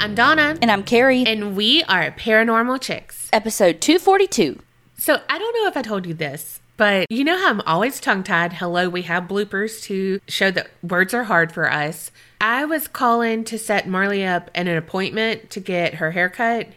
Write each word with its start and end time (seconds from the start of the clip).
I'm 0.00 0.14
Donna. 0.14 0.56
And 0.62 0.70
I'm 0.70 0.82
Kerri. 0.82 1.24
And 1.26 1.54
we 1.54 1.82
are 1.82 2.10
Paranormal 2.10 2.80
Chicks. 2.80 3.28
Episode 3.34 3.82
242. 3.82 4.58
So 4.96 5.20
I 5.28 5.38
don't 5.38 5.54
know 5.54 5.68
if 5.68 5.76
I 5.76 5.82
told 5.82 6.06
you 6.06 6.14
this, 6.14 6.58
but 6.78 7.04
you 7.10 7.22
know 7.22 7.38
how 7.38 7.50
I'm 7.50 7.60
always 7.66 8.00
tongue 8.00 8.22
tied? 8.22 8.54
Hello, 8.54 8.88
we 8.88 9.02
have 9.02 9.24
bloopers 9.24 9.82
to 9.82 10.18
show 10.26 10.50
that 10.52 10.70
words 10.82 11.12
are 11.12 11.24
hard 11.24 11.52
for 11.52 11.70
us. 11.70 12.10
I 12.40 12.64
was 12.64 12.88
calling 12.88 13.44
to 13.44 13.58
set 13.58 13.86
Marley 13.86 14.24
up 14.24 14.50
at 14.54 14.66
an 14.66 14.74
appointment 14.74 15.50
to 15.50 15.60
get 15.60 15.96
her 15.96 16.12
haircut. 16.12 16.68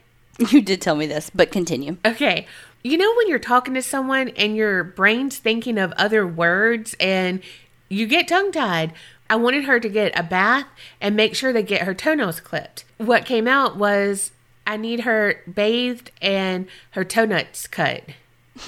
You 0.50 0.62
did 0.62 0.82
tell 0.82 0.96
me 0.96 1.06
this, 1.06 1.32
but 1.34 1.50
continue. 1.50 1.96
Okay. 2.04 2.46
You 2.84 2.98
know 2.98 3.16
when 3.16 3.30
you're 3.30 3.40
talking 3.40 3.76
to 3.76 3.82
someone 3.82 4.30
and 4.36 4.58
your 4.58 4.84
brain's 4.84 5.38
thinking 5.38 5.78
of 5.78 5.94
other 5.94 6.28
words 6.28 6.94
and 7.00 7.40
you 7.88 8.06
get 8.06 8.28
tongue 8.28 8.52
tied? 8.52 8.92
I 9.34 9.36
wanted 9.36 9.64
her 9.64 9.80
to 9.80 9.90
get 9.90 10.12
a 10.18 10.22
bath 10.22 10.68
and 11.02 11.16
make 11.16 11.34
sure 11.34 11.52
they 11.52 11.64
get 11.64 11.82
her 11.82 11.96
toenails 11.96 12.40
clipped. 12.40 12.86
What 13.00 13.26
came 13.26 13.48
out 13.48 13.78
was 13.78 14.30
I 14.68 14.78
need 14.78 15.00
her 15.00 15.42
bathed 15.52 16.12
and 16.22 16.68
her 16.92 17.04
toe 17.04 17.26
nuts 17.26 17.66
cut. 17.66 18.04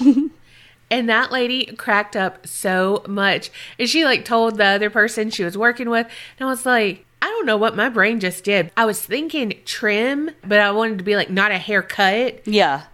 and 0.90 1.08
that 1.08 1.30
lady 1.30 1.66
cracked 1.66 2.16
up 2.16 2.48
so 2.48 3.04
much. 3.06 3.52
And 3.78 3.88
she 3.88 4.04
like 4.04 4.24
told 4.24 4.56
the 4.58 4.64
other 4.64 4.90
person 4.90 5.30
she 5.30 5.44
was 5.44 5.56
working 5.56 5.88
with, 5.88 6.08
and 6.36 6.48
I 6.48 6.50
was 6.50 6.66
like, 6.66 7.04
I 7.22 7.26
don't 7.26 7.46
know 7.46 7.56
what 7.56 7.76
my 7.76 7.88
brain 7.88 8.18
just 8.18 8.42
did. 8.42 8.72
I 8.76 8.86
was 8.86 9.00
thinking 9.00 9.54
trim, 9.64 10.32
but 10.44 10.58
I 10.58 10.72
wanted 10.72 10.98
to 10.98 11.04
be 11.04 11.14
like 11.14 11.30
not 11.30 11.52
a 11.52 11.58
haircut, 11.58 12.44
Yeah. 12.44 12.86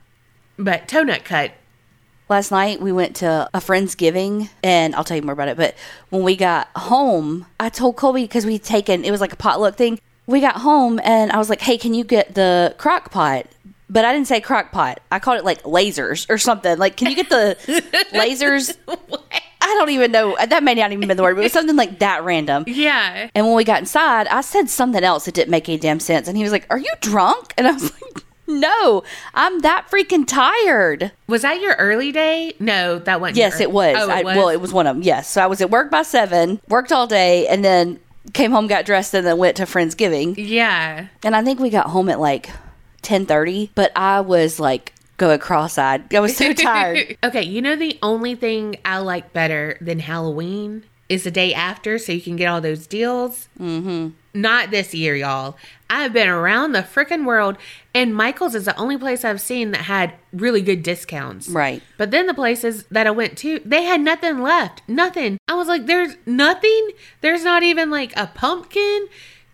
but 0.58 0.88
toe 0.88 1.04
nut 1.04 1.24
cut. 1.24 1.52
Last 2.32 2.50
night 2.50 2.80
we 2.80 2.92
went 2.92 3.16
to 3.16 3.46
a 3.52 3.60
friend's 3.60 3.94
giving, 3.94 4.48
and 4.64 4.94
I'll 4.94 5.04
tell 5.04 5.18
you 5.18 5.22
more 5.22 5.34
about 5.34 5.48
it. 5.48 5.56
But 5.58 5.74
when 6.08 6.22
we 6.22 6.34
got 6.34 6.66
home, 6.74 7.44
I 7.60 7.68
told 7.68 7.96
Colby 7.96 8.22
because 8.22 8.46
we'd 8.46 8.62
taken 8.62 9.04
it 9.04 9.10
was 9.10 9.20
like 9.20 9.34
a 9.34 9.36
potluck 9.36 9.76
thing. 9.76 10.00
We 10.26 10.40
got 10.40 10.56
home, 10.56 10.98
and 11.04 11.30
I 11.30 11.36
was 11.36 11.50
like, 11.50 11.60
"Hey, 11.60 11.76
can 11.76 11.92
you 11.92 12.04
get 12.04 12.34
the 12.34 12.74
crock 12.78 13.10
pot?" 13.10 13.48
But 13.90 14.06
I 14.06 14.14
didn't 14.14 14.28
say 14.28 14.40
crock 14.40 14.72
pot. 14.72 15.00
I 15.10 15.18
called 15.18 15.40
it 15.40 15.44
like 15.44 15.62
lasers 15.64 16.24
or 16.30 16.38
something. 16.38 16.78
Like, 16.78 16.96
can 16.96 17.10
you 17.10 17.16
get 17.16 17.28
the 17.28 17.54
lasers? 18.14 18.74
I 18.88 19.66
don't 19.76 19.90
even 19.90 20.10
know. 20.10 20.34
That 20.42 20.62
may 20.62 20.72
not 20.72 20.90
even 20.90 21.06
been 21.06 21.18
the 21.18 21.22
word, 21.22 21.34
but 21.34 21.40
it 21.40 21.44
was 21.44 21.52
something 21.52 21.76
like 21.76 21.98
that 21.98 22.24
random. 22.24 22.64
Yeah. 22.66 23.28
And 23.34 23.44
when 23.44 23.54
we 23.56 23.64
got 23.64 23.80
inside, 23.80 24.26
I 24.28 24.40
said 24.40 24.70
something 24.70 25.04
else 25.04 25.26
that 25.26 25.34
didn't 25.34 25.50
make 25.50 25.68
any 25.68 25.76
damn 25.76 26.00
sense. 26.00 26.28
And 26.28 26.38
he 26.38 26.42
was 26.44 26.52
like, 26.52 26.66
Are 26.70 26.78
you 26.78 26.92
drunk? 27.02 27.52
And 27.58 27.68
I 27.68 27.72
was 27.72 27.92
like, 27.92 28.24
No, 28.46 29.02
I'm 29.34 29.60
that 29.60 29.88
freaking 29.90 30.26
tired. 30.26 31.12
Was 31.26 31.42
that 31.42 31.60
your 31.60 31.74
early 31.74 32.12
day? 32.12 32.54
No, 32.58 32.98
that 33.00 33.20
wasn't. 33.20 33.36
Yes, 33.38 33.54
your- 33.54 33.62
it 33.62 33.72
was. 33.72 33.96
Oh, 33.98 34.08
it 34.08 34.12
I, 34.12 34.22
was? 34.22 34.36
Well, 34.36 34.48
it 34.48 34.60
was 34.60 34.72
one 34.72 34.86
of 34.86 34.96
them. 34.96 35.02
Yes. 35.02 35.30
So 35.30 35.42
I 35.42 35.46
was 35.46 35.60
at 35.60 35.70
work 35.70 35.90
by 35.90 36.02
seven, 36.02 36.60
worked 36.68 36.92
all 36.92 37.06
day, 37.06 37.46
and 37.46 37.64
then 37.64 38.00
came 38.32 38.50
home, 38.52 38.66
got 38.66 38.84
dressed, 38.84 39.14
and 39.14 39.26
then 39.26 39.38
went 39.38 39.56
to 39.58 39.64
Friendsgiving. 39.64 40.34
yeah. 40.36 41.06
And 41.24 41.34
I 41.36 41.42
think 41.42 41.60
we 41.60 41.70
got 41.70 41.86
home 41.90 42.08
at 42.08 42.20
like 42.20 42.50
10:30, 43.02 43.70
but 43.74 43.92
I 43.96 44.20
was 44.20 44.60
like 44.60 44.92
going 45.16 45.38
cross-eyed. 45.38 46.12
I 46.14 46.20
was 46.20 46.36
so 46.36 46.52
tired. 46.52 47.16
okay, 47.24 47.42
you 47.42 47.62
know 47.62 47.76
the 47.76 47.98
only 48.02 48.34
thing 48.34 48.76
I 48.84 48.98
like 48.98 49.32
better 49.32 49.76
than 49.80 50.00
Halloween 50.00 50.84
is 51.08 51.24
the 51.24 51.30
day 51.30 51.52
after, 51.52 51.98
so 51.98 52.12
you 52.12 52.20
can 52.20 52.36
get 52.36 52.46
all 52.46 52.60
those 52.60 52.86
deals. 52.86 53.48
Mm-hmm. 53.60 54.10
Not 54.34 54.70
this 54.70 54.94
year, 54.94 55.14
y'all. 55.14 55.56
I've 55.90 56.12
been 56.14 56.28
around 56.28 56.72
the 56.72 56.80
freaking 56.82 57.26
world, 57.26 57.58
and 57.94 58.14
Michael's 58.14 58.54
is 58.54 58.64
the 58.64 58.76
only 58.76 58.96
place 58.96 59.24
I've 59.24 59.40
seen 59.40 59.70
that 59.72 59.82
had 59.82 60.14
really 60.32 60.62
good 60.62 60.82
discounts. 60.82 61.48
Right. 61.48 61.82
But 61.98 62.10
then 62.10 62.26
the 62.26 62.34
places 62.34 62.84
that 62.90 63.06
I 63.06 63.10
went 63.10 63.36
to, 63.38 63.60
they 63.64 63.82
had 63.82 64.00
nothing 64.00 64.40
left. 64.40 64.82
Nothing. 64.88 65.38
I 65.48 65.54
was 65.54 65.68
like, 65.68 65.86
there's 65.86 66.16
nothing. 66.24 66.90
There's 67.20 67.44
not 67.44 67.62
even 67.62 67.90
like 67.90 68.12
a 68.16 68.28
pumpkin, 68.28 69.08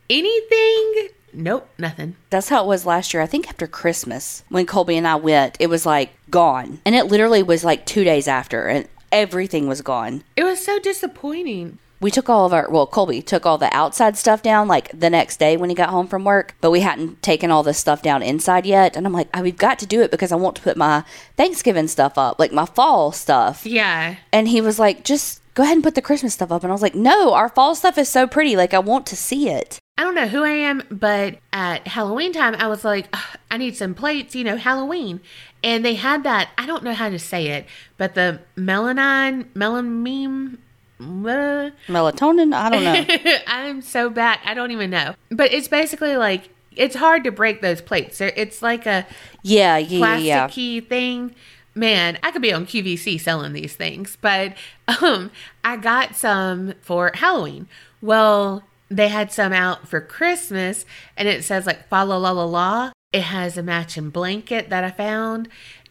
anything. 0.09 1.09
Nope, 1.33 1.69
nothing. 1.79 2.17
That's 2.31 2.49
how 2.49 2.65
it 2.65 2.69
was 2.69 2.87
last 2.87 3.13
year. 3.13 3.23
I 3.23 3.27
think 3.27 3.49
after 3.49 3.67
Christmas, 3.67 4.45
when 4.49 4.67
Colby 4.67 4.97
and 4.97 5.07
I 5.07 5.17
went, 5.17 5.57
it 5.61 5.69
was 5.69 5.85
like 5.85 6.11
gone. 6.31 6.81
And 6.87 6.95
it 6.95 7.05
literally 7.05 7.43
was 7.43 7.65
like 7.65 7.85
2 7.87 8.05
days 8.05 8.27
after 8.27 8.67
and 8.67 8.89
everything 9.13 9.69
was 9.69 9.83
gone. 9.83 10.25
It 10.37 10.45
was 10.45 10.65
so 10.65 10.79
disappointing. 10.79 11.79
We 12.01 12.11
took 12.11 12.29
all 12.29 12.47
of 12.47 12.53
our 12.53 12.71
well 12.71 12.87
colby 12.87 13.21
took 13.21 13.45
all 13.45 13.59
the 13.59 13.75
outside 13.75 14.17
stuff 14.17 14.43
down 14.43 14.69
like 14.69 14.89
the 14.99 15.11
next 15.11 15.39
day 15.39 15.57
when 15.57 15.69
he 15.71 15.75
got 15.75 15.91
home 15.91 16.07
from 16.07 16.25
work 16.25 16.55
but 16.61 16.71
we 16.71 16.81
hadn't 16.81 17.21
taken 17.23 17.51
all 17.51 17.63
this 17.63 17.79
stuff 17.79 18.03
down 18.03 18.23
inside 18.23 18.65
yet 18.67 18.97
and 18.97 19.07
i'm 19.07 19.13
like 19.13 19.29
oh, 19.35 19.43
we've 19.43 19.57
got 19.59 19.79
to 19.79 19.87
do 19.87 20.01
it 20.01 20.11
because 20.11 20.31
i 20.33 20.37
want 20.37 20.55
to 20.57 20.63
put 20.63 20.77
my 20.77 21.03
thanksgiving 21.37 21.89
stuff 21.89 22.17
up 22.17 22.39
like 22.39 22.53
my 22.53 22.65
fall 22.67 23.11
stuff 23.13 23.67
Yeah. 23.67 24.17
and 24.33 24.47
he 24.49 24.61
was 24.61 24.79
like 24.79 25.05
just 25.05 25.41
go 25.55 25.63
ahead 25.65 25.75
and 25.77 25.83
put 25.85 25.95
the 25.97 26.03
christmas 26.03 26.35
stuff 26.35 26.53
up 26.53 26.63
and 26.63 26.71
i 26.71 26.75
was 26.75 26.83
like 26.83 26.95
no 26.95 27.35
our 27.35 27.49
fall 27.49 27.75
stuff 27.75 27.99
is 27.99 28.09
so 28.09 28.27
pretty 28.27 28.57
like 28.57 28.73
i 28.75 28.79
want 28.79 29.07
to 29.07 29.17
see 29.17 29.49
it 29.49 29.79
I 30.01 30.03
don't 30.05 30.15
know 30.15 30.29
who 30.29 30.45
I 30.45 30.51
am, 30.51 30.85
but 30.93 31.39
at 31.53 31.89
Halloween 31.89 32.33
time, 32.33 32.55
I 32.55 32.69
was 32.69 32.85
like, 32.85 33.13
I 33.51 33.57
need 33.57 33.77
some 33.77 33.95
plates, 33.97 34.37
you 34.37 34.45
know, 34.45 34.57
Halloween. 34.57 35.21
And 35.65 35.85
they 35.85 35.95
had 35.95 36.23
that, 36.23 36.51
I 36.57 36.67
don't 36.67 36.85
know 36.85 36.93
how 36.93 37.09
to 37.09 37.19
say 37.19 37.49
it, 37.49 37.67
but 37.97 38.15
the 38.15 38.39
melanine, 38.57 39.47
melamine, 39.55 40.59
uh, 41.01 41.71
melatonin 41.87 42.53
i 42.55 42.69
don't 42.71 42.85
know 42.85 43.19
I'm 43.47 43.83
so 43.83 44.11
bad. 44.11 44.39
I 44.45 44.55
don't 44.55 44.71
even 44.71 44.91
know. 44.91 45.15
But 45.31 45.53
it's 45.53 45.69
basically 45.69 46.17
like, 46.17 46.51
it's 46.75 46.97
hard 46.97 47.25
to 47.25 47.31
break 47.31 47.61
those 47.61 47.81
plates. 47.81 48.21
It's 48.21 48.63
like 48.63 48.87
a 48.87 49.07
yeah 49.43 49.77
yeah 49.79 50.17
yeah 50.17 50.49
plasticky 50.49 50.89
thing. 50.89 51.35
Man, 51.75 52.19
I 52.23 52.31
could 52.31 52.43
be 52.43 52.53
on 52.53 52.67
QVC 52.67 53.21
selling 53.21 53.53
these 53.53 53.77
things, 53.77 54.17
but 54.21 54.55
um, 55.03 55.31
I 55.63 55.77
got 55.77 56.17
some 56.17 56.75
for 56.81 57.13
Halloween. 57.15 57.69
Well, 58.01 58.65
they 58.89 59.09
had 59.09 59.33
some 59.33 59.53
out 59.53 59.87
for 59.87 60.01
Christmas, 60.01 60.87
and 61.17 61.29
it 61.29 61.45
says 61.45 61.67
like 61.67 61.89
fa 61.89 62.05
la 62.05 62.17
la 62.17 62.31
la 62.31 62.45
la. 62.45 62.93
It 63.13 63.23
has 63.23 63.57
a 63.57 63.63
matching 63.63 64.11
blanket 64.11 64.71
that 64.71 64.85
I 64.85 64.91
found, 64.91 65.49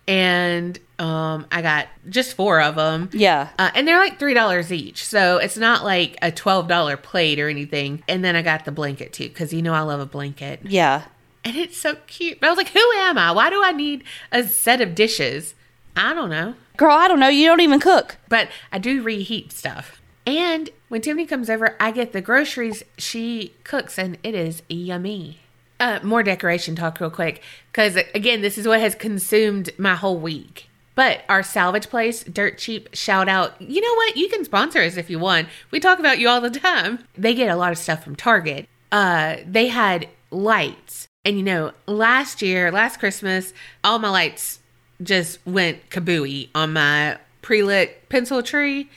and 0.07 0.79
um, 0.99 1.45
I 1.51 1.61
got 1.61 1.87
just 2.09 2.35
four 2.35 2.59
of 2.61 2.75
them. 2.75 3.09
yeah 3.13 3.49
Uh, 3.59 3.69
and 3.75 3.87
they're 3.87 3.99
like 3.99 4.17
three 4.19 4.33
dollars 4.33 4.71
each, 4.71 5.05
so 5.05 5.37
it's 5.37 5.57
not 5.57 5.83
like 5.83 6.17
a 6.21 6.31
twelve 6.31 6.67
dollar 6.67 6.97
plate 6.97 7.39
or 7.39 7.49
anything. 7.49 8.03
And 8.07 8.23
then 8.25 8.35
I 8.35 8.41
got 8.41 8.65
the 8.65 8.71
blanket 8.71 9.13
too, 9.13 9.27
because 9.29 9.53
you 9.53 9.61
know 9.61 9.73
I 9.73 9.81
love 9.81 9.99
a 9.99 10.05
blanket 10.05 10.61
yeah 10.63 11.03
and 11.45 11.55
it's 11.55 11.77
so 11.77 11.95
cute. 12.07 12.39
But 12.41 12.47
I 12.47 12.49
was 12.49 12.57
like, 12.57 12.69
who 12.69 12.91
am 12.97 13.17
I? 13.17 13.31
Why 13.31 13.49
do 13.49 13.61
I 13.63 13.71
need 13.71 14.03
a 14.31 14.43
set 14.43 14.81
of 14.81 14.95
dishes? 14.95 15.55
I 15.95 16.13
don't 16.13 16.29
know. 16.29 16.55
girl 16.75 16.95
i 16.95 17.07
don't 17.07 17.19
know 17.19 17.27
you 17.29 17.47
don't 17.47 17.61
even 17.61 17.79
cook 17.79 18.17
But 18.29 18.49
I 18.71 18.77
do 18.79 19.01
reheat 19.01 19.51
stuff. 19.51 20.01
And 20.27 20.69
when 20.89 21.01
Tiffany 21.01 21.25
comes 21.25 21.49
over, 21.49 21.75
I 21.79 21.91
get 21.91 22.11
the 22.11 22.19
groceries 22.21 22.83
she 22.97 23.53
cooks, 23.63 23.97
and 23.97 24.17
it 24.23 24.35
is 24.35 24.61
yummy. 24.67 25.39
Uh, 25.79 25.99
more 26.03 26.21
decoration 26.21 26.75
talk, 26.75 26.99
real 26.99 27.09
quick, 27.09 27.41
because 27.71 27.95
again, 28.13 28.41
this 28.41 28.57
is 28.57 28.67
what 28.67 28.79
has 28.81 28.93
consumed 28.93 29.69
my 29.77 29.95
whole 29.95 30.17
week. 30.19 30.69
But 30.97 31.21
our 31.29 31.43
salvage 31.43 31.91
place, 31.91 32.23
Dirt 32.23 32.57
Cheap, 32.57 32.89
shout 32.93 33.29
out. 33.29 33.61
You 33.61 33.81
know 33.81 33.93
what? 33.93 34.17
You 34.17 34.29
can 34.29 34.43
sponsor 34.43 34.81
us 34.81 34.97
if 34.97 35.11
you 35.11 35.19
want. 35.19 35.47
We 35.69 35.79
talk 35.79 35.99
about 35.99 36.17
you 36.17 36.27
all 36.27 36.41
the 36.41 36.49
time. 36.49 37.05
They 37.15 37.35
get 37.35 37.51
a 37.51 37.55
lot 37.55 37.71
of 37.71 37.77
stuff 37.77 38.03
from 38.03 38.15
Target. 38.15 38.67
Uh, 38.91 39.35
they 39.45 39.67
had 39.67 40.09
lights. 40.31 41.07
And 41.23 41.37
you 41.37 41.43
know, 41.43 41.71
last 41.85 42.41
year, 42.41 42.71
last 42.71 42.97
Christmas, 42.97 43.53
all 43.83 43.99
my 43.99 44.09
lights 44.09 44.59
just 45.03 45.37
went 45.45 45.87
kabooey 45.91 46.49
on 46.55 46.73
my 46.73 47.19
pre-lit 47.43 48.09
pencil 48.09 48.41
tree 48.41 48.89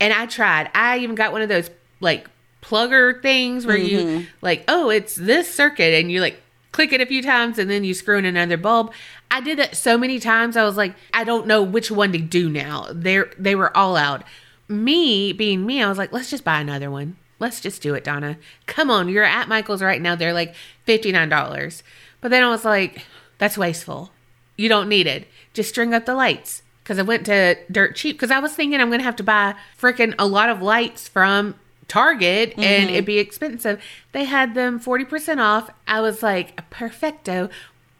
and 0.00 0.14
i 0.14 0.24
tried 0.24 0.70
i 0.72 0.98
even 0.98 1.16
got 1.16 1.32
one 1.32 1.42
of 1.42 1.48
those 1.48 1.68
like 2.00 2.30
plugger 2.62 3.20
things 3.20 3.66
where 3.66 3.76
you 3.76 4.24
like 4.40 4.64
oh 4.68 4.88
it's 4.88 5.16
this 5.16 5.52
circuit 5.52 5.92
and 6.00 6.10
you 6.10 6.20
like 6.20 6.40
click 6.78 6.92
it 6.92 7.00
a 7.00 7.06
few 7.06 7.20
times 7.20 7.58
and 7.58 7.68
then 7.68 7.82
you 7.82 7.92
screw 7.92 8.18
in 8.18 8.24
another 8.24 8.56
bulb. 8.56 8.92
I 9.32 9.40
did 9.40 9.58
that 9.58 9.76
so 9.76 9.98
many 9.98 10.20
times 10.20 10.56
i 10.56 10.62
was 10.62 10.76
like 10.76 10.94
i 11.12 11.24
don't 11.24 11.48
know 11.48 11.60
which 11.60 11.90
one 11.90 12.12
to 12.12 12.18
do 12.18 12.48
now. 12.48 12.86
They 12.92 13.24
they 13.36 13.56
were 13.56 13.76
all 13.76 13.96
out. 13.96 14.22
Me 14.68 15.32
being 15.32 15.66
me 15.66 15.82
i 15.82 15.88
was 15.88 15.98
like 15.98 16.12
let's 16.12 16.30
just 16.30 16.44
buy 16.44 16.60
another 16.60 16.88
one. 16.88 17.16
Let's 17.40 17.60
just 17.60 17.82
do 17.82 17.94
it 17.94 18.04
donna. 18.04 18.38
Come 18.66 18.92
on 18.92 19.08
you're 19.08 19.24
at 19.24 19.48
michael's 19.48 19.82
right 19.82 20.00
now. 20.00 20.14
They're 20.14 20.32
like 20.32 20.54
$59 20.86 21.82
but 22.20 22.30
then 22.30 22.44
i 22.44 22.48
was 22.48 22.64
like 22.64 23.04
that's 23.38 23.58
wasteful. 23.58 24.12
You 24.56 24.68
don't 24.68 24.88
need 24.88 25.08
it. 25.08 25.26
Just 25.54 25.70
string 25.70 25.92
up 25.92 26.06
the 26.06 26.14
lights. 26.14 26.62
Because 26.84 27.00
I 27.00 27.02
went 27.02 27.26
to 27.26 27.56
Dirt 27.68 27.96
Cheap 27.96 28.14
because 28.14 28.30
I 28.30 28.38
was 28.38 28.54
thinking 28.54 28.80
I'm 28.80 28.92
to 28.92 29.02
have 29.02 29.16
to 29.16 29.24
buy 29.24 29.56
freaking 29.76 30.14
a 30.16 30.28
lot 30.28 30.48
of 30.48 30.62
lights 30.62 31.08
from 31.08 31.56
Target 31.88 32.54
and 32.56 32.84
mm-hmm. 32.84 32.94
it'd 32.94 33.04
be 33.04 33.18
expensive. 33.18 33.82
They 34.12 34.24
had 34.24 34.54
them 34.54 34.78
40% 34.78 35.38
off. 35.38 35.70
I 35.86 36.00
was 36.00 36.22
like, 36.22 36.68
perfecto. 36.70 37.48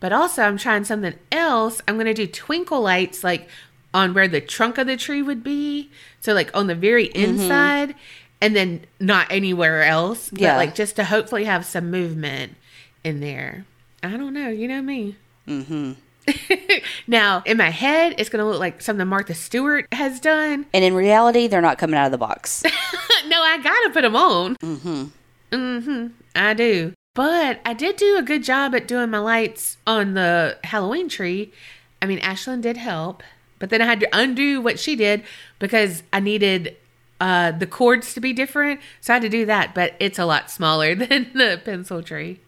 But 0.01 0.13
also, 0.13 0.43
I'm 0.43 0.59
trying 0.59 0.85
something 0.85 1.15
else. 1.33 1.81
I'm 1.89 1.97
going 1.97 2.07
to 2.07 2.15
do 2.15 2.27
twinkle 2.27 2.83
lights 2.83 3.25
like 3.25 3.49
on 3.93 4.15
where 4.15 4.29
the 4.29 4.41
trunk 4.41 4.79
of 4.79 4.87
the 4.87 4.97
tree 4.97 5.23
would 5.23 5.43
be. 5.43 5.91
So, 6.21 6.35
like 6.35 6.55
on 6.57 6.67
the 6.67 6.75
very 6.75 7.09
mm-hmm. 7.09 7.41
inside 7.41 7.95
and 8.41 8.55
then 8.55 8.83
not 9.01 9.27
anywhere 9.31 9.83
else. 9.83 10.31
Yeah. 10.33 10.57
like 10.57 10.75
just 10.75 10.97
to 10.97 11.05
hopefully 11.05 11.45
have 11.45 11.65
some 11.65 11.91
movement 11.91 12.55
in 13.03 13.21
there. 13.21 13.65
I 14.03 14.11
don't 14.17 14.35
know. 14.35 14.49
You 14.49 14.69
know 14.69 14.83
me. 14.83 15.17
Mm-hmm. 15.47 15.93
now, 17.07 17.43
in 17.47 17.57
my 17.57 17.71
head, 17.71 18.15
it's 18.19 18.29
going 18.29 18.45
to 18.45 18.49
look 18.49 18.61
like 18.61 18.83
something 18.83 19.07
Martha 19.07 19.35
Stewart 19.35 19.87
has 19.93 20.21
done. 20.21 20.67
And 20.73 20.85
in 20.85 20.95
reality, 20.95 21.47
they're 21.47 21.61
not 21.61 21.79
coming 21.79 21.97
out 21.97 22.07
of 22.07 22.13
the 22.13 22.19
box. 22.19 22.63
no, 23.27 23.43
I 23.43 23.59
got 23.63 23.81
to 23.87 23.91
put 23.93 24.03
them 24.03 24.17
on. 24.17 24.57
Mm 24.57 24.79
hmm. 24.81 25.05
Mm 25.53 25.85
hmm. 25.85 26.07
I 26.35 26.55
do. 26.55 26.93
But 27.15 27.61
I 27.65 27.73
did 27.73 27.97
do 27.97 28.17
a 28.17 28.23
good 28.23 28.45
job 28.45 28.75
at 28.75 28.87
doing 28.87 29.11
my 29.11 29.19
lights 29.19 29.77
on 29.87 30.15
the 30.15 30.59
Halloween 30.63 31.09
tree. 31.09 31.53
I 32.01 32.07
mean, 32.07 32.21
Ashlyn 32.21 32.61
did 32.61 32.77
help, 32.77 33.23
but 33.59 33.71
then 33.71 33.83
I 33.83 33.87
had 33.87 34.01
to 34.01 34.09
undo 34.13 34.61
what 34.61 34.79
she 34.79 34.95
did 34.95 35.25
because 35.59 36.05
I 36.13 36.21
needed 36.21 36.77
uh, 37.21 37.51
the 37.51 37.67
cords 37.67 38.15
to 38.15 38.21
be 38.21 38.33
different. 38.33 38.81
So 39.01 39.13
I 39.13 39.17
had 39.17 39.23
to 39.23 39.29
do 39.29 39.47
that, 39.47 39.75
but 39.75 39.95
it's 39.99 40.19
a 40.19 40.27
lot 40.27 40.51
smaller 40.51 40.95
than 40.95 41.31
the 41.35 41.61
pencil 41.65 42.03
tree. 42.03 42.41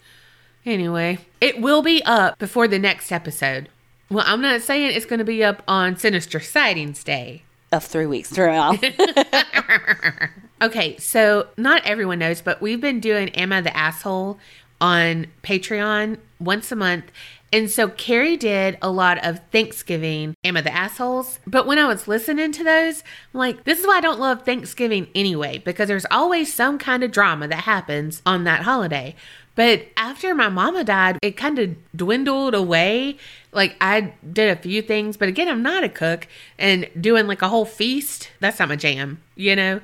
Anyway, 0.66 1.18
it 1.40 1.60
will 1.60 1.82
be 1.82 2.02
up 2.04 2.38
before 2.38 2.68
the 2.68 2.78
next 2.78 3.10
episode. 3.10 3.68
Well, 4.10 4.24
I'm 4.26 4.40
not 4.40 4.60
saying 4.60 4.94
it's 4.94 5.06
going 5.06 5.18
to 5.18 5.24
be 5.24 5.42
up 5.42 5.62
on 5.66 5.96
Sinister 5.96 6.40
Sightings 6.40 7.02
Day. 7.04 7.42
Of 7.72 7.84
three 7.84 8.06
weeks 8.06 8.36
now. 8.36 8.74
Okay, 10.62 10.98
so 10.98 11.48
not 11.56 11.86
everyone 11.86 12.18
knows, 12.18 12.42
but 12.42 12.60
we've 12.60 12.82
been 12.82 13.00
doing 13.00 13.28
I 13.28 13.62
the 13.62 13.74
Asshole 13.74 14.38
on 14.78 15.26
Patreon 15.42 16.18
once 16.38 16.70
a 16.70 16.76
month. 16.76 17.04
And 17.50 17.70
so 17.70 17.88
Kerri 17.88 18.38
did 18.38 18.76
a 18.82 18.90
lot 18.90 19.24
of 19.24 19.40
Thanksgiving 19.50 20.34
I 20.44 20.60
the 20.62 20.72
Assholes? 20.72 21.40
But 21.46 21.66
when 21.66 21.78
I 21.78 21.86
was 21.86 22.06
listening 22.06 22.52
to 22.52 22.62
those, 22.62 23.02
I'm 23.32 23.38
like, 23.38 23.64
this 23.64 23.80
is 23.80 23.86
why 23.86 23.96
I 23.96 24.00
don't 24.02 24.20
love 24.20 24.44
Thanksgiving 24.44 25.08
anyway, 25.14 25.58
because 25.58 25.88
there's 25.88 26.06
always 26.10 26.52
some 26.52 26.78
kind 26.78 27.02
of 27.02 27.10
drama 27.10 27.48
that 27.48 27.64
happens 27.64 28.20
on 28.26 28.44
that 28.44 28.62
holiday. 28.62 29.16
But 29.54 29.88
after 29.96 30.34
my 30.34 30.48
mama 30.48 30.84
died, 30.84 31.18
it 31.22 31.36
kind 31.36 31.58
of 31.58 31.76
dwindled 31.94 32.54
away. 32.54 33.18
Like 33.52 33.76
I 33.80 34.14
did 34.32 34.50
a 34.50 34.60
few 34.60 34.80
things, 34.82 35.16
but 35.16 35.28
again, 35.28 35.48
I'm 35.48 35.62
not 35.62 35.84
a 35.84 35.88
cook 35.88 36.28
and 36.58 36.88
doing 36.98 37.26
like 37.26 37.42
a 37.42 37.48
whole 37.48 37.64
feast, 37.64 38.30
that's 38.40 38.58
not 38.58 38.68
my 38.68 38.76
jam, 38.76 39.20
you 39.34 39.56
know? 39.56 39.80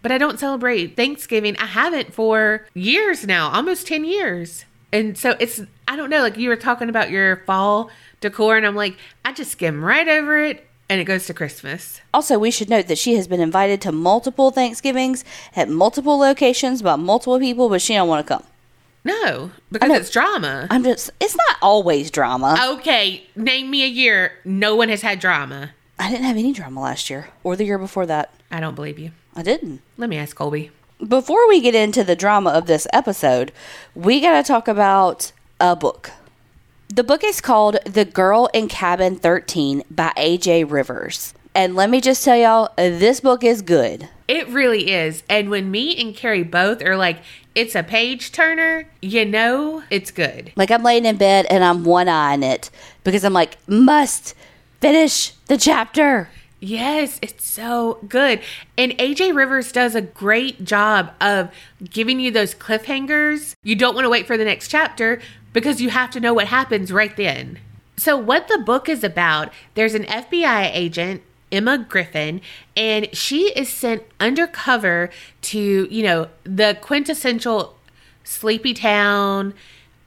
But 0.00 0.12
I 0.12 0.18
don't 0.18 0.38
celebrate 0.38 0.96
Thanksgiving. 0.96 1.56
I 1.58 1.66
haven't 1.66 2.14
for 2.14 2.66
years 2.74 3.26
now, 3.26 3.50
almost 3.50 3.88
10 3.88 4.04
years. 4.04 4.64
And 4.92 5.18
so 5.18 5.36
it's, 5.40 5.60
I 5.86 5.96
don't 5.96 6.10
know, 6.10 6.22
like 6.22 6.38
you 6.38 6.48
were 6.48 6.56
talking 6.56 6.88
about 6.88 7.10
your 7.10 7.38
fall 7.38 7.90
decor, 8.20 8.56
and 8.56 8.64
I'm 8.64 8.76
like, 8.76 8.96
I 9.24 9.32
just 9.32 9.52
skim 9.52 9.84
right 9.84 10.08
over 10.08 10.42
it 10.42 10.64
and 10.88 11.00
it 11.00 11.04
goes 11.04 11.26
to 11.26 11.34
Christmas. 11.34 12.00
Also, 12.14 12.38
we 12.38 12.50
should 12.50 12.70
note 12.70 12.86
that 12.86 12.96
she 12.96 13.14
has 13.14 13.28
been 13.28 13.40
invited 13.40 13.80
to 13.82 13.92
multiple 13.92 14.50
Thanksgivings 14.50 15.24
at 15.54 15.68
multiple 15.68 16.18
locations 16.18 16.80
by 16.80 16.96
multiple 16.96 17.38
people, 17.38 17.68
but 17.68 17.82
she 17.82 17.94
don't 17.94 18.08
want 18.08 18.26
to 18.26 18.34
come. 18.34 18.44
No, 19.04 19.52
because 19.70 19.90
it's 19.90 20.10
drama. 20.10 20.66
I'm 20.70 20.84
just, 20.84 21.10
it's 21.20 21.36
not 21.36 21.56
always 21.62 22.10
drama. 22.10 22.58
Okay, 22.78 23.26
name 23.36 23.70
me 23.70 23.84
a 23.84 23.86
year 23.88 24.32
no 24.44 24.74
one 24.76 24.88
has 24.88 25.02
had 25.02 25.18
drama. 25.20 25.70
I 25.98 26.10
didn't 26.10 26.26
have 26.26 26.36
any 26.36 26.52
drama 26.52 26.80
last 26.80 27.08
year 27.10 27.28
or 27.42 27.56
the 27.56 27.64
year 27.64 27.78
before 27.78 28.06
that. 28.06 28.32
I 28.50 28.60
don't 28.60 28.74
believe 28.74 28.98
you. 28.98 29.12
I 29.34 29.42
didn't. 29.42 29.80
Let 29.96 30.10
me 30.10 30.16
ask 30.16 30.36
Colby. 30.36 30.70
Before 31.06 31.48
we 31.48 31.60
get 31.60 31.74
into 31.74 32.02
the 32.02 32.16
drama 32.16 32.50
of 32.50 32.66
this 32.66 32.86
episode, 32.92 33.52
we 33.94 34.20
got 34.20 34.36
to 34.36 34.46
talk 34.46 34.66
about 34.68 35.32
a 35.60 35.76
book. 35.76 36.10
The 36.88 37.04
book 37.04 37.22
is 37.22 37.40
called 37.40 37.76
The 37.84 38.04
Girl 38.04 38.48
in 38.52 38.66
Cabin 38.68 39.16
13 39.16 39.84
by 39.90 40.12
AJ 40.16 40.70
Rivers. 40.70 41.34
And 41.58 41.74
let 41.74 41.90
me 41.90 42.00
just 42.00 42.24
tell 42.24 42.36
y'all, 42.36 42.66
uh, 42.78 42.88
this 42.88 43.18
book 43.18 43.42
is 43.42 43.62
good. 43.62 44.08
It 44.28 44.46
really 44.46 44.92
is. 44.92 45.24
And 45.28 45.50
when 45.50 45.72
me 45.72 46.00
and 46.00 46.14
Kerri 46.14 46.48
both 46.48 46.80
are 46.84 46.96
like, 46.96 47.18
it's 47.56 47.74
a 47.74 47.82
page 47.82 48.30
turner, 48.30 48.88
you 49.02 49.24
know 49.24 49.82
it's 49.90 50.12
good. 50.12 50.52
Like 50.54 50.70
I'm 50.70 50.84
laying 50.84 51.04
in 51.04 51.16
bed 51.16 51.46
and 51.50 51.64
I'm 51.64 51.82
one 51.82 52.08
eyeing 52.08 52.44
it 52.44 52.70
because 53.02 53.24
I'm 53.24 53.32
like, 53.32 53.58
must 53.68 54.36
finish 54.80 55.32
the 55.46 55.56
chapter. 55.56 56.30
Yes, 56.60 57.18
it's 57.22 57.44
so 57.44 57.98
good. 58.08 58.40
And 58.76 58.92
AJ 58.92 59.34
Rivers 59.34 59.72
does 59.72 59.96
a 59.96 60.00
great 60.00 60.62
job 60.62 61.10
of 61.20 61.50
giving 61.90 62.20
you 62.20 62.30
those 62.30 62.54
cliffhangers. 62.54 63.56
You 63.64 63.74
don't 63.74 63.96
want 63.96 64.04
to 64.04 64.10
wait 64.10 64.28
for 64.28 64.36
the 64.36 64.44
next 64.44 64.68
chapter 64.68 65.20
because 65.52 65.80
you 65.80 65.90
have 65.90 66.10
to 66.10 66.20
know 66.20 66.34
what 66.34 66.46
happens 66.46 66.92
right 66.92 67.16
then. 67.16 67.58
So, 67.96 68.16
what 68.16 68.46
the 68.46 68.58
book 68.58 68.88
is 68.88 69.02
about, 69.02 69.52
there's 69.74 69.94
an 69.94 70.04
FBI 70.04 70.70
agent, 70.72 71.20
Emma 71.50 71.78
Griffin, 71.78 72.40
and 72.76 73.14
she 73.14 73.50
is 73.52 73.68
sent 73.68 74.02
undercover 74.20 75.10
to, 75.42 75.88
you 75.90 76.02
know, 76.02 76.28
the 76.44 76.76
quintessential 76.80 77.76
sleepy 78.24 78.74
town, 78.74 79.54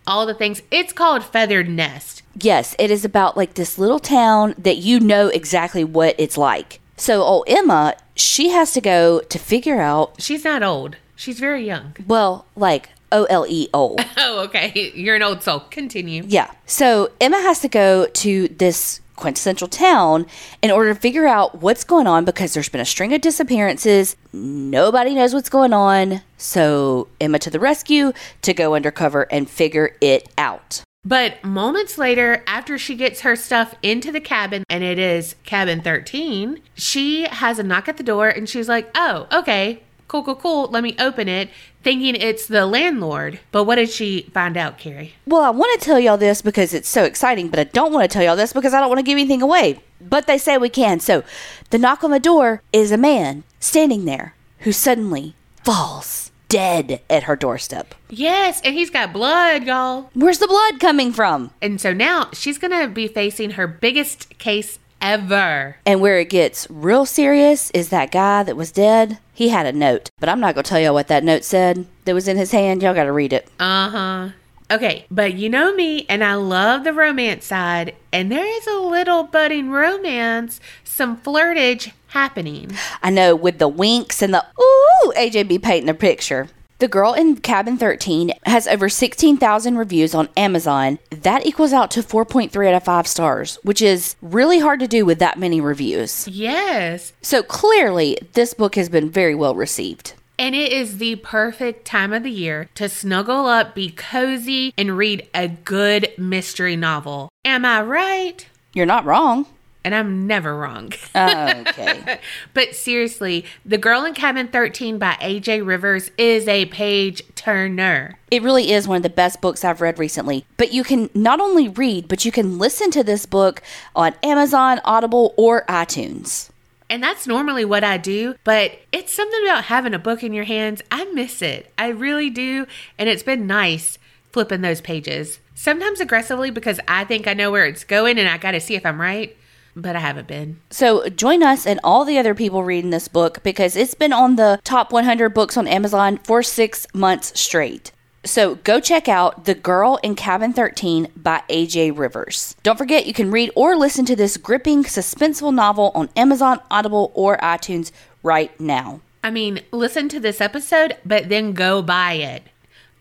all 0.05 0.25
the 0.25 0.33
things. 0.33 0.61
It's 0.71 0.93
called 0.93 1.23
Feathered 1.23 1.69
Nest. 1.69 2.23
Yes, 2.39 2.75
it 2.79 2.91
is 2.91 3.03
about 3.03 3.37
like 3.37 3.55
this 3.55 3.77
little 3.77 3.99
town 3.99 4.55
that 4.57 4.77
you 4.77 4.99
know 4.99 5.27
exactly 5.27 5.83
what 5.83 6.15
it's 6.17 6.37
like. 6.37 6.79
So, 6.97 7.23
oh, 7.23 7.43
Emma, 7.47 7.95
she 8.15 8.49
has 8.49 8.73
to 8.73 8.81
go 8.81 9.21
to 9.21 9.39
figure 9.39 9.81
out, 9.81 10.21
She's 10.21 10.43
not 10.43 10.63
old, 10.63 10.97
she's 11.15 11.39
very 11.39 11.65
young. 11.65 11.95
well, 12.07 12.45
like 12.55 12.89
O 13.11 13.25
L 13.25 13.45
E 13.47 13.67
O. 13.73 13.97
Oh, 14.17 14.43
okay. 14.45 14.91
You're 14.95 15.15
an 15.15 15.23
old 15.23 15.43
soul. 15.43 15.61
Continue. 15.71 16.23
Yeah. 16.27 16.51
So 16.65 17.11
Emma 17.19 17.41
has 17.41 17.59
to 17.59 17.67
go 17.67 18.05
to 18.05 18.47
this 18.47 19.01
quintessential 19.21 19.69
town 19.69 20.25
in 20.61 20.71
order 20.71 20.93
to 20.93 20.99
figure 20.99 21.27
out 21.27 21.61
what's 21.61 21.85
going 21.85 22.07
on 22.07 22.25
because 22.25 22.53
there's 22.53 22.67
been 22.67 22.81
a 22.81 22.85
string 22.85 23.13
of 23.13 23.21
disappearances. 23.21 24.17
Nobody 24.33 25.15
knows 25.15 25.33
what's 25.33 25.49
going 25.49 25.71
on. 25.71 26.21
So 26.37 27.07
Emma 27.21 27.39
to 27.39 27.49
the 27.49 27.59
rescue 27.59 28.11
to 28.41 28.53
go 28.53 28.75
undercover 28.75 29.31
and 29.31 29.49
figure 29.49 29.95
it 30.01 30.27
out. 30.37 30.83
But 31.03 31.43
moments 31.43 31.97
later, 31.97 32.43
after 32.45 32.77
she 32.77 32.95
gets 32.95 33.21
her 33.21 33.35
stuff 33.35 33.73
into 33.81 34.11
the 34.11 34.21
cabin, 34.21 34.63
and 34.69 34.83
it 34.83 34.99
is 34.99 35.35
cabin 35.45 35.81
13, 35.81 36.61
she 36.75 37.23
has 37.23 37.57
a 37.57 37.63
knock 37.63 37.87
at 37.87 37.97
the 37.97 38.03
door 38.03 38.29
and 38.29 38.47
she's 38.47 38.69
like, 38.69 38.91
oh, 38.93 39.27
okay, 39.31 39.81
cool, 40.11 40.23
cool, 40.23 40.35
cool. 40.35 40.67
Let 40.67 40.83
me 40.83 40.93
open 40.99 41.29
it, 41.29 41.49
thinking 41.83 42.15
it's 42.15 42.45
the 42.45 42.65
landlord. 42.65 43.39
But 43.53 43.63
what 43.63 43.75
did 43.75 43.89
she 43.89 44.23
find 44.33 44.57
out, 44.57 44.77
Kerri? 44.77 45.13
Well, 45.25 45.41
I 45.41 45.51
want 45.51 45.79
to 45.79 45.85
tell 45.85 45.99
y'all 45.99 46.17
this 46.17 46.41
because 46.41 46.73
it's 46.73 46.89
so 46.89 47.05
exciting, 47.05 47.47
but 47.47 47.59
I 47.59 47.63
don't 47.63 47.93
want 47.93 48.03
to 48.03 48.13
tell 48.13 48.23
y'all 48.23 48.35
this 48.35 48.51
because 48.51 48.73
I 48.73 48.81
don't 48.81 48.89
want 48.89 48.99
to 48.99 49.03
give 49.03 49.17
anything 49.17 49.41
away. 49.41 49.79
But 50.01 50.27
they 50.27 50.37
say 50.37 50.57
we 50.57 50.67
can. 50.67 50.99
So 50.99 51.23
the 51.69 51.77
knock 51.77 52.03
on 52.03 52.11
the 52.11 52.19
door 52.19 52.61
is 52.73 52.91
a 52.91 52.97
man 52.97 53.45
standing 53.61 54.03
there 54.03 54.35
who 54.59 54.73
suddenly 54.73 55.33
falls 55.63 56.31
dead 56.49 56.99
at 57.09 57.23
her 57.23 57.37
doorstep. 57.37 57.95
Yes, 58.09 58.59
and 58.65 58.75
he's 58.75 58.89
got 58.89 59.13
blood, 59.13 59.63
y'all. 59.63 60.09
Where's 60.13 60.39
the 60.39 60.47
blood 60.47 60.81
coming 60.81 61.13
from? 61.13 61.51
And 61.61 61.79
so 61.79 61.93
now 61.93 62.29
she's 62.33 62.57
going 62.57 62.77
to 62.77 62.89
be 62.89 63.07
facing 63.07 63.51
her 63.51 63.65
biggest 63.65 64.37
case 64.39 64.77
ever. 65.01 65.77
And 65.85 65.99
where 66.01 66.19
it 66.19 66.29
gets 66.29 66.67
real 66.69 67.05
serious 67.05 67.71
is 67.71 67.89
that 67.89 68.11
guy 68.11 68.43
that 68.43 68.55
was 68.55 68.71
dead. 68.71 69.19
He 69.33 69.49
had 69.49 69.65
a 69.65 69.73
note, 69.73 70.09
but 70.19 70.29
I'm 70.29 70.39
not 70.39 70.55
going 70.55 70.63
to 70.63 70.69
tell 70.69 70.79
y'all 70.79 70.93
what 70.93 71.07
that 71.07 71.23
note 71.23 71.43
said 71.43 71.87
that 72.05 72.13
was 72.13 72.27
in 72.27 72.37
his 72.37 72.51
hand. 72.51 72.83
Y'all 72.83 72.93
got 72.93 73.05
to 73.05 73.11
read 73.11 73.33
it. 73.33 73.49
Uh 73.59 73.89
huh. 73.89 74.29
Okay, 74.71 75.05
but 75.11 75.33
you 75.33 75.49
know 75.49 75.73
me, 75.73 76.05
and 76.07 76.23
I 76.23 76.35
love 76.35 76.85
the 76.85 76.93
romance 76.93 77.43
side, 77.43 77.93
and 78.13 78.31
there 78.31 78.45
is 78.45 78.65
a 78.67 78.79
little 78.79 79.23
budding 79.23 79.69
romance, 79.69 80.61
some 80.85 81.17
flirtage 81.17 81.91
happening. 82.07 82.71
I 83.03 83.09
know 83.09 83.35
with 83.35 83.59
the 83.59 83.67
winks 83.67 84.21
and 84.21 84.33
the 84.33 84.45
ooh, 84.59 85.13
AJ 85.17 85.49
be 85.49 85.59
painting 85.59 85.89
a 85.89 85.93
picture. 85.93 86.47
The 86.81 86.87
Girl 86.87 87.13
in 87.13 87.35
Cabin 87.35 87.77
13 87.77 88.31
has 88.47 88.65
over 88.67 88.89
16,000 88.89 89.77
reviews 89.77 90.15
on 90.15 90.29
Amazon. 90.35 90.97
That 91.11 91.45
equals 91.45 91.73
out 91.73 91.91
to 91.91 92.01
4.3 92.01 92.67
out 92.67 92.73
of 92.73 92.83
5 92.83 93.05
stars, 93.05 93.59
which 93.61 93.83
is 93.83 94.15
really 94.19 94.57
hard 94.57 94.79
to 94.79 94.87
do 94.87 95.05
with 95.05 95.19
that 95.19 95.37
many 95.37 95.61
reviews. 95.61 96.27
Yes, 96.27 97.13
So 97.21 97.43
clearly, 97.43 98.17
this 98.33 98.55
book 98.55 98.73
has 98.77 98.89
been 98.89 99.11
very 99.11 99.35
well 99.35 99.53
received. 99.53 100.13
and 100.39 100.55
it 100.55 100.71
is 100.73 100.97
the 100.97 101.17
perfect 101.17 101.85
time 101.85 102.11
of 102.11 102.23
the 102.23 102.31
year 102.31 102.67
to 102.73 102.89
snuggle 102.89 103.45
up, 103.45 103.75
be 103.75 103.91
cozy, 103.91 104.73
and 104.75 104.97
read 104.97 105.27
a 105.35 105.47
good 105.49 106.09
mystery 106.17 106.75
novel. 106.75 107.29
Am 107.45 107.63
I 107.63 107.83
right? 107.83 108.43
You're 108.73 108.87
not 108.87 109.05
wrong. 109.05 109.45
And 109.83 109.95
I'm 109.95 110.27
never 110.27 110.55
wrong. 110.55 110.93
Oh, 111.15 111.49
okay. 111.67 112.19
but 112.53 112.75
seriously, 112.75 113.45
The 113.65 113.79
Girl 113.79 114.03
in 114.03 114.13
Cabin 114.13 114.47
13 114.47 114.99
by 114.99 115.13
AJ 115.13 115.65
Rivers 115.65 116.11
is 116.17 116.47
a 116.47 116.65
page 116.67 117.23
turner. 117.35 118.19
It 118.29 118.43
really 118.43 118.71
is 118.71 118.87
one 118.87 118.97
of 118.97 119.03
the 119.03 119.09
best 119.09 119.41
books 119.41 119.65
I've 119.65 119.81
read 119.81 119.97
recently. 119.97 120.45
But 120.57 120.71
you 120.71 120.83
can 120.83 121.09
not 121.15 121.39
only 121.39 121.67
read, 121.67 122.07
but 122.07 122.25
you 122.25 122.31
can 122.31 122.59
listen 122.59 122.91
to 122.91 123.03
this 123.03 123.25
book 123.25 123.61
on 123.95 124.13
Amazon, 124.21 124.79
Audible, 124.85 125.33
or 125.35 125.65
iTunes. 125.65 126.51
And 126.91 127.01
that's 127.01 127.25
normally 127.25 127.63
what 127.63 127.85
I 127.85 127.97
do, 127.97 128.35
but 128.43 128.73
it's 128.91 129.13
something 129.13 129.41
about 129.43 129.63
having 129.63 129.93
a 129.93 129.99
book 129.99 130.23
in 130.23 130.33
your 130.33 130.43
hands. 130.43 130.81
I 130.91 131.05
miss 131.05 131.41
it. 131.41 131.71
I 131.77 131.87
really 131.87 132.29
do. 132.29 132.67
And 132.97 133.07
it's 133.07 133.23
been 133.23 133.47
nice 133.47 133.97
flipping 134.33 134.59
those 134.59 134.81
pages. 134.81 135.39
Sometimes 135.55 136.01
aggressively 136.01 136.51
because 136.51 136.81
I 136.89 137.05
think 137.05 137.27
I 137.27 137.33
know 137.33 137.49
where 137.49 137.65
it's 137.65 137.85
going 137.85 138.19
and 138.19 138.27
I 138.27 138.37
got 138.37 138.51
to 138.51 138.59
see 138.59 138.75
if 138.75 138.85
I'm 138.85 138.99
right, 138.99 139.37
but 139.75 139.95
I 139.95 139.99
haven't 139.99 140.27
been. 140.27 140.59
So 140.69 141.07
join 141.09 141.43
us 141.43 141.65
and 141.65 141.79
all 141.83 142.05
the 142.05 142.17
other 142.17 142.35
people 142.35 142.63
reading 142.63 142.89
this 142.89 143.07
book 143.07 143.41
because 143.43 143.75
it's 143.75 143.93
been 143.93 144.13
on 144.13 144.35
the 144.35 144.59
top 144.63 144.91
100 144.91 145.29
books 145.29 145.57
on 145.57 145.67
Amazon 145.67 146.17
for 146.23 146.43
six 146.43 146.87
months 146.93 147.39
straight. 147.39 147.91
So 148.23 148.55
go 148.55 148.79
check 148.79 149.09
out 149.09 149.45
The 149.45 149.55
Girl 149.55 149.97
in 150.03 150.13
Cabin 150.15 150.53
13 150.53 151.07
by 151.15 151.41
AJ 151.49 151.97
Rivers. 151.97 152.55
Don't 152.61 152.77
forget 152.77 153.07
you 153.07 153.13
can 153.13 153.31
read 153.31 153.51
or 153.55 153.75
listen 153.75 154.05
to 154.05 154.15
this 154.15 154.37
gripping, 154.37 154.83
suspenseful 154.83 155.53
novel 155.53 155.91
on 155.95 156.09
Amazon, 156.15 156.59
Audible, 156.69 157.11
or 157.15 157.37
iTunes 157.37 157.91
right 158.21 158.57
now. 158.59 159.01
I 159.23 159.31
mean, 159.31 159.61
listen 159.71 160.07
to 160.09 160.19
this 160.19 160.39
episode, 160.39 160.97
but 161.03 161.29
then 161.29 161.53
go 161.53 161.81
buy 161.81 162.13
it. 162.13 162.43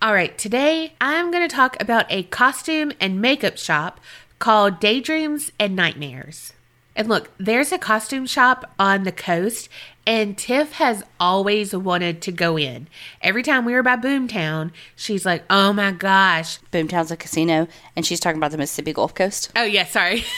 All 0.00 0.14
right, 0.14 0.36
today 0.38 0.94
I'm 1.02 1.30
going 1.30 1.46
to 1.46 1.54
talk 1.54 1.76
about 1.80 2.06
a 2.08 2.22
costume 2.22 2.92
and 2.98 3.20
makeup 3.20 3.58
shop 3.58 4.00
called 4.38 4.80
Daydreams 4.80 5.52
and 5.58 5.76
Nightmares. 5.76 6.54
And 6.96 7.08
look, 7.08 7.30
there's 7.38 7.72
a 7.72 7.78
costume 7.78 8.26
shop 8.26 8.70
on 8.78 9.04
the 9.04 9.12
coast, 9.12 9.68
and 10.06 10.36
Tiff 10.36 10.72
has 10.72 11.02
always 11.20 11.74
wanted 11.74 12.20
to 12.22 12.32
go 12.32 12.58
in. 12.58 12.88
Every 13.22 13.42
time 13.42 13.64
we 13.64 13.72
were 13.74 13.82
by 13.82 13.96
Boomtown, 13.96 14.72
she's 14.96 15.24
like, 15.24 15.44
oh 15.48 15.72
my 15.72 15.92
gosh. 15.92 16.58
Boomtown's 16.72 17.10
a 17.10 17.16
casino, 17.16 17.68
and 17.96 18.04
she's 18.04 18.20
talking 18.20 18.38
about 18.38 18.50
the 18.50 18.58
Mississippi 18.58 18.92
Gulf 18.92 19.14
Coast. 19.14 19.50
Oh, 19.56 19.62
yeah, 19.62 19.86
sorry. 19.86 20.24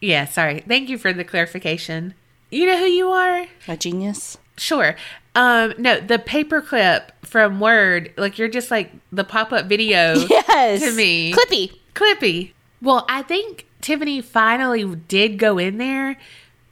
yeah, 0.00 0.24
sorry. 0.26 0.60
Thank 0.66 0.88
you 0.88 0.98
for 0.98 1.12
the 1.12 1.24
clarification. 1.24 2.14
You 2.50 2.66
know 2.66 2.78
who 2.78 2.84
you 2.84 3.10
are? 3.10 3.46
A 3.68 3.76
genius. 3.76 4.38
Sure. 4.56 4.96
Um, 5.34 5.74
no, 5.78 5.98
the 6.00 6.18
paperclip 6.18 7.08
from 7.22 7.58
Word, 7.58 8.12
like 8.16 8.38
you're 8.38 8.48
just 8.48 8.70
like 8.70 8.92
the 9.10 9.24
pop 9.24 9.52
up 9.52 9.66
video 9.66 10.14
Yes. 10.30 10.80
to 10.80 10.92
me. 10.92 11.32
Clippy. 11.32 11.72
Clippy. 11.94 12.53
Well, 12.84 13.06
I 13.08 13.22
think 13.22 13.66
Tiffany 13.80 14.20
finally 14.20 14.84
did 14.84 15.38
go 15.38 15.56
in 15.56 15.78
there 15.78 16.18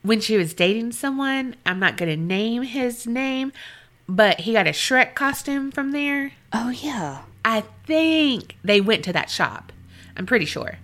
when 0.03 0.21
she 0.21 0.37
was 0.37 0.53
dating 0.53 0.93
someone. 0.93 1.57
I'm 1.65 1.79
not 1.79 1.97
going 1.97 2.11
to 2.11 2.23
name 2.23 2.65
his 2.65 3.07
name, 3.07 3.51
but 4.07 4.41
he 4.41 4.53
got 4.53 4.67
a 4.67 4.73
Shrek 4.73 5.15
costume 5.15 5.71
from 5.71 5.93
there. 5.93 6.33
Oh, 6.53 6.69
yeah. 6.69 7.23
I 7.47 7.63
think 7.87 8.59
they 8.63 8.79
went 8.79 9.05
to 9.05 9.13
that 9.15 9.31
shop. 9.31 9.73
I'm 10.15 10.27
pretty 10.27 10.45
sure. 10.45 10.77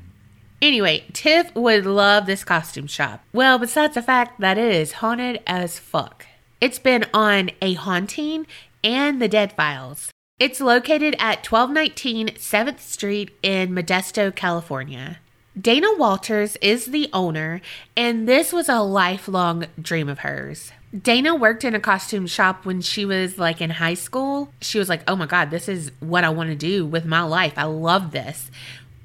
Anyway, 0.62 1.04
Tiff 1.12 1.54
would 1.54 1.84
love 1.84 2.24
this 2.24 2.42
costume 2.42 2.86
shop. 2.86 3.22
Well, 3.30 3.58
besides 3.58 3.96
the 3.96 4.02
fact 4.02 4.40
that 4.40 4.56
it 4.56 4.74
is 4.74 4.92
haunted 4.92 5.42
as 5.46 5.78
fuck. 5.78 6.24
It's 6.58 6.78
been 6.78 7.04
on 7.12 7.50
A 7.60 7.74
Haunting 7.74 8.46
and 8.82 9.20
The 9.20 9.28
Dead 9.28 9.52
Files. 9.52 10.10
It's 10.40 10.60
located 10.60 11.16
at 11.18 11.44
1219 11.44 12.36
7th 12.36 12.78
Street 12.78 13.36
in 13.42 13.70
Modesto, 13.70 14.32
California. 14.32 15.18
Dana 15.60 15.88
Walters 15.96 16.56
is 16.62 16.86
the 16.86 17.10
owner, 17.12 17.60
and 17.96 18.28
this 18.28 18.52
was 18.52 18.68
a 18.68 18.78
lifelong 18.78 19.66
dream 19.82 20.08
of 20.08 20.20
hers. 20.20 20.70
Dana 20.96 21.34
worked 21.34 21.64
in 21.64 21.74
a 21.74 21.80
costume 21.80 22.28
shop 22.28 22.64
when 22.64 22.80
she 22.82 23.04
was 23.04 23.36
like 23.36 23.60
in 23.60 23.70
high 23.70 23.94
school. 23.94 24.52
She 24.60 24.78
was 24.78 24.88
like, 24.88 25.02
oh 25.08 25.16
my 25.16 25.26
God, 25.26 25.50
this 25.50 25.68
is 25.68 25.90
what 25.98 26.22
I 26.22 26.28
want 26.28 26.50
to 26.50 26.56
do 26.56 26.86
with 26.86 27.04
my 27.04 27.22
life. 27.22 27.54
I 27.56 27.64
love 27.64 28.12
this. 28.12 28.48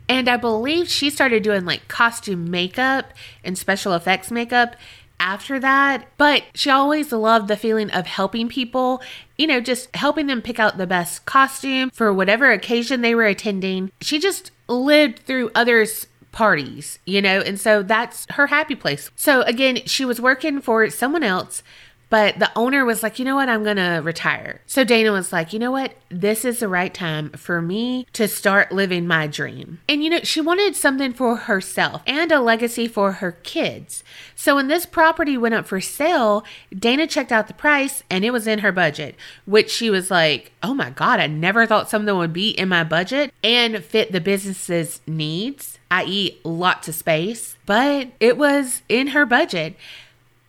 And 0.08 0.30
I 0.30 0.38
believe 0.38 0.88
she 0.88 1.10
started 1.10 1.42
doing 1.42 1.66
like 1.66 1.88
costume 1.88 2.52
makeup 2.52 3.12
and 3.44 3.58
special 3.58 3.94
effects 3.94 4.30
makeup 4.30 4.76
after 5.24 5.58
that. 5.60 6.06
But 6.18 6.44
she 6.54 6.70
always 6.70 7.12
loved 7.12 7.48
the 7.48 7.58
feeling 7.58 7.90
of 7.92 8.06
helping 8.06 8.50
people, 8.50 9.02
you 9.38 9.48
know, 9.48 9.62
just 9.62 9.96
helping 9.96 10.28
them 10.28 10.42
pick 10.42 10.60
out 10.60 10.78
the 10.78 10.86
best 10.86 11.26
costume 11.26 11.90
for 11.90 12.14
whatever 12.14 12.52
occasion 12.52 13.02
they 13.02 13.16
were 13.16 13.26
attending. 13.26 13.92
She 14.02 14.20
just 14.20 14.52
lived 14.68 15.20
through 15.20 15.52
others' 15.56 16.08
parties, 16.34 17.00
you 17.06 17.22
know, 17.22 17.40
and 17.40 17.60
so 17.60 17.82
that's 17.82 18.28
her 18.32 18.48
happy 18.48 18.76
place. 18.76 19.10
So 19.16 19.42
again, 19.44 19.82
she 19.86 20.04
was 20.04 20.20
working 20.20 20.60
for 20.62 20.90
someone 20.90 21.24
else. 21.24 21.64
But 22.14 22.38
the 22.38 22.52
owner 22.56 22.86
was 22.86 23.02
like, 23.02 23.18
you 23.18 23.26
know 23.26 23.38
what? 23.38 23.50
I'm 23.50 23.64
going 23.64 23.78
to 23.78 24.00
retire. 24.04 24.62
So 24.68 24.84
Dana 24.84 25.12
was 25.12 25.34
like, 25.34 25.52
you 25.52 25.58
know 25.58 25.72
what? 25.72 25.96
This 26.10 26.46
is 26.46 26.60
the 26.60 26.68
right 26.68 26.94
time 26.94 27.32
for 27.32 27.60
me 27.60 28.06
to 28.14 28.28
start 28.28 28.72
living 28.72 29.08
my 29.08 29.26
dream. 29.26 29.80
And, 29.90 30.04
you 30.04 30.12
know, 30.12 30.20
she 30.20 30.40
wanted 30.40 30.76
something 30.76 31.12
for 31.14 31.36
herself 31.36 32.04
and 32.06 32.32
a 32.32 32.40
legacy 32.40 32.88
for 32.88 33.14
her 33.14 33.32
kids. 33.32 34.04
So 34.36 34.58
when 34.58 34.68
this 34.68 34.86
property 34.86 35.40
went 35.40 35.56
up 35.56 35.66
for 35.66 35.82
sale, 35.82 36.44
Dana 36.72 37.08
checked 37.08 37.32
out 37.32 37.48
the 37.48 37.56
price 37.56 38.04
and 38.12 38.24
it 38.24 38.30
was 38.30 38.46
in 38.46 38.60
her 38.60 38.72
budget, 38.72 39.16
which 39.46 39.72
she 39.72 39.90
was 39.90 40.12
like, 40.12 40.52
oh 40.62 40.76
my 40.76 40.92
God, 40.92 41.20
I 41.20 41.26
never 41.26 41.66
thought 41.66 41.90
something 41.90 42.16
would 42.16 42.32
be 42.32 42.52
in 42.52 42.70
my 42.70 42.84
budget 42.84 43.34
and 43.44 43.84
fit 43.84 44.12
the 44.12 44.22
business's 44.22 45.02
needs, 45.08 45.80
i.e., 45.90 46.38
lots 46.44 46.88
of 46.88 46.94
space. 46.94 47.56
But 47.66 48.10
it 48.20 48.38
was 48.38 48.84
in 48.88 49.08
her 49.08 49.26
budget. 49.26 49.76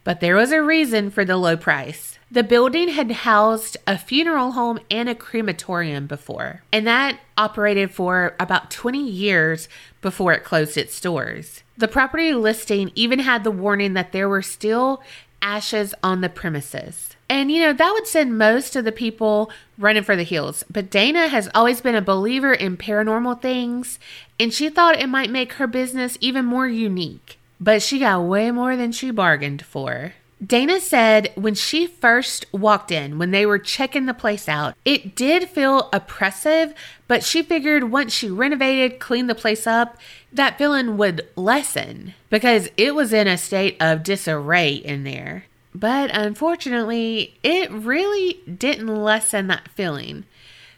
But 0.05 0.21
there 0.21 0.37
was 0.37 0.53
a 0.53 0.63
reason 0.63 1.11
for 1.11 1.25
the 1.25 1.39
low 1.39 1.57
price. 1.57 2.19
The 2.31 2.43
building 2.43 2.89
had 2.89 3.11
housed 3.11 3.79
a 3.87 3.97
funeral 3.97 4.53
home 4.53 4.81
and 4.91 5.09
a 5.09 5.15
crematorium 5.15 6.07
before, 6.07 6.63
and 6.73 6.87
that 6.87 7.21
operated 7.39 7.91
for 7.91 8.37
about 8.39 8.71
20 8.71 8.99
years 8.99 9.69
before 10.03 10.33
it 10.33 10.45
closed 10.45 10.77
its 10.77 11.01
doors. 11.01 11.63
The 11.79 11.89
property 11.89 12.35
listing 12.35 12.93
even 12.95 13.21
had 13.21 13.45
the 13.45 13.51
warning 13.51 13.95
that 13.95 14.13
there 14.13 14.29
were 14.29 14.43
still 14.43 15.03
ashes 15.41 15.95
on 16.03 16.21
the 16.21 16.29
premises. 16.29 17.17
And 17.29 17.51
you 17.51 17.61
know, 17.61 17.73
that 17.73 17.93
would 17.93 18.07
send 18.07 18.37
most 18.37 18.77
of 18.77 18.85
the 18.85 18.93
people 18.93 19.51
running 19.79 20.03
for 20.03 20.17
the 20.17 20.23
hills. 20.23 20.65
But 20.71 20.91
Dana 20.91 21.29
has 21.29 21.49
always 21.55 21.81
been 21.81 21.95
a 21.95 22.03
believer 22.03 22.53
in 22.53 22.77
paranormal 22.77 23.41
things, 23.41 23.99
and 24.39 24.53
she 24.53 24.69
thought 24.69 24.99
it 24.99 25.09
might 25.09 25.31
make 25.31 25.55
her 25.55 25.67
business 25.67 26.19
even 26.21 26.45
more 26.45 26.69
unique 26.69 27.39
but 27.65 27.83
she 27.83 27.99
got 27.99 28.21
way 28.21 28.51
more 28.51 28.77
than 28.77 28.93
she 28.93 29.11
bargained 29.11 29.65
for. 29.65 30.13
Dana 30.45 30.81
said 30.81 31.33
when 31.37 31.55
she 31.55 31.87
first 31.87 32.45
walked 32.53 32.91
in, 32.91 33.19
when 33.19 33.31
they 33.31 33.47
were 33.47 33.59
checking 33.59 34.05
the 34.05 34.13
place 34.13 34.49
out, 34.51 34.75
it 34.85 35.17
did 35.17 35.49
feel 35.49 35.89
oppressive, 35.91 36.75
but 37.09 37.25
she 37.25 37.43
figured 37.43 37.91
once 37.91 38.13
she 38.13 38.29
renovated, 38.29 39.01
cleaned 39.01 39.31
the 39.31 39.35
place 39.35 39.67
up, 39.67 39.97
that 40.31 40.59
feeling 40.59 40.99
would 40.99 41.27
lessen 41.37 42.13
because 42.29 42.69
it 42.77 42.95
was 42.95 43.15
in 43.15 43.27
a 43.27 43.39
state 43.39 43.79
of 43.81 44.03
disarray 44.03 44.75
in 44.75 45.05
there. 45.05 45.47
But 45.75 46.15
unfortunately, 46.15 47.39
it 47.43 47.71
really 47.71 48.43
didn't 48.59 48.95
lessen 48.95 49.47
that 49.47 49.69
feeling. 49.69 50.25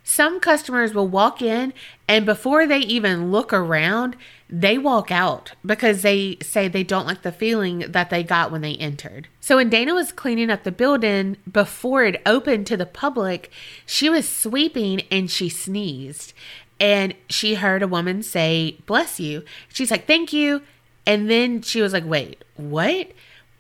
Some 0.04 0.38
customers 0.38 0.94
will 0.94 1.08
walk 1.08 1.42
in 1.42 1.72
and 2.06 2.24
before 2.24 2.64
they 2.64 2.78
even 2.78 3.32
look 3.32 3.52
around, 3.52 4.14
they 4.48 4.78
walk 4.78 5.10
out 5.10 5.52
because 5.64 6.02
they 6.02 6.38
say 6.40 6.68
they 6.68 6.84
don't 6.84 7.06
like 7.06 7.22
the 7.22 7.32
feeling 7.32 7.80
that 7.80 8.10
they 8.10 8.22
got 8.22 8.52
when 8.52 8.60
they 8.60 8.76
entered. 8.76 9.28
So 9.40 9.56
when 9.56 9.68
Dana 9.68 9.94
was 9.94 10.12
cleaning 10.12 10.50
up 10.50 10.62
the 10.62 10.72
building 10.72 11.36
before 11.50 12.04
it 12.04 12.22
opened 12.24 12.66
to 12.68 12.76
the 12.76 12.86
public, 12.86 13.50
she 13.84 14.08
was 14.08 14.28
sweeping 14.28 15.02
and 15.10 15.30
she 15.30 15.48
sneezed. 15.48 16.32
And 16.78 17.14
she 17.28 17.54
heard 17.54 17.82
a 17.82 17.88
woman 17.88 18.22
say, 18.22 18.78
Bless 18.86 19.18
you. 19.18 19.44
She's 19.68 19.90
like, 19.90 20.06
Thank 20.06 20.32
you. 20.32 20.62
And 21.06 21.30
then 21.30 21.62
she 21.62 21.80
was 21.80 21.92
like, 21.92 22.04
Wait, 22.04 22.44
what? 22.56 23.10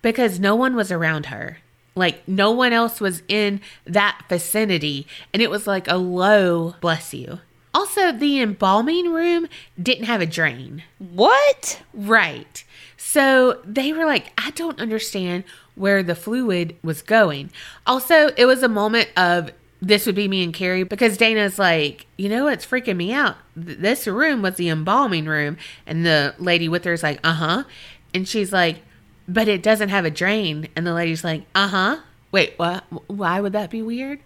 Because 0.02 0.38
no 0.38 0.54
one 0.54 0.76
was 0.76 0.92
around 0.92 1.26
her. 1.26 1.58
Like 1.96 2.28
no 2.28 2.50
one 2.52 2.74
else 2.74 3.00
was 3.00 3.22
in 3.26 3.60
that 3.86 4.22
vicinity. 4.28 5.06
And 5.32 5.42
it 5.42 5.50
was 5.50 5.66
like 5.66 5.88
a 5.88 5.96
low 5.96 6.74
bless 6.80 7.14
you. 7.14 7.40
Also, 7.76 8.10
the 8.10 8.40
embalming 8.40 9.12
room 9.12 9.46
didn't 9.80 10.06
have 10.06 10.22
a 10.22 10.26
drain. 10.26 10.82
What? 10.96 11.82
Right. 11.92 12.64
So 12.96 13.60
they 13.66 13.92
were 13.92 14.06
like, 14.06 14.32
I 14.38 14.50
don't 14.52 14.80
understand 14.80 15.44
where 15.74 16.02
the 16.02 16.14
fluid 16.14 16.74
was 16.82 17.02
going. 17.02 17.50
Also, 17.86 18.30
it 18.38 18.46
was 18.46 18.62
a 18.62 18.68
moment 18.68 19.10
of 19.14 19.50
this 19.82 20.06
would 20.06 20.14
be 20.14 20.26
me 20.26 20.42
and 20.42 20.54
Kerri 20.54 20.88
because 20.88 21.18
Dana's 21.18 21.58
like, 21.58 22.06
you 22.16 22.30
know, 22.30 22.44
what's 22.44 22.64
freaking 22.64 22.96
me 22.96 23.12
out. 23.12 23.36
This 23.54 24.06
room 24.06 24.40
was 24.40 24.54
the 24.54 24.70
embalming 24.70 25.26
room. 25.26 25.58
And 25.86 26.06
the 26.06 26.34
lady 26.38 26.70
with 26.70 26.82
her 26.86 26.94
is 26.94 27.02
like, 27.02 27.20
uh 27.22 27.34
huh. 27.34 27.64
And 28.14 28.26
she's 28.26 28.54
like, 28.54 28.78
but 29.28 29.48
it 29.48 29.62
doesn't 29.62 29.90
have 29.90 30.06
a 30.06 30.10
drain. 30.10 30.68
And 30.74 30.86
the 30.86 30.94
lady's 30.94 31.24
like, 31.24 31.42
uh 31.54 31.68
huh. 31.68 32.00
Wait, 32.32 32.54
what? 32.56 32.84
Why 33.06 33.38
would 33.38 33.52
that 33.52 33.68
be 33.68 33.82
weird? 33.82 34.20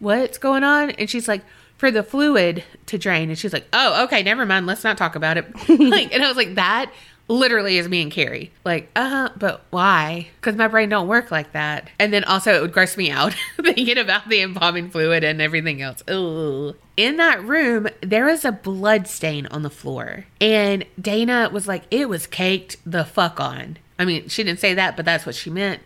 What's 0.00 0.36
going 0.36 0.64
on? 0.64 0.90
And 0.90 1.08
she's 1.08 1.28
like, 1.28 1.40
for 1.80 1.90
the 1.90 2.02
fluid 2.02 2.62
to 2.84 2.98
drain. 2.98 3.30
And 3.30 3.38
she's 3.38 3.54
like, 3.54 3.66
oh, 3.72 4.04
okay, 4.04 4.22
never 4.22 4.44
mind. 4.44 4.66
Let's 4.66 4.84
not 4.84 4.98
talk 4.98 5.16
about 5.16 5.38
it. 5.38 5.46
like, 5.80 6.14
and 6.14 6.22
I 6.22 6.28
was 6.28 6.36
like, 6.36 6.56
that 6.56 6.92
literally 7.26 7.78
is 7.78 7.88
me 7.88 8.02
and 8.02 8.12
Kerri. 8.12 8.50
Like, 8.66 8.90
uh 8.94 9.08
huh, 9.08 9.30
but 9.38 9.64
why? 9.70 10.28
Because 10.36 10.56
my 10.56 10.68
brain 10.68 10.90
don't 10.90 11.08
work 11.08 11.30
like 11.30 11.52
that. 11.52 11.88
And 11.98 12.12
then 12.12 12.22
also 12.24 12.54
it 12.54 12.60
would 12.60 12.74
gross 12.74 12.98
me 12.98 13.10
out 13.10 13.34
thinking 13.62 13.96
about 13.96 14.28
the 14.28 14.42
embalming 14.42 14.90
fluid 14.90 15.24
and 15.24 15.40
everything 15.40 15.80
else. 15.80 16.02
Ooh. 16.10 16.76
In 16.98 17.16
that 17.16 17.42
room, 17.42 17.88
there 18.02 18.26
was 18.26 18.44
a 18.44 18.52
blood 18.52 19.08
stain 19.08 19.46
on 19.46 19.62
the 19.62 19.70
floor. 19.70 20.26
And 20.38 20.84
Dana 21.00 21.48
was 21.50 21.66
like, 21.66 21.84
it 21.90 22.10
was 22.10 22.26
caked 22.26 22.76
the 22.84 23.06
fuck 23.06 23.40
on. 23.40 23.78
I 23.98 24.04
mean, 24.04 24.28
she 24.28 24.44
didn't 24.44 24.60
say 24.60 24.74
that, 24.74 24.96
but 24.96 25.06
that's 25.06 25.24
what 25.24 25.34
she 25.34 25.48
meant. 25.48 25.80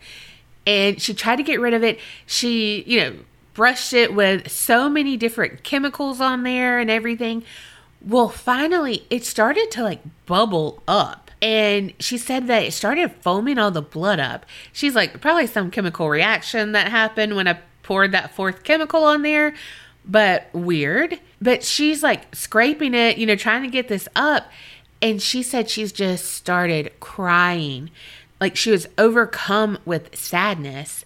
And 0.67 1.01
she 1.01 1.15
tried 1.15 1.37
to 1.37 1.45
get 1.45 1.61
rid 1.61 1.73
of 1.73 1.85
it. 1.85 2.01
She, 2.27 2.83
you 2.85 3.01
know, 3.01 3.15
brushed 3.55 3.93
it 3.93 4.13
with 4.13 4.51
so 4.51 4.91
many 4.91 5.17
different 5.17 5.63
chemicals 5.63 6.21
on 6.21 6.43
there 6.43 6.79
and 6.79 6.91
everything. 6.91 7.45
Well, 8.05 8.29
finally, 8.29 9.07
it 9.09 9.25
started 9.25 9.71
to 9.73 9.83
like 9.83 10.03
bubble 10.27 10.83
up. 10.87 11.31
And 11.41 11.93
she 11.99 12.19
said 12.19 12.47
that 12.47 12.63
it 12.63 12.73
started 12.73 13.13
foaming 13.21 13.59
all 13.59 13.71
the 13.71 13.83
blood 13.83 14.19
up. 14.19 14.47
She's 14.73 14.95
like, 14.95 15.21
probably 15.21 15.47
some 15.47 15.71
chemical 15.71 16.09
reaction 16.09 16.73
that 16.73 16.89
happened 16.89 17.37
when 17.37 17.49
I 17.49 17.59
poured 17.83 18.13
that 18.13 18.35
fourth 18.35 18.65
chemical 18.65 19.05
on 19.05 19.23
there, 19.23 19.55
but 20.05 20.49
weird. 20.53 21.21
But 21.41 21.63
she's 21.63 22.03
like 22.03 22.35
scraping 22.35 22.95
it, 22.95 23.19
you 23.19 23.27
know, 23.27 23.37
trying 23.37 23.63
to 23.63 23.69
get 23.69 23.89
this 23.89 24.09
up. 24.17 24.51
And 25.03 25.21
she 25.21 25.43
said 25.43 25.69
she's 25.69 25.93
just 25.93 26.33
started 26.33 26.99
crying. 27.01 27.91
Like 28.41 28.57
she 28.57 28.71
was 28.71 28.89
overcome 28.97 29.79
with 29.85 30.17
sadness 30.17 31.04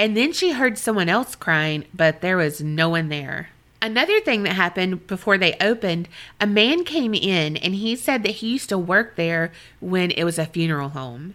And 0.00 0.16
then 0.16 0.32
she 0.32 0.52
heard 0.52 0.78
someone 0.78 1.10
else 1.10 1.36
crying, 1.36 1.84
but 1.92 2.22
there 2.22 2.38
was 2.38 2.62
no 2.62 2.88
one 2.88 3.10
there. 3.10 3.50
Another 3.82 4.18
thing 4.18 4.44
that 4.44 4.54
happened 4.54 5.06
before 5.06 5.36
they 5.36 5.58
opened, 5.60 6.08
a 6.40 6.46
man 6.46 6.84
came 6.84 7.12
in 7.12 7.58
and 7.58 7.74
he 7.74 7.94
said 7.96 8.22
that 8.22 8.36
he 8.36 8.52
used 8.52 8.70
to 8.70 8.78
work 8.78 9.16
there 9.16 9.52
when 9.78 10.10
it 10.12 10.24
was 10.24 10.38
a 10.38 10.46
funeral 10.46 10.88
home. 10.88 11.34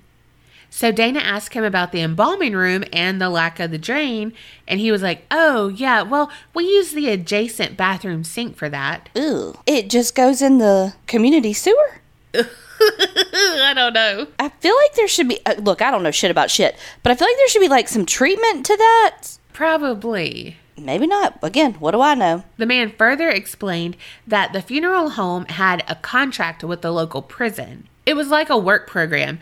So 0.71 0.91
Dana 0.91 1.19
asked 1.19 1.53
him 1.53 1.63
about 1.63 1.91
the 1.91 2.01
embalming 2.01 2.53
room 2.53 2.83
and 2.91 3.21
the 3.21 3.29
lack 3.29 3.59
of 3.59 3.69
the 3.69 3.77
drain, 3.77 4.33
and 4.67 4.79
he 4.79 4.91
was 4.91 5.03
like, 5.03 5.27
"Oh, 5.29 5.67
yeah, 5.67 6.01
well, 6.01 6.31
we 6.55 6.63
use 6.63 6.91
the 6.91 7.09
adjacent 7.09 7.77
bathroom 7.77 8.23
sink 8.23 8.57
for 8.57 8.67
that." 8.69 9.09
Ew. 9.15 9.59
It 9.67 9.91
just 9.91 10.15
goes 10.15 10.41
in 10.41 10.57
the 10.57 10.95
community 11.05 11.53
sewer? 11.53 12.01
I 13.33 13.73
don't 13.75 13.93
know. 13.93 14.27
I 14.39 14.49
feel 14.49 14.75
like 14.75 14.95
there 14.95 15.07
should 15.07 15.27
be. 15.27 15.39
Uh, 15.45 15.55
look, 15.59 15.81
I 15.81 15.91
don't 15.91 16.03
know 16.03 16.11
shit 16.11 16.31
about 16.31 16.51
shit, 16.51 16.75
but 17.03 17.11
I 17.11 17.15
feel 17.15 17.27
like 17.27 17.37
there 17.37 17.49
should 17.49 17.61
be 17.61 17.67
like 17.67 17.87
some 17.87 18.05
treatment 18.05 18.65
to 18.65 18.77
that. 18.77 19.37
Probably. 19.53 20.57
Maybe 20.77 21.07
not. 21.07 21.39
Again, 21.41 21.75
what 21.75 21.91
do 21.91 22.01
I 22.01 22.15
know? 22.15 22.43
The 22.57 22.65
man 22.65 22.91
further 22.91 23.29
explained 23.29 23.95
that 24.27 24.51
the 24.51 24.61
funeral 24.61 25.11
home 25.11 25.45
had 25.45 25.83
a 25.87 25.95
contract 25.95 26.63
with 26.63 26.81
the 26.81 26.91
local 26.91 27.21
prison. 27.21 27.87
It 28.05 28.15
was 28.15 28.27
like 28.27 28.49
a 28.49 28.57
work 28.57 28.87
program. 28.87 29.39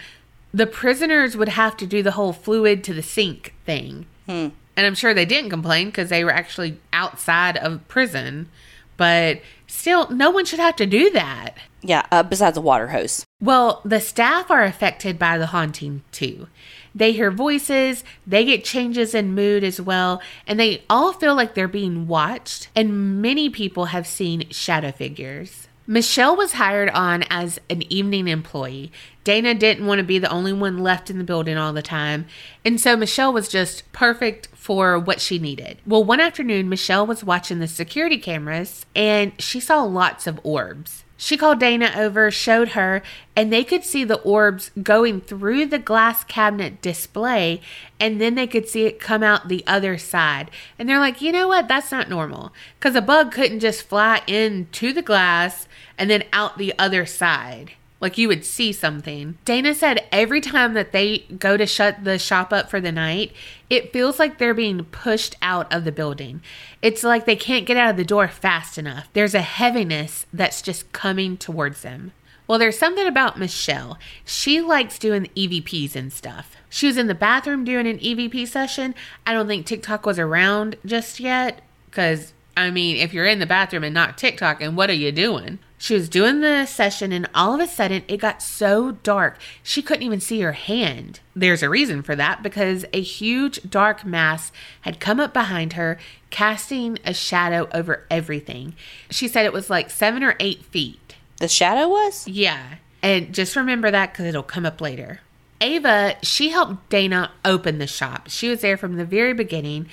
The 0.54 0.68
prisoners 0.68 1.36
would 1.36 1.50
have 1.50 1.76
to 1.78 1.88
do 1.88 2.04
the 2.04 2.12
whole 2.12 2.34
fluid 2.34 2.84
to 2.84 2.94
the 2.94 3.02
sink 3.02 3.56
thing. 3.66 4.06
Hmm. 4.28 4.50
And 4.76 4.88
I'm 4.88 4.96
sure 4.96 5.14
they 5.14 5.26
didn't 5.26 5.50
complain 5.50 5.88
because 5.88 6.10
they 6.10 6.24
were 6.24 6.32
actually 6.34 6.78
outside 6.92 7.58
of 7.58 7.88
prison. 7.88 8.50
But 8.98 9.42
still, 9.84 10.10
no 10.10 10.32
one 10.32 10.46
should 10.46 10.60
have 10.60 10.78
to 10.78 10.86
do 10.86 11.10
that. 11.10 11.56
Yeah, 11.82 12.06
uh, 12.10 12.24
besides 12.24 12.56
a 12.56 12.62
water 12.62 12.88
hose. 12.88 13.26
Well, 13.42 13.82
the 13.84 14.00
staff 14.00 14.50
are 14.50 14.64
affected 14.64 15.20
by 15.20 15.38
the 15.38 15.48
haunting 15.48 16.04
too. 16.14 16.48
They 16.96 17.12
hear 17.12 17.32
voices, 17.32 18.06
they 18.26 18.46
get 18.46 18.64
changes 18.64 19.14
in 19.14 19.36
mood 19.36 19.62
as 19.62 19.82
well, 19.82 20.22
and 20.48 20.58
they 20.58 20.86
all 20.90 21.12
feel 21.12 21.36
like 21.36 21.54
they're 21.54 21.68
being 21.68 22.08
watched, 22.08 22.70
and 22.74 23.22
many 23.22 23.50
people 23.50 23.88
have 23.88 24.08
seen 24.08 24.50
shadow 24.52 24.94
figures. 24.94 25.68
Michelle 25.86 26.38
was 26.38 26.54
hired 26.54 26.90
on 26.92 27.24
as 27.24 27.60
an 27.70 27.82
evening 27.92 28.30
employee. 28.30 28.90
Dana 29.24 29.54
didn't 29.54 29.86
want 29.86 30.00
to 30.00 30.04
be 30.04 30.20
the 30.20 30.32
only 30.32 30.54
one 30.54 30.80
left 30.80 31.10
in 31.10 31.18
the 31.18 31.24
building 31.24 31.58
all 31.58 31.74
the 31.74 31.82
time, 31.82 32.26
and 32.66 32.80
so 32.80 32.98
Michelle 32.98 33.34
was 33.34 33.48
just 33.48 33.90
perfect 33.92 34.48
for 34.54 34.98
what 34.98 35.22
she 35.22 35.40
needed. 35.40 35.78
Well, 35.86 36.04
one 36.04 36.20
afternoon, 36.20 36.70
Michelle 36.70 37.06
was 37.06 37.24
watching 37.24 37.60
the 37.60 37.68
security 37.68 38.18
cameras 38.18 38.86
and 38.96 39.34
she 39.42 39.60
saw 39.60 39.84
lots 39.84 40.28
of 40.28 40.40
orbs. 40.44 41.04
She 41.24 41.38
called 41.38 41.60
Dana 41.60 41.92
over, 41.96 42.30
showed 42.32 42.70
her, 42.70 43.02
and 43.34 43.52
they 43.52 43.64
could 43.64 43.86
see 43.86 44.04
the 44.04 44.20
orbs 44.22 44.72
going 44.82 45.22
through 45.22 45.68
the 45.68 45.80
glass 45.80 46.26
cabinet 46.26 46.82
display, 46.82 47.62
and 47.98 48.20
then 48.20 48.36
they 48.36 48.48
could 48.48 48.68
see 48.68 48.86
it 48.86 49.00
come 49.00 49.24
out 49.24 49.48
the 49.48 49.64
other 49.66 49.98
side. 49.98 50.52
And 50.78 50.90
they're 50.90 51.00
like, 51.00 51.22
you 51.22 51.32
know 51.32 51.48
what? 51.48 51.70
That's 51.70 51.92
not 51.92 52.10
normal. 52.10 52.52
Because 52.78 52.96
a 52.96 53.02
bug 53.02 53.32
couldn't 53.32 53.62
just 53.62 53.84
fly 53.84 54.22
into 54.28 54.92
the 54.92 55.02
glass 55.02 55.68
and 55.98 56.10
then 56.10 56.26
out 56.34 56.58
the 56.58 56.74
other 56.78 57.06
side. 57.06 57.72
Like 58.04 58.18
you 58.18 58.28
would 58.28 58.44
see 58.44 58.74
something. 58.74 59.38
Dana 59.46 59.74
said 59.74 60.06
every 60.12 60.42
time 60.42 60.74
that 60.74 60.92
they 60.92 61.20
go 61.40 61.56
to 61.56 61.66
shut 61.66 62.04
the 62.04 62.20
shop 62.20 62.52
up 62.52 62.70
for 62.70 62.82
the 62.82 62.92
night, 62.92 63.32
it 63.70 63.94
feels 63.94 64.20
like 64.20 64.38
they're 64.38 64.54
being 64.54 64.84
pushed 64.84 65.38
out 65.42 65.74
of 65.74 65.86
the 65.86 65.92
building. 65.94 66.42
It's 66.82 67.06
like 67.06 67.24
they 67.24 67.38
can't 67.38 67.66
get 67.66 67.78
out 67.78 67.92
of 67.92 67.96
the 67.96 68.04
door 68.04 68.28
fast 68.28 68.78
enough. 68.78 69.08
There's 69.14 69.34
a 69.34 69.42
heaviness 69.42 70.26
that's 70.34 70.62
just 70.62 70.92
coming 70.92 71.38
towards 71.38 71.82
them. 71.82 72.12
Well, 72.46 72.60
there's 72.60 72.78
something 72.78 73.08
about 73.08 73.40
Michelle. 73.40 73.98
She 74.26 74.60
likes 74.60 75.00
doing 75.00 75.30
EVPs 75.38 75.96
and 75.96 76.12
stuff. 76.12 76.58
She 76.68 76.88
was 76.88 76.98
in 76.98 77.08
the 77.08 77.16
bathroom 77.16 77.64
doing 77.64 77.88
an 77.88 78.00
EVP 78.00 78.50
session. 78.50 78.96
I 79.26 79.32
don't 79.32 79.48
think 79.48 79.66
TikTok 79.66 80.06
was 80.06 80.20
around 80.20 80.76
just 80.86 81.22
yet 81.22 81.62
because 81.86 82.34
I 82.56 82.70
mean, 82.70 82.98
if 82.98 83.14
you're 83.14 83.26
in 83.26 83.40
the 83.40 83.46
bathroom 83.46 83.84
and 83.84 83.94
not 83.94 84.18
TikTok, 84.18 84.62
and 84.62 84.78
what 84.78 84.90
are 84.90 84.94
you 84.94 85.12
doing? 85.12 85.60
She 85.84 85.96
was 85.96 86.08
doing 86.08 86.40
the 86.40 86.66
session, 86.66 87.12
and 87.12 87.30
all 87.36 87.54
of 87.54 87.60
a 87.60 87.68
sudden, 87.68 88.04
it 88.08 88.16
got 88.16 88.42
so 88.42 88.92
dark 88.92 89.38
she 89.62 89.82
couldn't 89.82 90.04
even 90.04 90.22
see 90.22 90.40
her 90.40 90.54
hand. 90.54 91.20
There's 91.36 91.62
a 91.62 91.70
reason 91.70 92.04
for 92.04 92.16
that 92.16 92.42
because 92.42 92.86
a 92.94 93.02
huge 93.02 93.70
dark 93.70 94.06
mass 94.06 94.54
had 94.84 95.02
come 95.02 95.20
up 95.20 95.34
behind 95.34 95.74
her, 95.74 96.00
casting 96.30 97.00
a 97.04 97.14
shadow 97.14 97.68
over 97.74 98.06
everything. 98.10 98.76
She 99.10 99.28
said 99.28 99.46
it 99.46 99.52
was 99.52 99.70
like 99.70 99.90
seven 99.90 100.24
or 100.24 100.38
eight 100.40 100.64
feet. 100.64 101.16
The 101.40 101.50
shadow 101.50 101.90
was? 101.90 102.30
Yeah. 102.30 102.76
And 103.02 103.36
just 103.36 103.58
remember 103.58 103.92
that 103.92 104.14
because 104.14 104.28
it'll 104.28 104.42
come 104.42 104.66
up 104.66 104.80
later. 104.80 105.20
Ava, 105.60 106.16
she 106.24 106.52
helped 106.52 106.88
Dana 106.88 107.30
open 107.44 107.80
the 107.80 107.88
shop. 107.88 108.30
She 108.30 108.48
was 108.48 108.62
there 108.62 108.78
from 108.78 108.96
the 108.96 109.04
very 109.04 109.34
beginning, 109.34 109.90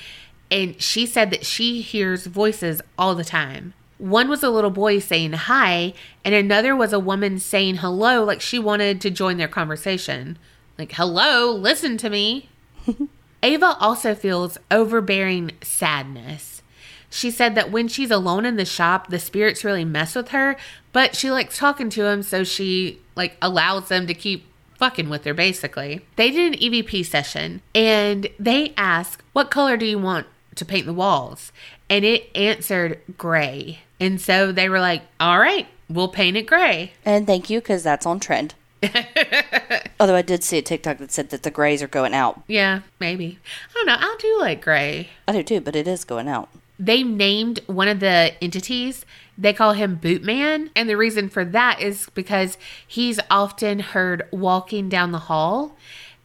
and 0.53 0.81
she 0.81 1.05
said 1.05 1.33
that 1.33 1.45
she 1.45 1.81
hears 1.81 2.27
voices 2.27 2.81
all 2.97 3.17
the 3.17 3.25
time. 3.25 3.75
One 4.01 4.29
was 4.31 4.43
a 4.43 4.51
little 4.51 4.71
boy 4.71 4.99
saying 4.99 5.33
hi, 5.33 5.93
and 6.25 6.35
another 6.35 6.75
was 6.75 6.93
a 6.93 6.99
woman 6.99 7.39
saying 7.39 7.77
hello, 7.77 8.25
like 8.25 8.41
she 8.41 8.59
wanted 8.59 9.01
to 9.03 9.11
join 9.11 9.37
their 9.37 9.47
conversation. 9.47 10.39
Like, 10.79 10.93
hello, 10.93 11.53
listen 11.53 11.99
to 11.99 12.09
me. 12.09 12.49
Ava 13.43 13.77
also 13.79 14.15
feels 14.15 14.57
overbearing 14.71 15.53
sadness. 15.63 16.63
She 17.11 17.31
said 17.31 17.55
that 17.57 17.71
when 17.71 17.89
she's 17.89 18.11
alone 18.11 18.47
in 18.47 18.57
the 18.57 18.65
shop, 18.65 19.09
the 19.09 19.19
spirits 19.19 19.65
really 19.65 19.85
mess 19.85 20.15
with 20.15 20.29
her, 20.29 20.57
but 20.93 21.15
she 21.15 21.31
likes 21.31 21.59
talking 21.59 21.91
to 21.91 22.03
them, 22.03 22.23
so 22.23 22.45
she 22.45 23.01
like 23.17 23.37
allows 23.43 23.89
them 23.89 24.07
to 24.07 24.15
keep 24.15 24.47
fucking 24.79 25.11
with 25.11 25.25
her 25.25 25.35
basically. 25.35 26.07
They 26.17 26.31
did 26.31 26.55
an 26.55 26.59
EVP 26.59 27.05
session 27.05 27.61
and 27.75 28.29
they 28.39 28.73
asked, 28.79 29.23
"What 29.35 29.51
color 29.51 29.77
do 29.77 29.85
you 29.85 29.99
want 29.99 30.27
to 30.55 30.65
paint 30.65 30.87
the 30.87 30.95
walls?" 30.95 31.53
And 31.91 32.05
it 32.05 32.31
answered 32.35 33.01
gray. 33.19 33.81
And 34.01 34.21
so 34.21 34.51
they 34.51 34.69
were 34.69 34.81
like, 34.81 35.03
"All 35.21 35.39
right, 35.39 35.69
we'll 35.89 36.09
paint 36.09 36.37
it 36.37 36.47
gray." 36.47 36.93
And 37.05 37.27
thank 37.27 37.51
you, 37.51 37.61
because 37.61 37.83
that's 37.83 38.07
on 38.07 38.19
trend. 38.19 38.55
Although 40.01 40.15
I 40.17 40.23
did 40.23 40.43
see 40.43 40.57
a 40.59 40.63
TikTok 40.63 40.99
that 40.99 41.13
said 41.13 41.31
that 41.31 41.43
the 41.43 41.51
grays 41.51 41.83
are 41.83 41.89
going 41.89 42.15
out. 42.15 42.43
Yeah, 42.49 42.81
maybe. 42.99 43.39
I 43.71 43.73
don't 43.75 43.87
know. 43.87 43.97
I 43.99 44.17
do 44.19 44.39
like 44.41 44.63
gray. 44.63 45.11
I 45.29 45.33
do 45.33 45.43
too, 45.43 45.61
but 45.61 45.77
it 45.77 45.87
is 45.87 46.05
going 46.05 46.29
out. 46.29 46.49
they 46.79 47.03
named 47.03 47.61
one 47.67 47.89
of 47.89 48.01
the 48.01 48.33
entities 48.43 49.05
they 49.37 49.53
call 49.55 49.73
him 49.75 49.99
bootman 50.03 50.69
and 50.77 50.89
the 50.89 50.97
reason 50.97 51.29
for 51.29 51.45
that 51.47 51.81
is 51.81 52.09
because 52.15 52.57
he's 52.87 53.19
often 53.31 53.79
heard 53.81 54.23
walking 54.31 54.89
down 54.89 55.13
the 55.13 55.19
hall 55.31 55.77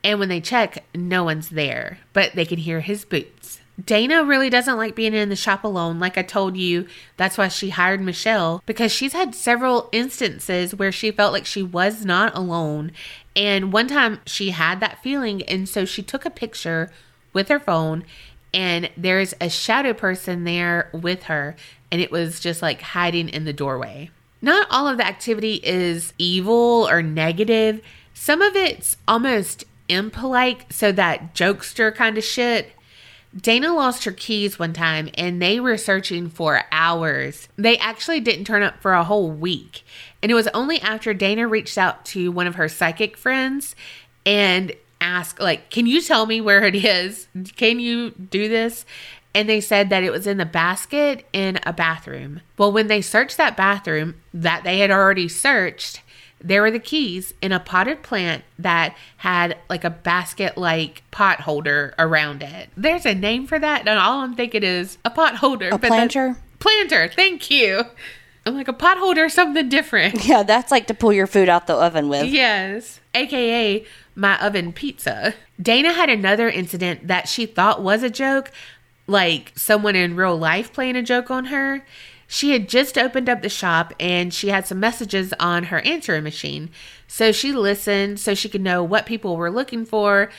and 0.04 0.20
when 0.20 0.28
they 0.30 0.42
check 0.42 0.84
no 0.94 1.24
one's 1.26 1.50
there 1.50 1.98
but 2.14 2.34
they 2.36 2.46
can 2.46 2.58
hear 2.58 2.80
his 2.82 3.04
boots 3.06 3.35
dana 3.84 4.24
really 4.24 4.50
doesn't 4.50 4.78
like 4.78 4.96
being 4.96 5.14
in 5.14 5.30
the 5.30 5.36
shop 5.36 5.64
alone 5.64 6.00
like 6.00 6.18
i 6.18 6.22
told 6.22 6.56
you. 6.56 6.88
That's 7.18 7.38
why 7.38 7.48
she 7.50 7.70
hired 7.70 8.02
michelle 8.02 8.64
because 8.66 8.92
she's 8.92 9.14
had 9.14 9.36
several 9.36 9.90
instances 9.92 10.74
where 10.74 10.92
she 10.92 11.12
felt 11.12 11.34
like 11.34 11.46
she 11.46 11.64
was 11.64 12.06
not 12.06 12.36
alone. 12.38 12.92
And 13.36 13.74
one 13.74 13.88
time 13.88 14.20
she 14.26 14.52
had 14.52 14.80
that 14.80 15.04
feeling 15.04 15.44
and 15.44 15.68
so 15.68 15.86
she 15.86 16.02
took 16.02 16.26
a 16.26 16.30
picture 16.30 16.92
with 17.34 17.50
her 17.50 17.60
phone 17.60 18.06
and 18.54 18.90
there's 18.96 19.34
a 19.42 19.50
shadow 19.50 19.94
person 19.94 20.46
there 20.46 20.90
with 20.94 21.24
her 21.24 21.56
and 21.92 22.02
it 22.02 22.12
was 22.12 22.40
just 22.40 22.62
like 22.62 22.82
hiding 22.82 23.30
in 23.30 23.44
the 23.46 23.54
doorway. 23.54 24.10
Not 24.42 24.68
all 24.70 24.88
of 24.88 24.98
the 24.98 25.06
activity 25.06 25.56
is 25.64 26.14
evil 26.18 26.88
or 26.90 27.02
negative. 27.02 27.82
Some 28.14 28.42
of 28.42 28.56
it's 28.56 28.96
almost 29.08 29.66
impolite 29.88 30.66
so 30.72 30.92
that 30.92 31.36
jokester 31.36 31.94
kind 31.94 32.18
of 32.18 32.24
shit 32.24 32.72
Dana 33.40 33.74
lost 33.74 34.06
her 34.06 34.12
keys 34.12 34.58
one 34.58 34.74
time 34.74 35.10
and 35.16 35.42
they 35.42 35.60
were 35.60 35.78
searching 35.78 36.30
for 36.30 36.64
hours. 36.72 37.50
They 37.58 37.78
actually 37.78 38.22
didn't 38.22 38.46
turn 38.46 38.64
up 38.64 38.82
for 38.82 38.94
a 38.94 39.04
whole 39.04 39.30
week. 39.30 39.84
And 40.22 40.32
it 40.32 40.36
was 40.36 40.48
only 40.54 40.80
after 40.82 41.14
Dana 41.14 41.48
reached 41.48 41.78
out 41.78 42.06
to 42.06 42.32
one 42.32 42.48
of 42.48 42.56
her 42.56 42.70
psychic 42.70 43.18
friends 43.18 43.76
and 44.26 44.72
asked, 45.02 45.40
like, 45.40 45.70
can 45.70 45.86
you 45.86 46.02
tell 46.02 46.26
me 46.26 46.40
where 46.40 46.64
it 46.64 46.76
is? 46.76 47.28
Can 47.58 47.80
you 47.80 48.12
do 48.12 48.48
this? 48.48 48.86
And 49.34 49.50
they 49.50 49.60
said 49.60 49.90
that 49.90 50.04
it 50.04 50.12
was 50.12 50.26
in 50.28 50.38
the 50.38 50.46
basket 50.46 51.28
in 51.34 51.60
a 51.66 51.74
bathroom. 51.74 52.40
Well, 52.58 52.72
when 52.72 52.88
they 52.88 53.02
searched 53.02 53.36
that 53.36 53.58
bathroom 53.58 54.16
that 54.34 54.64
they 54.64 54.80
had 54.80 54.92
already 54.92 55.28
searched, 55.28 56.02
there 56.46 56.62
were 56.62 56.72
the 56.72 56.80
keys 56.80 57.34
in 57.42 57.52
a 57.52 57.60
potted 57.60 58.04
plant 58.04 58.44
that 58.60 58.96
had 59.18 59.58
like 59.68 59.84
a 59.84 59.90
basket 59.90 60.58
like 60.58 61.04
pot 61.10 61.42
holder 61.42 61.96
around 61.98 62.44
it. 62.44 62.70
There's 62.78 63.06
a 63.06 63.16
name 63.16 63.48
for 63.48 63.58
that, 63.58 63.88
and 63.88 64.00
all 64.00 64.22
I'm 64.22 64.36
thinking 64.36 64.64
is 64.64 65.00
a 65.04 65.10
pot 65.10 65.36
holder. 65.36 65.70
A 65.70 65.80
planter? 65.80 66.38
planter, 66.60 67.10
thank 67.10 67.50
you. 67.50 67.84
I'm 68.46 68.54
like 68.54 68.68
a 68.68 68.74
pot 68.74 69.00
holder, 69.00 69.28
something 69.28 69.70
different. 69.70 70.24
Yeah, 70.26 70.44
that's 70.44 70.72
like 70.72 70.86
to 70.88 70.94
pull 70.94 71.12
your 71.12 71.28
food 71.28 71.50
out 71.50 71.66
the 71.66 71.74
oven 71.74 72.10
with. 72.10 72.26
Yes, 72.26 73.00
aka 73.16 73.84
my 74.14 74.40
oven 74.40 74.72
pizza. 74.72 75.34
Dana 75.60 75.94
had 75.94 76.10
another 76.10 76.48
incident 76.48 77.08
that 77.08 77.28
she 77.28 77.48
thought 77.48 77.82
was 77.82 78.04
a 78.04 78.10
joke, 78.10 78.52
like 79.08 79.52
someone 79.56 79.96
in 79.96 80.16
real 80.16 80.38
life 80.38 80.72
playing 80.72 80.96
a 80.96 81.02
joke 81.02 81.32
on 81.32 81.46
her. 81.46 81.84
She 82.28 82.52
had 82.52 82.68
just 82.68 82.98
opened 82.98 83.30
up 83.30 83.42
the 83.42 83.50
shop 83.50 83.94
and 84.00 84.34
she 84.34 84.50
had 84.50 84.66
some 84.68 84.80
messages 84.80 85.34
on 85.40 85.66
her 85.66 85.80
answering 85.82 86.24
machine. 86.24 86.70
So 87.08 87.32
she 87.32 87.52
listened 87.52 88.20
so 88.20 88.34
she 88.34 88.50
could 88.50 88.62
know 88.62 88.84
what 88.84 89.06
people 89.06 89.38
were 89.38 89.52
looking 89.52 89.86
for. 89.86 90.30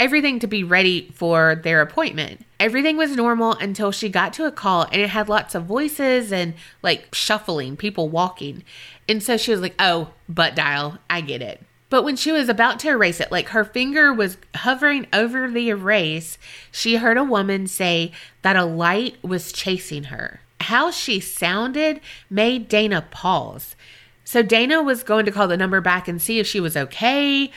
everything 0.00 0.38
to 0.40 0.46
be 0.46 0.64
ready 0.64 1.10
for 1.14 1.54
their 1.54 1.80
appointment. 1.80 2.44
Everything 2.58 2.96
was 2.96 3.14
normal 3.16 3.52
until 3.52 3.92
she 3.92 4.08
got 4.08 4.32
to 4.34 4.44
a 4.44 4.52
call 4.52 4.82
and 4.90 5.00
it 5.00 5.10
had 5.10 5.28
lots 5.28 5.54
of 5.54 5.64
voices 5.64 6.32
and 6.32 6.54
like 6.82 7.14
shuffling, 7.14 7.76
people 7.76 8.08
walking. 8.08 8.64
And 9.08 9.22
so 9.22 9.36
she 9.36 9.50
was 9.50 9.60
like, 9.60 9.74
oh, 9.78 10.10
butt 10.28 10.56
dial. 10.56 10.98
I 11.08 11.20
get 11.20 11.42
it. 11.42 11.62
But 11.90 12.02
when 12.02 12.16
she 12.16 12.32
was 12.32 12.48
about 12.48 12.80
to 12.80 12.88
erase 12.88 13.20
it, 13.20 13.30
like 13.30 13.50
her 13.50 13.64
finger 13.64 14.12
was 14.12 14.36
hovering 14.56 15.06
over 15.12 15.48
the 15.48 15.68
erase, 15.68 16.38
she 16.72 16.96
heard 16.96 17.16
a 17.16 17.22
woman 17.22 17.68
say 17.68 18.10
that 18.42 18.56
a 18.56 18.64
light 18.64 19.16
was 19.22 19.52
chasing 19.52 20.04
her. 20.04 20.40
How 20.64 20.90
she 20.90 21.20
sounded 21.20 22.00
made 22.30 22.68
Dana 22.68 23.06
pause. 23.10 23.76
So 24.24 24.42
Dana 24.42 24.82
was 24.82 25.02
going 25.02 25.26
to 25.26 25.30
call 25.30 25.46
the 25.46 25.58
number 25.58 25.82
back 25.82 26.08
and 26.08 26.22
see 26.22 26.38
if 26.38 26.46
she 26.46 26.58
was 26.58 26.74
okay, 26.74 27.50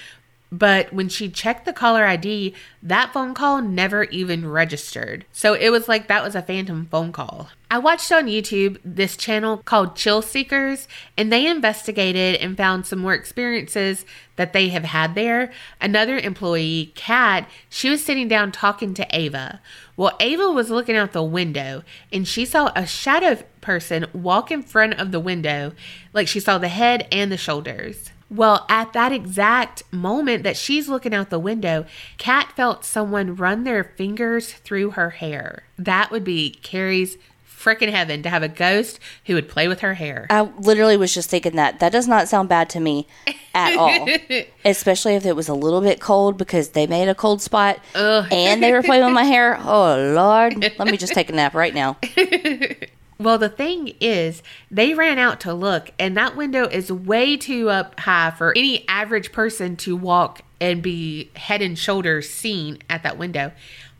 but 0.51 0.93
when 0.93 1.09
she 1.09 1.29
checked 1.29 1.65
the 1.65 1.73
caller 1.73 2.05
ID, 2.05 2.53
that 2.81 3.11
phone 3.11 3.33
call 3.33 3.61
never 3.61 4.03
even 4.05 4.49
registered. 4.49 5.25
So 5.31 5.53
it 5.53 5.69
was 5.69 5.87
like 5.87 6.07
that 6.07 6.23
was 6.23 6.35
a 6.35 6.41
phantom 6.41 6.87
phone 6.89 7.11
call. 7.11 7.49
I 7.69 7.79
watched 7.79 8.11
on 8.13 8.27
YouTube 8.27 8.79
this 8.85 9.17
channel 9.17 9.57
called 9.57 9.97
Chill 9.97 10.21
Seekers, 10.21 10.87
and 11.17 11.31
they 11.31 11.45
investigated 11.47 12.35
and 12.35 12.55
found 12.55 12.85
some 12.85 12.99
more 12.99 13.13
experiences 13.13 14.05
that 14.37 14.53
they 14.53 14.69
have 14.69 14.85
had 14.85 15.15
there. 15.15 15.51
Another 15.81 16.17
employee, 16.17 16.93
Kat, 16.95 17.49
she 17.69 17.89
was 17.89 18.05
sitting 18.05 18.29
down 18.29 18.53
talking 18.53 18.93
to 18.93 19.07
Ava. 19.11 19.59
Well, 19.97 20.15
Ava 20.21 20.49
was 20.49 20.69
looking 20.69 20.95
out 20.95 21.11
the 21.11 21.23
window 21.23 21.83
and 22.13 22.25
she 22.25 22.45
saw 22.45 22.71
a 22.73 22.85
shadow 22.85 23.43
person 23.59 24.05
walk 24.13 24.49
in 24.49 24.63
front 24.63 24.93
of 24.93 25.11
the 25.11 25.19
window, 25.19 25.73
like 26.13 26.29
she 26.29 26.39
saw 26.39 26.57
the 26.57 26.69
head 26.69 27.05
and 27.11 27.31
the 27.31 27.37
shoulders. 27.37 28.11
Well, 28.29 28.65
at 28.69 28.93
that 28.93 29.11
exact 29.11 29.83
moment 29.91 30.43
that 30.43 30.57
she's 30.57 30.89
looking 30.89 31.13
out 31.13 31.29
the 31.29 31.39
window, 31.39 31.85
Kat 32.17 32.51
felt 32.55 32.83
someone 32.83 33.35
run 33.35 33.63
their 33.63 33.83
fingers 33.83 34.51
through 34.51 34.91
her 34.91 35.11
hair. 35.11 35.63
That 35.77 36.11
would 36.11 36.23
be 36.23 36.51
Kerri's 36.61 37.17
freaking 37.47 37.89
heaven 37.89 38.21
to 38.21 38.29
have 38.29 38.43
a 38.43 38.47
ghost 38.47 38.99
who 39.25 39.33
would 39.33 39.49
play 39.49 39.67
with 39.67 39.79
her 39.79 39.95
hair. 39.95 40.27
I 40.29 40.41
literally 40.41 40.95
was 40.97 41.13
just 41.13 41.29
thinking 41.29 41.55
that. 41.55 41.79
That 41.79 41.91
does 41.91 42.07
not 42.07 42.27
sound 42.27 42.49
bad 42.49 42.69
to 42.71 42.79
me 42.79 43.07
at 43.55 43.75
all. 43.77 44.07
Especially 44.65 45.15
if 45.15 45.25
it 45.25 45.35
was 45.35 45.49
a 45.49 45.53
little 45.53 45.81
bit 45.81 45.99
cold 45.99 46.37
because 46.37 46.69
they 46.69 46.85
made 46.85 47.07
a 47.07 47.15
cold 47.15 47.41
spot 47.41 47.79
Ugh. 47.95 48.27
and 48.31 48.61
they 48.61 48.71
were 48.71 48.83
playing 48.83 49.05
with 49.05 49.13
my 49.13 49.23
hair. 49.23 49.57
Oh, 49.61 50.13
Lord. 50.13 50.61
Let 50.77 50.87
me 50.87 50.97
just 50.97 51.13
take 51.13 51.29
a 51.29 51.33
nap 51.33 51.55
right 51.55 51.73
now. 51.73 51.97
Well, 53.19 53.37
the 53.37 53.49
thing 53.49 53.95
is, 53.99 54.43
they 54.69 54.93
ran 54.93 55.17
out 55.17 55.39
to 55.41 55.53
look, 55.53 55.91
and 55.97 56.15
that 56.15 56.35
window 56.35 56.67
is 56.67 56.91
way 56.91 57.35
too 57.35 57.69
up 57.69 57.99
high 58.01 58.31
for 58.31 58.51
any 58.55 58.87
average 58.87 59.31
person 59.31 59.75
to 59.77 59.95
walk 59.95 60.43
and 60.61 60.81
be 60.83 61.31
head 61.35 61.61
and 61.61 61.77
shoulders 61.77 62.29
seen 62.29 62.79
at 62.89 63.03
that 63.03 63.17
window. 63.17 63.51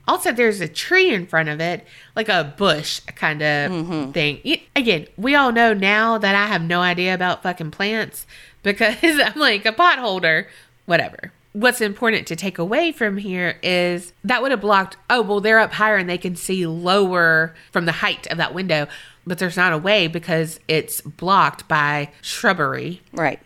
Also, 0.07 0.31
there's 0.31 0.61
a 0.61 0.67
tree 0.67 1.13
in 1.13 1.25
front 1.25 1.49
of 1.49 1.59
it, 1.59 1.85
like 2.15 2.29
a 2.29 2.53
bush 2.57 3.01
kind 3.01 3.41
of 3.41 3.71
mm-hmm. 3.71 4.11
thing. 4.11 4.59
Again, 4.75 5.07
we 5.17 5.35
all 5.35 5.51
know 5.51 5.73
now 5.73 6.17
that 6.17 6.35
I 6.35 6.47
have 6.47 6.61
no 6.61 6.81
idea 6.81 7.13
about 7.13 7.43
fucking 7.43 7.71
plants 7.71 8.25
because 8.63 8.95
I'm 9.03 9.39
like 9.39 9.65
a 9.65 9.73
pot 9.73 9.99
holder, 9.99 10.47
whatever. 10.85 11.33
What's 11.57 11.81
important 11.81 12.27
to 12.27 12.35
take 12.35 12.59
away 12.59 12.91
from 12.91 13.17
here 13.17 13.57
is 13.63 14.13
that 14.23 14.43
would 14.43 14.51
have 14.51 14.61
blocked, 14.61 14.95
oh, 15.09 15.23
well, 15.23 15.41
they're 15.41 15.57
up 15.57 15.73
higher 15.73 15.95
and 15.95 16.07
they 16.07 16.19
can 16.19 16.35
see 16.35 16.67
lower 16.67 17.55
from 17.71 17.85
the 17.87 17.93
height 17.93 18.27
of 18.27 18.37
that 18.37 18.53
window, 18.53 18.85
but 19.25 19.39
there's 19.39 19.57
not 19.57 19.73
a 19.73 19.77
way 19.79 20.05
because 20.05 20.59
it's 20.67 21.01
blocked 21.01 21.67
by 21.67 22.11
shrubbery. 22.21 23.01
Right. 23.11 23.39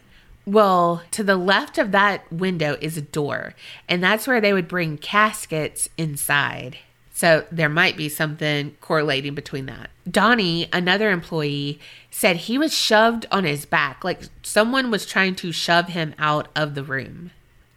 Well, 0.46 1.04
to 1.12 1.24
the 1.24 1.38
left 1.38 1.78
of 1.78 1.94
that 1.94 2.30
window 2.30 2.76
is 2.82 2.98
a 2.98 3.02
door, 3.02 3.54
and 3.88 4.04
that's 4.04 4.28
where 4.28 4.42
they 4.42 4.52
would 4.52 4.68
bring 4.68 4.98
caskets 4.98 5.88
inside. 5.98 6.80
So 7.14 7.46
there 7.50 7.70
might 7.70 7.96
be 7.96 8.10
something 8.10 8.76
correlating 8.82 9.36
between 9.36 9.68
that. 9.68 9.90
Donnie, 10.10 10.68
another 10.74 11.12
employee, 11.12 11.80
said 12.10 12.36
he 12.36 12.58
was 12.58 12.76
shoved 12.76 13.26
on 13.32 13.46
his 13.46 13.66
back, 13.66 14.04
like 14.04 14.24
someone 14.44 14.92
was 14.92 15.06
trying 15.06 15.36
to 15.36 15.54
shove 15.54 15.88
him 15.88 16.14
out 16.20 16.50
of 16.58 16.76
the 16.76 16.84
room. 16.84 17.32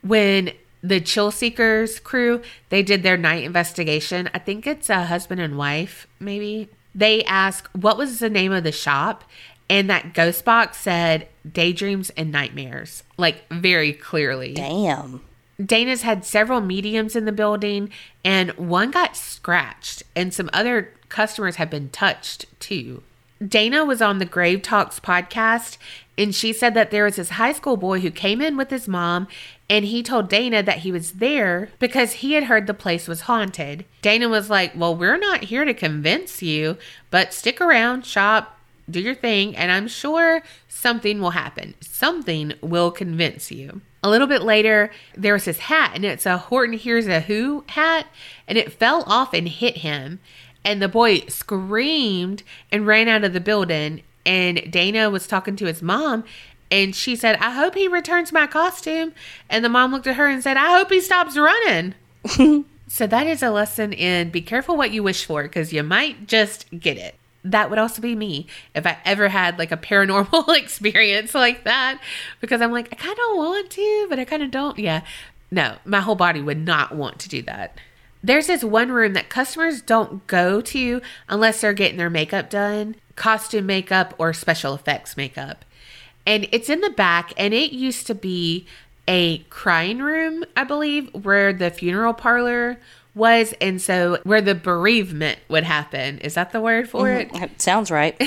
When 0.05 0.53
the 0.83 1.01
Chill 1.01 1.31
Seekers 1.31 1.99
crew, 1.99 2.43
they 2.69 2.83
did 2.83 3.03
their 3.03 3.17
night 3.17 3.43
investigation. 3.43 4.29
I 4.35 4.38
think 4.38 4.67
it's 4.67 4.90
a 4.90 5.07
husband 5.07 5.40
and 5.40 5.57
wife, 5.57 6.07
maybe. 6.21 6.69
They 6.95 7.25
asked 7.25 7.75
what 7.75 7.97
was 7.97 8.19
the 8.19 8.31
name 8.31 8.53
of 8.53 8.64
the 8.64 8.71
shop, 8.71 9.25
and 9.69 9.88
that 9.88 10.12
ghost 10.12 10.45
box 10.45 10.77
said 10.77 11.29
daydreams 11.51 12.11
and 12.11 12.31
nightmares, 12.31 13.03
like 13.17 13.49
very 13.51 13.93
clearly. 13.93 14.53
Damn. 14.53 15.23
Dana's 15.64 16.03
had 16.03 16.25
several 16.25 16.61
mediums 16.61 17.17
in 17.17 17.25
the 17.25 17.33
building, 17.33 17.90
and 18.25 18.51
one 18.53 18.90
got 18.90 19.17
scratched, 19.17 20.03
and 20.14 20.35
some 20.35 20.51
other 20.53 20.93
customers 21.09 21.57
have 21.57 21.71
been 21.71 21.88
touched 21.88 22.47
too. 22.61 23.03
Dana 23.46 23.85
was 23.85 24.00
on 24.00 24.18
the 24.18 24.24
Grave 24.24 24.62
Talks 24.62 25.00
podcast, 25.00 25.76
and 26.16 26.35
she 26.35 26.52
said 26.52 26.74
that 26.74 26.90
there 26.90 27.04
was 27.04 27.16
this 27.16 27.30
high 27.30 27.52
school 27.52 27.76
boy 27.76 28.00
who 28.00 28.11
came 28.11 28.40
in 28.40 28.57
with 28.57 28.70
his 28.70 28.87
mom, 28.87 29.26
and 29.68 29.85
he 29.85 30.02
told 30.02 30.28
Dana 30.28 30.62
that 30.62 30.78
he 30.78 30.92
was 30.92 31.12
there 31.12 31.70
because 31.78 32.14
he 32.14 32.35
had 32.35 32.44
heard 32.44 32.66
the 32.66 32.74
place 32.74 33.09
was 33.09 33.22
haunted. 33.22 33.85
Dana 34.02 34.28
was 34.28 34.48
like, 34.50 34.72
Well, 34.76 34.96
we're 34.96 35.18
not 35.18 35.44
here 35.44 35.64
to 35.64 35.74
convince 35.74 36.42
you, 36.42 36.76
but 37.11 37.35
stick 37.35 37.61
around, 37.61 38.07
shop, 38.07 38.59
do 38.88 39.00
your 39.00 39.14
thing, 39.14 39.57
and 39.57 39.72
I'm 39.72 39.88
sure 39.88 40.42
something 40.68 41.20
will 41.20 41.30
happen. 41.30 41.74
Something 41.80 42.52
will 42.61 42.90
convince 42.90 43.50
you. 43.50 43.80
A 44.02 44.11
little 44.11 44.26
bit 44.26 44.42
later, 44.42 44.90
there 45.16 45.33
was 45.33 45.46
his 45.46 45.61
hat, 45.61 45.92
and 45.94 46.04
it's 46.04 46.26
a 46.26 46.37
Horton 46.37 46.76
Hears 46.76 47.07
a 47.07 47.20
Who 47.20 47.64
hat, 47.68 48.07
and 48.46 48.59
it 48.59 48.72
fell 48.72 49.02
off 49.07 49.33
and 49.33 49.48
hit 49.48 49.78
him. 49.78 50.20
And 50.64 50.81
the 50.81 50.88
boy 50.88 51.20
screamed 51.29 52.42
and 52.72 52.87
ran 52.87 53.09
out 53.09 53.24
of 53.24 53.33
the 53.33 53.40
building. 53.40 54.03
And 54.24 54.70
Dana 54.70 55.11
was 55.11 55.27
talking 55.27 55.57
to 55.57 55.66
his 55.66 55.83
mom, 55.83 56.24
and 56.70 56.94
she 56.94 57.14
said, 57.14 57.37
I 57.37 57.50
hope 57.50 57.74
he 57.74 57.88
returns 57.88 58.33
my 58.33 58.46
costume. 58.46 59.12
And 59.50 59.64
the 59.64 59.68
mom 59.68 59.92
looked 59.92 60.07
at 60.07 60.16
her 60.16 60.27
and 60.27 60.42
said, 60.42 60.57
I 60.57 60.77
hope 60.77 60.90
he 60.90 61.00
stops 61.00 61.37
running. 61.37 61.94
so 62.88 63.07
that 63.07 63.27
is 63.27 63.42
a 63.42 63.50
lesson 63.50 63.92
in 63.92 64.31
be 64.31 64.40
careful 64.40 64.77
what 64.77 64.90
you 64.90 65.03
wish 65.03 65.24
for 65.24 65.42
because 65.42 65.72
you 65.72 65.83
might 65.83 66.27
just 66.27 66.66
get 66.81 66.96
it 66.96 67.16
that 67.44 67.68
would 67.68 67.79
also 67.79 68.00
be 68.00 68.16
me 68.16 68.46
if 68.74 68.87
I 68.87 68.96
ever 69.05 69.29
had 69.29 69.59
like 69.59 69.70
a 69.70 69.77
paranormal 69.77 70.57
experience 70.57 71.35
like 71.35 71.64
that 71.64 72.00
because 72.40 72.61
I'm 72.61 72.72
like, 72.72 72.88
I 72.90 72.96
kind 72.96 73.18
of 73.31 73.37
want 73.37 73.70
to, 73.70 74.07
but 74.09 74.18
I 74.18 74.24
kind 74.24 74.42
of 74.42 74.50
don't. 74.50 74.79
Yeah. 74.79 75.03
No, 75.50 75.77
my 75.85 76.00
whole 76.00 76.14
body 76.14 76.40
would 76.40 76.64
not 76.64 76.96
want 76.96 77.18
to 77.20 77.29
do 77.29 77.42
that. 77.42 77.79
There's 78.25 78.47
this 78.47 78.65
one 78.65 78.91
room 78.91 79.13
that 79.13 79.29
customers 79.29 79.83
don't 79.83 80.27
go 80.27 80.63
to 80.63 81.03
unless 81.29 81.61
they're 81.61 81.75
getting 81.75 81.99
their 81.99 82.09
makeup 82.09 82.49
done, 82.49 82.97
costume 83.17 83.67
makeup 83.67 84.15
or 84.17 84.33
special 84.33 84.75
effects 84.75 85.15
makeup. 85.15 85.63
And 86.25 86.49
it's 86.51 86.71
in 86.71 86.81
the 86.81 86.89
back 86.89 87.35
and 87.37 87.53
it 87.53 87.73
used 87.73 88.07
to 88.07 88.15
be 88.15 88.67
a 89.07 89.41
crying 89.51 89.99
room, 89.99 90.43
I 90.57 90.65
believe, 90.65 91.13
where 91.13 91.53
the 91.53 91.71
funeral 91.71 92.15
parlor 92.15 92.79
was 93.14 93.55
and 93.61 93.81
so 93.81 94.18
where 94.24 94.40
the 94.40 94.55
bereavement 94.55 95.38
would 95.48 95.64
happen 95.64 96.18
is 96.18 96.35
that 96.35 96.53
the 96.53 96.61
word 96.61 96.88
for 96.88 97.07
mm-hmm. 97.07 97.35
it? 97.35 97.40
That 97.40 97.62
sounds 97.62 97.90
right. 97.90 98.20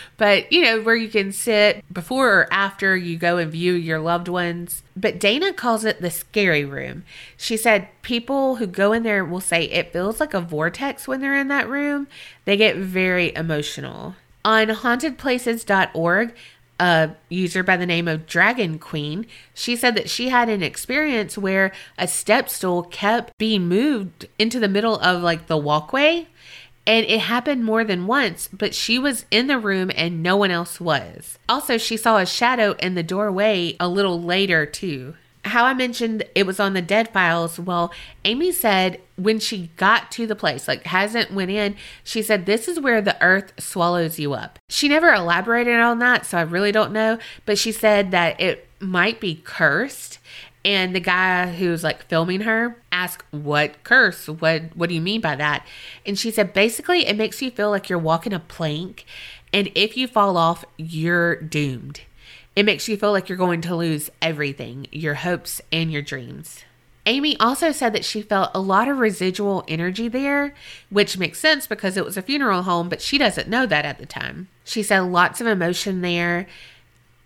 but 0.16 0.52
you 0.52 0.62
know 0.62 0.80
where 0.80 0.94
you 0.94 1.08
can 1.08 1.32
sit 1.32 1.84
before 1.92 2.28
or 2.28 2.52
after 2.52 2.96
you 2.96 3.16
go 3.16 3.38
and 3.38 3.50
view 3.50 3.72
your 3.72 3.98
loved 3.98 4.28
ones. 4.28 4.82
But 4.96 5.18
dana 5.18 5.52
calls 5.52 5.84
it 5.84 6.00
the 6.00 6.10
scary 6.10 6.64
room. 6.64 7.04
She 7.36 7.56
said 7.56 7.88
people 8.02 8.56
who 8.56 8.66
go 8.66 8.92
in 8.92 9.02
there 9.02 9.24
will 9.24 9.40
say 9.40 9.64
it 9.64 9.92
feels 9.92 10.20
like 10.20 10.34
a 10.34 10.40
vortex 10.40 11.08
when 11.08 11.20
they're 11.20 11.38
in 11.38 11.48
that 11.48 11.68
room. 11.68 12.06
They 12.44 12.56
get 12.56 12.76
very 12.76 13.34
emotional. 13.34 14.14
On 14.44 14.68
hauntedplaces.org 14.68 16.34
a 16.78 17.10
user 17.28 17.62
by 17.62 17.76
the 17.76 17.86
name 17.86 18.08
of 18.08 18.26
Dragon 18.26 18.78
Queen, 18.78 19.26
she 19.54 19.76
said 19.76 19.94
that 19.96 20.08
she 20.10 20.28
had 20.28 20.48
an 20.48 20.62
experience 20.62 21.36
where 21.36 21.72
a 21.96 22.06
step 22.06 22.48
stool 22.48 22.82
kept 22.82 23.36
being 23.38 23.68
moved 23.68 24.26
into 24.38 24.60
the 24.60 24.68
middle 24.68 24.98
of 25.00 25.22
like 25.22 25.46
the 25.46 25.56
walkway. 25.56 26.28
And 26.86 27.04
it 27.04 27.20
happened 27.20 27.66
more 27.66 27.84
than 27.84 28.06
once, 28.06 28.48
but 28.50 28.74
she 28.74 28.98
was 28.98 29.26
in 29.30 29.46
the 29.46 29.58
room 29.58 29.90
and 29.94 30.22
no 30.22 30.36
one 30.36 30.50
else 30.50 30.80
was. 30.80 31.38
Also, 31.46 31.76
she 31.76 31.98
saw 31.98 32.16
a 32.16 32.24
shadow 32.24 32.72
in 32.78 32.94
the 32.94 33.02
doorway 33.02 33.76
a 33.78 33.86
little 33.86 34.22
later, 34.22 34.64
too. 34.64 35.14
How 35.44 35.64
I 35.64 35.74
mentioned 35.74 36.24
it 36.34 36.46
was 36.46 36.60
on 36.60 36.74
the 36.74 36.82
dead 36.82 37.08
files. 37.12 37.58
Well, 37.58 37.92
Amy 38.24 38.52
said 38.52 39.00
when 39.16 39.38
she 39.38 39.70
got 39.76 40.10
to 40.12 40.26
the 40.26 40.36
place, 40.36 40.68
like 40.68 40.84
hasn't 40.84 41.32
went 41.32 41.50
in, 41.50 41.76
she 42.04 42.22
said 42.22 42.46
this 42.46 42.68
is 42.68 42.80
where 42.80 43.00
the 43.00 43.20
earth 43.22 43.52
swallows 43.58 44.18
you 44.18 44.34
up. 44.34 44.58
She 44.68 44.88
never 44.88 45.12
elaborated 45.12 45.78
on 45.80 45.98
that, 46.00 46.26
so 46.26 46.38
I 46.38 46.42
really 46.42 46.72
don't 46.72 46.92
know, 46.92 47.18
but 47.46 47.58
she 47.58 47.72
said 47.72 48.10
that 48.10 48.40
it 48.40 48.68
might 48.80 49.20
be 49.20 49.40
cursed. 49.44 50.18
And 50.64 50.94
the 50.94 51.00
guy 51.00 51.54
who's 51.54 51.84
like 51.84 52.06
filming 52.08 52.42
her 52.42 52.76
asked, 52.92 53.24
What 53.30 53.82
curse? 53.84 54.28
What 54.28 54.76
what 54.76 54.88
do 54.88 54.94
you 54.94 55.00
mean 55.00 55.20
by 55.20 55.36
that? 55.36 55.64
And 56.04 56.18
she 56.18 56.30
said 56.30 56.52
basically 56.52 57.06
it 57.06 57.16
makes 57.16 57.40
you 57.40 57.50
feel 57.50 57.70
like 57.70 57.88
you're 57.88 57.98
walking 57.98 58.32
a 58.32 58.40
plank 58.40 59.06
and 59.52 59.70
if 59.74 59.96
you 59.96 60.06
fall 60.06 60.36
off, 60.36 60.64
you're 60.76 61.36
doomed. 61.36 62.02
It 62.58 62.66
makes 62.66 62.88
you 62.88 62.96
feel 62.96 63.12
like 63.12 63.28
you're 63.28 63.38
going 63.38 63.60
to 63.60 63.76
lose 63.76 64.10
everything 64.20 64.88
your 64.90 65.14
hopes 65.14 65.62
and 65.70 65.92
your 65.92 66.02
dreams. 66.02 66.64
Amy 67.06 67.38
also 67.38 67.70
said 67.70 67.92
that 67.92 68.04
she 68.04 68.20
felt 68.20 68.50
a 68.52 68.60
lot 68.60 68.88
of 68.88 68.98
residual 68.98 69.62
energy 69.68 70.08
there, 70.08 70.54
which 70.90 71.16
makes 71.16 71.38
sense 71.38 71.68
because 71.68 71.96
it 71.96 72.04
was 72.04 72.16
a 72.16 72.22
funeral 72.22 72.64
home, 72.64 72.88
but 72.88 73.00
she 73.00 73.16
doesn't 73.16 73.46
know 73.48 73.64
that 73.64 73.84
at 73.84 74.00
the 74.00 74.06
time. 74.06 74.48
She 74.64 74.82
said 74.82 74.98
lots 75.02 75.40
of 75.40 75.46
emotion 75.46 76.00
there. 76.00 76.48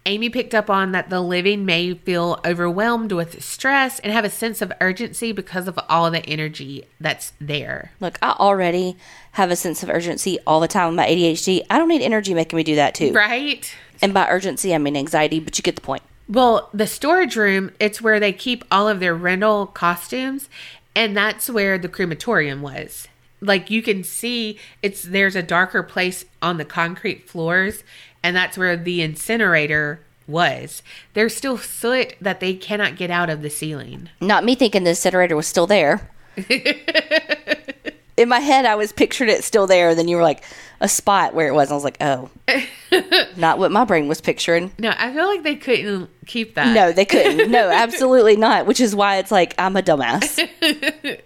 Amy 0.04 0.28
picked 0.28 0.54
up 0.54 0.68
on 0.68 0.92
that 0.92 1.10
the 1.10 1.20
living 1.20 1.64
may 1.64 1.94
feel 1.94 2.40
overwhelmed 2.44 3.12
with 3.12 3.42
stress 3.42 4.00
and 4.00 4.12
have 4.12 4.24
a 4.24 4.30
sense 4.30 4.60
of 4.60 4.72
urgency 4.80 5.30
because 5.30 5.68
of 5.68 5.78
all 5.88 6.10
the 6.10 6.24
energy 6.26 6.84
that's 7.00 7.32
there. 7.40 7.92
Look, 8.00 8.18
I 8.20 8.32
already 8.32 8.96
have 9.32 9.50
a 9.50 9.56
sense 9.56 9.82
of 9.82 9.90
urgency 9.90 10.38
all 10.46 10.58
the 10.58 10.68
time 10.68 10.88
with 10.88 10.96
my 10.96 11.06
ADHD. 11.06 11.62
I 11.70 11.78
don't 11.78 11.88
need 11.88 12.02
energy 12.02 12.34
making 12.34 12.56
me 12.56 12.64
do 12.64 12.74
that 12.74 12.94
too. 12.94 13.12
Right? 13.12 13.72
And 14.00 14.12
by 14.12 14.26
urgency, 14.28 14.74
I 14.74 14.78
mean 14.78 14.96
anxiety, 14.96 15.38
but 15.38 15.56
you 15.56 15.62
get 15.62 15.76
the 15.76 15.82
point. 15.82 16.02
Well, 16.28 16.68
the 16.74 16.86
storage 16.86 17.36
room, 17.36 17.70
it's 17.78 18.02
where 18.02 18.18
they 18.18 18.32
keep 18.32 18.64
all 18.70 18.88
of 18.88 18.98
their 18.98 19.14
rental 19.14 19.66
costumes, 19.66 20.48
and 20.96 21.16
that's 21.16 21.48
where 21.48 21.78
the 21.78 21.88
crematorium 21.88 22.62
was. 22.62 23.06
Like 23.40 23.70
you 23.70 23.82
can 23.82 24.04
see 24.04 24.58
it's 24.82 25.02
there's 25.02 25.36
a 25.36 25.42
darker 25.42 25.82
place 25.82 26.24
on 26.40 26.58
the 26.58 26.64
concrete 26.64 27.28
floors, 27.28 27.82
and 28.22 28.36
that's 28.36 28.56
where 28.58 28.76
the 28.76 29.02
incinerator 29.02 30.00
was. 30.26 30.82
There's 31.14 31.34
still 31.34 31.58
soot 31.58 32.14
that 32.20 32.40
they 32.40 32.54
cannot 32.54 32.96
get 32.96 33.10
out 33.10 33.30
of 33.30 33.42
the 33.42 33.50
ceiling. 33.50 34.08
Not 34.20 34.44
me 34.44 34.54
thinking 34.54 34.84
the 34.84 34.90
incinerator 34.90 35.36
was 35.36 35.46
still 35.46 35.66
there. 35.66 36.10
In 38.16 38.28
my 38.28 38.40
head, 38.40 38.66
I 38.66 38.74
was 38.74 38.92
pictured 38.92 39.28
it 39.28 39.42
still 39.42 39.66
there. 39.66 39.94
Then 39.94 40.06
you 40.06 40.16
were 40.16 40.22
like 40.22 40.44
a 40.80 40.88
spot 40.88 41.34
where 41.34 41.48
it 41.48 41.54
was. 41.54 41.70
I 41.70 41.74
was 41.74 41.84
like, 41.84 41.96
oh, 42.00 42.30
not 43.36 43.58
what 43.58 43.72
my 43.72 43.84
brain 43.84 44.06
was 44.06 44.20
picturing. 44.20 44.70
No, 44.78 44.92
I 44.96 45.12
feel 45.12 45.26
like 45.26 45.42
they 45.42 45.56
couldn't 45.56 46.10
keep 46.26 46.54
that. 46.54 46.74
No, 46.74 46.92
they 46.92 47.06
couldn't. 47.06 47.50
No, 47.50 47.70
absolutely 47.72 48.36
not. 48.36 48.66
Which 48.66 48.80
is 48.80 48.94
why 48.94 49.16
it's 49.16 49.30
like 49.30 49.54
I'm 49.58 49.76
a 49.76 49.82
dumbass. 49.82 51.20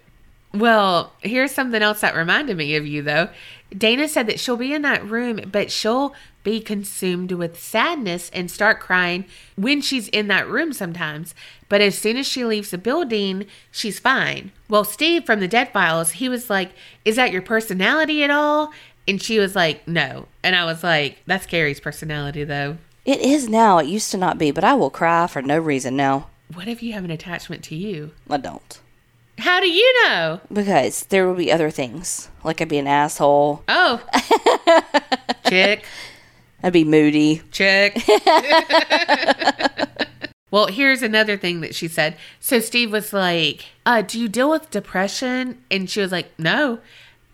Well, 0.54 1.12
here's 1.20 1.52
something 1.52 1.82
else 1.82 2.00
that 2.00 2.14
reminded 2.16 2.56
me 2.56 2.76
of 2.76 2.86
you, 2.86 3.02
though. 3.02 3.28
Dana 3.76 4.08
said 4.08 4.26
that 4.26 4.38
she'll 4.38 4.56
be 4.56 4.72
in 4.72 4.82
that 4.82 5.04
room, 5.08 5.40
but 5.50 5.70
she'll 5.70 6.14
be 6.44 6.60
consumed 6.60 7.32
with 7.32 7.60
sadness 7.60 8.30
and 8.32 8.50
start 8.50 8.78
crying 8.78 9.24
when 9.56 9.80
she's 9.80 10.08
in 10.08 10.28
that 10.28 10.48
room 10.48 10.72
sometimes. 10.72 11.34
But 11.68 11.80
as 11.80 11.98
soon 11.98 12.16
as 12.16 12.26
she 12.26 12.44
leaves 12.44 12.70
the 12.70 12.78
building, 12.78 13.46
she's 13.72 13.98
fine. 13.98 14.52
Well, 14.68 14.84
Steve 14.84 15.24
from 15.24 15.40
the 15.40 15.48
Dead 15.48 15.72
Files, 15.72 16.12
he 16.12 16.28
was 16.28 16.48
like, 16.48 16.70
Is 17.04 17.16
that 17.16 17.32
your 17.32 17.42
personality 17.42 18.22
at 18.22 18.30
all? 18.30 18.72
And 19.08 19.20
she 19.20 19.38
was 19.38 19.56
like, 19.56 19.86
No. 19.88 20.28
And 20.44 20.54
I 20.54 20.64
was 20.64 20.84
like, 20.84 21.18
That's 21.26 21.46
Kerri's 21.46 21.80
personality, 21.80 22.44
though. 22.44 22.78
It 23.04 23.20
is 23.20 23.48
now. 23.48 23.78
It 23.78 23.86
used 23.86 24.10
to 24.12 24.16
not 24.16 24.38
be, 24.38 24.50
but 24.50 24.64
I 24.64 24.74
will 24.74 24.90
cry 24.90 25.26
for 25.26 25.42
no 25.42 25.58
reason 25.58 25.96
now. 25.96 26.28
What 26.52 26.68
if 26.68 26.82
you 26.82 26.92
have 26.92 27.04
an 27.04 27.10
attachment 27.10 27.64
to 27.64 27.74
you? 27.74 28.12
I 28.30 28.36
don't. 28.36 28.80
How 29.38 29.60
do 29.60 29.68
you 29.68 30.04
know? 30.04 30.40
Because 30.52 31.04
there 31.06 31.26
will 31.26 31.34
be 31.34 31.52
other 31.52 31.70
things. 31.70 32.28
Like 32.42 32.60
I'd 32.60 32.68
be 32.68 32.78
an 32.78 32.86
asshole. 32.86 33.62
Oh. 33.68 34.02
Chick. 35.48 35.84
I'd 36.62 36.72
be 36.72 36.84
moody. 36.84 37.42
Chick. 37.52 38.02
well, 40.50 40.68
here's 40.68 41.02
another 41.02 41.36
thing 41.36 41.60
that 41.60 41.74
she 41.74 41.86
said. 41.86 42.16
So 42.40 42.60
Steve 42.60 42.92
was 42.92 43.12
like, 43.12 43.66
uh, 43.84 44.02
Do 44.02 44.18
you 44.18 44.28
deal 44.28 44.50
with 44.50 44.70
depression? 44.70 45.62
And 45.70 45.88
she 45.90 46.00
was 46.00 46.12
like, 46.12 46.30
No. 46.38 46.78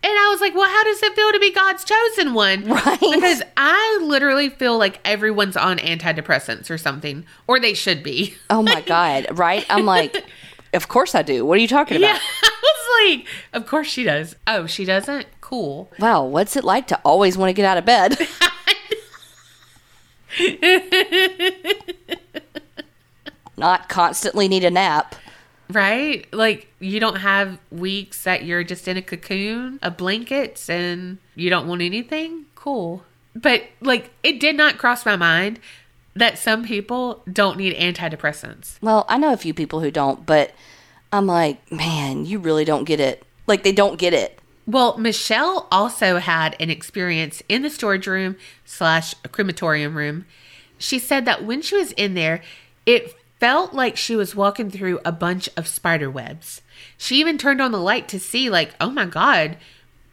And 0.05 0.11
I 0.11 0.27
was 0.29 0.41
like, 0.41 0.53
Well, 0.53 0.69
how 0.69 0.83
does 0.83 1.01
it 1.01 1.15
feel 1.15 1.31
to 1.31 1.39
be 1.39 1.53
God's 1.53 1.85
chosen 1.85 2.33
one? 2.33 2.65
Right. 2.65 2.99
Because 2.99 3.41
I 3.55 3.99
literally 4.03 4.49
feel 4.49 4.77
like 4.77 4.99
everyone's 5.05 5.55
on 5.55 5.77
antidepressants 5.77 6.69
or 6.69 6.77
something, 6.77 7.25
or 7.47 7.61
they 7.61 7.73
should 7.73 8.03
be. 8.03 8.35
Oh 8.49 8.61
my 8.61 8.81
God. 8.81 9.37
Right? 9.37 9.65
I'm 9.69 9.85
like, 9.85 10.25
of 10.73 10.87
course 10.87 11.15
I 11.15 11.21
do. 11.21 11.45
What 11.45 11.57
are 11.57 11.61
you 11.61 11.67
talking 11.67 11.97
about? 11.97 12.15
Yeah. 12.15 12.19
I 12.43 12.61
was 12.61 13.17
like, 13.17 13.27
Of 13.53 13.67
course 13.67 13.87
she 13.87 14.03
does. 14.03 14.35
Oh, 14.47 14.65
she 14.65 14.85
doesn't? 14.85 15.27
Cool. 15.41 15.91
Wow. 15.99 16.23
What's 16.25 16.55
it 16.55 16.63
like 16.63 16.87
to 16.87 16.99
always 17.03 17.37
want 17.37 17.49
to 17.49 17.53
get 17.53 17.65
out 17.65 17.77
of 17.77 17.85
bed? 17.85 18.17
Not 23.57 23.87
constantly 23.87 24.47
need 24.47 24.63
a 24.63 24.71
nap. 24.71 25.15
Right? 25.69 26.31
Like 26.33 26.67
you 26.79 26.99
don't 26.99 27.17
have 27.17 27.59
weeks 27.71 28.23
that 28.23 28.43
you're 28.43 28.63
just 28.63 28.87
in 28.87 28.97
a 28.97 29.01
cocoon 29.01 29.79
of 29.81 29.97
blankets 29.97 30.69
and 30.69 31.19
you 31.35 31.49
don't 31.49 31.67
want 31.67 31.81
anything? 31.81 32.45
Cool. 32.55 33.03
But 33.35 33.63
like 33.81 34.11
it 34.23 34.39
did 34.39 34.55
not 34.55 34.77
cross 34.77 35.05
my 35.05 35.15
mind 35.15 35.59
that 36.15 36.37
some 36.37 36.63
people 36.63 37.23
don't 37.31 37.57
need 37.57 37.75
antidepressants. 37.75 38.77
Well, 38.81 39.05
I 39.09 39.17
know 39.17 39.33
a 39.33 39.37
few 39.37 39.53
people 39.53 39.79
who 39.79 39.91
don't, 39.91 40.25
but 40.25 40.51
I'm 41.11 41.27
like, 41.27 41.71
man, 41.71 42.25
you 42.25 42.39
really 42.39 42.65
don't 42.65 42.83
get 42.83 42.99
it. 42.99 43.23
Like 43.47 43.63
they 43.63 43.71
don't 43.71 43.99
get 43.99 44.13
it. 44.13 44.39
Well, 44.65 44.97
Michelle 44.97 45.67
also 45.71 46.17
had 46.17 46.55
an 46.59 46.69
experience 46.69 47.43
in 47.49 47.63
the 47.63 47.69
storage 47.69 48.07
room 48.07 48.37
slash 48.63 49.13
crematorium 49.31 49.97
room. 49.97 50.25
She 50.77 50.99
said 50.99 51.25
that 51.25 51.43
when 51.43 51.61
she 51.61 51.75
was 51.75 51.91
in 51.93 52.13
there, 52.13 52.41
it 52.85 53.15
felt 53.39 53.73
like 53.73 53.97
she 53.97 54.15
was 54.15 54.35
walking 54.35 54.71
through 54.71 54.99
a 55.03 55.11
bunch 55.11 55.49
of 55.57 55.67
spider 55.67 56.09
webs. 56.09 56.61
She 56.97 57.19
even 57.19 57.37
turned 57.37 57.61
on 57.61 57.73
the 57.73 57.79
light 57.79 58.07
to 58.09 58.19
see, 58.19 58.49
like, 58.49 58.73
oh 58.79 58.89
my 58.89 59.05
God, 59.05 59.57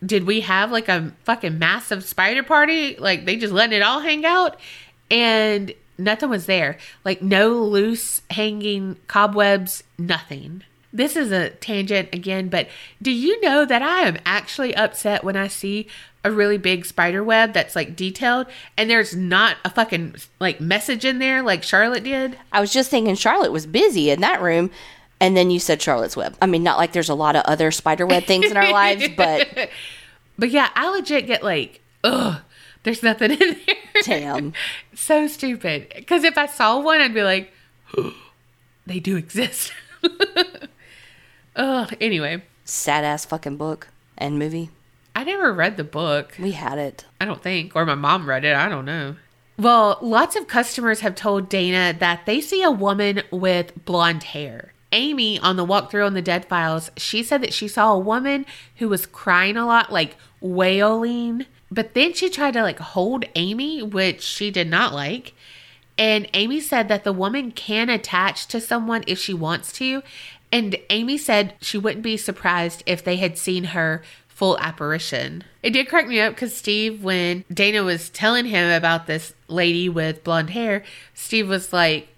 did 0.04 0.24
we 0.24 0.40
have 0.40 0.72
like 0.72 0.88
a 0.88 1.12
fucking 1.24 1.58
massive 1.58 2.04
spider 2.04 2.42
party? 2.42 2.96
Like 2.96 3.26
they 3.26 3.36
just 3.36 3.52
letting 3.52 3.76
it 3.76 3.82
all 3.82 4.00
hang 4.00 4.24
out? 4.24 4.58
And 5.10 5.72
nothing 6.00 6.28
was 6.30 6.46
there. 6.46 6.78
Like 7.04 7.22
no 7.22 7.54
loose 7.54 8.22
hanging 8.30 8.96
cobwebs, 9.06 9.84
nothing. 9.98 10.62
This 10.92 11.14
is 11.14 11.30
a 11.30 11.50
tangent 11.50 12.08
again, 12.12 12.48
but 12.48 12.68
do 13.00 13.12
you 13.12 13.40
know 13.40 13.64
that 13.64 13.82
I 13.82 14.00
am 14.00 14.18
actually 14.26 14.74
upset 14.74 15.22
when 15.22 15.36
I 15.36 15.46
see 15.46 15.86
a 16.24 16.32
really 16.32 16.58
big 16.58 16.84
spider 16.84 17.22
web 17.22 17.52
that's 17.52 17.76
like 17.76 17.94
detailed 17.94 18.46
and 18.76 18.90
there's 18.90 19.14
not 19.14 19.56
a 19.64 19.70
fucking 19.70 20.16
like 20.40 20.60
message 20.60 21.04
in 21.04 21.20
there 21.20 21.42
like 21.42 21.62
Charlotte 21.62 22.02
did? 22.02 22.36
I 22.50 22.60
was 22.60 22.72
just 22.72 22.90
thinking 22.90 23.14
Charlotte 23.14 23.52
was 23.52 23.66
busy 23.66 24.10
in 24.10 24.20
that 24.22 24.42
room. 24.42 24.70
And 25.22 25.36
then 25.36 25.50
you 25.50 25.60
said 25.60 25.82
Charlotte's 25.82 26.16
Web. 26.16 26.34
I 26.40 26.46
mean, 26.46 26.62
not 26.62 26.78
like 26.78 26.92
there's 26.92 27.10
a 27.10 27.14
lot 27.14 27.36
of 27.36 27.42
other 27.44 27.70
spider 27.70 28.06
web 28.06 28.24
things 28.24 28.50
in 28.50 28.56
our 28.56 28.72
lives, 28.72 29.06
but 29.16 29.68
But 30.40 30.50
yeah, 30.50 30.70
I 30.74 30.88
legit 30.88 31.26
get 31.26 31.44
like, 31.44 31.82
ugh, 32.02 32.40
there's 32.82 33.02
nothing 33.02 33.32
in 33.32 33.38
there. 33.66 34.02
damn. 34.04 34.52
so 34.94 35.26
stupid. 35.26 35.92
Because 35.94 36.24
if 36.24 36.36
I 36.38 36.46
saw 36.46 36.80
one, 36.80 37.00
I'd 37.00 37.14
be 37.14 37.22
like, 37.22 37.52
they 38.86 39.00
do 39.00 39.16
exist. 39.16 39.72
Ugh. 41.56 41.94
Anyway, 42.00 42.42
Sad 42.70 43.02
ass 43.02 43.24
fucking 43.24 43.56
book 43.56 43.88
and 44.16 44.38
movie. 44.38 44.70
I 45.16 45.24
never 45.24 45.52
read 45.52 45.76
the 45.76 45.82
book. 45.82 46.36
We 46.38 46.52
had 46.52 46.78
it. 46.78 47.04
I 47.20 47.24
don't 47.24 47.42
think, 47.42 47.74
or 47.74 47.84
my 47.84 47.96
mom 47.96 48.28
read 48.28 48.44
it. 48.44 48.54
I 48.54 48.68
don't 48.68 48.84
know. 48.84 49.16
Well, 49.58 49.98
lots 50.00 50.36
of 50.36 50.46
customers 50.46 51.00
have 51.00 51.16
told 51.16 51.48
Dana 51.48 51.98
that 51.98 52.26
they 52.26 52.40
see 52.40 52.62
a 52.62 52.70
woman 52.70 53.22
with 53.32 53.84
blonde 53.84 54.22
hair. 54.22 54.72
Amy 54.92 55.38
on 55.40 55.56
the 55.56 55.66
walkthrough 55.66 56.06
on 56.06 56.14
the 56.14 56.22
Dead 56.22 56.44
Files, 56.44 56.92
she 56.96 57.24
said 57.24 57.42
that 57.42 57.52
she 57.52 57.66
saw 57.66 57.92
a 57.92 57.98
woman 57.98 58.46
who 58.76 58.88
was 58.88 59.04
crying 59.04 59.56
a 59.56 59.66
lot, 59.66 59.92
like 59.92 60.16
wailing. 60.40 61.44
But 61.70 61.94
then 61.94 62.12
she 62.12 62.28
tried 62.28 62.54
to 62.54 62.62
like 62.62 62.78
hold 62.78 63.24
Amy, 63.34 63.82
which 63.82 64.22
she 64.22 64.50
did 64.50 64.68
not 64.68 64.92
like. 64.92 65.34
And 65.96 66.28
Amy 66.32 66.60
said 66.60 66.88
that 66.88 67.04
the 67.04 67.12
woman 67.12 67.52
can 67.52 67.90
attach 67.90 68.46
to 68.48 68.60
someone 68.60 69.04
if 69.06 69.18
she 69.18 69.34
wants 69.34 69.72
to. 69.74 70.02
And 70.50 70.76
Amy 70.88 71.16
said 71.18 71.54
she 71.60 71.78
wouldn't 71.78 72.02
be 72.02 72.16
surprised 72.16 72.82
if 72.86 73.04
they 73.04 73.16
had 73.16 73.38
seen 73.38 73.64
her 73.64 74.02
full 74.26 74.58
apparition. 74.58 75.44
It 75.62 75.70
did 75.70 75.88
crack 75.88 76.08
me 76.08 76.18
up 76.18 76.34
because 76.34 76.56
Steve, 76.56 77.04
when 77.04 77.44
Dana 77.52 77.84
was 77.84 78.08
telling 78.08 78.46
him 78.46 78.70
about 78.70 79.06
this 79.06 79.34
lady 79.48 79.88
with 79.88 80.24
blonde 80.24 80.50
hair, 80.50 80.82
Steve 81.12 81.48
was 81.48 81.72
like, 81.72 82.08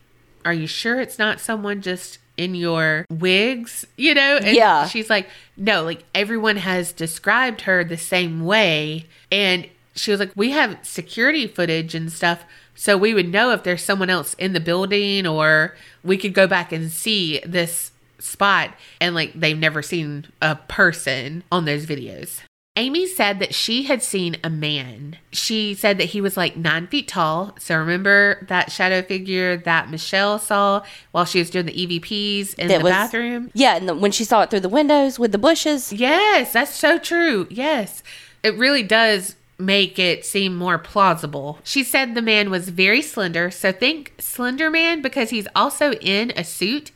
Are 0.44 0.54
you 0.54 0.68
sure 0.68 1.00
it's 1.00 1.18
not 1.18 1.40
someone 1.40 1.82
just 1.82 2.18
in 2.42 2.55
your 2.55 3.07
wigs? 3.11 3.87
You 3.96 4.14
know? 4.14 4.37
And 4.37 4.57
Yeah. 4.57 4.87
She's 4.87 5.09
like, 5.11 5.28
No, 5.57 5.83
like 5.85 6.05
everyone 6.14 6.57
has 6.57 6.92
described 6.92 7.62
her 7.62 7.85
the 7.85 7.96
same 7.96 8.44
way. 8.44 9.07
And 9.31 9.68
she 9.94 10.11
was 10.11 10.20
like, 10.20 10.33
We 10.35 10.50
have 10.50 10.78
security 10.83 11.46
footage 11.46 11.94
and 11.94 12.12
stuff. 12.12 12.44
So 12.74 12.96
we 12.96 13.14
would 13.14 13.28
know 13.28 13.50
if 13.52 13.62
there's 13.62 13.83
someone 13.83 14.11
else 14.11 14.35
in 14.35 14.55
the 14.55 14.61
building 14.61 15.26
or 15.26 15.76
we 16.02 16.16
could 16.16 16.35
go 16.35 16.46
back 16.46 16.72
and 16.72 16.90
see 16.90 17.40
this 17.46 17.92
spot 18.18 18.74
and 19.00 19.14
like 19.14 19.33
they've 19.35 19.59
never 19.59 19.83
seen 19.83 20.26
a 20.40 20.57
person 20.57 21.42
on 21.50 21.64
those 21.64 21.87
videos. 21.87 22.40
Amy 22.74 23.06
said 23.06 23.38
that 23.38 23.54
she 23.54 23.82
had 23.82 24.02
seen 24.02 24.37
a 24.42 24.48
man. 24.48 25.18
She 25.30 25.74
said 25.74 25.98
that 25.98 26.06
he 26.06 26.22
was 26.22 26.38
like 26.38 26.56
nine 26.56 26.87
feet 26.87 27.06
tall. 27.06 27.54
So 27.58 27.76
remember 27.76 28.46
that 28.48 28.72
shadow 28.72 29.02
figure 29.02 29.58
that 29.58 29.90
Michelle 29.90 30.38
saw 30.38 30.82
while 31.11 31.26
she 31.26 31.38
was 31.38 31.50
doing 31.50 31.66
the 31.66 31.72
EVPs 32.00 32.54
in 32.54 32.68
That 32.68 32.78
the 32.78 32.85
was- 32.85 32.90
bathroom? 32.92 33.50
Yeah, 33.52 33.76
and 33.76 33.87
the, 33.88 33.94
when 33.94 34.11
she 34.11 34.24
saw 34.24 34.40
it 34.42 34.48
through 34.50 34.61
the 34.61 34.70
windows 34.70 35.18
with 35.18 35.32
the 35.32 35.38
bushes. 35.38 35.92
Yes, 35.92 36.54
that's 36.54 36.74
so 36.74 36.98
true. 36.98 37.46
Yes. 37.50 38.02
It 38.42 38.56
really 38.56 38.82
does 38.82 39.37
make 39.58 39.98
it 39.98 40.24
seem 40.24 40.56
more 40.56 40.78
plausible. 40.78 41.58
She 41.64 41.85
said 41.85 42.14
the 42.14 42.22
man 42.22 42.50
was 42.50 42.70
very 42.70 43.02
slender, 43.02 43.50
so 43.50 43.70
think 43.70 44.14
Slender 44.18 44.70
Man 44.70 45.02
because 45.02 45.28
he's 45.28 45.46
also 45.54 45.92
in 45.92 46.32
a 46.37 46.42
suit, 46.42 46.90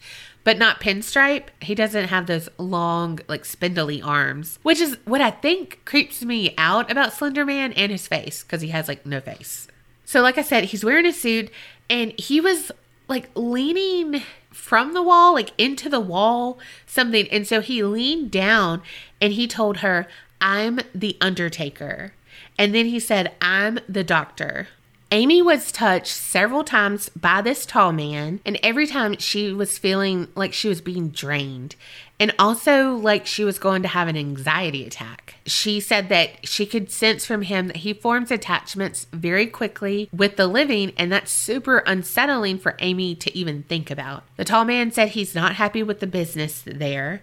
but 0.47 0.59
not 0.59 0.79
pinstripe. 0.79 1.49
He 1.61 1.75
doesn't 1.75 2.07
have 2.07 2.29
those 2.29 2.49
long, 2.57 3.19
like 3.27 3.45
spindly 3.45 4.01
arms, 4.01 4.61
which 4.63 4.81
is 4.81 4.97
what 5.05 5.21
I 5.21 5.33
think 5.33 5.81
creeps 5.85 6.23
me 6.23 6.55
out 6.57 6.89
about 6.89 7.13
Slender 7.13 7.45
Man 7.45 7.73
and 7.73 7.91
his 7.91 8.07
face 8.07 8.45
because 8.45 8.61
he 8.61 8.69
has 8.69 8.87
like 8.87 9.05
no 9.05 9.21
face. 9.21 9.67
So, 10.05 10.23
like 10.23 10.39
I 10.39 10.43
said, 10.43 10.67
he's 10.67 10.85
wearing 10.85 11.05
a 11.05 11.13
suit 11.13 11.51
and 11.91 12.13
he 12.17 12.41
was 12.41 12.71
like 13.09 13.29
leaning 13.35 14.23
from 14.53 14.95
the 14.95 15.03
wall, 15.03 15.35
like 15.35 15.51
into 15.59 15.89
the 15.89 15.99
wall, 15.99 16.61
something. 16.87 17.27
And 17.33 17.45
so 17.45 17.61
he 17.61 17.83
leaned 17.83 18.31
down 18.31 18.83
and 19.21 19.33
he 19.33 19.49
told 19.49 19.79
her, 19.79 20.07
I'm 20.41 20.79
the 20.95 21.17
Undertaker. 21.21 22.13
And 22.57 22.73
then 22.73 22.87
he 22.87 23.01
said, 23.01 23.35
I'm 23.43 23.81
the 23.89 24.05
doctor. 24.05 24.69
Amy 25.13 25.41
was 25.41 25.71
touched 25.71 26.13
several 26.13 26.65
times 26.65 27.09
by 27.11 27.41
this 27.41 27.65
tall 27.65 27.93
man, 27.93 28.41
and 28.45 28.59
every 28.63 28.89
time 28.89 29.17
she 29.19 29.53
was 29.53 29.79
feeling 29.79 30.27
like 30.35 30.53
she 30.53 30.69
was 30.69 30.81
being 30.81 31.11
drained 31.11 31.77
and 32.19 32.35
also 32.39 32.95
like 32.95 33.27
she 33.27 33.45
was 33.45 33.59
going 33.59 33.83
to 33.83 33.89
have 33.89 34.09
an 34.09 34.17
anxiety 34.17 34.85
attack. 34.87 35.35
She 35.45 35.81
said 35.81 36.09
that 36.09 36.49
she 36.49 36.67
could 36.67 36.91
sense 36.91 37.27
from 37.27 37.43
him 37.43 37.69
that 37.69 37.79
he 37.79 37.93
forms 37.93 38.31
attachments 38.31 39.07
very 39.13 39.47
quickly 39.47 40.09
with 40.13 40.37
the 40.37 40.47
living, 40.47 40.93
and 40.97 41.13
that's 41.13 41.31
super 41.31 41.79
unsettling 41.79 42.59
for 42.59 42.77
Amy 42.81 43.15
to 43.17 43.37
even 43.37 43.63
think 43.65 43.91
about. 43.91 44.25
The 44.37 44.45
tall 44.45 44.65
man 44.65 44.91
said 44.91 45.11
he's 45.11 45.35
not 45.35 45.57
happy 45.57 45.83
with 45.83 46.01
the 46.01 46.07
business 46.07 46.63
there 46.67 47.23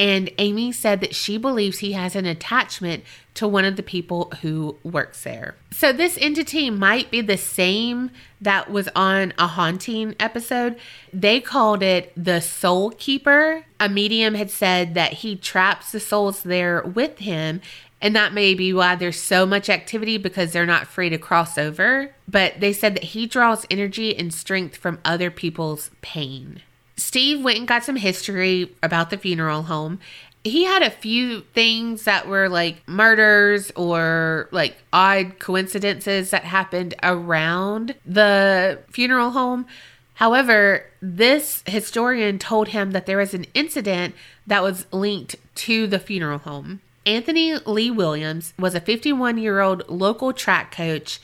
and 0.00 0.30
Amy 0.38 0.72
said 0.72 1.02
that 1.02 1.14
she 1.14 1.36
believes 1.36 1.80
he 1.80 1.92
has 1.92 2.16
an 2.16 2.24
attachment 2.24 3.04
to 3.34 3.46
one 3.46 3.66
of 3.66 3.76
the 3.76 3.82
people 3.82 4.32
who 4.40 4.78
works 4.82 5.24
there. 5.24 5.56
So, 5.72 5.92
this 5.92 6.16
entity 6.18 6.70
might 6.70 7.10
be 7.10 7.20
the 7.20 7.36
same 7.36 8.10
that 8.40 8.70
was 8.70 8.88
on 8.96 9.34
a 9.36 9.46
haunting 9.46 10.16
episode. 10.18 10.78
They 11.12 11.38
called 11.38 11.82
it 11.82 12.14
the 12.16 12.40
Soul 12.40 12.92
Keeper. 12.92 13.66
A 13.78 13.90
medium 13.90 14.32
had 14.32 14.50
said 14.50 14.94
that 14.94 15.12
he 15.12 15.36
traps 15.36 15.92
the 15.92 16.00
souls 16.00 16.44
there 16.44 16.82
with 16.82 17.18
him. 17.18 17.60
And 18.00 18.16
that 18.16 18.32
may 18.32 18.54
be 18.54 18.72
why 18.72 18.96
there's 18.96 19.20
so 19.20 19.44
much 19.44 19.68
activity 19.68 20.16
because 20.16 20.52
they're 20.52 20.64
not 20.64 20.86
free 20.86 21.10
to 21.10 21.18
cross 21.18 21.58
over. 21.58 22.14
But 22.26 22.58
they 22.58 22.72
said 22.72 22.94
that 22.94 23.04
he 23.04 23.26
draws 23.26 23.66
energy 23.70 24.16
and 24.16 24.32
strength 24.32 24.78
from 24.78 24.98
other 25.04 25.30
people's 25.30 25.90
pain. 26.00 26.62
Steve 27.00 27.42
went 27.42 27.58
and 27.58 27.68
got 27.68 27.84
some 27.84 27.96
history 27.96 28.74
about 28.82 29.10
the 29.10 29.16
funeral 29.16 29.62
home. 29.62 29.98
He 30.44 30.64
had 30.64 30.82
a 30.82 30.90
few 30.90 31.40
things 31.54 32.04
that 32.04 32.26
were 32.26 32.48
like 32.48 32.86
murders 32.86 33.70
or 33.76 34.48
like 34.50 34.76
odd 34.92 35.38
coincidences 35.38 36.30
that 36.30 36.44
happened 36.44 36.94
around 37.02 37.94
the 38.06 38.80
funeral 38.90 39.30
home. 39.30 39.66
However, 40.14 40.86
this 41.00 41.62
historian 41.66 42.38
told 42.38 42.68
him 42.68 42.90
that 42.90 43.06
there 43.06 43.18
was 43.18 43.34
an 43.34 43.46
incident 43.54 44.14
that 44.46 44.62
was 44.62 44.86
linked 44.92 45.36
to 45.56 45.86
the 45.86 45.98
funeral 45.98 46.38
home. 46.38 46.80
Anthony 47.06 47.54
Lee 47.66 47.90
Williams 47.90 48.52
was 48.58 48.74
a 48.74 48.80
51 48.80 49.38
year 49.38 49.60
old 49.60 49.88
local 49.88 50.32
track 50.32 50.74
coach 50.74 51.20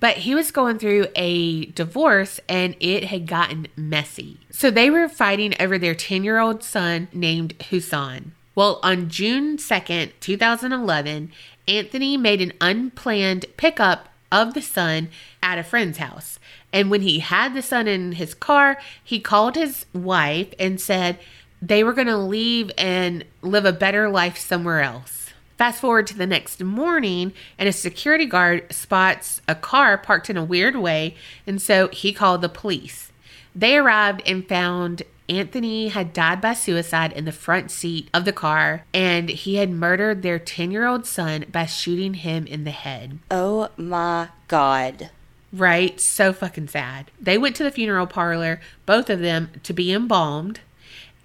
but 0.00 0.18
he 0.18 0.34
was 0.34 0.50
going 0.50 0.78
through 0.78 1.06
a 1.14 1.66
divorce 1.66 2.40
and 2.48 2.76
it 2.80 3.04
had 3.04 3.26
gotten 3.26 3.68
messy. 3.76 4.38
So 4.50 4.70
they 4.70 4.90
were 4.90 5.08
fighting 5.08 5.54
over 5.60 5.78
their 5.78 5.94
10 5.94 6.24
year 6.24 6.38
old 6.38 6.62
son 6.62 7.08
named 7.12 7.58
Husan. 7.58 8.30
Well, 8.54 8.80
on 8.82 9.08
June 9.08 9.56
2nd, 9.56 10.12
2011, 10.20 11.30
Anthony 11.68 12.16
made 12.16 12.40
an 12.40 12.52
unplanned 12.60 13.46
pickup 13.56 14.08
of 14.32 14.54
the 14.54 14.62
son 14.62 15.08
at 15.42 15.58
a 15.58 15.62
friend's 15.62 15.98
house. 15.98 16.38
And 16.72 16.90
when 16.90 17.02
he 17.02 17.20
had 17.20 17.54
the 17.54 17.62
son 17.62 17.86
in 17.88 18.12
his 18.12 18.34
car, 18.34 18.78
he 19.02 19.20
called 19.20 19.54
his 19.54 19.86
wife 19.94 20.52
and 20.58 20.80
said 20.80 21.18
they 21.62 21.82
were 21.82 21.92
going 21.92 22.08
to 22.08 22.16
leave 22.16 22.70
and 22.76 23.24
live 23.42 23.64
a 23.64 23.72
better 23.72 24.08
life 24.08 24.36
somewhere 24.36 24.82
else. 24.82 25.17
Fast 25.58 25.80
forward 25.80 26.06
to 26.06 26.16
the 26.16 26.26
next 26.26 26.62
morning, 26.62 27.32
and 27.58 27.68
a 27.68 27.72
security 27.72 28.26
guard 28.26 28.72
spots 28.72 29.42
a 29.48 29.56
car 29.56 29.98
parked 29.98 30.30
in 30.30 30.36
a 30.36 30.44
weird 30.44 30.76
way, 30.76 31.16
and 31.48 31.60
so 31.60 31.88
he 31.88 32.12
called 32.12 32.42
the 32.42 32.48
police. 32.48 33.10
They 33.56 33.76
arrived 33.76 34.22
and 34.24 34.48
found 34.48 35.02
Anthony 35.28 35.88
had 35.88 36.12
died 36.12 36.40
by 36.40 36.54
suicide 36.54 37.12
in 37.12 37.24
the 37.24 37.32
front 37.32 37.72
seat 37.72 38.08
of 38.14 38.24
the 38.24 38.32
car, 38.32 38.84
and 38.94 39.28
he 39.28 39.56
had 39.56 39.68
murdered 39.68 40.22
their 40.22 40.38
10 40.38 40.70
year 40.70 40.86
old 40.86 41.04
son 41.04 41.44
by 41.50 41.66
shooting 41.66 42.14
him 42.14 42.46
in 42.46 42.62
the 42.62 42.70
head. 42.70 43.18
Oh 43.28 43.68
my 43.76 44.28
God. 44.46 45.10
Right? 45.52 45.98
So 45.98 46.32
fucking 46.32 46.68
sad. 46.68 47.10
They 47.20 47.36
went 47.36 47.56
to 47.56 47.64
the 47.64 47.72
funeral 47.72 48.06
parlor, 48.06 48.60
both 48.86 49.10
of 49.10 49.18
them, 49.18 49.50
to 49.64 49.72
be 49.72 49.92
embalmed, 49.92 50.60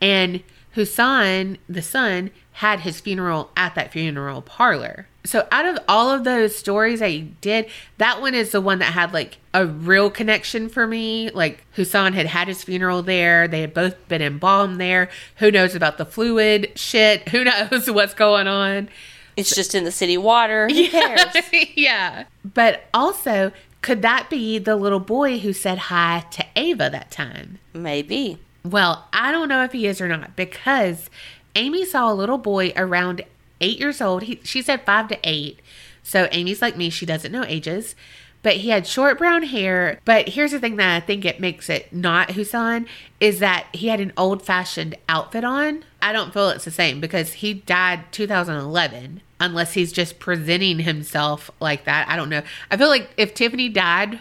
and 0.01 0.41
Husan, 0.75 1.57
the 1.69 1.81
son, 1.81 2.31
had 2.53 2.81
his 2.81 2.99
funeral 2.99 3.51
at 3.57 3.75
that 3.75 3.91
funeral 3.91 4.41
parlor. 4.41 5.07
So 5.25 5.47
out 5.51 5.65
of 5.65 5.79
all 5.87 6.09
of 6.09 6.23
those 6.23 6.55
stories 6.55 7.01
I 7.01 7.19
did, 7.41 7.67
that 7.97 8.21
one 8.21 8.35
is 8.35 8.51
the 8.51 8.61
one 8.61 8.79
that 8.79 8.93
had 8.93 9.13
like 9.13 9.37
a 9.53 9.65
real 9.65 10.09
connection 10.09 10.69
for 10.69 10.85
me. 10.85 11.29
Like 11.31 11.63
Husan 11.75 12.13
had 12.13 12.25
had 12.25 12.47
his 12.47 12.63
funeral 12.63 13.01
there. 13.01 13.47
They 13.47 13.61
had 13.61 13.73
both 13.73 14.07
been 14.07 14.21
embalmed 14.21 14.81
there. 14.81 15.09
Who 15.37 15.49
knows 15.49 15.75
about 15.75 15.97
the 15.97 16.05
fluid 16.05 16.71
shit? 16.75 17.29
Who 17.29 17.43
knows 17.71 17.89
what's 17.89 18.13
going 18.13 18.47
on? 18.47 18.89
It's 19.35 19.55
just 19.55 19.73
in 19.73 19.83
the 19.83 19.91
city 19.91 20.17
water. 20.17 20.67
Who 20.67 20.75
yeah. 20.75 21.31
cares? 21.31 21.45
yeah. 21.75 22.25
But 22.43 22.83
also, 22.93 23.51
could 23.81 24.01
that 24.01 24.29
be 24.29 24.59
the 24.59 24.75
little 24.75 24.99
boy 24.99 25.39
who 25.39 25.53
said 25.53 25.77
hi 25.77 26.25
to 26.31 26.45
Ava 26.55 26.89
that 26.91 27.09
time? 27.09 27.59
Maybe. 27.73 28.39
Well, 28.63 29.07
I 29.11 29.31
don't 29.31 29.49
know 29.49 29.63
if 29.63 29.73
he 29.73 29.87
is 29.87 29.99
or 29.99 30.07
not 30.07 30.35
because 30.35 31.09
Amy 31.55 31.85
saw 31.85 32.11
a 32.11 32.15
little 32.15 32.37
boy 32.37 32.71
around 32.75 33.23
eight 33.59 33.79
years 33.79 34.01
old. 34.01 34.23
He, 34.23 34.39
she 34.43 34.61
said 34.61 34.85
five 34.85 35.07
to 35.09 35.19
eight. 35.23 35.59
So 36.01 36.27
Amy's 36.31 36.61
like 36.61 36.77
me, 36.77 36.89
she 36.89 37.05
doesn't 37.05 37.31
know 37.31 37.43
ages. 37.45 37.95
But 38.41 38.57
he 38.57 38.69
had 38.69 38.85
short 38.85 39.17
brown 39.17 39.43
hair. 39.43 39.99
But 40.03 40.29
here's 40.29 40.51
the 40.51 40.59
thing 40.59 40.75
that 40.75 40.95
I 40.95 40.99
think 40.99 41.23
it 41.23 41.39
makes 41.39 41.69
it 41.69 41.93
not 41.93 42.29
Husan 42.29 42.87
is 43.21 43.39
that 43.39 43.67
he 43.71 43.87
had 43.87 44.01
an 44.01 44.11
old 44.17 44.41
fashioned 44.41 44.97
outfit 45.07 45.45
on. 45.45 45.85
I 46.01 46.11
don't 46.11 46.33
feel 46.33 46.49
it's 46.49 46.65
the 46.65 46.71
same 46.71 46.99
because 46.99 47.33
he 47.33 47.53
died 47.53 48.11
2011 48.11 49.21
unless 49.39 49.73
he's 49.73 49.93
just 49.93 50.19
presenting 50.19 50.79
himself 50.79 51.49
like 51.61 51.85
that. 51.85 52.07
I 52.09 52.17
don't 52.17 52.29
know. 52.29 52.43
I 52.69 52.75
feel 52.75 52.89
like 52.89 53.11
if 53.15 53.33
Tiffany 53.33 53.69
died, 53.69 54.19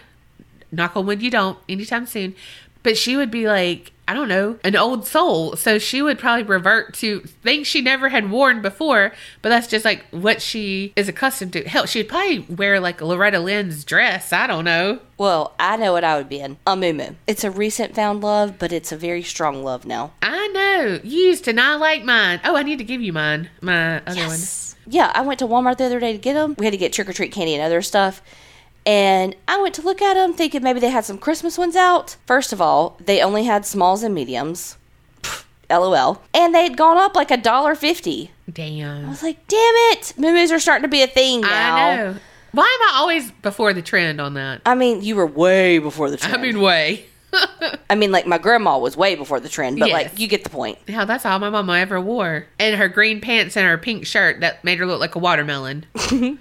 knock 0.71 0.97
on 0.97 1.07
wood, 1.07 1.21
you 1.21 1.31
don't 1.31 1.59
anytime 1.69 2.07
soon, 2.07 2.37
but 2.85 2.97
she 2.97 3.17
would 3.17 3.31
be 3.31 3.49
like, 3.49 3.93
I 4.13 4.15
don't 4.15 4.29
know, 4.29 4.59
an 4.63 4.77
old 4.77 5.07
soul. 5.07 5.57
So 5.57 5.79
she 5.79 6.03
would 6.03 6.19
probably 6.19 6.43
revert 6.43 6.93
to 6.97 7.21
things 7.21 7.67
she 7.67 7.81
never 7.81 8.11
had 8.11 8.31
worn 8.31 8.61
before, 8.61 9.15
but 9.41 9.49
that's 9.49 9.67
just 9.67 9.87
like 9.87 10.05
what 10.11 10.43
she 10.43 10.93
is 10.97 11.09
accustomed 11.09 11.55
to. 11.55 11.67
Hell, 11.67 11.87
she'd 11.87 12.11
probably 12.11 12.41
wear 12.41 12.79
like 12.79 13.01
Loretta 13.01 13.41
Lynn's 13.41 13.85
dress. 13.85 14.31
I 14.31 14.47
don't 14.47 14.67
know. 14.67 14.99
Well, 15.17 15.55
I 15.59 15.79
know 15.79 15.95
what 15.95 16.05
I 16.05 16.19
would 16.19 16.29
be 16.29 16.41
in. 16.41 16.59
A 16.67 16.77
moo 16.77 17.15
It's 17.27 17.43
a 17.43 17.51
recent 17.51 17.95
found 17.95 18.21
love, 18.21 18.59
but 18.59 18.71
it's 18.71 18.93
a 18.93 18.99
very 18.99 19.23
strong 19.23 19.65
love 19.65 19.87
now. 19.87 20.13
I 20.21 20.47
know. 20.49 21.01
You 21.03 21.19
used 21.29 21.45
to 21.47 21.55
not 21.55 21.81
like 21.81 22.05
mine. 22.05 22.39
Oh, 22.45 22.55
I 22.55 22.65
need 22.65 22.81
to 22.81 22.85
give 22.85 23.01
you 23.01 23.15
mine. 23.15 23.49
My 23.63 24.03
other 24.03 24.17
yes. 24.17 24.77
one. 24.85 24.93
Yeah, 24.93 25.11
I 25.15 25.23
went 25.23 25.39
to 25.39 25.47
Walmart 25.47 25.79
the 25.79 25.85
other 25.85 26.01
day 26.01 26.13
to 26.13 26.19
get 26.19 26.35
them. 26.35 26.55
We 26.59 26.67
had 26.67 26.73
to 26.73 26.77
get 26.77 26.93
trick 26.93 27.09
or 27.09 27.15
treat 27.15 27.33
candy 27.33 27.55
and 27.55 27.63
other 27.63 27.81
stuff. 27.81 28.21
And 28.85 29.37
I 29.47 29.61
went 29.61 29.75
to 29.77 29.83
look 29.83 30.03
at 30.03 30.15
them 30.15 30.33
thinking 30.35 30.63
maybe 30.63 30.81
they 30.81 30.91
had 30.91 31.05
some 31.05 31.19
Christmas 31.19 31.57
ones 31.57 31.77
out. 31.77 32.17
First 32.27 32.53
of 32.53 32.61
all, 32.61 32.97
they 33.05 33.23
only 33.23 33.45
had 33.45 33.65
smalls 33.65 34.03
and 34.03 34.15
mediums. 34.15 34.77
LOL. 35.71 36.21
And 36.35 36.55
they 36.55 36.65
had 36.65 36.77
gone 36.77 36.99
up 36.99 37.15
like 37.17 37.31
a 37.31 37.37
dollar 37.37 37.75
fifty. 37.75 38.31
Damn. 38.53 39.07
I 39.07 39.09
was 39.09 39.23
like, 39.23 39.47
damn 39.49 39.59
it. 39.93 40.15
Moo 40.19 40.37
are 40.37 40.59
starting 40.59 40.83
to 40.83 40.89
be 40.89 41.03
a 41.03 41.07
thing 41.07 41.41
now. 41.43 41.77
I 41.77 41.97
know. 41.97 42.17
Why 42.53 42.65
am 42.81 42.95
I 42.95 42.99
always 43.01 43.31
before 43.31 43.73
the 43.73 43.81
trend 43.81 44.21
on 44.21 44.35
that? 44.35 44.61
I 44.67 44.75
mean, 44.75 45.01
you 45.01 45.17
were 45.17 45.27
way 45.27 45.79
before 45.79 46.11
the 46.11 46.19
trend. 46.19 46.35
I 46.37 46.43
mean, 46.43 46.61
way. 46.61 47.07
I 47.89 47.95
mean, 47.95 48.13
like 48.13 48.27
my 48.27 48.37
grandma 48.37 48.79
was 48.79 48.95
way 48.95 49.15
before 49.15 49.41
the 49.41 49.49
trend, 49.49 49.79
but 49.79 49.89
Yes. 49.89 49.95
like 49.95 50.19
you 50.19 50.29
get 50.29 50.45
the 50.45 50.51
point. 50.51 50.79
Yeah, 50.87 51.07
that's 51.07 51.25
all 51.25 51.39
my 51.39 51.49
mama 51.49 51.79
ever 51.79 51.99
wore. 51.99 52.47
And 52.59 52.77
her 52.77 52.89
green 52.89 53.23
pants 53.23 53.57
and 53.57 53.67
her 53.67 53.79
pink 53.79 54.05
shirt 54.05 54.41
that 54.41 54.63
made 54.65 54.79
her 54.79 54.87
look 54.87 55.01
like 55.01 55.15
a 55.15 55.19
watermelon. 55.19 55.87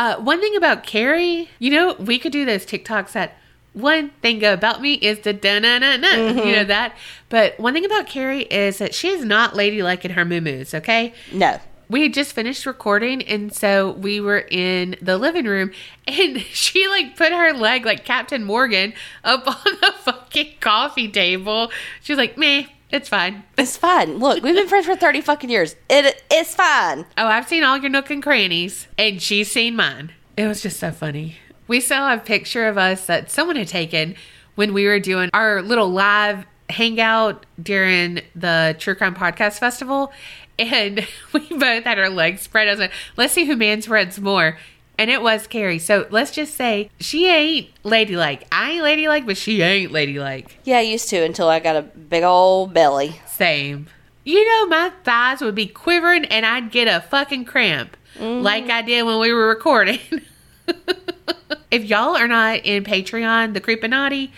uh, 0.00 0.16
one 0.16 0.40
thing 0.40 0.56
about 0.56 0.82
Kerri, 0.82 1.48
you 1.58 1.70
know, 1.70 1.92
we 1.98 2.18
could 2.18 2.32
do 2.32 2.46
those 2.46 2.64
TikToks 2.64 3.12
that 3.12 3.36
one 3.74 4.08
thing 4.22 4.42
about 4.42 4.80
me 4.80 4.94
is 4.94 5.18
the 5.20 5.34
da 5.34 5.58
na 5.58 5.78
na 5.78 5.98
na. 5.98 6.08
You 6.42 6.52
know 6.56 6.64
that? 6.64 6.96
But 7.28 7.60
one 7.60 7.74
thing 7.74 7.84
about 7.84 8.06
Kerri 8.06 8.46
is 8.50 8.78
that 8.78 8.94
she 8.94 9.08
is 9.08 9.26
not 9.26 9.54
ladylike 9.54 10.06
in 10.06 10.12
her 10.12 10.24
moo-moos, 10.24 10.72
okay? 10.72 11.12
No. 11.32 11.60
we 11.90 12.02
had 12.02 12.14
just 12.14 12.32
finished 12.32 12.64
recording 12.66 13.20
and 13.22 13.52
so 13.52 13.90
we 13.90 14.20
were 14.20 14.46
in 14.50 14.96
the 15.02 15.18
living 15.18 15.44
room 15.44 15.70
and 16.06 16.40
she 16.40 16.88
like 16.88 17.16
put 17.16 17.32
her 17.32 17.52
leg 17.52 17.84
like 17.84 18.04
captain 18.04 18.44
morgan 18.44 18.92
up 19.24 19.46
on 19.66 19.72
the 19.82 19.92
fucking 20.04 20.54
coffee 20.60 21.08
table 21.08 21.70
she's 22.00 22.16
like 22.16 22.38
meh 22.38 22.64
it's 22.92 23.08
fine 23.08 23.42
It's 23.58 23.76
fine. 23.76 24.18
Look, 24.18 24.42
we've 24.42 24.54
been 24.54 24.66
friends 24.68 24.86
for 24.86 24.96
30 24.96 25.20
fucking 25.20 25.50
years. 25.50 25.76
It 25.88 26.22
it's 26.30 26.54
fine. 26.54 27.06
oh 27.18 27.26
i've 27.26 27.48
seen 27.48 27.62
all 27.64 27.76
your 27.78 27.90
nook 27.90 28.10
and 28.10 28.22
crannies 28.22 28.88
and 28.98 29.20
she's 29.22 29.50
seen 29.50 29.76
mine 29.76 30.12
it 30.36 30.46
was 30.46 30.62
just 30.62 30.78
so 30.80 30.90
funny 30.90 31.36
we 31.68 31.80
saw 31.80 32.12
a 32.14 32.18
picture 32.18 32.66
of 32.66 32.76
us 32.78 33.06
that 33.06 33.30
someone 33.30 33.56
had 33.56 33.68
taken 33.68 34.16
when 34.56 34.72
we 34.72 34.86
were 34.86 34.98
doing 34.98 35.30
our 35.32 35.62
little 35.62 35.88
live 35.88 36.44
hangout 36.68 37.46
during 37.62 38.20
the 38.34 38.76
True 38.78 38.94
Crime 38.94 39.14
Podcast 39.14 39.58
Festival, 39.58 40.12
and 40.58 41.06
we 41.32 41.40
both 41.48 41.84
had 41.84 41.98
our 41.98 42.08
legs 42.10 42.42
spread. 42.42 42.68
I 42.68 42.72
was 42.72 42.80
like, 42.80 42.92
let's 43.16 43.32
see 43.32 43.44
who 43.44 43.56
man 43.56 43.82
spreads 43.82 44.20
more. 44.20 44.56
And 45.00 45.08
it 45.08 45.22
was 45.22 45.48
Kerri. 45.48 45.80
So 45.80 46.06
let's 46.10 46.30
just 46.30 46.54
say 46.54 46.90
she 47.00 47.26
ain't 47.26 47.70
ladylike. 47.84 48.46
I 48.52 48.72
ain't 48.72 48.82
ladylike, 48.82 49.24
but 49.24 49.38
she 49.38 49.62
ain't 49.62 49.92
ladylike. 49.92 50.58
Yeah, 50.64 50.76
I 50.76 50.82
used 50.82 51.08
to 51.08 51.24
until 51.24 51.48
I 51.48 51.58
got 51.58 51.74
a 51.74 51.80
big 51.80 52.22
old 52.22 52.74
belly. 52.74 53.18
Same. 53.26 53.86
You 54.24 54.46
know, 54.46 54.66
my 54.66 54.92
thighs 55.02 55.40
would 55.40 55.54
be 55.54 55.66
quivering 55.66 56.26
and 56.26 56.44
I'd 56.44 56.70
get 56.70 56.86
a 56.86 57.00
fucking 57.00 57.46
cramp 57.46 57.96
mm-hmm. 58.14 58.42
like 58.42 58.68
I 58.68 58.82
did 58.82 59.04
when 59.04 59.18
we 59.20 59.32
were 59.32 59.48
recording. 59.48 60.00
if 61.70 61.82
y'all 61.84 62.14
are 62.14 62.28
not 62.28 62.60
in 62.66 62.84
Patreon, 62.84 63.54
the 63.54 63.60
Creepinati, 63.62 64.30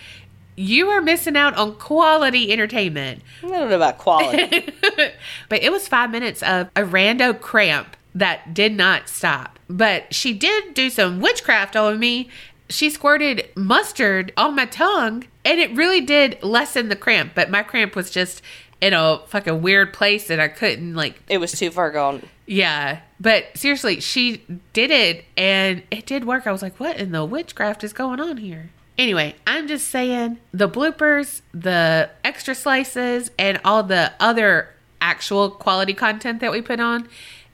you 0.55 0.87
are 0.87 1.01
missing 1.01 1.35
out 1.35 1.57
on 1.57 1.75
quality 1.75 2.53
entertainment. 2.53 3.21
I 3.43 3.47
don't 3.49 3.69
know 3.69 3.75
about 3.75 3.97
quality. 3.97 4.69
but 5.49 5.61
it 5.61 5.73
was 5.73 5.89
five 5.89 6.09
minutes 6.09 6.41
of 6.41 6.69
a 6.73 6.83
rando 6.83 7.37
cramp 7.37 7.97
that 8.15 8.53
did 8.53 8.75
not 8.75 9.09
stop. 9.09 9.59
But 9.69 10.13
she 10.13 10.33
did 10.33 10.73
do 10.73 10.89
some 10.89 11.19
witchcraft 11.19 11.75
on 11.75 11.99
me. 11.99 12.29
She 12.69 12.89
squirted 12.89 13.49
mustard 13.55 14.33
on 14.37 14.55
my 14.55 14.65
tongue, 14.65 15.25
and 15.43 15.59
it 15.59 15.75
really 15.75 16.01
did 16.01 16.41
lessen 16.43 16.89
the 16.89 16.95
cramp. 16.95 17.33
But 17.35 17.49
my 17.49 17.63
cramp 17.63 17.95
was 17.95 18.09
just 18.09 18.41
in 18.81 18.93
a 18.93 19.19
fucking 19.27 19.61
weird 19.61 19.93
place 19.93 20.27
that 20.27 20.39
I 20.39 20.47
couldn't 20.47 20.93
like. 20.95 21.21
it 21.29 21.37
was 21.37 21.51
too 21.53 21.71
far 21.71 21.91
gone. 21.91 22.21
Yeah, 22.45 22.99
but 23.19 23.45
seriously, 23.55 24.01
she 24.01 24.43
did 24.73 24.91
it, 24.91 25.23
and 25.37 25.83
it 25.89 26.05
did 26.05 26.25
work. 26.25 26.45
I 26.45 26.51
was 26.51 26.61
like, 26.61 26.79
"What 26.79 26.97
in 26.97 27.11
the 27.11 27.23
witchcraft 27.23 27.83
is 27.83 27.93
going 27.93 28.19
on 28.19 28.37
here?" 28.37 28.69
Anyway, 28.97 29.35
I'm 29.47 29.67
just 29.67 29.87
saying 29.87 30.39
the 30.53 30.69
bloopers, 30.69 31.41
the 31.53 32.09
extra 32.23 32.53
slices, 32.53 33.31
and 33.39 33.59
all 33.63 33.83
the 33.83 34.11
other 34.19 34.69
actual 35.01 35.49
quality 35.49 35.93
content 35.93 36.41
that 36.41 36.51
we 36.51 36.61
put 36.61 36.79
on, 36.79 37.07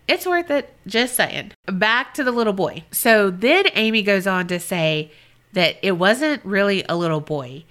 it's 0.09 0.25
worth 0.25 0.51
it. 0.51 0.73
Just 0.87 1.15
saying. 1.15 1.53
Back 1.67 2.13
to 2.15 2.23
the 2.23 2.31
little 2.31 2.53
boy. 2.53 2.83
So 2.91 3.29
then 3.29 3.65
Amy 3.75 4.01
goes 4.01 4.27
on 4.27 4.47
to 4.47 4.59
say 4.59 5.11
that 5.53 5.77
it 5.81 5.93
wasn't 5.93 6.43
really 6.43 6.83
a 6.89 6.95
little 6.95 7.21
boy, 7.21 7.63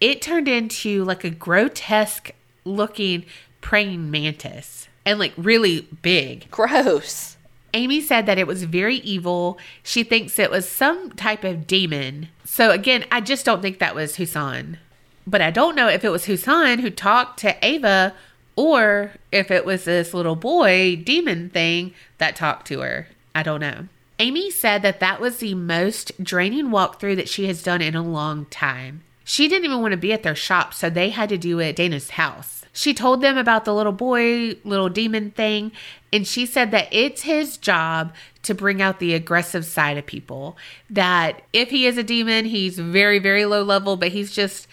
it 0.00 0.22
turned 0.22 0.48
into 0.48 1.04
like 1.04 1.24
a 1.24 1.30
grotesque 1.30 2.32
looking 2.64 3.24
praying 3.60 4.10
mantis 4.10 4.88
and 5.04 5.18
like 5.18 5.32
really 5.36 5.88
big. 6.02 6.50
Gross. 6.50 7.36
Amy 7.74 8.00
said 8.00 8.26
that 8.26 8.38
it 8.38 8.46
was 8.46 8.64
very 8.64 8.96
evil. 8.96 9.58
She 9.82 10.02
thinks 10.02 10.38
it 10.38 10.50
was 10.50 10.68
some 10.68 11.10
type 11.12 11.44
of 11.44 11.66
demon. 11.66 12.28
So 12.44 12.70
again, 12.70 13.04
I 13.10 13.20
just 13.20 13.44
don't 13.44 13.60
think 13.60 13.78
that 13.78 13.94
was 13.94 14.16
Husan. 14.16 14.78
But 15.26 15.42
I 15.42 15.50
don't 15.50 15.74
know 15.74 15.88
if 15.88 16.04
it 16.04 16.10
was 16.10 16.26
Husan 16.26 16.80
who 16.80 16.90
talked 16.90 17.40
to 17.40 17.56
Ava 17.64 18.14
or 18.56 19.12
if 19.30 19.50
it 19.50 19.64
was 19.64 19.84
this 19.84 20.12
little 20.12 20.34
boy 20.34 20.96
demon 20.96 21.50
thing 21.50 21.92
that 22.18 22.34
talked 22.34 22.66
to 22.68 22.80
her. 22.80 23.08
I 23.34 23.42
don't 23.42 23.60
know. 23.60 23.86
Amy 24.18 24.50
said 24.50 24.80
that 24.80 25.00
that 25.00 25.20
was 25.20 25.38
the 25.38 25.54
most 25.54 26.12
draining 26.22 26.68
walkthrough 26.68 27.16
that 27.16 27.28
she 27.28 27.46
has 27.46 27.62
done 27.62 27.82
in 27.82 27.94
a 27.94 28.02
long 28.02 28.46
time. 28.46 29.02
She 29.24 29.46
didn't 29.46 29.66
even 29.66 29.82
want 29.82 29.92
to 29.92 29.98
be 29.98 30.12
at 30.12 30.22
their 30.22 30.34
shop, 30.34 30.72
so 30.72 30.88
they 30.88 31.10
had 31.10 31.28
to 31.28 31.36
do 31.36 31.58
it 31.58 31.70
at 31.70 31.76
Dana's 31.76 32.10
house. 32.10 32.64
She 32.72 32.94
told 32.94 33.20
them 33.20 33.36
about 33.36 33.64
the 33.64 33.74
little 33.74 33.92
boy, 33.92 34.56
little 34.64 34.88
demon 34.88 35.32
thing, 35.32 35.72
and 36.12 36.26
she 36.26 36.46
said 36.46 36.70
that 36.70 36.88
it's 36.92 37.22
his 37.22 37.56
job 37.56 38.14
to 38.42 38.54
bring 38.54 38.80
out 38.80 39.00
the 39.00 39.14
aggressive 39.14 39.64
side 39.64 39.98
of 39.98 40.06
people. 40.06 40.56
That 40.88 41.42
if 41.52 41.70
he 41.70 41.86
is 41.86 41.98
a 41.98 42.02
demon, 42.02 42.44
he's 42.44 42.78
very, 42.78 43.18
very 43.18 43.44
low 43.44 43.62
level, 43.62 43.96
but 43.96 44.10
he's 44.10 44.30
just, 44.30 44.68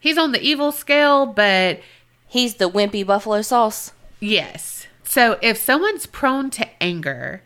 he's 0.00 0.18
on 0.18 0.32
the 0.32 0.42
evil 0.42 0.72
scale, 0.72 1.26
but 1.26 1.80
He's 2.28 2.54
the 2.54 2.70
wimpy 2.70 3.04
buffalo 3.06 3.42
sauce. 3.42 3.92
Yes. 4.20 4.86
So 5.02 5.38
if 5.40 5.56
someone's 5.56 6.06
prone 6.06 6.50
to 6.50 6.68
anger, 6.82 7.42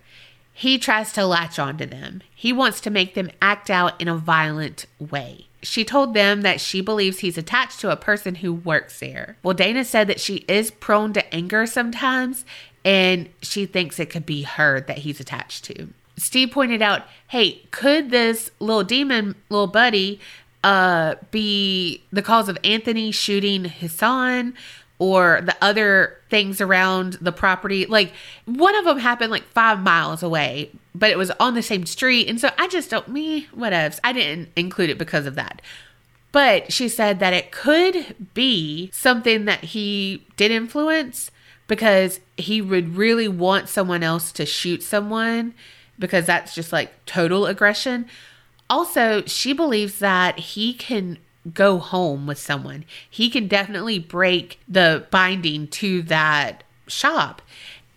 he 0.52 0.78
tries 0.78 1.12
to 1.12 1.24
latch 1.24 1.58
onto 1.58 1.86
them. 1.86 2.22
He 2.34 2.52
wants 2.52 2.80
to 2.82 2.90
make 2.90 3.14
them 3.14 3.30
act 3.40 3.70
out 3.70 4.00
in 4.00 4.08
a 4.08 4.16
violent 4.16 4.86
way. 4.98 5.46
She 5.62 5.84
told 5.84 6.12
them 6.12 6.42
that 6.42 6.60
she 6.60 6.80
believes 6.80 7.20
he's 7.20 7.38
attached 7.38 7.78
to 7.80 7.90
a 7.90 7.96
person 7.96 8.36
who 8.36 8.52
works 8.52 8.98
there. 8.98 9.36
Well, 9.44 9.54
Dana 9.54 9.84
said 9.84 10.08
that 10.08 10.20
she 10.20 10.44
is 10.48 10.72
prone 10.72 11.12
to 11.12 11.34
anger 11.34 11.66
sometimes, 11.66 12.44
and 12.84 13.28
she 13.40 13.64
thinks 13.64 14.00
it 14.00 14.10
could 14.10 14.26
be 14.26 14.42
her 14.42 14.80
that 14.80 14.98
he's 14.98 15.20
attached 15.20 15.64
to. 15.66 15.88
Steve 16.16 16.50
pointed 16.50 16.82
out, 16.82 17.06
hey, 17.28 17.62
could 17.70 18.10
this 18.10 18.50
little 18.58 18.84
demon, 18.84 19.36
little 19.48 19.68
buddy, 19.68 20.20
uh, 20.64 21.16
be 21.30 22.02
the 22.12 22.22
cause 22.22 22.48
of 22.48 22.58
Anthony 22.64 23.10
shooting 23.10 23.64
Hassan 23.64 24.54
or 24.98 25.40
the 25.42 25.56
other 25.60 26.18
things 26.30 26.60
around 26.60 27.14
the 27.14 27.32
property? 27.32 27.86
Like 27.86 28.12
one 28.44 28.74
of 28.76 28.84
them 28.84 28.98
happened 28.98 29.30
like 29.30 29.44
five 29.44 29.80
miles 29.80 30.22
away, 30.22 30.70
but 30.94 31.10
it 31.10 31.18
was 31.18 31.30
on 31.32 31.54
the 31.54 31.62
same 31.62 31.86
street. 31.86 32.28
And 32.28 32.40
so 32.40 32.50
I 32.58 32.68
just 32.68 32.90
don't, 32.90 33.08
me, 33.08 33.46
whatevs. 33.56 33.98
I 34.04 34.12
didn't 34.12 34.50
include 34.56 34.90
it 34.90 34.98
because 34.98 35.26
of 35.26 35.34
that. 35.34 35.62
But 36.32 36.72
she 36.72 36.88
said 36.88 37.18
that 37.18 37.34
it 37.34 37.52
could 37.52 38.32
be 38.32 38.90
something 38.92 39.44
that 39.44 39.64
he 39.64 40.26
did 40.36 40.50
influence 40.50 41.30
because 41.66 42.20
he 42.36 42.60
would 42.62 42.96
really 42.96 43.28
want 43.28 43.68
someone 43.68 44.02
else 44.02 44.32
to 44.32 44.46
shoot 44.46 44.82
someone 44.82 45.54
because 45.98 46.26
that's 46.26 46.54
just 46.54 46.72
like 46.72 47.04
total 47.04 47.46
aggression. 47.46 48.06
Also, 48.70 49.22
she 49.26 49.52
believes 49.52 49.98
that 49.98 50.38
he 50.38 50.72
can 50.72 51.18
go 51.52 51.78
home 51.78 52.26
with 52.26 52.38
someone. 52.38 52.84
He 53.08 53.28
can 53.28 53.48
definitely 53.48 53.98
break 53.98 54.60
the 54.68 55.06
binding 55.10 55.66
to 55.68 56.02
that 56.02 56.64
shop. 56.86 57.42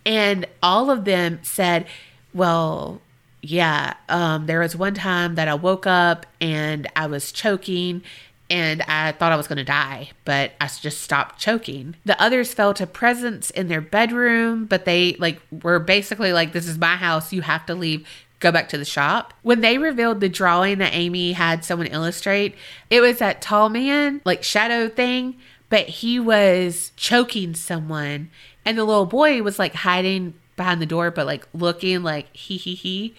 And 0.05 0.45
all 0.61 0.91
of 0.91 1.05
them 1.05 1.39
said, 1.43 1.85
well, 2.33 3.01
yeah, 3.41 3.93
um, 4.09 4.47
there 4.47 4.59
was 4.59 4.75
one 4.75 4.95
time 4.95 5.35
that 5.35 5.47
I 5.47 5.53
woke 5.53 5.85
up 5.85 6.25
and 6.41 6.87
I 6.95 7.07
was 7.07 7.31
choking 7.31 8.01
and 8.49 8.83
I 8.83 9.11
thought 9.13 9.31
I 9.31 9.37
was 9.37 9.47
going 9.47 9.57
to 9.57 9.63
die, 9.63 10.11
but 10.23 10.51
I 10.61 10.67
just 10.67 11.01
stopped 11.01 11.39
choking. 11.39 11.95
The 12.05 12.21
others 12.21 12.53
felt 12.53 12.79
a 12.79 12.85
presence 12.87 13.49
in 13.49 13.67
their 13.67 13.81
bedroom, 13.81 14.65
but 14.65 14.85
they 14.85 15.15
like 15.17 15.41
were 15.63 15.79
basically 15.79 16.31
like, 16.31 16.53
this 16.53 16.67
is 16.67 16.77
my 16.77 16.95
house. 16.95 17.33
You 17.33 17.41
have 17.41 17.65
to 17.65 17.75
leave. 17.75 18.07
Go 18.45 18.51
back 18.51 18.69
to 18.69 18.77
the 18.77 18.85
shop. 18.85 19.33
When 19.41 19.61
they 19.61 19.79
revealed 19.79 20.19
the 20.19 20.29
drawing 20.29 20.77
that 20.77 20.93
Amy 20.93 21.31
had 21.31 21.65
someone 21.65 21.87
illustrate, 21.87 22.53
it 22.91 23.01
was 23.01 23.17
that 23.17 23.41
tall 23.41 23.69
man, 23.69 24.21
like 24.23 24.43
shadow 24.43 24.87
thing, 24.87 25.37
but 25.67 25.87
he 25.87 26.19
was 26.19 26.91
choking 26.95 27.55
someone. 27.55 28.29
And 28.63 28.77
the 28.77 28.83
little 28.83 29.07
boy 29.07 29.41
was 29.41 29.57
like 29.57 29.73
hiding 29.73 30.35
behind 30.57 30.79
the 30.79 30.85
door, 30.85 31.09
but 31.09 31.25
like 31.25 31.47
looking 31.55 32.03
like 32.03 32.27
he 32.35 32.57
he 32.57 32.75
he. 32.75 33.15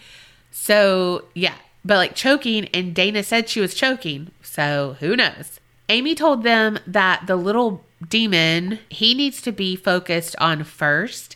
So 0.49 1.25
yeah, 1.33 1.55
but 1.83 1.97
like 1.97 2.15
choking, 2.15 2.69
and 2.73 2.95
Dana 2.95 3.21
said 3.21 3.49
she 3.49 3.59
was 3.59 3.73
choking. 3.73 4.31
So 4.41 4.95
who 5.01 5.17
knows? 5.17 5.59
Amy 5.89 6.15
told 6.15 6.43
them 6.43 6.79
that 6.87 7.27
the 7.27 7.35
little 7.35 7.83
demon 8.07 8.79
he 8.87 9.13
needs 9.13 9.41
to 9.41 9.51
be 9.51 9.75
focused 9.75 10.37
on 10.39 10.63
first. 10.63 11.35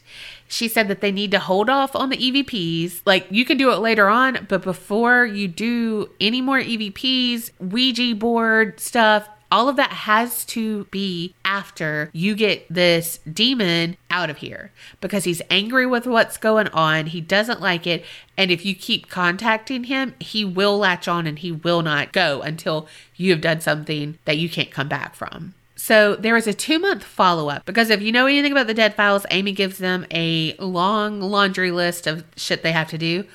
She 0.51 0.67
said 0.67 0.89
that 0.89 0.99
they 0.99 1.13
need 1.13 1.31
to 1.31 1.39
hold 1.39 1.69
off 1.69 1.95
on 1.95 2.09
the 2.09 2.17
EVPs. 2.17 3.03
Like 3.05 3.25
you 3.29 3.45
can 3.45 3.57
do 3.57 3.71
it 3.71 3.77
later 3.77 4.09
on, 4.09 4.45
but 4.49 4.61
before 4.61 5.25
you 5.25 5.47
do 5.47 6.09
any 6.19 6.41
more 6.41 6.59
EVPs, 6.59 7.51
Ouija 7.59 8.13
board 8.15 8.77
stuff, 8.77 9.29
all 9.49 9.69
of 9.69 9.77
that 9.77 9.91
has 9.91 10.43
to 10.45 10.85
be 10.85 11.33
after 11.45 12.09
you 12.11 12.35
get 12.35 12.65
this 12.69 13.19
demon 13.31 13.95
out 14.09 14.29
of 14.29 14.37
here 14.37 14.71
because 14.99 15.23
he's 15.23 15.41
angry 15.49 15.85
with 15.85 16.05
what's 16.05 16.35
going 16.37 16.67
on. 16.69 17.07
He 17.07 17.21
doesn't 17.21 17.61
like 17.61 17.87
it. 17.87 18.03
And 18.37 18.51
if 18.51 18.65
you 18.65 18.75
keep 18.75 19.07
contacting 19.07 19.85
him, 19.85 20.15
he 20.19 20.43
will 20.43 20.77
latch 20.77 21.07
on 21.07 21.27
and 21.27 21.39
he 21.39 21.51
will 21.53 21.81
not 21.81 22.11
go 22.11 22.41
until 22.41 22.87
you 23.15 23.31
have 23.31 23.41
done 23.41 23.61
something 23.61 24.17
that 24.25 24.37
you 24.37 24.49
can't 24.49 24.71
come 24.71 24.89
back 24.89 25.15
from. 25.15 25.53
So 25.82 26.15
there 26.15 26.36
was 26.36 26.45
a 26.45 26.53
two 26.53 26.77
month 26.77 27.03
follow 27.03 27.49
up 27.49 27.65
because 27.65 27.89
if 27.89 28.03
you 28.03 28.11
know 28.11 28.27
anything 28.27 28.51
about 28.51 28.67
the 28.67 28.73
Dead 28.75 28.93
Files, 28.93 29.25
Amy 29.32 29.51
gives 29.51 29.79
them 29.79 30.05
a 30.11 30.53
long 30.59 31.19
laundry 31.21 31.71
list 31.71 32.05
of 32.05 32.23
shit 32.36 32.61
they 32.61 32.71
have 32.71 32.91
to 32.91 32.99
do. 32.99 33.25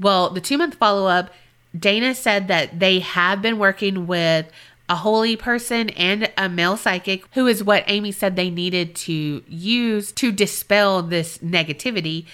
Well, 0.00 0.30
the 0.30 0.40
two 0.40 0.56
month 0.56 0.76
follow 0.76 1.06
up, 1.06 1.34
Dana 1.78 2.14
said 2.14 2.48
that 2.48 2.80
they 2.80 3.00
have 3.00 3.42
been 3.42 3.58
working 3.58 4.06
with 4.06 4.50
a 4.88 4.96
holy 4.96 5.36
person 5.36 5.90
and 5.90 6.32
a 6.38 6.48
male 6.48 6.78
psychic, 6.78 7.26
who 7.34 7.46
is 7.46 7.62
what 7.62 7.84
Amy 7.86 8.10
said 8.10 8.36
they 8.36 8.48
needed 8.48 8.94
to 8.94 9.44
use 9.46 10.12
to 10.12 10.32
dispel 10.32 11.02
this 11.02 11.36
negativity 11.38 12.24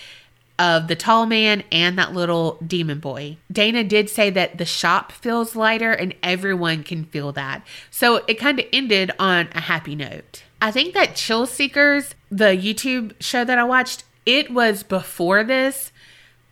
of 0.59 0.88
the 0.88 0.96
tall 0.96 1.26
man 1.26 1.62
and 1.70 1.98
that 1.98 2.12
little 2.12 2.59
demon 2.66 2.98
boy. 2.98 3.36
Dana 3.50 3.84
did 3.84 4.11
say 4.11 4.30
that 4.30 4.59
the 4.59 4.64
shop 4.64 5.12
feels 5.12 5.54
lighter 5.54 5.92
and 5.92 6.14
everyone 6.22 6.82
can 6.82 7.04
feel 7.04 7.32
that. 7.32 7.64
So 7.90 8.24
it 8.26 8.34
kind 8.34 8.59
of 8.59 8.66
ended 8.72 9.12
on 9.18 9.48
a 9.54 9.61
happy 9.61 9.94
note. 9.94 10.42
I 10.61 10.70
think 10.72 10.94
that 10.94 11.14
Chill 11.14 11.46
Seekers, 11.46 12.14
the 12.30 12.46
YouTube 12.46 13.12
show 13.20 13.44
that 13.44 13.59
I 13.59 13.64
watched, 13.64 14.04
it 14.26 14.50
was 14.50 14.82
before 14.82 15.44
this, 15.44 15.92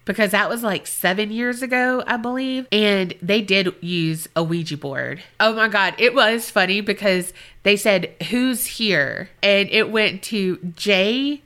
because 0.05 0.31
that 0.31 0.49
was 0.49 0.63
like 0.63 0.87
seven 0.87 1.31
years 1.31 1.61
ago, 1.61 2.03
I 2.07 2.17
believe. 2.17 2.67
And 2.71 3.13
they 3.21 3.43
did 3.43 3.75
use 3.83 4.29
a 4.37 4.43
Ouija 4.43 4.77
board. 4.77 5.23
Oh 5.41 5.55
my 5.55 5.69
God. 5.69 5.95
It 5.99 6.15
was 6.15 6.49
funny 6.49 6.81
because 6.81 7.35
they 7.65 7.77
said, 7.77 8.15
Who's 8.31 8.65
here? 8.67 9.29
And 9.43 9.69
it 9.69 9.91
went 9.91 10.23
to 10.25 10.59
J 10.77 11.43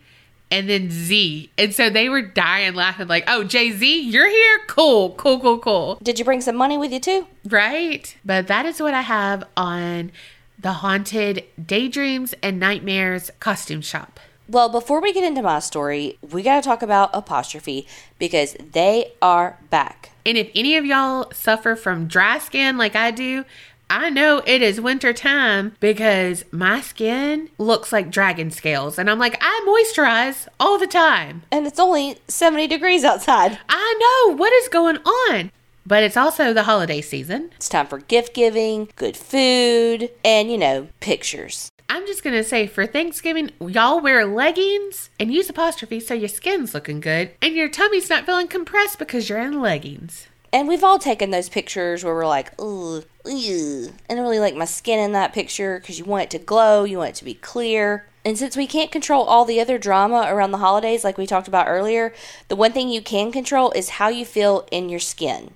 and 0.50 0.68
then 0.68 0.90
Z. 0.90 1.50
And 1.58 1.74
so 1.74 1.90
they 1.90 2.08
were 2.08 2.22
dying 2.22 2.74
laughing, 2.74 3.08
like, 3.08 3.24
Oh, 3.26 3.44
Jay 3.44 3.70
Z, 3.70 4.00
you're 4.10 4.28
here? 4.28 4.60
Cool, 4.66 5.14
cool, 5.14 5.40
cool, 5.40 5.58
cool. 5.58 5.98
Did 6.02 6.18
you 6.18 6.24
bring 6.24 6.40
some 6.40 6.56
money 6.56 6.76
with 6.78 6.92
you 6.92 7.00
too? 7.00 7.26
Right? 7.48 8.14
But 8.24 8.46
that 8.48 8.66
is 8.66 8.80
what 8.80 8.94
I 8.94 9.02
have 9.02 9.44
on 9.56 10.12
the 10.58 10.72
Haunted 10.74 11.44
Daydreams 11.64 12.34
and 12.42 12.60
Nightmares 12.60 13.30
costume 13.40 13.80
shop. 13.80 14.20
Well, 14.48 14.68
before 14.68 15.00
we 15.00 15.12
get 15.12 15.22
into 15.22 15.42
my 15.42 15.60
story, 15.60 16.18
we 16.28 16.42
got 16.42 16.56
to 16.56 16.68
talk 16.68 16.82
about 16.82 17.10
apostrophe 17.12 17.86
because 18.18 18.56
they 18.72 19.12
are 19.22 19.56
back. 19.70 20.10
And 20.26 20.36
if 20.36 20.50
any 20.56 20.76
of 20.76 20.84
y'all 20.84 21.30
suffer 21.32 21.76
from 21.76 22.08
dry 22.08 22.38
skin 22.40 22.76
like 22.76 22.96
I 22.96 23.12
do, 23.12 23.44
I 23.92 24.08
know 24.08 24.40
it 24.46 24.62
is 24.62 24.80
winter 24.80 25.12
time 25.12 25.72
because 25.80 26.44
my 26.52 26.80
skin 26.80 27.48
looks 27.58 27.92
like 27.92 28.12
dragon 28.12 28.52
scales. 28.52 29.00
And 29.00 29.10
I'm 29.10 29.18
like, 29.18 29.36
I 29.40 29.64
moisturize 29.66 30.46
all 30.60 30.78
the 30.78 30.86
time. 30.86 31.42
And 31.50 31.66
it's 31.66 31.80
only 31.80 32.18
70 32.28 32.68
degrees 32.68 33.02
outside. 33.02 33.58
I 33.68 34.26
know. 34.28 34.36
What 34.36 34.52
is 34.52 34.68
going 34.68 34.98
on? 34.98 35.50
But 35.84 36.04
it's 36.04 36.16
also 36.16 36.52
the 36.52 36.62
holiday 36.62 37.00
season. 37.00 37.50
It's 37.56 37.68
time 37.68 37.88
for 37.88 37.98
gift 37.98 38.32
giving, 38.32 38.90
good 38.94 39.16
food, 39.16 40.10
and, 40.24 40.52
you 40.52 40.56
know, 40.56 40.86
pictures. 41.00 41.68
I'm 41.88 42.06
just 42.06 42.22
gonna 42.22 42.44
say 42.44 42.68
for 42.68 42.86
Thanksgiving, 42.86 43.50
y'all 43.60 43.98
wear 43.98 44.24
leggings 44.24 45.10
and 45.18 45.34
use 45.34 45.50
apostrophe 45.50 45.98
so 45.98 46.14
your 46.14 46.28
skin's 46.28 46.74
looking 46.74 47.00
good 47.00 47.32
and 47.42 47.56
your 47.56 47.68
tummy's 47.68 48.08
not 48.08 48.24
feeling 48.24 48.46
compressed 48.46 49.00
because 49.00 49.28
you're 49.28 49.40
in 49.40 49.60
leggings. 49.60 50.28
And 50.52 50.66
we've 50.66 50.82
all 50.82 50.98
taken 50.98 51.30
those 51.30 51.48
pictures 51.48 52.02
where 52.02 52.14
we're 52.14 52.26
like, 52.26 52.52
ugh, 52.58 53.04
ugh. 53.24 53.92
And 54.08 54.20
really 54.20 54.40
like 54.40 54.56
my 54.56 54.64
skin 54.64 54.98
in 54.98 55.12
that 55.12 55.32
picture 55.32 55.78
because 55.78 55.98
you 55.98 56.04
want 56.04 56.24
it 56.24 56.30
to 56.30 56.38
glow, 56.38 56.84
you 56.84 56.98
want 56.98 57.10
it 57.10 57.16
to 57.16 57.24
be 57.24 57.34
clear. 57.34 58.06
And 58.24 58.36
since 58.36 58.56
we 58.56 58.66
can't 58.66 58.90
control 58.90 59.24
all 59.24 59.44
the 59.44 59.60
other 59.60 59.78
drama 59.78 60.26
around 60.28 60.50
the 60.50 60.58
holidays, 60.58 61.04
like 61.04 61.16
we 61.16 61.26
talked 61.26 61.48
about 61.48 61.68
earlier, 61.68 62.12
the 62.48 62.56
one 62.56 62.72
thing 62.72 62.88
you 62.88 63.00
can 63.00 63.32
control 63.32 63.70
is 63.70 63.90
how 63.90 64.08
you 64.08 64.24
feel 64.26 64.66
in 64.70 64.88
your 64.88 65.00
skin. 65.00 65.52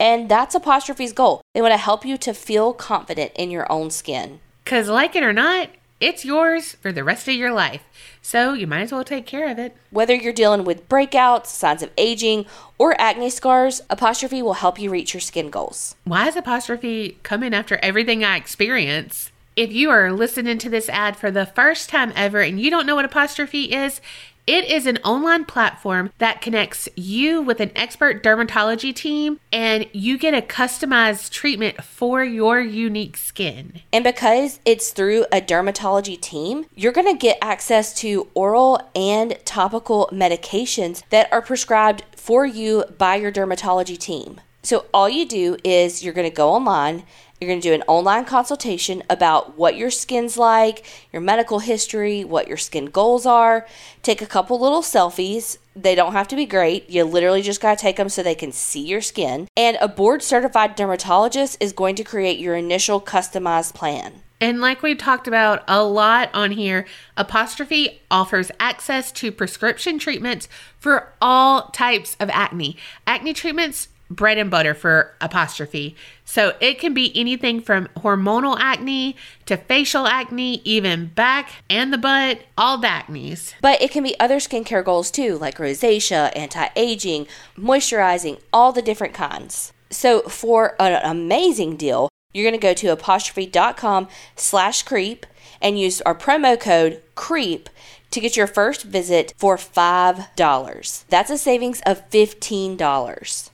And 0.00 0.28
that's 0.28 0.54
Apostrophe's 0.54 1.12
goal. 1.12 1.40
They 1.54 1.62
want 1.62 1.72
to 1.72 1.78
help 1.78 2.04
you 2.04 2.16
to 2.18 2.34
feel 2.34 2.72
confident 2.72 3.32
in 3.34 3.50
your 3.50 3.70
own 3.70 3.90
skin. 3.90 4.40
Because, 4.62 4.88
like 4.88 5.16
it 5.16 5.22
or 5.22 5.32
not, 5.32 5.70
it's 6.00 6.24
yours 6.24 6.74
for 6.74 6.92
the 6.92 7.04
rest 7.04 7.26
of 7.28 7.34
your 7.34 7.52
life. 7.52 7.82
So 8.22 8.52
you 8.52 8.66
might 8.66 8.82
as 8.82 8.92
well 8.92 9.04
take 9.04 9.26
care 9.26 9.50
of 9.50 9.58
it. 9.58 9.76
Whether 9.90 10.14
you're 10.14 10.32
dealing 10.32 10.64
with 10.64 10.88
breakouts, 10.88 11.46
signs 11.46 11.82
of 11.82 11.90
aging, 11.98 12.46
or 12.78 12.98
acne 13.00 13.30
scars, 13.30 13.82
Apostrophe 13.90 14.42
will 14.42 14.54
help 14.54 14.78
you 14.78 14.90
reach 14.90 15.14
your 15.14 15.20
skin 15.20 15.50
goals. 15.50 15.96
Why 16.04 16.28
is 16.28 16.36
Apostrophe 16.36 17.18
coming 17.22 17.52
after 17.52 17.78
everything 17.82 18.22
I 18.24 18.36
experience? 18.36 19.32
If 19.56 19.72
you 19.72 19.90
are 19.90 20.12
listening 20.12 20.58
to 20.58 20.70
this 20.70 20.88
ad 20.88 21.16
for 21.16 21.32
the 21.32 21.46
first 21.46 21.88
time 21.88 22.12
ever 22.14 22.40
and 22.40 22.60
you 22.60 22.70
don't 22.70 22.86
know 22.86 22.94
what 22.94 23.04
Apostrophe 23.04 23.74
is, 23.74 24.00
it 24.48 24.64
is 24.64 24.86
an 24.86 24.96
online 25.04 25.44
platform 25.44 26.10
that 26.16 26.40
connects 26.40 26.88
you 26.96 27.42
with 27.42 27.60
an 27.60 27.70
expert 27.76 28.22
dermatology 28.22 28.94
team 28.94 29.38
and 29.52 29.86
you 29.92 30.16
get 30.16 30.32
a 30.32 30.40
customized 30.40 31.30
treatment 31.30 31.84
for 31.84 32.24
your 32.24 32.58
unique 32.58 33.18
skin. 33.18 33.82
And 33.92 34.02
because 34.02 34.58
it's 34.64 34.92
through 34.92 35.26
a 35.30 35.42
dermatology 35.42 36.18
team, 36.18 36.64
you're 36.74 36.92
going 36.92 37.12
to 37.14 37.18
get 37.18 37.36
access 37.42 37.92
to 38.00 38.28
oral 38.32 38.80
and 38.94 39.38
topical 39.44 40.08
medications 40.14 41.02
that 41.10 41.30
are 41.30 41.42
prescribed 41.42 42.04
for 42.16 42.46
you 42.46 42.84
by 42.96 43.16
your 43.16 43.30
dermatology 43.30 43.98
team. 43.98 44.40
So 44.62 44.86
all 44.94 45.10
you 45.10 45.26
do 45.26 45.58
is 45.62 46.02
you're 46.02 46.14
going 46.14 46.28
to 46.28 46.34
go 46.34 46.50
online 46.50 47.04
you're 47.40 47.48
going 47.48 47.60
to 47.60 47.68
do 47.68 47.74
an 47.74 47.82
online 47.86 48.24
consultation 48.24 49.02
about 49.08 49.56
what 49.56 49.76
your 49.76 49.90
skin's 49.90 50.36
like, 50.36 50.84
your 51.12 51.22
medical 51.22 51.60
history, 51.60 52.24
what 52.24 52.48
your 52.48 52.56
skin 52.56 52.86
goals 52.86 53.26
are. 53.26 53.66
Take 54.02 54.20
a 54.20 54.26
couple 54.26 54.58
little 54.58 54.82
selfies. 54.82 55.58
They 55.76 55.94
don't 55.94 56.12
have 56.12 56.28
to 56.28 56.36
be 56.36 56.46
great. 56.46 56.90
You 56.90 57.04
literally 57.04 57.42
just 57.42 57.60
got 57.60 57.78
to 57.78 57.82
take 57.82 57.96
them 57.96 58.08
so 58.08 58.22
they 58.22 58.34
can 58.34 58.50
see 58.50 58.84
your 58.84 59.00
skin. 59.00 59.46
And 59.56 59.78
a 59.80 59.86
board 59.86 60.22
certified 60.22 60.74
dermatologist 60.74 61.56
is 61.60 61.72
going 61.72 61.94
to 61.96 62.04
create 62.04 62.40
your 62.40 62.56
initial 62.56 63.00
customized 63.00 63.74
plan. 63.74 64.22
And 64.40 64.60
like 64.60 64.82
we've 64.82 64.98
talked 64.98 65.26
about 65.26 65.64
a 65.66 65.82
lot 65.82 66.30
on 66.32 66.52
here, 66.52 66.86
Apostrophe 67.16 68.00
offers 68.10 68.50
access 68.60 69.10
to 69.12 69.32
prescription 69.32 69.98
treatments 69.98 70.48
for 70.78 71.12
all 71.20 71.70
types 71.70 72.16
of 72.20 72.30
acne. 72.30 72.76
Acne 73.06 73.32
treatments 73.32 73.88
bread 74.10 74.38
and 74.38 74.50
butter 74.50 74.74
for 74.74 75.14
apostrophe. 75.20 75.96
So 76.24 76.54
it 76.60 76.78
can 76.78 76.94
be 76.94 77.12
anything 77.18 77.60
from 77.60 77.88
hormonal 77.96 78.56
acne 78.58 79.16
to 79.46 79.56
facial 79.56 80.06
acne, 80.06 80.60
even 80.64 81.06
back 81.06 81.50
and 81.68 81.92
the 81.92 81.98
butt, 81.98 82.42
all 82.56 82.78
the 82.78 82.88
acnes. 82.88 83.54
But 83.60 83.80
it 83.82 83.90
can 83.90 84.02
be 84.02 84.18
other 84.18 84.36
skincare 84.36 84.84
goals 84.84 85.10
too, 85.10 85.38
like 85.38 85.58
rosacea, 85.58 86.36
anti 86.36 86.68
aging, 86.76 87.26
moisturizing, 87.56 88.40
all 88.52 88.72
the 88.72 88.82
different 88.82 89.14
kinds. 89.14 89.72
So 89.90 90.22
for 90.22 90.80
an 90.80 91.00
amazing 91.02 91.76
deal, 91.76 92.08
you're 92.34 92.44
going 92.44 92.60
to 92.60 92.66
go 92.66 92.74
to 92.74 92.88
apostrophe.com 92.88 94.08
slash 94.36 94.82
creep 94.82 95.26
and 95.60 95.80
use 95.80 96.00
our 96.02 96.14
promo 96.14 96.60
code 96.60 97.02
CREEP 97.14 97.68
to 98.10 98.20
get 98.20 98.36
your 98.36 98.46
first 98.46 98.84
visit 98.84 99.34
for 99.36 99.56
$5. 99.56 101.04
That's 101.08 101.30
a 101.30 101.38
savings 101.38 101.80
of 101.86 102.08
$15. 102.10 103.50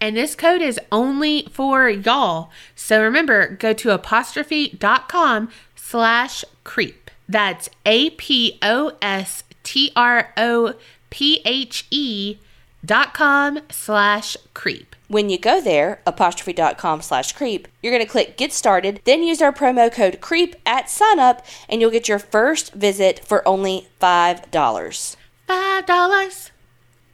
And 0.00 0.16
this 0.16 0.34
code 0.34 0.62
is 0.62 0.80
only 0.92 1.48
for 1.52 1.88
y'all. 1.88 2.50
So 2.74 3.02
remember, 3.02 3.48
go 3.48 3.72
to 3.72 3.94
apostrophe.com 3.94 5.50
slash 5.74 6.44
creep. 6.64 7.10
That's 7.28 7.68
A 7.84 8.10
P 8.10 8.58
O 8.62 8.92
S 9.02 9.42
T 9.62 9.92
R 9.96 10.32
O 10.36 10.74
P 11.10 11.40
H 11.44 11.86
E 11.90 12.38
dot 12.84 13.14
com 13.14 13.60
slash 13.70 14.36
creep. 14.54 14.94
When 15.08 15.30
you 15.30 15.38
go 15.38 15.60
there, 15.60 16.00
apostrophe.com 16.06 17.02
slash 17.02 17.32
creep, 17.32 17.68
you're 17.82 17.92
going 17.92 18.04
to 18.04 18.10
click 18.10 18.36
get 18.36 18.52
started, 18.52 19.00
then 19.04 19.22
use 19.22 19.40
our 19.40 19.52
promo 19.52 19.92
code 19.92 20.20
creep 20.20 20.56
at 20.66 20.90
sign 20.90 21.18
up, 21.18 21.44
and 21.68 21.80
you'll 21.80 21.90
get 21.90 22.08
your 22.08 22.18
first 22.18 22.72
visit 22.72 23.24
for 23.24 23.46
only 23.46 23.88
$5. 24.00 25.16
$5. 25.48 26.50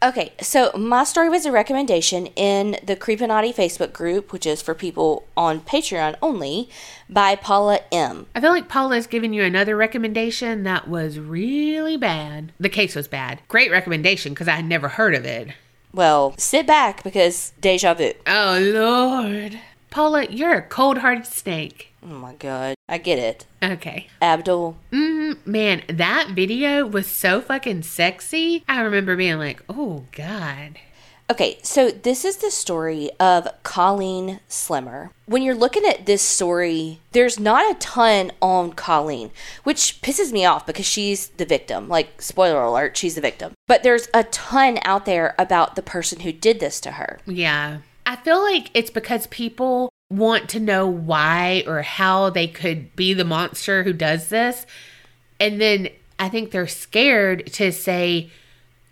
Okay, 0.03 0.33
so 0.41 0.69
my 0.77 1.05
story 1.05 1.29
was 1.29 1.45
a 1.45 1.51
recommendation 1.51 2.27
in 2.35 2.77
the 2.83 2.97
Creepinati 2.97 3.55
Facebook 3.55 3.93
group, 3.93 4.33
which 4.33 4.45
is 4.45 4.61
for 4.61 4.73
people 4.73 5.25
on 5.37 5.61
Patreon 5.61 6.17
only, 6.21 6.67
by 7.09 7.35
Paula 7.35 7.79
M. 7.89 8.25
I 8.35 8.41
feel 8.41 8.49
like 8.49 8.67
Paula's 8.67 9.07
giving 9.07 9.33
you 9.33 9.43
another 9.43 9.77
recommendation 9.77 10.63
that 10.63 10.89
was 10.89 11.19
really 11.19 11.95
bad. 11.95 12.51
The 12.59 12.67
case 12.67 12.97
was 12.97 13.07
bad. 13.07 13.39
Great 13.47 13.71
recommendation 13.71 14.33
because 14.33 14.49
I 14.49 14.57
had 14.57 14.65
never 14.65 14.89
heard 14.89 15.15
of 15.15 15.23
it. 15.23 15.53
Well, 15.93 16.33
sit 16.37 16.67
back 16.67 17.01
because 17.01 17.53
deja 17.61 17.93
vu. 17.93 18.11
Oh, 18.27 18.59
Lord. 18.61 19.57
Paula, 19.89 20.25
you're 20.25 20.55
a 20.55 20.61
cold 20.63 20.97
hearted 20.97 21.27
snake. 21.27 21.93
Oh 22.03 22.07
my 22.07 22.33
god. 22.33 22.75
I 22.89 22.97
get 22.97 23.19
it. 23.19 23.45
Okay. 23.63 24.07
Abdul. 24.21 24.75
Mm-hmm. 24.91 25.22
Man, 25.45 25.83
that 25.87 26.29
video 26.31 26.85
was 26.85 27.07
so 27.07 27.41
fucking 27.41 27.83
sexy. 27.83 28.63
I 28.67 28.81
remember 28.81 29.15
being 29.15 29.37
like, 29.37 29.63
oh 29.69 30.05
god. 30.11 30.79
Okay, 31.31 31.57
so 31.63 31.89
this 31.89 32.25
is 32.25 32.37
the 32.37 32.51
story 32.51 33.09
of 33.19 33.47
Colleen 33.63 34.41
Slemmer. 34.49 35.09
When 35.25 35.41
you're 35.41 35.55
looking 35.55 35.85
at 35.85 36.05
this 36.05 36.21
story, 36.21 36.99
there's 37.13 37.39
not 37.39 37.71
a 37.71 37.79
ton 37.79 38.33
on 38.41 38.73
Colleen, 38.73 39.31
which 39.63 40.01
pisses 40.01 40.33
me 40.33 40.45
off 40.45 40.65
because 40.65 40.85
she's 40.85 41.29
the 41.29 41.45
victim. 41.45 41.87
Like, 41.87 42.21
spoiler 42.21 42.61
alert, 42.61 42.97
she's 42.97 43.15
the 43.15 43.21
victim. 43.21 43.53
But 43.67 43.83
there's 43.83 44.09
a 44.13 44.25
ton 44.25 44.79
out 44.83 45.05
there 45.05 45.33
about 45.39 45.75
the 45.75 45.81
person 45.81 46.19
who 46.19 46.33
did 46.33 46.59
this 46.59 46.81
to 46.81 46.91
her. 46.91 47.19
Yeah. 47.25 47.79
I 48.05 48.17
feel 48.17 48.43
like 48.43 48.69
it's 48.73 48.91
because 48.91 49.27
people 49.27 49.89
want 50.09 50.49
to 50.49 50.59
know 50.59 50.85
why 50.87 51.63
or 51.65 51.81
how 51.81 52.29
they 52.29 52.47
could 52.47 52.95
be 52.95 53.13
the 53.13 53.25
monster 53.25 53.83
who 53.83 53.93
does 53.93 54.27
this. 54.27 54.65
And 55.43 55.59
then 55.59 55.89
I 56.17 56.29
think 56.29 56.51
they're 56.51 56.67
scared 56.67 57.47
to 57.53 57.73
say, 57.73 58.29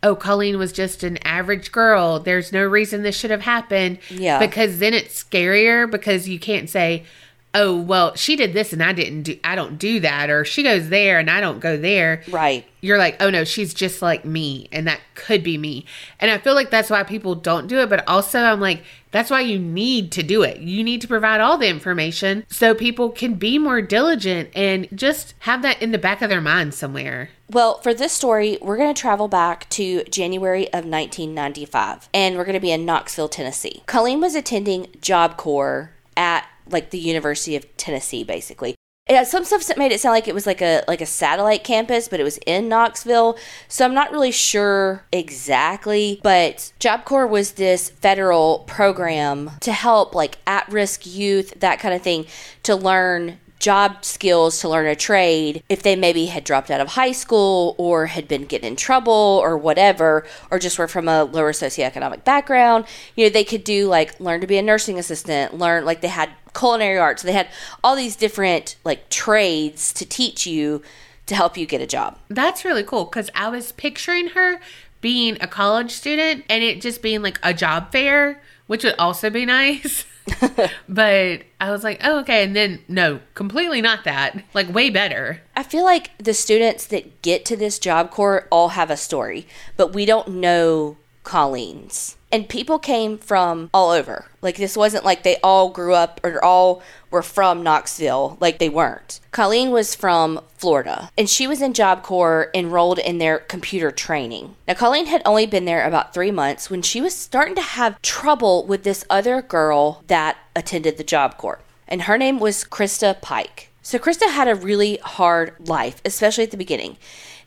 oh, 0.04 0.16
Colleen 0.18 0.58
was 0.58 0.74
just 0.74 1.02
an 1.02 1.18
average 1.26 1.72
girl. 1.72 2.20
There's 2.20 2.52
no 2.52 2.66
reason 2.66 3.04
this 3.04 3.18
should 3.18 3.32
have 3.32 3.44
happened. 3.44 4.00
Yeah. 4.10 4.38
Because 4.38 4.80
then 4.80 4.94
it's 4.94 5.24
scarier 5.24 5.90
because 5.90 6.28
you 6.28 6.40
can't 6.40 6.70
say, 6.70 7.06
oh, 7.54 7.80
well, 7.80 8.16
she 8.16 8.36
did 8.36 8.54
this 8.54 8.72
and 8.72 8.82
I 8.82 8.94
didn't 8.94 9.24
do, 9.24 9.40
I 9.44 9.56
don't 9.56 9.78
do 9.78 10.00
that. 10.00 10.30
Or 10.30 10.46
she 10.46 10.64
goes 10.64 10.90
there 10.90 11.20
and 11.20 11.30
I 11.30 11.42
don't 11.42 11.60
go 11.60 11.78
there. 11.78 12.24
Right. 12.30 12.66
You're 12.80 12.98
like, 12.98 13.18
oh 13.22 13.30
no, 13.30 13.44
she's 13.44 13.74
just 13.74 14.02
like 14.02 14.26
me. 14.26 14.68
And 14.72 14.88
that 14.88 15.02
could 15.16 15.44
be 15.44 15.58
me. 15.58 15.86
And 16.20 16.32
I 16.32 16.38
feel 16.38 16.56
like 16.56 16.72
that's 16.72 16.90
why 16.90 17.04
people 17.04 17.36
don't 17.36 17.68
do 17.68 17.80
it. 17.80 17.90
But 17.90 18.08
also, 18.08 18.40
I'm 18.40 18.60
like, 18.60 18.84
that's 19.12 19.30
why 19.30 19.42
you 19.42 19.60
need 19.60 20.12
to 20.14 20.24
do 20.24 20.42
it. 20.42 20.62
You 20.62 20.84
need 20.84 21.02
to 21.02 21.08
provide 21.08 21.42
all 21.42 21.58
the 21.58 21.68
information 21.68 22.46
so 22.48 22.74
people 22.74 23.10
can 23.10 23.36
be 23.36 23.60
more 23.60 23.82
diligent 23.82 24.50
and 24.56 24.88
just 24.96 25.36
have 25.40 25.62
that 25.64 25.82
in 25.82 25.92
the 25.92 25.98
back 25.98 26.22
of 26.22 26.30
their 26.30 26.42
mind 26.42 26.74
somewhere. 26.74 27.30
Well, 27.50 27.80
for 27.80 27.94
this 27.94 28.14
story, 28.14 28.58
we're 28.62 28.78
going 28.78 28.94
to 28.94 29.00
travel 29.00 29.28
back 29.28 29.68
to 29.72 30.06
January 30.06 30.68
of 30.68 30.86
1995, 30.86 32.08
and 32.14 32.38
we're 32.38 32.46
going 32.46 32.54
to 32.54 32.62
be 32.62 32.72
in 32.72 32.86
Knoxville, 32.86 33.28
Tennessee. 33.28 33.84
Colleen 33.88 34.22
was 34.22 34.36
attending 34.36 34.88
Job 35.02 35.36
Corps 35.36 35.92
at 36.16 36.46
like 36.74 36.90
the 36.90 37.00
University 37.00 37.56
of 37.56 37.66
Tennessee, 37.78 38.24
basically. 38.24 38.76
Yeah, 39.10 39.22
uh, 39.22 39.26
some 39.26 39.44
stuff 39.44 39.78
made 39.78 39.92
it 39.92 40.00
sound 40.00 40.14
like 40.14 40.28
it 40.28 40.36
was 40.36 40.46
like 40.46 40.62
a 40.62 40.84
like 40.88 41.02
a 41.02 41.06
satellite 41.06 41.64
campus, 41.64 42.08
but 42.08 42.20
it 42.20 42.24
was 42.24 42.38
in 42.46 42.70
Knoxville. 42.70 43.38
So 43.68 43.84
I'm 43.84 43.94
not 43.94 44.12
really 44.12 44.32
sure 44.32 45.06
exactly. 45.12 46.22
But 46.24 46.72
Job 46.80 47.04
Corps 47.04 47.28
was 47.28 47.54
this 47.54 47.90
federal 47.90 48.60
program 48.68 49.52
to 49.62 49.74
help 49.74 50.16
like 50.16 50.38
at-risk 50.48 51.06
youth, 51.06 51.60
that 51.60 51.80
kind 51.80 51.94
of 51.94 52.02
thing, 52.02 52.26
to 52.64 52.76
learn 52.76 53.40
job 53.62 54.04
skills 54.04 54.60
to 54.60 54.68
learn 54.68 54.88
a 54.88 54.96
trade 54.96 55.64
if 55.70 55.84
they 55.84 55.96
maybe 55.96 56.26
had 56.26 56.44
dropped 56.44 56.72
out 56.72 56.82
of 56.82 56.90
high 56.90 57.12
school 57.12 57.76
or 57.78 58.08
had 58.08 58.28
been 58.28 58.46
getting 58.46 58.70
in 58.70 58.76
trouble 58.76 59.40
or 59.42 59.56
whatever, 59.56 60.26
or 60.50 60.60
just 60.60 60.80
were 60.80 60.88
from 60.88 61.08
a 61.08 61.24
lower 61.24 61.54
socioeconomic 61.54 62.24
background. 62.24 62.86
You 63.16 63.26
know, 63.26 63.30
they 63.30 63.44
could 63.44 63.64
do 63.64 63.88
like 63.88 64.20
learn 64.20 64.42
to 64.42 64.48
be 64.48 64.58
a 64.58 64.62
nursing 64.64 64.98
assistant, 64.98 65.58
learn 65.58 65.86
like 65.86 66.02
they 66.02 66.08
had 66.08 66.32
culinary 66.54 66.98
arts, 66.98 67.22
they 67.22 67.32
had 67.32 67.48
all 67.84 67.96
these 67.96 68.16
different 68.16 68.76
like 68.84 69.08
trades 69.10 69.94
to 69.94 70.06
teach 70.06 70.46
you 70.48 70.82
to 71.28 71.36
help 71.36 71.56
you 71.56 71.66
get 71.66 71.82
a 71.82 71.88
job. 71.88 72.18
That's 72.30 72.66
really 72.66 72.84
cool 72.84 73.06
because 73.06 73.30
I 73.36 73.50
was 73.50 73.72
picturing 73.72 74.30
her 74.30 74.60
being 75.02 75.38
a 75.40 75.48
college 75.48 75.92
student 75.92 76.46
and 76.50 76.64
it 76.64 76.82
just 76.82 77.02
being 77.02 77.22
like 77.22 77.40
a 77.44 77.54
job 77.54 77.92
fair, 77.92 78.42
which 78.66 78.84
would 78.84 78.96
also 78.98 79.30
be 79.30 79.46
nice. 79.58 80.06
but 80.90 81.44
I 81.60 81.72
was 81.72 81.84
like, 81.84 82.00
oh, 82.04 82.20
okay. 82.20 82.44
And 82.44 82.56
then, 82.56 82.80
no, 82.88 83.20
completely 83.34 83.82
not 83.82 84.04
that. 84.04 84.44
Like, 84.54 84.74
way 84.74 84.90
better. 84.90 85.42
I 85.56 85.64
feel 85.64 85.84
like 85.84 86.12
the 86.18 86.34
students 86.34 86.86
that 86.88 87.22
get 87.22 87.46
to 87.46 87.58
this 87.58 87.80
job 87.80 88.12
corps 88.12 88.48
all 88.52 88.70
have 88.70 88.90
a 88.90 88.98
story, 88.98 89.48
but 89.78 89.94
we 89.94 90.06
don't 90.06 90.30
know 90.30 90.98
Colleen's. 91.24 92.18
And 92.32 92.48
people 92.48 92.80
came 92.80 93.18
from 93.18 93.70
all 93.74 93.92
over. 93.92 94.26
Like, 94.42 94.56
this 94.56 94.78
wasn't 94.78 95.04
like 95.04 95.24
they 95.24 95.38
all 95.44 95.70
grew 95.70 95.94
up 95.94 96.22
or 96.24 96.44
all 96.44 96.82
were 97.10 97.22
from 97.22 97.62
Knoxville. 97.62 98.38
Like, 98.40 98.58
they 98.58 98.70
weren't. 98.70 99.20
Colleen 99.32 99.72
was 99.72 99.96
from 99.96 100.40
Florida, 100.56 101.12
and 101.18 101.30
she 101.30 101.46
was 101.46 101.62
in 101.62 101.74
Job 101.74 102.04
Corps 102.04 102.50
enrolled 102.54 103.00
in 103.00 103.18
their 103.18 103.40
computer 103.40 103.92
training. 103.92 104.56
Now, 104.68 104.76
Colleen 104.76 105.08
had 105.08 105.22
only 105.26 105.46
been 105.46 105.66
there 105.66 105.86
about 105.86 106.14
three 106.14 106.32
months 106.32 106.70
when 106.70 106.82
she 106.82 107.02
was 107.02 107.14
starting 107.14 107.56
to 107.56 107.62
have 107.62 108.02
trouble 108.02 108.66
with 108.66 108.84
this 108.84 109.04
other 109.10 109.42
girl 109.42 110.04
that 110.08 110.38
attended 110.56 110.98
the 110.98 111.04
Job 111.04 111.38
Corps. 111.38 111.60
And 111.88 112.04
her 112.04 112.18
name 112.18 112.40
was 112.40 112.64
Christa 112.64 113.22
Pike. 113.22 113.70
So, 113.82 114.00
Christa 114.00 114.32
had 114.32 114.48
a 114.48 114.56
really 114.56 114.98
hard 115.04 115.56
life, 115.68 116.02
especially 116.06 116.46
at 116.46 116.52
the 116.52 116.58
beginning. 116.58 116.98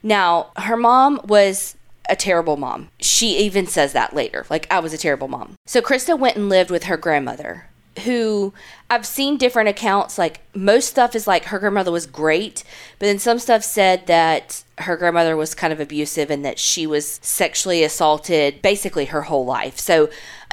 Now, 0.03 0.51
her 0.57 0.77
mom 0.77 1.19
was 1.23 1.74
a 2.09 2.15
terrible 2.15 2.57
mom. 2.57 2.89
She 2.99 3.37
even 3.39 3.67
says 3.67 3.93
that 3.93 4.13
later. 4.13 4.45
Like, 4.49 4.67
I 4.71 4.79
was 4.79 4.93
a 4.93 4.97
terrible 4.97 5.27
mom. 5.27 5.55
So, 5.65 5.81
Christa 5.81 6.17
went 6.17 6.35
and 6.35 6.49
lived 6.49 6.71
with 6.71 6.85
her 6.85 6.97
grandmother, 6.97 7.67
who 8.03 8.53
I've 8.89 9.05
seen 9.05 9.37
different 9.37 9.69
accounts. 9.69 10.17
Like, 10.17 10.41
most 10.53 10.89
stuff 10.89 11.15
is 11.15 11.27
like 11.27 11.45
her 11.45 11.59
grandmother 11.59 11.91
was 11.91 12.05
great, 12.05 12.63
but 12.99 13.05
then 13.07 13.19
some 13.19 13.39
stuff 13.39 13.63
said 13.63 14.07
that 14.07 14.63
her 14.79 14.97
grandmother 14.97 15.35
was 15.35 15.55
kind 15.55 15.71
of 15.71 15.79
abusive 15.79 16.29
and 16.29 16.43
that 16.45 16.59
she 16.59 16.85
was 16.85 17.19
sexually 17.21 17.83
assaulted 17.83 18.61
basically 18.61 19.05
her 19.05 19.23
whole 19.23 19.45
life. 19.45 19.79
So, 19.79 20.09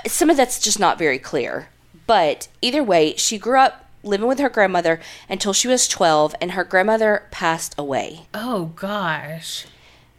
some 0.06 0.30
of 0.30 0.36
that's 0.36 0.58
just 0.58 0.80
not 0.80 0.98
very 0.98 1.18
clear. 1.18 1.68
But 2.06 2.48
either 2.60 2.82
way, 2.82 3.14
she 3.16 3.38
grew 3.38 3.58
up 3.58 3.86
living 4.02 4.26
with 4.26 4.40
her 4.40 4.48
grandmother 4.48 5.00
until 5.28 5.52
she 5.52 5.68
was 5.68 5.86
12 5.88 6.34
and 6.40 6.52
her 6.52 6.64
grandmother 6.64 7.24
passed 7.30 7.74
away. 7.78 8.26
Oh, 8.34 8.66
gosh. 8.76 9.66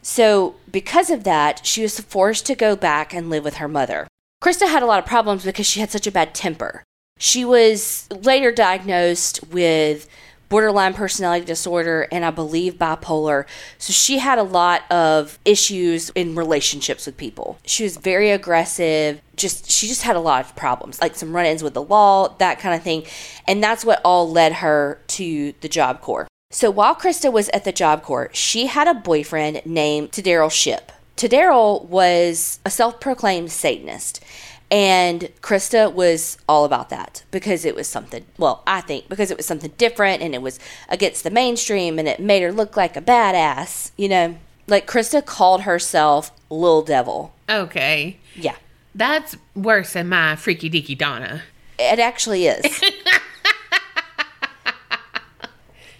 So, 0.04 0.56
because 0.70 1.08
of 1.08 1.24
that, 1.24 1.64
she 1.64 1.80
was 1.80 1.98
forced 1.98 2.44
to 2.46 2.54
go 2.54 2.76
back 2.76 3.14
and 3.14 3.30
live 3.30 3.42
with 3.42 3.54
her 3.54 3.68
mother. 3.68 4.06
Christa 4.42 4.68
had 4.68 4.82
a 4.82 4.86
lot 4.86 4.98
of 4.98 5.06
problems 5.06 5.46
because 5.46 5.66
she 5.66 5.80
had 5.80 5.90
such 5.90 6.06
a 6.06 6.12
bad 6.12 6.34
temper. 6.34 6.84
She 7.18 7.42
was 7.42 8.06
later 8.10 8.52
diagnosed 8.52 9.42
with 9.50 10.06
borderline 10.50 10.92
personality 10.92 11.46
disorder 11.46 12.06
and 12.12 12.22
I 12.22 12.30
believe 12.30 12.74
bipolar. 12.74 13.46
So 13.78 13.94
she 13.94 14.18
had 14.18 14.38
a 14.38 14.42
lot 14.42 14.82
of 14.92 15.38
issues 15.46 16.10
in 16.10 16.34
relationships 16.34 17.06
with 17.06 17.16
people. 17.16 17.58
She 17.64 17.82
was 17.82 17.96
very 17.96 18.30
aggressive. 18.30 19.22
Just 19.36 19.70
she 19.70 19.86
just 19.86 20.02
had 20.02 20.16
a 20.16 20.20
lot 20.20 20.44
of 20.44 20.54
problems, 20.54 21.00
like 21.00 21.14
some 21.14 21.34
run-ins 21.34 21.62
with 21.62 21.72
the 21.72 21.82
law, 21.82 22.28
that 22.36 22.58
kind 22.58 22.74
of 22.74 22.82
thing. 22.82 23.04
And 23.48 23.64
that's 23.64 23.86
what 23.86 24.02
all 24.04 24.30
led 24.30 24.52
her 24.54 25.00
to 25.08 25.54
the 25.62 25.68
Job 25.68 26.02
Corps. 26.02 26.28
So 26.54 26.70
while 26.70 26.94
Christa 26.94 27.32
was 27.32 27.48
at 27.48 27.64
the 27.64 27.72
Job 27.72 28.04
Corps, 28.04 28.30
she 28.32 28.66
had 28.66 28.86
a 28.86 28.94
boyfriend 28.94 29.62
named 29.66 30.12
Tadaryl 30.12 30.52
Shipp. 30.52 30.92
Tadaryl 31.16 31.84
was 31.86 32.60
a 32.64 32.70
self-proclaimed 32.70 33.50
Satanist. 33.50 34.22
And 34.70 35.32
Christa 35.42 35.92
was 35.92 36.38
all 36.48 36.64
about 36.64 36.90
that 36.90 37.24
because 37.32 37.64
it 37.64 37.74
was 37.74 37.88
something, 37.88 38.24
well, 38.38 38.62
I 38.68 38.82
think 38.82 39.08
because 39.08 39.32
it 39.32 39.36
was 39.36 39.46
something 39.46 39.72
different 39.78 40.22
and 40.22 40.32
it 40.32 40.42
was 40.42 40.60
against 40.88 41.24
the 41.24 41.30
mainstream 41.30 41.98
and 41.98 42.06
it 42.06 42.20
made 42.20 42.42
her 42.44 42.52
look 42.52 42.76
like 42.76 42.96
a 42.96 43.02
badass, 43.02 43.90
you 43.96 44.08
know? 44.08 44.38
Like 44.68 44.86
Christa 44.86 45.26
called 45.26 45.62
herself 45.62 46.30
Lil 46.50 46.82
Devil. 46.82 47.34
Okay. 47.50 48.18
Yeah. 48.36 48.54
That's 48.94 49.36
worse 49.56 49.94
than 49.94 50.08
my 50.08 50.36
freaky 50.36 50.70
deaky 50.70 50.96
Donna. 50.96 51.42
It 51.80 51.98
actually 51.98 52.46
is. 52.46 52.80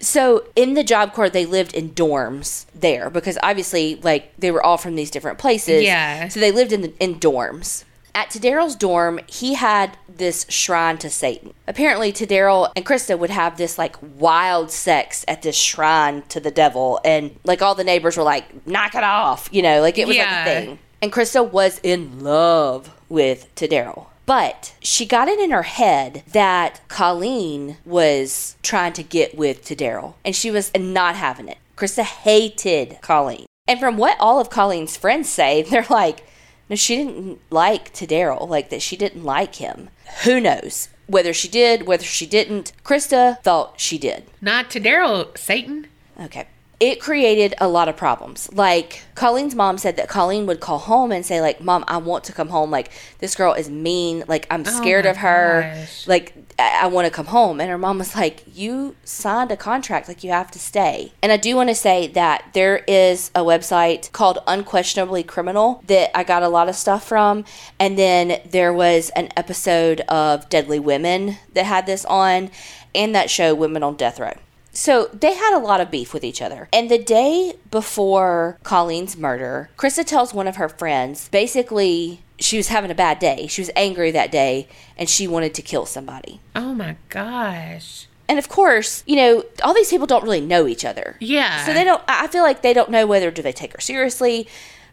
so 0.05 0.45
in 0.55 0.73
the 0.75 0.83
job 0.83 1.13
corps 1.13 1.29
they 1.29 1.45
lived 1.45 1.73
in 1.73 1.89
dorms 1.91 2.65
there 2.75 3.09
because 3.09 3.37
obviously 3.43 3.95
like 4.03 4.31
they 4.37 4.51
were 4.51 4.63
all 4.63 4.77
from 4.77 4.95
these 4.95 5.09
different 5.11 5.37
places 5.37 5.83
Yeah. 5.83 6.27
so 6.27 6.39
they 6.39 6.51
lived 6.51 6.71
in 6.71 6.81
the, 6.81 6.93
in 6.99 7.15
dorms 7.19 7.83
at 8.13 8.29
Tadaryl's 8.29 8.77
dorm, 8.77 9.19
he 9.27 9.55
had 9.55 9.97
this 10.07 10.45
shrine 10.47 10.97
to 10.99 11.09
Satan. 11.09 11.53
Apparently, 11.67 12.13
Tadaryl 12.13 12.71
and 12.73 12.85
Christa 12.85 13.19
would 13.19 13.29
have 13.29 13.57
this 13.57 13.77
like 13.77 13.97
wild 14.17 14.71
sex 14.71 15.25
at 15.27 15.41
this 15.41 15.57
shrine 15.57 16.23
to 16.29 16.39
the 16.39 16.49
devil, 16.49 17.01
and 17.03 17.37
like 17.43 17.61
all 17.61 17.75
the 17.75 17.83
neighbors 17.83 18.15
were 18.15 18.23
like, 18.23 18.65
"Knock 18.65 18.95
it 18.95 19.03
off," 19.03 19.49
you 19.51 19.61
know, 19.61 19.81
like 19.81 19.97
it 19.97 20.07
was 20.07 20.15
Yeah. 20.15 20.23
like 20.31 20.47
a 20.47 20.65
thing. 20.65 20.79
And 21.01 21.11
Christa 21.11 21.51
was 21.51 21.81
in 21.83 22.23
love 22.23 22.89
with 23.09 23.53
Tadaryl. 23.53 24.05
But 24.25 24.73
she 24.81 25.05
got 25.05 25.27
it 25.27 25.39
in 25.39 25.51
her 25.51 25.63
head 25.63 26.23
that 26.31 26.81
Colleen 26.87 27.77
was 27.85 28.55
trying 28.63 28.93
to 28.93 29.03
get 29.03 29.37
with 29.37 29.63
Tadaryl, 29.63 30.15
and 30.23 30.35
she 30.35 30.49
was 30.49 30.71
not 30.75 31.15
having 31.15 31.47
it. 31.47 31.57
Christa 31.77 32.03
hated 32.03 32.99
Colleen. 33.01 33.45
And 33.67 33.79
from 33.79 33.97
what 33.97 34.17
all 34.19 34.39
of 34.39 34.49
Colleen's 34.49 34.97
friends 34.97 35.29
say, 35.29 35.61
they're 35.69 35.85
like, 35.89 36.25
no, 36.69 36.75
she 36.75 36.97
didn't 36.97 37.39
like 37.51 37.93
Tadaryl, 37.93 38.47
like 38.47 38.69
that 38.69 38.81
she 38.81 38.97
didn't 38.97 39.23
like 39.23 39.55
him. 39.55 39.89
Who 40.23 40.39
knows? 40.39 40.89
Whether 41.07 41.33
she 41.33 41.47
did, 41.47 41.85
whether 41.85 42.03
she 42.03 42.25
didn't. 42.25 42.71
Christa 42.83 43.41
thought 43.43 43.79
she 43.79 43.99
did. 43.99 44.25
Not 44.41 44.71
Tadaryl, 44.71 45.37
Satan. 45.37 45.87
Okay. 46.19 46.47
It 46.79 46.99
created 46.99 47.53
a 47.59 47.67
lot 47.67 47.87
of 47.87 47.95
problems. 47.95 48.49
Like 48.51 49.03
Colleen's 49.15 49.55
mom 49.55 49.77
said 49.77 49.95
that 49.95 50.09
Colleen 50.09 50.45
would 50.45 50.59
call 50.59 50.77
home 50.77 51.11
and 51.11 51.25
say, 51.25 51.39
like, 51.39 51.61
Mom, 51.61 51.85
I 51.87 51.97
want 51.97 52.25
to 52.25 52.33
come 52.33 52.49
home. 52.49 52.69
Like, 52.69 52.91
this 53.19 53.33
girl 53.33 53.53
is 53.53 53.69
mean. 53.69 54.25
Like, 54.27 54.45
I'm 54.51 54.63
oh 54.67 54.69
scared 54.69 55.05
my 55.05 55.11
of 55.11 55.17
her. 55.17 55.73
gosh. 55.73 56.07
Like, 56.07 56.33
I, 56.59 56.81
I 56.83 56.87
want 56.87 57.05
to 57.05 57.11
come 57.11 57.27
home. 57.27 57.61
And 57.61 57.69
her 57.69 57.77
mom 57.77 57.99
was 57.99 58.13
like, 58.15 58.43
You 58.53 58.95
signed 59.05 59.51
a 59.51 59.57
contract. 59.57 60.09
Like, 60.09 60.23
you 60.23 60.31
have 60.31 60.51
to 60.51 60.59
stay. 60.59 61.13
And 61.23 61.31
I 61.31 61.37
do 61.37 61.55
want 61.55 61.69
to 61.69 61.75
say 61.75 62.07
that 62.07 62.49
there 62.53 62.83
is 62.87 63.31
a 63.33 63.39
website 63.39 64.11
called 64.11 64.39
Unquestionably 64.45 65.23
Criminal 65.23 65.81
that 65.87 66.15
I 66.17 66.23
got 66.23 66.43
a 66.43 66.49
lot 66.49 66.67
of 66.67 66.75
stuff 66.75 67.07
from. 67.07 67.45
And 67.79 67.97
then 67.97 68.41
there 68.49 68.73
was 68.73 69.11
an 69.11 69.29
episode 69.37 70.01
of 70.01 70.49
Deadly 70.49 70.79
Women 70.79 71.37
that 71.53 71.65
had 71.65 71.85
this 71.85 72.03
on, 72.05 72.51
and 72.93 73.15
that 73.15 73.29
show 73.29 73.55
Women 73.55 73.81
on 73.81 73.95
Death 73.95 74.19
Row. 74.19 74.33
So 74.75 75.09
they 75.13 75.33
had 75.33 75.57
a 75.57 75.59
lot 75.59 75.81
of 75.81 75.89
beef 75.89 76.13
with 76.13 76.23
each 76.23 76.41
other. 76.41 76.67
And 76.71 76.91
the 76.91 76.97
day 76.97 77.55
before 77.71 78.59
Colleen's 78.63 79.17
murder, 79.17 79.69
Christa 79.77 80.05
tells 80.05 80.33
one 80.33 80.47
of 80.47 80.57
her 80.57 80.69
friends 80.69 81.29
basically 81.29 82.21
she 82.37 82.57
was 82.57 82.67
having 82.67 82.91
a 82.91 82.95
bad 82.95 83.19
day. 83.19 83.47
She 83.47 83.61
was 83.61 83.71
angry 83.75 84.11
that 84.11 84.31
day 84.31 84.67
and 84.97 85.09
she 85.09 85.27
wanted 85.27 85.53
to 85.55 85.61
kill 85.61 85.85
somebody. 85.85 86.41
Oh 86.55 86.73
my 86.73 86.97
gosh. 87.09 88.07
And 88.27 88.39
of 88.39 88.49
course, 88.49 89.03
you 89.05 89.15
know, 89.15 89.43
all 89.63 89.73
these 89.73 89.89
people 89.89 90.07
don't 90.07 90.23
really 90.23 90.41
know 90.41 90.67
each 90.67 90.83
other. 90.83 91.15
Yeah. 91.19 91.65
So 91.65 91.73
they 91.73 91.83
don't 91.83 92.01
I 92.07 92.27
feel 92.27 92.43
like 92.43 92.61
they 92.61 92.73
don't 92.73 92.89
know 92.89 93.07
whether 93.07 93.31
do 93.31 93.41
they 93.41 93.53
take 93.53 93.73
her 93.73 93.81
seriously, 93.81 94.47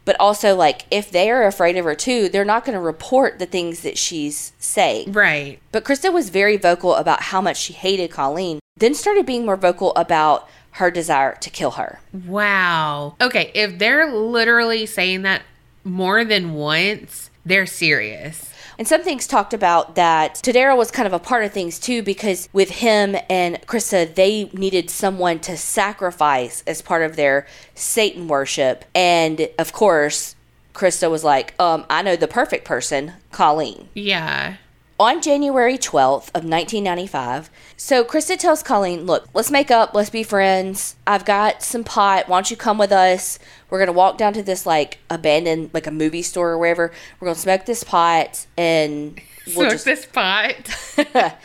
but 0.04 0.16
also 0.18 0.54
like 0.54 0.84
if 0.90 1.10
they 1.10 1.30
are 1.30 1.46
afraid 1.46 1.76
of 1.76 1.84
her 1.84 1.94
too, 1.94 2.28
they're 2.28 2.44
not 2.44 2.64
going 2.64 2.74
to 2.74 2.80
report 2.80 3.38
the 3.38 3.46
things 3.46 3.80
that 3.82 3.98
she's 3.98 4.52
saying. 4.58 5.12
Right. 5.12 5.60
But 5.70 5.84
Christa 5.84 6.12
was 6.12 6.30
very 6.30 6.56
vocal 6.56 6.94
about 6.94 7.22
how 7.22 7.40
much 7.40 7.56
she 7.56 7.72
hated 7.72 8.10
Colleen, 8.10 8.60
then 8.76 8.94
started 8.94 9.26
being 9.26 9.46
more 9.46 9.56
vocal 9.56 9.92
about 9.94 10.48
her 10.72 10.90
desire 10.90 11.36
to 11.36 11.50
kill 11.50 11.72
her. 11.72 12.00
Wow. 12.26 13.16
Okay, 13.20 13.50
if 13.54 13.78
they're 13.78 14.10
literally 14.10 14.86
saying 14.86 15.22
that 15.22 15.42
more 15.84 16.24
than 16.24 16.54
once, 16.54 17.30
they're 17.44 17.66
serious. 17.66 18.51
And 18.78 18.88
some 18.88 19.02
things 19.02 19.26
talked 19.26 19.54
about 19.54 19.94
that 19.96 20.36
Tadaryl 20.36 20.76
was 20.76 20.90
kind 20.90 21.06
of 21.06 21.12
a 21.12 21.18
part 21.18 21.44
of 21.44 21.52
things 21.52 21.78
too, 21.78 22.02
because 22.02 22.48
with 22.52 22.70
him 22.70 23.16
and 23.28 23.60
Christa, 23.66 24.14
they 24.14 24.44
needed 24.52 24.90
someone 24.90 25.40
to 25.40 25.56
sacrifice 25.56 26.62
as 26.66 26.82
part 26.82 27.02
of 27.02 27.16
their 27.16 27.46
Satan 27.74 28.28
worship. 28.28 28.84
And 28.94 29.48
of 29.58 29.72
course, 29.72 30.34
Christa 30.74 31.10
was 31.10 31.24
like, 31.24 31.54
um, 31.60 31.84
I 31.90 32.02
know 32.02 32.16
the 32.16 32.28
perfect 32.28 32.64
person, 32.64 33.12
Colleen. 33.30 33.88
Yeah. 33.94 34.56
On 35.00 35.20
January 35.20 35.78
12th 35.78 36.28
of 36.28 36.44
1995, 36.44 37.50
so 37.76 38.04
Christa 38.04 38.38
tells 38.38 38.62
Colleen, 38.62 39.04
look, 39.04 39.26
let's 39.34 39.50
make 39.50 39.70
up, 39.70 39.94
let's 39.94 40.10
be 40.10 40.22
friends. 40.22 40.94
I've 41.06 41.24
got 41.24 41.62
some 41.62 41.82
pot. 41.82 42.28
Why 42.28 42.36
don't 42.36 42.50
you 42.50 42.56
come 42.56 42.78
with 42.78 42.92
us? 42.92 43.38
We're 43.72 43.78
to 43.86 43.94
walk 43.94 44.18
down 44.18 44.34
to 44.34 44.42
this 44.42 44.66
like 44.66 44.98
abandoned, 45.08 45.70
like 45.72 45.86
a 45.86 45.90
movie 45.90 46.20
store 46.20 46.50
or 46.50 46.58
wherever. 46.58 46.92
We're 47.18 47.24
to 47.36 47.40
smoke 47.40 47.64
this 47.64 47.82
pot 47.82 48.46
and 48.58 49.18
we'll 49.46 49.54
Smoke 49.54 49.70
just 49.70 49.86
this 49.86 50.04
pot. 50.04 50.54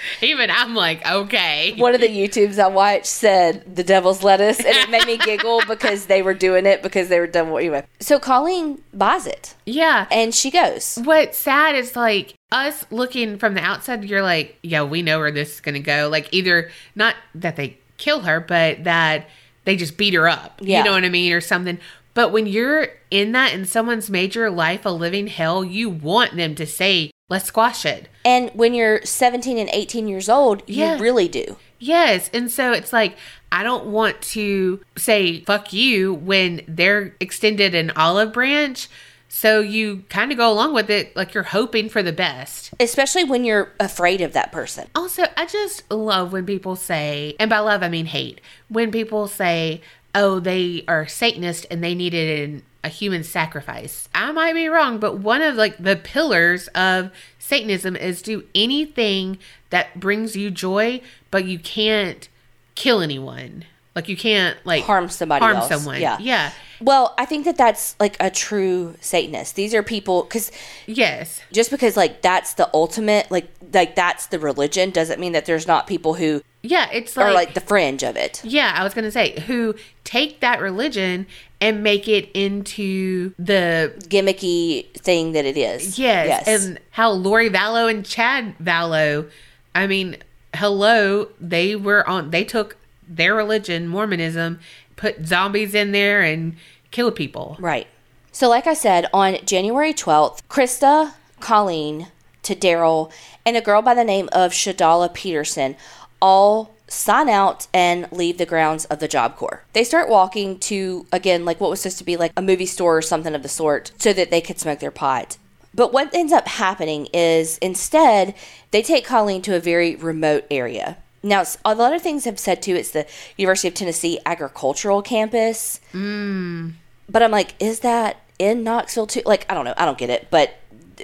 Even 0.21 0.51
I'm 0.51 0.75
like, 0.75 1.09
okay. 1.09 1.73
one 1.77 1.95
of 1.95 2.01
the 2.01 2.09
YouTubes 2.09 2.59
I 2.59 2.67
watched 2.67 3.05
said 3.05 3.73
the 3.73 3.81
devil's 3.81 4.23
lettuce, 4.23 4.59
and 4.59 4.75
it 4.75 4.89
made 4.89 5.05
me 5.05 5.17
giggle 5.17 5.61
because 5.69 6.07
they 6.07 6.21
were 6.21 6.33
doing 6.33 6.65
it 6.65 6.83
because 6.83 7.07
they 7.07 7.21
were 7.21 7.27
done. 7.27 7.47
Anyway, 7.47 7.85
so 8.01 8.19
Colleen 8.19 8.83
buys 8.93 9.25
it 9.25 9.55
Yeah. 9.65 10.05
and 10.11 10.35
she 10.35 10.51
goes. 10.51 10.99
What's 11.01 11.37
sad 11.37 11.75
is 11.75 11.95
like 11.95 12.33
us 12.51 12.83
looking 12.91 13.37
from 13.37 13.53
the 13.53 13.61
outside, 13.61 14.03
you're 14.03 14.21
like, 14.21 14.57
yeah, 14.63 14.83
we 14.83 15.01
know 15.01 15.19
where 15.19 15.31
this 15.31 15.53
is 15.53 15.61
to 15.75 15.79
go. 15.79 16.09
Like, 16.11 16.27
either 16.33 16.71
not 16.93 17.15
that 17.35 17.55
they 17.55 17.77
kill 17.95 18.19
her, 18.23 18.41
but 18.41 18.83
that 18.83 19.29
they 19.63 19.77
just 19.77 19.97
beat 19.97 20.13
her 20.13 20.27
up. 20.27 20.59
Yeah. 20.61 20.79
You 20.79 20.83
know 20.83 20.91
what 20.91 21.05
I 21.05 21.09
mean? 21.09 21.31
Or 21.31 21.41
something. 21.41 21.79
But 22.17 22.31
when 22.31 22.47
you're 22.47 22.87
in 23.11 23.33
that 23.33 23.53
and 23.53 23.69
someone's 23.69 24.09
made 24.09 24.33
your 24.33 24.49
life 24.49 24.87
a 24.87 24.89
living 24.89 25.27
hell, 25.27 25.63
you 25.63 25.87
want 25.87 26.35
them 26.35 26.55
to 26.55 26.65
say, 26.65 27.11
let's 27.29 27.45
squash 27.45 27.85
it. 27.85 28.07
And 28.25 28.49
when 28.55 28.73
you're 28.73 29.05
17 29.05 29.59
and 29.59 29.69
18 29.71 30.07
years 30.07 30.27
old, 30.27 30.63
Yeah. 30.65 30.95
you 30.95 31.03
really 31.03 31.27
do. 31.27 31.57
Yes. 31.77 32.31
And 32.33 32.49
so 32.49 32.71
it's 32.71 32.91
like, 32.91 33.15
I 33.51 33.61
don't 33.61 33.85
want 33.91 34.19
to 34.33 34.81
say 34.97 35.41
fuck 35.41 35.71
you 35.73 36.11
when 36.15 36.61
they're 36.67 37.15
extended 37.19 37.75
an 37.75 37.91
olive 37.91 38.33
branch. 38.33 38.87
So 39.29 39.59
you 39.59 40.03
kind 40.09 40.31
of 40.31 40.39
go 40.39 40.51
along 40.51 40.73
with 40.73 40.89
it 40.89 41.15
like 41.15 41.35
you're 41.35 41.43
hoping 41.43 41.87
for 41.87 42.01
the 42.01 42.11
best. 42.13 42.73
Especially 42.79 43.25
when 43.25 43.43
you're 43.45 43.73
afraid 43.79 44.21
of 44.21 44.33
that 44.33 44.51
person. 44.51 44.87
Also, 44.95 45.25
I 45.37 45.45
just 45.45 45.83
love 45.91 46.33
when 46.33 46.47
people 46.47 46.75
say, 46.75 47.35
and 47.39 47.47
by 47.47 47.59
love 47.59 47.83
I 47.83 47.89
mean 47.89 48.07
hate, 48.07 48.41
when 48.69 48.89
people 48.89 49.27
say, 49.27 49.81
oh, 50.17 50.39
they 50.39 50.83
are 50.87 51.07
Satanist 51.07 51.67
and 51.69 51.83
they 51.83 51.93
needed 51.93 52.49
an, 52.49 52.63
a 52.83 52.89
human 52.89 53.23
sacrifice. 53.23 54.09
I 54.15 54.31
might 54.31 54.53
be 54.53 54.67
wrong, 54.67 54.97
but 54.97 55.19
one 55.19 55.43
of 55.43 55.55
like 55.55 55.77
the 55.77 55.95
pillars 55.95 56.67
of 56.69 57.11
Satanism 57.37 57.95
is 57.95 58.23
do 58.23 58.43
anything 58.55 59.37
that 59.69 59.99
brings 59.99 60.35
you 60.35 60.49
joy, 60.49 61.01
but 61.29 61.45
you 61.45 61.59
can't 61.59 62.27
kill 62.73 63.01
anyone. 63.01 63.65
Like 63.97 64.07
you 64.09 64.15
can't 64.15 64.55
like 64.63 64.83
Harm 64.83 65.09
somebody 65.09 65.43
harm 65.43 65.57
else. 65.57 65.67
someone. 65.69 65.99
Yeah. 65.99 66.17
Yeah. 66.19 66.51
Well, 66.79 67.15
I 67.17 67.25
think 67.25 67.45
that 67.45 67.57
that's 67.57 67.95
like 67.99 68.15
a 68.19 68.29
true 68.29 68.93
Satanist. 69.01 69.55
These 69.55 69.73
are 69.73 69.81
people 69.81 70.21
because 70.23 70.51
Yes. 70.85 71.41
just 71.51 71.71
because 71.71 71.97
like 71.97 72.21
that's 72.21 72.53
the 72.53 72.69
ultimate, 72.73 73.31
like 73.31 73.47
like 73.73 73.95
that's 73.95 74.27
the 74.27 74.37
religion, 74.37 74.91
doesn't 74.91 75.19
mean 75.19 75.31
that 75.33 75.45
there's 75.45 75.65
not 75.65 75.87
people 75.87 76.13
who 76.13 76.43
Yeah. 76.61 76.87
It's 76.93 77.17
are 77.17 77.33
like, 77.33 77.47
like 77.47 77.53
the 77.55 77.61
fringe 77.61 78.03
of 78.03 78.15
it. 78.15 78.41
Yeah, 78.43 78.71
I 78.77 78.83
was 78.83 78.93
going 78.93 79.05
to 79.05 79.11
say, 79.11 79.39
who 79.47 79.73
take 80.03 80.39
that 80.41 80.61
religion 80.61 81.25
and 81.59 81.81
make 81.81 82.07
it 82.07 82.29
into 82.35 83.33
the 83.39 83.91
Gimmicky 84.07 84.91
thing 84.93 85.31
that 85.31 85.45
it 85.45 85.57
is. 85.57 85.97
yes, 85.97 86.47
and 86.47 86.79
how 86.91 87.09
Lori 87.09 87.49
Vallow 87.49 87.89
and 87.89 88.05
Chad 88.05 88.55
Vallow, 88.59 89.27
I 89.73 89.87
mean, 89.87 90.17
hello, 90.53 91.29
they 91.41 91.75
were 91.75 92.07
on 92.07 92.29
they 92.29 92.43
took 92.43 92.77
their 93.07 93.35
religion, 93.35 93.87
Mormonism, 93.87 94.59
put 94.95 95.25
zombies 95.25 95.73
in 95.73 95.91
there 95.91 96.21
and 96.21 96.55
kill 96.91 97.11
people. 97.11 97.57
Right. 97.59 97.87
So, 98.31 98.49
like 98.49 98.67
I 98.67 98.73
said, 98.73 99.07
on 99.13 99.37
January 99.45 99.93
12th, 99.93 100.41
Christa, 100.49 101.13
Colleen, 101.39 102.07
Tadaryl, 102.43 103.11
and 103.45 103.57
a 103.57 103.61
girl 103.61 103.81
by 103.81 103.93
the 103.93 104.03
name 104.03 104.29
of 104.31 104.51
Shadolla 104.51 105.13
Peterson 105.13 105.75
all 106.21 106.75
sign 106.87 107.29
out 107.29 107.67
and 107.73 108.09
leave 108.11 108.37
the 108.37 108.45
grounds 108.45 108.85
of 108.85 108.99
the 108.99 109.07
Job 109.07 109.35
Corps. 109.35 109.63
They 109.73 109.83
start 109.83 110.09
walking 110.09 110.57
to, 110.59 111.05
again, 111.11 111.45
like 111.45 111.59
what 111.59 111.69
was 111.69 111.81
supposed 111.81 111.97
to 111.97 112.03
be 112.03 112.17
like 112.17 112.31
a 112.37 112.41
movie 112.41 112.65
store 112.65 112.97
or 112.97 113.01
something 113.01 113.35
of 113.35 113.43
the 113.43 113.49
sort 113.49 113.91
so 113.97 114.13
that 114.13 114.31
they 114.31 114.41
could 114.41 114.59
smoke 114.59 114.79
their 114.79 114.91
pot. 114.91 115.37
But 115.73 115.93
what 115.93 116.13
ends 116.13 116.33
up 116.33 116.47
happening 116.47 117.07
is 117.13 117.57
instead, 117.59 118.33
they 118.71 118.81
take 118.81 119.05
Colleen 119.05 119.41
to 119.43 119.55
a 119.55 119.59
very 119.59 119.95
remote 119.95 120.45
area. 120.49 120.97
Now, 121.27 121.43
a 121.65 121.75
lot 121.75 121.93
of 121.93 122.01
things 122.01 122.25
have 122.25 122.39
said 122.39 122.61
too, 122.61 122.75
it's 122.75 122.91
the 122.91 123.05
University 123.37 123.67
of 123.67 123.73
Tennessee 123.73 124.19
agricultural 124.25 125.01
campus 125.01 125.79
mm. 125.91 126.73
but 127.09 127.21
I'm 127.21 127.31
like, 127.31 127.53
is 127.59 127.81
that 127.81 128.21
in 128.39 128.63
Knoxville 128.63 129.07
too? 129.07 129.21
Like, 129.25 129.45
I 129.49 129.53
don't 129.53 129.65
know. 129.65 129.73
I 129.77 129.85
don't 129.85 129.97
get 129.97 130.09
it. 130.09 130.27
But 130.29 130.55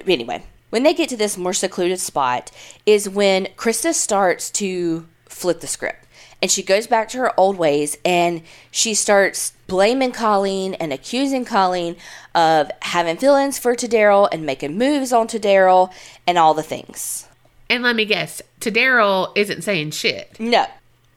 anyway, 0.07 0.43
when 0.69 0.83
they 0.83 0.93
get 0.93 1.09
to 1.09 1.17
this 1.17 1.37
more 1.37 1.53
secluded 1.53 1.99
spot, 1.99 2.51
is 2.85 3.09
when 3.09 3.47
Christa 3.57 3.93
starts 3.93 4.49
to 4.51 5.07
flip 5.25 5.59
the 5.59 5.67
script. 5.67 6.05
And 6.41 6.51
she 6.51 6.61
goes 6.61 6.87
back 6.87 7.07
to 7.09 7.19
her 7.19 7.39
old 7.39 7.57
ways 7.57 7.97
and 8.03 8.41
she 8.69 8.93
starts 8.93 9.53
blaming 9.67 10.11
Colleen 10.11 10.73
and 10.73 10.91
accusing 10.91 11.45
Colleen 11.45 11.95
of 12.35 12.69
having 12.81 13.15
feelings 13.15 13.57
for 13.57 13.75
Daryl 13.75 14.27
and 14.31 14.45
making 14.45 14.77
moves 14.77 15.13
on 15.13 15.27
Daryl 15.27 15.93
and 16.27 16.37
all 16.37 16.53
the 16.53 16.61
things. 16.61 17.29
And 17.69 17.83
let 17.83 17.95
me 17.95 18.05
guess, 18.05 18.41
Tadaryl 18.59 19.31
isn't 19.35 19.63
saying 19.63 19.91
shit. 19.91 20.39
No. 20.39 20.65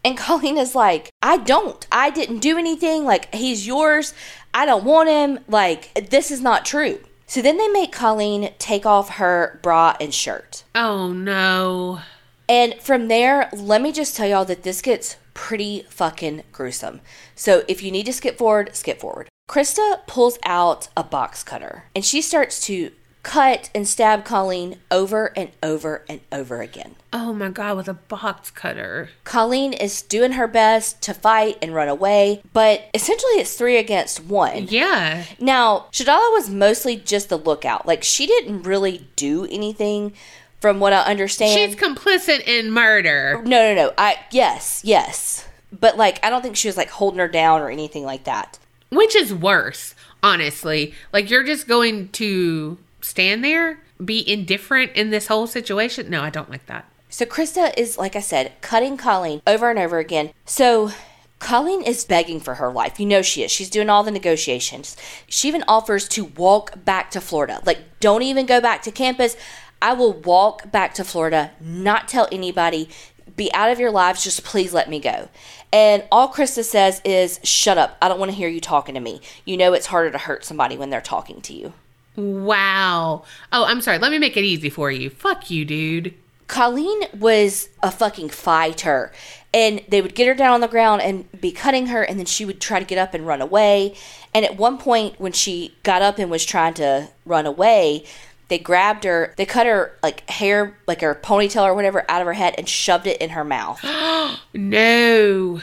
And 0.04 0.16
Colleen 0.16 0.56
is 0.56 0.74
like, 0.74 1.10
I 1.20 1.38
don't. 1.38 1.86
I 1.90 2.10
didn't 2.10 2.38
do 2.38 2.58
anything. 2.58 3.04
Like, 3.04 3.34
he's 3.34 3.66
yours. 3.66 4.14
I 4.54 4.64
don't 4.64 4.84
want 4.84 5.08
him. 5.08 5.40
Like, 5.48 6.10
this 6.10 6.30
is 6.30 6.40
not 6.40 6.64
true. 6.64 7.00
So 7.26 7.42
then 7.42 7.58
they 7.58 7.68
make 7.68 7.90
Colleen 7.90 8.52
take 8.58 8.86
off 8.86 9.16
her 9.16 9.58
bra 9.62 9.96
and 10.00 10.14
shirt. 10.14 10.62
Oh 10.74 11.12
no. 11.12 12.00
And 12.48 12.74
from 12.80 13.08
there, 13.08 13.50
let 13.52 13.82
me 13.82 13.90
just 13.90 14.16
tell 14.16 14.28
y'all 14.28 14.44
that 14.44 14.62
this 14.62 14.80
gets 14.80 15.16
pretty 15.34 15.84
fucking 15.90 16.44
gruesome. 16.52 17.00
So 17.34 17.64
if 17.66 17.82
you 17.82 17.90
need 17.90 18.06
to 18.06 18.12
skip 18.12 18.38
forward, 18.38 18.76
skip 18.76 19.00
forward. 19.00 19.28
Christa 19.50 20.06
pulls 20.06 20.38
out 20.44 20.88
a 20.96 21.02
box 21.02 21.42
cutter 21.42 21.84
and 21.94 22.04
she 22.04 22.22
starts 22.22 22.64
to 22.66 22.92
cut 23.26 23.70
and 23.74 23.88
stab 23.88 24.24
Colleen 24.24 24.76
over 24.88 25.32
and 25.36 25.50
over 25.60 26.04
and 26.08 26.20
over 26.30 26.60
again. 26.60 26.94
Oh 27.12 27.32
my 27.32 27.48
god, 27.48 27.76
with 27.76 27.88
a 27.88 27.94
box 27.94 28.52
cutter. 28.52 29.10
Colleen 29.24 29.72
is 29.72 30.00
doing 30.00 30.32
her 30.32 30.46
best 30.46 31.02
to 31.02 31.12
fight 31.12 31.58
and 31.60 31.74
run 31.74 31.88
away, 31.88 32.40
but 32.52 32.88
essentially 32.94 33.32
it's 33.32 33.56
three 33.56 33.78
against 33.78 34.24
one. 34.24 34.68
Yeah. 34.68 35.24
Now, 35.40 35.86
Shadolla 35.90 36.32
was 36.34 36.48
mostly 36.48 36.94
just 36.94 37.28
the 37.28 37.36
lookout. 37.36 37.84
Like, 37.84 38.04
she 38.04 38.28
didn't 38.28 38.62
really 38.62 39.08
do 39.16 39.44
anything 39.46 40.12
from 40.60 40.78
what 40.78 40.92
I 40.92 41.00
understand. 41.00 41.72
She's 41.72 41.80
complicit 41.80 42.46
in 42.46 42.70
murder. 42.70 43.42
no, 43.44 43.74
no, 43.74 43.74
no. 43.74 43.92
I, 43.98 44.20
yes, 44.30 44.82
yes. 44.84 45.48
But, 45.72 45.96
like, 45.96 46.24
I 46.24 46.30
don't 46.30 46.42
think 46.42 46.54
she 46.54 46.68
was, 46.68 46.76
like, 46.76 46.90
holding 46.90 47.18
her 47.18 47.28
down 47.28 47.60
or 47.60 47.70
anything 47.70 48.04
like 48.04 48.22
that. 48.22 48.60
Which 48.90 49.16
is 49.16 49.34
worse, 49.34 49.96
honestly. 50.22 50.94
Like 51.12 51.28
you're 51.28 51.42
just 51.42 51.66
going 51.66 52.08
to 52.10 52.78
stand 53.06 53.44
there, 53.44 53.80
be 54.04 54.28
indifferent 54.28 54.92
in 54.92 55.10
this 55.10 55.28
whole 55.28 55.46
situation? 55.46 56.10
No, 56.10 56.22
I 56.22 56.30
don't 56.30 56.50
like 56.50 56.66
that. 56.66 56.90
So 57.08 57.24
Christa 57.24 57.72
is, 57.78 57.96
like 57.96 58.16
I 58.16 58.20
said, 58.20 58.52
cutting 58.60 58.96
Colleen 58.96 59.40
over 59.46 59.70
and 59.70 59.78
over 59.78 59.98
again. 59.98 60.32
So 60.44 60.90
Colleen 61.38 61.82
is 61.82 62.04
begging 62.04 62.40
for 62.40 62.54
her 62.54 62.70
life. 62.70 62.98
You 62.98 63.06
know 63.06 63.22
she 63.22 63.42
is. 63.42 63.50
She's 63.50 63.70
doing 63.70 63.88
all 63.88 64.02
the 64.02 64.10
negotiations. 64.10 64.96
She 65.28 65.48
even 65.48 65.64
offers 65.68 66.08
to 66.08 66.24
walk 66.24 66.84
back 66.84 67.10
to 67.12 67.20
Florida. 67.20 67.62
Like, 67.64 67.78
don't 68.00 68.22
even 68.22 68.44
go 68.44 68.60
back 68.60 68.82
to 68.82 68.90
campus. 68.90 69.36
I 69.80 69.92
will 69.92 70.12
walk 70.12 70.72
back 70.72 70.94
to 70.94 71.04
Florida, 71.04 71.52
not 71.60 72.08
tell 72.08 72.28
anybody, 72.32 72.88
be 73.36 73.52
out 73.52 73.70
of 73.70 73.78
your 73.78 73.90
lives. 73.90 74.24
Just 74.24 74.42
please 74.42 74.72
let 74.72 74.90
me 74.90 74.98
go. 74.98 75.28
And 75.72 76.04
all 76.10 76.32
Christa 76.32 76.64
says 76.64 77.00
is, 77.04 77.38
shut 77.44 77.78
up. 77.78 77.98
I 78.00 78.08
don't 78.08 78.18
want 78.18 78.30
to 78.30 78.36
hear 78.36 78.48
you 78.48 78.60
talking 78.60 78.94
to 78.94 79.00
me. 79.00 79.20
You 79.44 79.56
know 79.56 79.74
it's 79.74 79.86
harder 79.86 80.10
to 80.10 80.18
hurt 80.18 80.44
somebody 80.44 80.76
when 80.76 80.90
they're 80.90 81.00
talking 81.00 81.40
to 81.42 81.54
you. 81.54 81.72
Wow. 82.16 83.24
Oh, 83.52 83.64
I'm 83.64 83.80
sorry. 83.80 83.98
Let 83.98 84.10
me 84.10 84.18
make 84.18 84.36
it 84.36 84.44
easy 84.44 84.70
for 84.70 84.90
you. 84.90 85.10
Fuck 85.10 85.50
you, 85.50 85.64
dude. 85.64 86.14
Colleen 86.48 87.02
was 87.18 87.68
a 87.82 87.90
fucking 87.90 88.30
fighter. 88.30 89.12
And 89.52 89.82
they 89.88 90.02
would 90.02 90.14
get 90.14 90.28
her 90.28 90.34
down 90.34 90.52
on 90.52 90.60
the 90.60 90.68
ground 90.68 91.00
and 91.02 91.30
be 91.40 91.50
cutting 91.50 91.86
her, 91.86 92.02
and 92.02 92.18
then 92.18 92.26
she 92.26 92.44
would 92.44 92.60
try 92.60 92.78
to 92.78 92.84
get 92.84 92.98
up 92.98 93.14
and 93.14 93.26
run 93.26 93.40
away. 93.40 93.94
And 94.34 94.44
at 94.44 94.56
one 94.56 94.76
point, 94.76 95.18
when 95.18 95.32
she 95.32 95.74
got 95.82 96.02
up 96.02 96.18
and 96.18 96.30
was 96.30 96.44
trying 96.44 96.74
to 96.74 97.08
run 97.24 97.46
away, 97.46 98.04
they 98.48 98.58
grabbed 98.58 99.04
her, 99.04 99.32
they 99.36 99.46
cut 99.46 99.66
her 99.66 99.96
like 100.02 100.28
hair, 100.28 100.76
like 100.86 101.00
her 101.00 101.14
ponytail 101.14 101.64
or 101.64 101.74
whatever, 101.74 102.04
out 102.08 102.20
of 102.20 102.26
her 102.26 102.34
head 102.34 102.54
and 102.58 102.68
shoved 102.68 103.06
it 103.06 103.20
in 103.20 103.30
her 103.30 103.44
mouth. 103.44 103.80
No. 104.54 105.60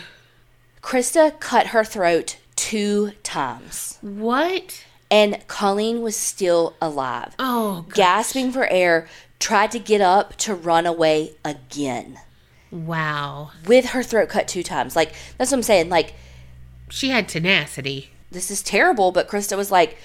Christa 0.82 1.40
cut 1.40 1.68
her 1.68 1.84
throat 1.84 2.38
two 2.56 3.12
times, 3.24 3.98
What? 4.02 4.84
And 5.14 5.48
Colleen 5.48 6.02
was 6.02 6.16
still 6.18 6.74
alive. 6.82 7.36
Oh, 7.38 7.82
God. 7.88 7.94
gasping 7.94 8.52
for 8.52 8.66
air, 8.68 9.08
tried 9.40 9.70
to 9.72 9.80
get 9.80 10.02
up 10.02 10.36
to 10.38 10.56
run 10.56 10.88
away 10.88 11.34
again 11.46 12.20
Wow. 12.72 13.52
with 13.68 13.86
her 13.92 14.02
throat 14.02 14.30
cut 14.30 14.48
two 14.48 14.64
times. 14.64 14.96
Like, 14.96 15.14
that's 15.38 15.52
what 15.52 15.58
I'm 15.58 15.64
saying. 15.64 15.90
Like, 15.90 16.16
She 16.90 17.10
had 17.10 17.28
tenacity. 17.30 18.10
this 18.32 18.50
is 18.50 18.64
terrible, 18.64 19.12
but 19.12 19.28
Christa 19.28 19.56
was 19.56 19.70
like, 19.70 19.98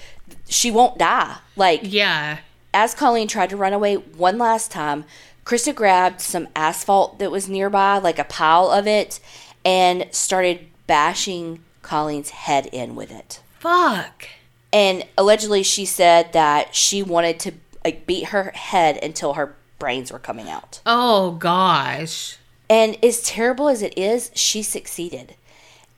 she 0.47 0.69
won't 0.69 0.99
die. 0.99 1.37
Like, 1.55 1.79
Yeah. 1.83 2.37
as 2.71 2.93
Colleen 2.93 3.27
tried 3.27 3.49
to 3.49 3.57
run 3.57 3.73
away 3.73 3.95
one 3.95 4.37
last 4.37 4.69
time, 4.69 5.05
Christa 5.43 5.73
grabbed 5.73 6.21
some 6.21 6.47
asphalt 6.55 7.17
that 7.17 7.31
was 7.31 7.49
nearby, 7.49 7.97
like 7.97 8.19
a 8.19 8.23
pile 8.23 8.69
of 8.69 8.85
it, 8.85 9.19
and 9.65 10.05
started 10.11 10.67
bashing 10.85 11.63
Colleen's 11.81 12.29
head 12.29 12.67
in 12.67 12.95
with 12.95 13.09
it. 13.09 13.39
Fuck. 13.57 14.27
And 14.71 15.05
allegedly, 15.17 15.63
she 15.63 15.85
said 15.85 16.33
that 16.33 16.75
she 16.75 17.01
wanted 17.01 17.39
to 17.41 17.53
like 17.83 18.05
beat 18.05 18.25
her 18.25 18.51
head 18.55 18.99
until 19.01 19.33
her 19.33 19.55
brains 19.79 20.11
were 20.11 20.19
coming 20.19 20.49
out. 20.49 20.81
Oh 20.85 21.31
gosh. 21.31 22.37
And 22.69 23.03
as 23.03 23.21
terrible 23.21 23.67
as 23.67 23.81
it 23.81 23.97
is, 23.97 24.31
she 24.35 24.61
succeeded. 24.61 25.35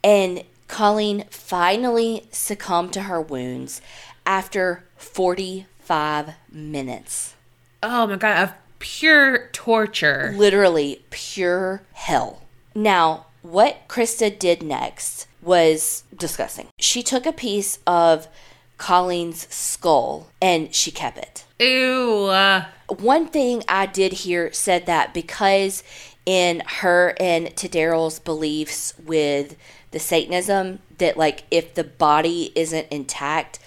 And 0.03 0.43
Colleen 0.67 1.25
finally 1.29 2.27
succumbed 2.31 2.93
to 2.93 3.01
her 3.03 3.19
wounds 3.19 3.81
after 4.25 4.85
45 4.97 6.31
minutes. 6.49 7.33
Oh 7.83 8.07
my 8.07 8.15
god. 8.15 8.43
Of 8.43 8.53
pure 8.79 9.49
torture. 9.51 10.33
literally 10.35 11.03
pure 11.09 11.81
hell. 11.93 12.43
Now, 12.73 13.25
what 13.41 13.87
Christa 13.87 14.37
did 14.37 14.63
next 14.63 15.27
was 15.41 16.03
disgusting. 16.15 16.67
She 16.79 17.03
took 17.03 17.25
a 17.25 17.33
piece 17.33 17.79
of 17.85 18.27
Colleen's 18.81 19.47
skull 19.53 20.31
and 20.41 20.73
she 20.73 20.89
kept 20.89 21.19
it. 21.19 21.45
Ew. 21.59 22.25
Uh, 22.25 22.65
One 22.87 23.27
thing 23.27 23.63
I 23.67 23.85
did 23.85 24.11
hear 24.11 24.51
said 24.51 24.87
that 24.87 25.13
because 25.13 25.83
in 26.25 26.63
her 26.81 27.13
and 27.19 27.49
Tadaryl's 27.55 28.17
beliefs 28.17 28.95
with 29.05 29.55
the 29.91 29.99
Satanism, 29.99 30.79
that 30.97 31.15
like 31.15 31.43
if 31.51 31.75
the 31.75 31.83
body 31.83 32.51
isn't 32.55 32.87
intact, 32.89 33.59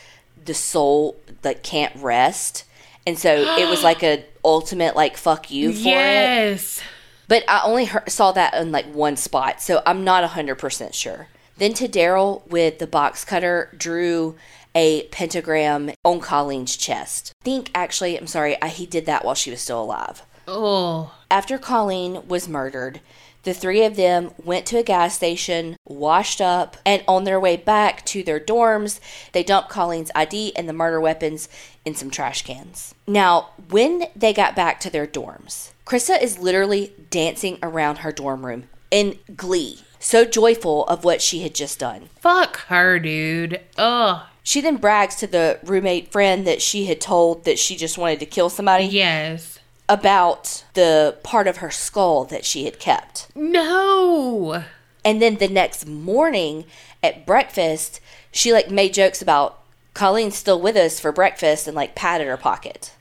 the 0.45 0.53
soul 0.55 1.15
like 1.45 1.63
can't 1.63 1.95
rest. 1.95 2.65
And 3.07 3.17
so 3.17 3.57
it 3.57 3.69
was 3.69 3.85
like 3.85 4.03
a 4.03 4.25
ultimate 4.45 4.97
like 4.97 5.17
fuck 5.17 5.49
you 5.49 5.73
for 5.73 5.79
it. 5.79 5.85
yes. 5.85 6.81
But 7.29 7.45
I 7.49 7.63
only 7.65 7.85
heard, 7.85 8.11
saw 8.11 8.33
that 8.33 8.55
in 8.55 8.73
like 8.73 8.87
one 8.87 9.17
spot, 9.17 9.63
so 9.63 9.81
I'm 9.87 10.03
not 10.03 10.29
100% 10.29 10.93
sure. 10.93 11.29
Then 11.57 11.73
Tadaryl 11.73 12.45
with 12.49 12.81
the 12.81 12.87
box 12.89 13.25
cutter 13.25 13.71
drew 13.77 14.35
a 14.75 15.05
pentagram 15.09 15.91
on 16.05 16.21
Colleen's 16.21 16.77
chest. 16.77 17.33
think 17.43 17.71
actually, 17.75 18.19
I'm 18.19 18.27
sorry, 18.27 18.61
I, 18.61 18.69
he 18.69 18.87
did 18.87 19.07
that 19.07 19.25
while 19.25 19.35
she 19.35 19.51
was 19.51 19.61
still 19.61 19.83
alive. 19.83 20.23
Oh. 20.47 21.15
After 21.31 21.59
Colleen 21.59 22.27
was 22.29 22.49
murdered, 22.49 23.01
the 23.45 23.55
three 23.55 23.85
of 23.85 23.97
them 23.97 24.31
went 24.43 24.65
to 24.67 24.79
a 24.79 24.83
gas 24.83 25.15
station, 25.15 25.77
washed 25.87 26.41
up, 26.41 26.79
and 26.85 27.05
on 27.07 27.25
their 27.25 27.39
way 27.39 27.57
back 27.57 28.05
to 28.07 28.23
their 28.23 28.41
dorms, 28.41 29.01
they 29.33 29.43
dumped 29.43 29.69
Colleen's 29.69 30.11
ID 30.15 30.57
and 30.57 30.69
the 30.69 30.73
murder 30.73 31.01
weapons 31.01 31.49
in 31.85 31.95
some 31.95 32.11
trash 32.11 32.43
cans. 32.43 32.95
Now, 33.07 33.51
when 33.69 34.07
they 34.17 34.33
got 34.33 34.57
back 34.57 34.81
to 34.81 34.91
their 34.91 35.07
dorms, 35.07 35.73
Christa 35.85 36.21
is 36.21 36.39
literally 36.39 36.95
dancing 37.11 37.59
around 37.63 37.99
her 37.99 38.13
dorm 38.13 38.47
room 38.47 38.65
in 38.91 39.19
glee, 39.37 39.81
so 39.99 40.25
joyful 40.25 40.87
of 40.87 41.05
what 41.05 41.21
she 41.21 41.41
had 41.41 41.55
just 41.55 41.79
done. 41.79 42.09
Fuck 42.17 42.57
her, 42.69 42.99
dude. 42.99 43.61
Ugh. 43.77 44.23
She 44.45 44.61
then 44.61 44.77
brags 44.77 45.17
to 45.17 45.27
the 45.27 45.59
roommate 45.65 46.13
friend 46.13 46.47
that 46.47 46.63
she 46.63 46.85
had 46.85 47.01
told 47.01 47.45
that 47.45 47.59
she 47.59 47.77
just 47.77 47.99
wanted 47.99 48.21
to 48.21 48.27
kill 48.27 48.51
somebody 48.51 48.85
Yes. 48.85 49.59
about 49.89 50.65
the 50.75 51.17
part 51.25 51.47
of 51.49 51.57
her 51.57 51.71
skull 51.71 52.25
that 52.27 52.45
she 52.45 52.65
had 52.67 52.79
kept. 52.79 53.27
No. 53.35 54.63
And 55.05 55.21
then 55.21 55.37
the 55.37 55.49
next 55.49 55.87
morning 55.87 56.65
at 57.03 57.27
breakfast, 57.27 58.01
she 58.33 58.53
like 58.53 58.71
made 58.71 58.95
jokes 58.95 59.21
about 59.23 59.61
Colleen's 59.95 60.37
still 60.37 60.61
with 60.61 60.77
us 60.77 61.01
for 61.01 61.11
breakfast 61.11 61.67
and 61.67 61.75
like 61.75 61.95
patted 61.95 62.27
her 62.27 62.37
pocket. 62.37 62.93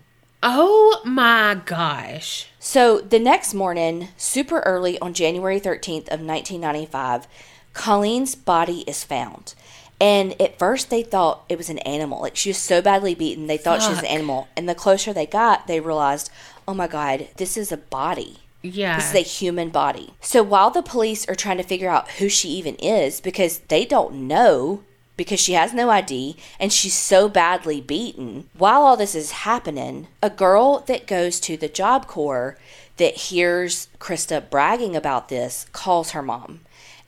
Oh 0.42 1.02
my 1.06 1.60
gosh. 1.66 2.48
So 2.60 3.00
the 3.00 3.20
next 3.20 3.54
morning, 3.54 4.10
super 4.18 4.60
early 4.62 4.98
on 5.00 5.14
January 5.14 5.60
13th 5.60 6.08
of 6.10 6.20
1995, 6.22 7.28
Colleen's 7.74 8.36
body 8.36 8.82
is 8.88 9.04
found. 9.04 9.56
And 10.00 10.40
at 10.42 10.60
first 10.60 10.90
they 10.90 11.04
thought 11.04 11.44
it 11.48 11.58
was 11.58 11.70
an 11.70 11.80
animal. 11.80 12.22
Like 12.22 12.36
she 12.36 12.50
was 12.50 12.58
so 12.58 12.82
badly 12.82 13.16
beaten, 13.16 13.48
they 13.48 13.58
thought 13.58 13.82
she 13.82 13.90
was 13.90 14.00
an 14.00 14.06
animal. 14.06 14.48
And 14.58 14.68
the 14.68 14.76
closer 14.76 15.14
they 15.14 15.26
got, 15.26 15.68
they 15.68 15.80
realized, 15.80 16.30
"Oh 16.68 16.74
my 16.74 16.88
god, 16.88 17.30
this 17.38 17.56
is 17.58 17.72
a 17.72 17.78
body." 17.78 18.40
Yeah. 18.62 18.96
This 18.96 19.10
is 19.10 19.16
a 19.16 19.20
human 19.20 19.70
body. 19.70 20.14
So 20.22 20.42
while 20.42 20.72
the 20.72 20.82
police 20.82 21.28
are 21.28 21.36
trying 21.36 21.58
to 21.58 21.64
figure 21.64 21.90
out 21.90 22.12
who 22.12 22.30
she 22.30 22.50
even 22.50 22.76
is, 22.76 23.20
because 23.20 23.60
they 23.68 23.86
don't 23.86 24.28
know, 24.28 24.84
because 25.18 25.40
she 25.40 25.54
has 25.54 25.74
no 25.74 25.90
ID 25.90 26.38
and 26.60 26.72
she's 26.72 26.94
so 26.94 27.28
badly 27.28 27.82
beaten, 27.82 28.50
while 28.58 28.82
all 28.82 28.98
this 28.98 29.16
is 29.16 29.32
happening, 29.32 30.08
a 30.22 30.30
girl 30.30 30.80
that 30.88 31.08
goes 31.08 31.40
to 31.42 31.58
the 31.58 31.68
Job 31.68 32.08
Corps 32.08 32.58
that 32.98 33.16
hears 33.16 33.90
Christa 34.00 34.50
bragging 34.50 34.96
about 34.96 35.30
this 35.30 35.66
calls 35.74 36.12
her 36.12 36.22
mom 36.22 36.62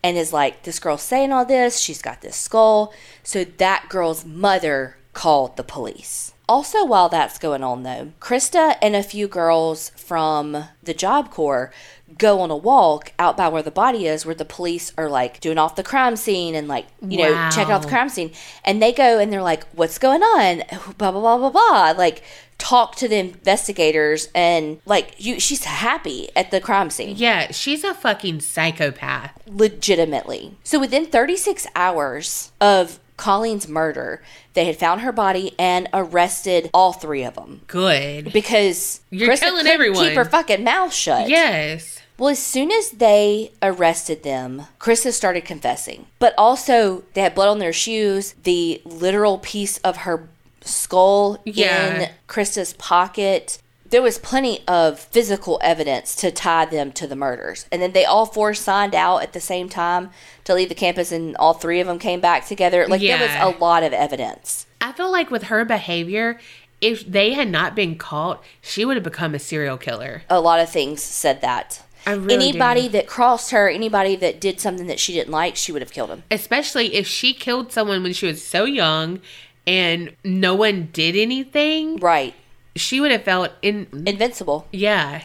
and 0.05 0.17
is 0.17 0.31
like, 0.31 0.61
This 0.63 0.79
girl's 0.79 1.01
saying 1.01 1.31
all 1.33 1.45
this, 1.45 1.79
she's 1.79 2.01
got 2.01 2.21
this 2.21 2.35
skull. 2.35 2.93
So 3.23 3.43
that 3.43 3.87
girl's 3.89 4.23
mother 4.23 4.97
called 5.13 5.57
the 5.57 5.63
police. 5.63 6.33
Also, 6.47 6.85
while 6.85 7.09
that's 7.09 7.39
going 7.39 7.63
on, 7.63 7.81
though, 7.81 8.11
Christa 8.19 8.77
and 8.79 8.95
a 8.95 9.01
few 9.01 9.27
girls 9.27 9.89
from 9.95 10.65
the 10.83 10.93
Job 10.93 11.31
Corps 11.31 11.71
go 12.19 12.39
on 12.39 12.51
a 12.51 12.55
walk 12.55 13.11
out 13.17 13.35
by 13.35 13.47
where 13.49 13.63
the 13.63 13.71
body 13.71 14.05
is, 14.05 14.27
where 14.27 14.35
the 14.35 14.45
police 14.45 14.93
are 14.95 15.09
like 15.09 15.39
doing 15.39 15.57
off 15.57 15.75
the 15.75 15.81
crime 15.83 16.15
scene 16.15 16.53
and 16.53 16.67
like, 16.67 16.85
you 17.01 17.17
know, 17.17 17.31
Wow. 17.31 17.49
checking 17.49 17.73
out 17.73 17.81
the 17.81 17.87
crime 17.87 18.09
scene. 18.09 18.31
And 18.63 18.79
they 18.79 18.91
go 18.93 19.17
and 19.17 19.33
they're 19.33 19.41
like, 19.41 19.63
What's 19.73 19.97
going 19.97 20.21
on? 20.21 20.61
Blah, 20.99 21.11
blah, 21.11 21.19
blah, 21.19 21.37
blah, 21.37 21.49
blah. 21.49 21.93
Like, 21.97 22.21
talk 22.57 22.95
to 22.95 23.07
the 23.07 23.17
investigators 23.17 24.29
and 24.33 24.79
like, 24.85 25.13
you, 25.17 25.39
she's 25.39 25.63
happy 25.65 26.29
at 26.35 26.51
the 26.51 26.61
crime 26.61 26.89
scene 26.89 27.15
yeah, 27.17 27.51
she's 27.51 27.83
a 27.83 27.93
fucking 27.93 28.39
psychopath. 28.39 29.31
legitimately. 29.47 30.55
So 30.63 30.79
within 30.79 31.05
36 31.05 31.67
hours 31.75 32.51
of 32.59 32.99
Colleen's 33.17 33.67
murder, 33.67 34.21
they 34.53 34.65
had 34.65 34.77
found 34.77 35.01
her 35.01 35.11
body 35.11 35.53
and 35.59 35.87
arrested 35.93 36.69
all 36.73 36.91
three 36.93 37.23
of 37.23 37.35
them 37.35 37.61
Good. 37.67 38.33
because 38.33 39.01
You're 39.09 39.29
Christa 39.29 39.39
telling 39.39 39.67
everyone. 39.67 40.07
keep 40.07 40.15
her 40.17 40.25
fucking 40.25 40.63
mouth 40.63 40.93
shut. 40.93 41.29
Yes. 41.29 42.01
Well, 42.17 42.29
as 42.29 42.39
soon 42.39 42.71
as 42.71 42.91
they 42.91 43.51
arrested 43.61 44.23
them, 44.23 44.63
Christa 44.79 45.11
started 45.11 45.43
confessing. 45.43 46.07
But 46.19 46.33
also, 46.37 47.03
they 47.13 47.21
had 47.21 47.35
blood 47.35 47.49
on 47.49 47.59
their 47.59 47.73
shoes, 47.73 48.33
the 48.43 48.81
literal 48.85 49.37
piece 49.37 49.77
of 49.79 49.97
her 49.97 50.29
skull 50.65 51.39
Yeah. 51.45 52.01
in 52.03 52.09
Christa's 52.27 52.73
pocket. 52.73 53.59
There 53.87 54.01
was 54.01 54.17
plenty 54.17 54.63
of 54.67 54.99
physical 54.99 55.59
evidence 55.63 56.15
to 56.17 56.31
tie 56.31 56.65
them 56.65 56.91
to 56.93 57.05
the 57.07 57.15
murders. 57.15 57.65
And 57.71 57.81
then 57.81 57.91
they 57.91 58.03
all 58.03 58.25
four 58.25 58.53
signed 58.55 58.95
out 58.95 59.19
at 59.21 59.33
the 59.33 59.39
same 59.39 59.69
time 59.69 60.09
to 60.43 60.53
leave 60.55 60.69
the 60.69 60.75
campus, 60.75 61.11
and 61.11 61.35
all 61.37 61.53
three 61.53 61.79
of 61.79 61.87
them 61.87 61.99
came 61.99 62.19
back 62.19 62.45
together. 62.47 62.87
Like, 62.87 63.01
Yeah. 63.01 63.17
there 63.17 63.27
was 63.45 63.55
a 63.55 63.59
lot 63.59 63.83
of 63.83 63.93
evidence. 63.93 64.65
I 64.81 64.91
feel 64.91 65.11
like 65.11 65.29
with 65.31 65.43
her 65.43 65.63
behavior, 65.65 66.39
if 66.81 67.05
they 67.09 67.33
had 67.33 67.49
not 67.49 67.75
been 67.75 67.95
caught, 67.95 68.43
she 68.61 68.83
would 68.85 68.97
have 68.97 69.03
become 69.03 69.33
a 69.35 69.39
serial 69.39 69.77
killer. 69.77 70.23
A 70.29 70.41
lot 70.41 70.59
of 70.59 70.69
things 70.69 71.01
said 71.01 71.41
that. 71.41 71.81
I 72.07 72.11
really 72.11 72.49
anybody 72.49 72.83
do. 72.83 72.89
that 72.89 73.07
crossed 73.07 73.49
her, 73.51 73.67
anybody 73.67 74.15
that 74.17 74.39
did 74.39 74.59
something 74.59 74.85
that 74.87 74.99
she 74.99 75.13
didn't 75.13 75.31
like, 75.31 75.55
she 75.55 75.71
would 75.71 75.81
have 75.81 75.91
killed 75.91 76.11
him. 76.11 76.23
Especially 76.29 76.93
if 76.95 77.07
she 77.07 77.33
killed 77.33 77.71
someone 77.71 78.03
when 78.03 78.13
she 78.13 78.27
was 78.27 78.43
so 78.45 78.65
young 78.65 79.21
and 79.67 80.15
no 80.23 80.55
one 80.55 80.89
did 80.93 81.15
anything, 81.15 81.97
Right. 81.97 82.33
she 82.75 82.99
would 82.99 83.11
have 83.11 83.23
felt 83.23 83.51
in. 83.61 83.87
Invincible. 84.05 84.67
Yeah. 84.71 85.23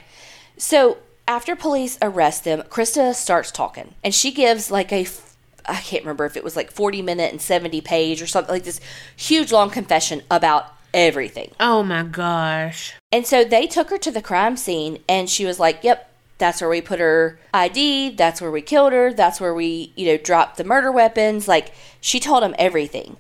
So 0.56 0.98
after 1.28 1.54
police 1.56 1.98
arrest 2.02 2.44
them, 2.44 2.62
Christa 2.68 3.14
starts 3.14 3.50
talking, 3.50 3.94
and 4.04 4.14
she 4.14 4.30
gives 4.32 4.70
like 4.70 4.92
a 4.92 5.02
f- 5.02 5.36
I 5.66 5.76
can't 5.76 6.02
remember 6.04 6.24
if 6.24 6.36
it 6.36 6.44
was 6.44 6.56
like 6.56 6.70
forty 6.70 7.02
minute 7.02 7.30
and 7.32 7.40
seventy 7.40 7.80
page 7.80 8.20
or 8.22 8.26
something 8.26 8.52
like 8.52 8.64
this 8.64 8.80
huge 9.16 9.52
long 9.52 9.70
confession 9.70 10.22
about 10.30 10.72
everything. 10.92 11.52
Oh 11.60 11.82
my 11.82 12.02
gosh. 12.02 12.94
And 13.12 13.26
so 13.26 13.44
they 13.44 13.66
took 13.66 13.90
her 13.90 13.98
to 13.98 14.10
the 14.10 14.22
crime 14.22 14.56
scene, 14.56 14.98
and 15.08 15.28
she 15.30 15.44
was 15.44 15.58
like, 15.60 15.84
"Yep." 15.84 16.06
That's 16.38 16.62
where 16.62 16.70
we 16.70 16.80
put 16.80 17.00
her 17.00 17.38
ID. 17.52 18.10
That's 18.16 18.40
where 18.40 18.50
we 18.50 18.62
killed 18.62 18.94
her. 18.94 19.12
That's 19.12 19.42
where 19.42 19.52
we, 19.52 19.92
you 19.94 20.06
know, 20.06 20.16
dropped 20.16 20.56
the 20.56 20.64
murder 20.64 20.90
weapons. 20.90 21.46
Like, 21.46 21.70
she 22.00 22.18
told 22.18 22.42
him 22.42 22.54
everything. 22.58 23.18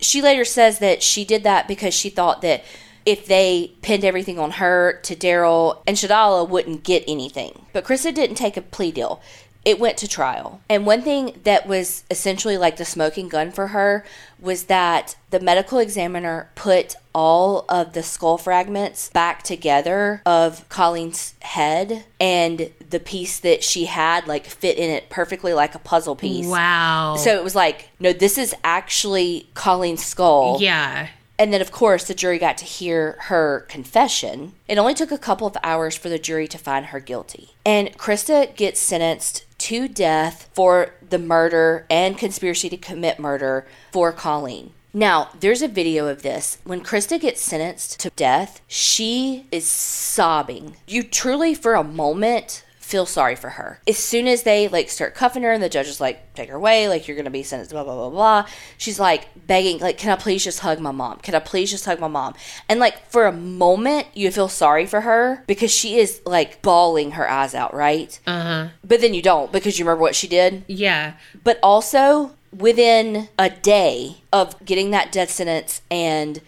She 0.00 0.22
later 0.22 0.44
says 0.44 0.78
that 0.78 1.02
she 1.02 1.24
did 1.24 1.42
that 1.44 1.68
because 1.68 1.94
she 1.94 2.10
thought 2.10 2.42
that 2.42 2.64
if 3.04 3.26
they 3.26 3.72
pinned 3.80 4.04
everything 4.04 4.38
on 4.38 4.52
her 4.52 5.00
Tadaryl 5.02 5.82
and 5.86 5.96
Shadolla 5.96 6.48
wouldn't 6.48 6.84
get 6.84 7.04
anything. 7.08 7.66
But 7.72 7.84
Christa 7.84 8.14
didn't 8.14 8.36
take 8.36 8.56
a 8.56 8.62
plea 8.62 8.92
deal. 8.92 9.20
It 9.68 9.78
went 9.78 9.98
to 9.98 10.08
trial. 10.08 10.62
And 10.70 10.86
one 10.86 11.02
thing 11.02 11.40
that 11.44 11.66
was 11.68 12.04
essentially 12.10 12.56
like 12.56 12.78
the 12.78 12.86
smoking 12.86 13.28
gun 13.28 13.52
for 13.52 13.68
her 13.68 14.02
was 14.40 14.64
that 14.64 15.14
the 15.28 15.40
medical 15.40 15.78
examiner 15.78 16.48
put 16.54 16.94
all 17.14 17.66
of 17.68 17.92
the 17.92 18.02
skull 18.02 18.38
fragments 18.38 19.10
back 19.10 19.42
together 19.42 20.22
of 20.24 20.66
Colleen's 20.70 21.34
head 21.42 22.06
and 22.18 22.70
the 22.88 22.98
piece 22.98 23.38
that 23.40 23.62
she 23.62 23.84
had 23.84 24.26
like 24.26 24.46
fit 24.46 24.78
in 24.78 24.88
it 24.88 25.10
perfectly 25.10 25.52
like 25.52 25.74
a 25.74 25.78
puzzle 25.78 26.16
piece. 26.16 26.46
Wow. 26.46 27.16
So 27.18 27.36
it 27.36 27.44
was 27.44 27.54
like, 27.54 27.90
no, 28.00 28.14
this 28.14 28.38
is 28.38 28.54
actually 28.64 29.50
Colleen's 29.52 30.02
skull. 30.02 30.62
yeah. 30.62 31.08
And 31.40 31.52
then, 31.52 31.60
of 31.60 31.70
course, 31.70 32.04
the 32.04 32.14
jury 32.14 32.38
got 32.38 32.58
to 32.58 32.64
hear 32.64 33.16
her 33.26 33.64
confession. 33.68 34.54
It 34.66 34.76
only 34.76 34.92
took 34.94 35.12
a 35.12 35.18
couple 35.18 35.46
of 35.46 35.56
hours 35.62 35.94
for 35.94 36.08
the 36.08 36.18
jury 36.18 36.48
to 36.48 36.58
find 36.58 36.86
her 36.86 36.98
guilty. 36.98 37.50
And 37.64 37.96
Christa 37.96 38.56
gets 38.56 38.80
sentenced 38.80 39.44
to 39.58 39.88
death 39.88 40.48
for 40.52 40.94
the 41.08 41.18
murder 41.18 41.86
and 41.90 42.16
conspiracy 42.16 42.68
to 42.68 42.76
commit 42.76 43.18
murder 43.18 43.66
for 43.92 44.12
Colleen. 44.12 44.72
Now, 44.94 45.28
there's 45.38 45.62
a 45.62 45.68
video 45.68 46.08
of 46.08 46.22
this. 46.22 46.58
When 46.64 46.82
Christa 46.82 47.20
gets 47.20 47.40
sentenced 47.40 48.00
to 48.00 48.10
death, 48.10 48.62
she 48.66 49.46
is 49.52 49.66
sobbing. 49.66 50.76
You 50.86 51.02
truly, 51.02 51.54
for 51.54 51.74
a 51.74 51.84
moment, 51.84 52.64
feel 52.88 53.04
sorry 53.04 53.36
for 53.36 53.50
her. 53.50 53.80
As 53.86 53.98
soon 53.98 54.26
as 54.26 54.44
they 54.44 54.66
like 54.66 54.88
start 54.88 55.14
cuffing 55.14 55.42
her 55.42 55.52
and 55.52 55.62
the 55.62 55.68
judge 55.68 55.88
is 55.88 56.00
like, 56.00 56.32
take 56.32 56.48
her 56.48 56.56
away, 56.56 56.88
like 56.88 57.06
you're 57.06 57.18
gonna 57.18 57.28
be 57.28 57.42
sentenced, 57.42 57.70
blah 57.70 57.84
blah 57.84 57.94
blah 57.94 58.08
blah. 58.08 58.46
She's 58.78 58.98
like 58.98 59.28
begging, 59.46 59.78
like, 59.78 59.98
can 59.98 60.10
I 60.10 60.16
please 60.16 60.42
just 60.42 60.60
hug 60.60 60.80
my 60.80 60.90
mom? 60.90 61.18
Can 61.18 61.34
I 61.34 61.40
please 61.40 61.70
just 61.70 61.84
hug 61.84 62.00
my 62.00 62.08
mom? 62.08 62.34
And 62.66 62.80
like 62.80 63.06
for 63.10 63.26
a 63.26 63.32
moment 63.32 64.06
you 64.14 64.30
feel 64.30 64.48
sorry 64.48 64.86
for 64.86 65.02
her 65.02 65.44
because 65.46 65.70
she 65.70 65.98
is 65.98 66.22
like 66.24 66.62
bawling 66.62 67.10
her 67.12 67.28
eyes 67.28 67.54
out, 67.54 67.74
right? 67.74 68.18
Uh 68.26 68.42
huh. 68.42 68.68
But 68.82 69.02
then 69.02 69.12
you 69.12 69.20
don't 69.20 69.52
because 69.52 69.78
you 69.78 69.84
remember 69.84 70.00
what 70.00 70.16
she 70.16 70.26
did. 70.26 70.64
Yeah. 70.66 71.14
But 71.44 71.58
also 71.62 72.36
within 72.56 73.28
a 73.38 73.50
day 73.50 74.22
of 74.32 74.64
getting 74.64 74.92
that 74.92 75.12
death 75.12 75.30
sentence 75.30 75.82
and 75.90 76.40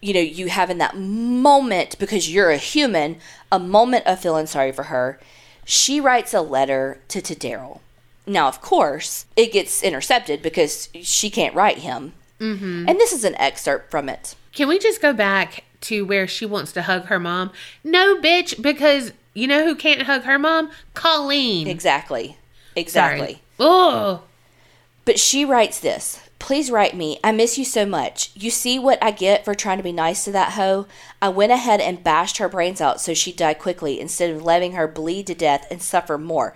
you 0.00 0.14
know, 0.14 0.20
you 0.20 0.48
having 0.48 0.78
that 0.78 0.96
moment 0.96 1.96
because 1.98 2.32
you're 2.32 2.50
a 2.50 2.56
human, 2.56 3.18
a 3.52 3.58
moment 3.58 4.04
of 4.06 4.18
feeling 4.18 4.46
sorry 4.46 4.72
for 4.72 4.84
her, 4.84 5.20
she 5.64 6.00
writes 6.00 6.34
a 6.34 6.40
letter 6.40 7.00
to 7.08 7.20
Tadaryl. 7.20 7.80
Now, 8.26 8.48
of 8.48 8.60
course, 8.60 9.26
it 9.36 9.52
gets 9.52 9.82
intercepted 9.82 10.42
because 10.42 10.88
she 11.00 11.30
can't 11.30 11.54
write 11.54 11.78
him. 11.78 12.12
Mm-hmm. 12.40 12.88
And 12.88 12.98
this 12.98 13.12
is 13.12 13.24
an 13.24 13.34
excerpt 13.36 13.90
from 13.90 14.08
it. 14.08 14.34
Can 14.52 14.68
we 14.68 14.78
just 14.78 15.00
go 15.00 15.12
back 15.12 15.64
to 15.82 16.04
where 16.04 16.26
she 16.26 16.46
wants 16.46 16.72
to 16.72 16.82
hug 16.82 17.06
her 17.06 17.18
mom? 17.18 17.50
No, 17.82 18.20
bitch, 18.20 18.60
because 18.60 19.12
you 19.34 19.46
know 19.46 19.64
who 19.64 19.74
can't 19.74 20.02
hug 20.02 20.22
her 20.22 20.38
mom? 20.38 20.70
Colleen. 20.94 21.66
Exactly. 21.66 22.36
Exactly. 22.76 23.42
Oh. 23.58 24.22
But 25.04 25.18
she 25.18 25.44
writes 25.44 25.80
this 25.80 26.28
Please 26.42 26.72
write 26.72 26.96
me. 26.96 27.20
I 27.22 27.30
miss 27.30 27.56
you 27.56 27.64
so 27.64 27.86
much. 27.86 28.32
You 28.34 28.50
see 28.50 28.76
what 28.76 29.00
I 29.00 29.12
get 29.12 29.44
for 29.44 29.54
trying 29.54 29.76
to 29.76 29.84
be 29.84 29.92
nice 29.92 30.24
to 30.24 30.32
that 30.32 30.54
hoe? 30.54 30.88
I 31.22 31.28
went 31.28 31.52
ahead 31.52 31.80
and 31.80 32.02
bashed 32.02 32.38
her 32.38 32.48
brains 32.48 32.80
out 32.80 33.00
so 33.00 33.14
she'd 33.14 33.36
die 33.36 33.54
quickly 33.54 34.00
instead 34.00 34.28
of 34.28 34.42
letting 34.42 34.72
her 34.72 34.88
bleed 34.88 35.28
to 35.28 35.36
death 35.36 35.68
and 35.70 35.80
suffer 35.80 36.18
more. 36.18 36.52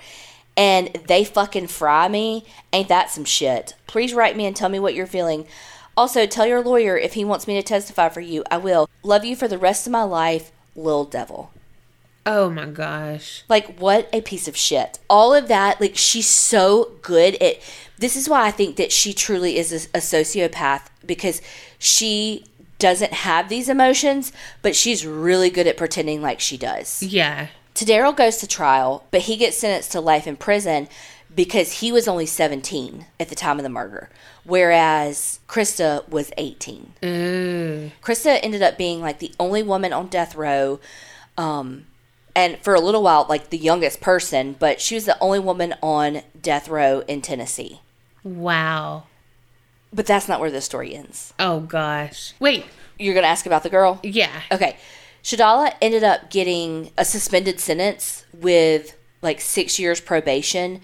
And 0.56 0.88
they 1.06 1.22
fucking 1.22 1.68
fry 1.68 2.08
me. 2.08 2.44
Ain't 2.72 2.88
that 2.88 3.10
some 3.10 3.24
shit? 3.24 3.76
Please 3.86 4.12
write 4.12 4.36
me 4.36 4.44
and 4.44 4.56
tell 4.56 4.68
me 4.68 4.80
what 4.80 4.94
you're 4.94 5.06
feeling. 5.06 5.46
Also, 5.96 6.26
tell 6.26 6.48
your 6.48 6.64
lawyer 6.64 6.98
if 6.98 7.14
he 7.14 7.24
wants 7.24 7.46
me 7.46 7.54
to 7.54 7.62
testify 7.62 8.08
for 8.08 8.20
you. 8.20 8.42
I 8.50 8.56
will. 8.56 8.90
Love 9.04 9.24
you 9.24 9.36
for 9.36 9.46
the 9.46 9.56
rest 9.56 9.86
of 9.86 9.92
my 9.92 10.02
life, 10.02 10.50
Lil 10.74 11.04
Devil. 11.04 11.52
Oh 12.26 12.50
my 12.50 12.66
gosh. 12.66 13.44
Like, 13.48 13.78
what 13.78 14.08
a 14.12 14.20
piece 14.20 14.48
of 14.48 14.56
shit. 14.56 14.98
All 15.08 15.32
of 15.32 15.46
that, 15.46 15.80
like, 15.80 15.96
she's 15.96 16.26
so 16.26 16.90
good 17.02 17.40
at. 17.40 17.60
This 17.98 18.16
is 18.16 18.28
why 18.28 18.46
I 18.46 18.50
think 18.50 18.76
that 18.76 18.92
she 18.92 19.12
truly 19.12 19.56
is 19.56 19.72
a, 19.72 19.98
a 19.98 20.00
sociopath 20.00 20.82
because 21.04 21.40
she 21.78 22.44
doesn't 22.78 23.12
have 23.12 23.48
these 23.48 23.68
emotions, 23.68 24.32
but 24.62 24.76
she's 24.76 25.06
really 25.06 25.50
good 25.50 25.66
at 25.66 25.76
pretending 25.76 26.20
like 26.20 26.40
she 26.40 26.56
does. 26.56 27.02
Yeah. 27.02 27.48
Tadaryl 27.74 28.16
goes 28.16 28.38
to 28.38 28.46
trial, 28.46 29.04
but 29.10 29.22
he 29.22 29.36
gets 29.36 29.58
sentenced 29.58 29.92
to 29.92 30.00
life 30.00 30.26
in 30.26 30.36
prison 30.36 30.88
because 31.34 31.80
he 31.80 31.92
was 31.92 32.08
only 32.08 32.26
17 32.26 33.06
at 33.20 33.28
the 33.28 33.34
time 33.34 33.58
of 33.58 33.62
the 33.62 33.68
murder, 33.68 34.08
whereas 34.44 35.40
Christa 35.48 36.08
was 36.08 36.32
18. 36.38 36.94
Ooh. 37.04 37.90
Christa 38.02 38.38
ended 38.42 38.62
up 38.62 38.78
being 38.78 39.00
like 39.00 39.18
the 39.18 39.32
only 39.38 39.62
woman 39.62 39.92
on 39.92 40.08
death 40.08 40.34
row. 40.34 40.80
Um, 41.36 41.86
and 42.34 42.58
for 42.62 42.74
a 42.74 42.80
little 42.80 43.02
while, 43.02 43.26
like 43.28 43.50
the 43.50 43.58
youngest 43.58 44.00
person, 44.00 44.56
but 44.58 44.80
she 44.80 44.94
was 44.94 45.04
the 45.04 45.18
only 45.20 45.38
woman 45.38 45.74
on 45.82 46.22
death 46.40 46.68
row 46.68 47.02
in 47.06 47.20
Tennessee. 47.20 47.80
Wow. 48.26 49.04
But 49.92 50.04
that's 50.04 50.28
not 50.28 50.40
where 50.40 50.50
the 50.50 50.60
story 50.60 50.94
ends. 50.94 51.32
Oh 51.38 51.60
gosh. 51.60 52.34
Wait. 52.40 52.64
You're 52.98 53.14
going 53.14 53.24
to 53.24 53.28
ask 53.28 53.46
about 53.46 53.62
the 53.62 53.70
girl? 53.70 54.00
Yeah. 54.02 54.42
Okay. 54.50 54.76
Shadolla 55.22 55.74
ended 55.80 56.02
up 56.02 56.30
getting 56.30 56.90
a 56.98 57.04
suspended 57.04 57.60
sentence 57.60 58.24
with 58.32 58.96
like 59.22 59.40
six 59.40 59.78
years 59.78 60.00
probation 60.00 60.80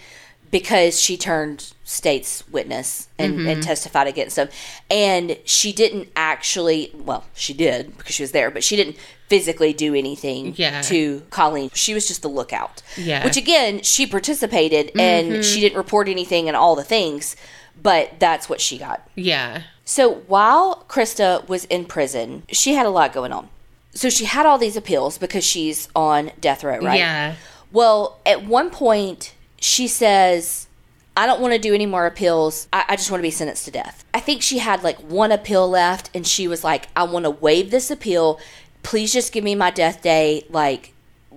because 0.50 1.00
she 1.00 1.16
turned 1.16 1.72
state's 1.92 2.48
witness 2.48 3.08
and, 3.18 3.34
and 3.34 3.46
mm-hmm. 3.46 3.60
testified 3.60 4.06
against 4.06 4.36
them. 4.36 4.48
And 4.90 5.36
she 5.44 5.72
didn't 5.72 6.08
actually, 6.16 6.90
well, 6.94 7.24
she 7.34 7.52
did 7.52 7.96
because 7.98 8.14
she 8.14 8.22
was 8.22 8.32
there, 8.32 8.50
but 8.50 8.64
she 8.64 8.76
didn't 8.76 8.96
physically 9.28 9.74
do 9.74 9.94
anything 9.94 10.54
Yeah. 10.56 10.80
to 10.82 11.20
Colleen. 11.30 11.70
She 11.74 11.92
was 11.92 12.08
just 12.08 12.22
the 12.22 12.28
lookout. 12.28 12.82
Yeah. 12.96 13.24
Which 13.24 13.36
again, 13.36 13.82
she 13.82 14.06
participated 14.06 14.90
and 14.98 15.32
mm-hmm. 15.32 15.42
she 15.42 15.60
didn't 15.60 15.76
report 15.76 16.08
anything 16.08 16.48
and 16.48 16.56
all 16.56 16.74
the 16.74 16.82
things, 16.82 17.36
but 17.80 18.18
that's 18.18 18.48
what 18.48 18.60
she 18.60 18.78
got. 18.78 19.06
Yeah. 19.14 19.62
So 19.84 20.14
while 20.26 20.86
Christa 20.88 21.46
was 21.46 21.66
in 21.66 21.84
prison, 21.84 22.44
she 22.50 22.72
had 22.72 22.86
a 22.86 22.90
lot 22.90 23.12
going 23.12 23.32
on. 23.32 23.50
So 23.92 24.08
she 24.08 24.24
had 24.24 24.46
all 24.46 24.56
these 24.56 24.76
appeals 24.78 25.18
because 25.18 25.44
she's 25.44 25.88
on 25.94 26.32
death 26.40 26.64
row, 26.64 26.78
right? 26.78 26.98
Yeah. 26.98 27.34
Well, 27.70 28.18
at 28.24 28.46
one 28.46 28.70
point, 28.70 29.34
she 29.60 29.86
says, 29.86 30.68
I 31.16 31.26
don't 31.26 31.40
want 31.40 31.52
to 31.52 31.58
do 31.58 31.74
any 31.74 31.86
more 31.86 32.06
appeals. 32.06 32.68
I, 32.72 32.84
I 32.90 32.96
just 32.96 33.10
want 33.10 33.20
to 33.20 33.26
be 33.26 33.30
sentenced 33.30 33.66
to 33.66 33.70
death. 33.70 34.04
I 34.14 34.20
think 34.20 34.42
she 34.42 34.58
had 34.58 34.82
like 34.82 34.98
one 34.98 35.32
appeal 35.32 35.68
left, 35.68 36.10
and 36.14 36.26
she 36.26 36.48
was 36.48 36.64
like, 36.64 36.88
I 36.96 37.04
want 37.04 37.24
to 37.24 37.30
waive 37.30 37.70
this 37.70 37.90
appeal. 37.90 38.40
Please 38.82 39.12
just 39.12 39.32
give 39.32 39.44
me 39.44 39.54
my 39.54 39.70
death 39.70 40.02
day. 40.02 40.46
Like, 40.48 40.94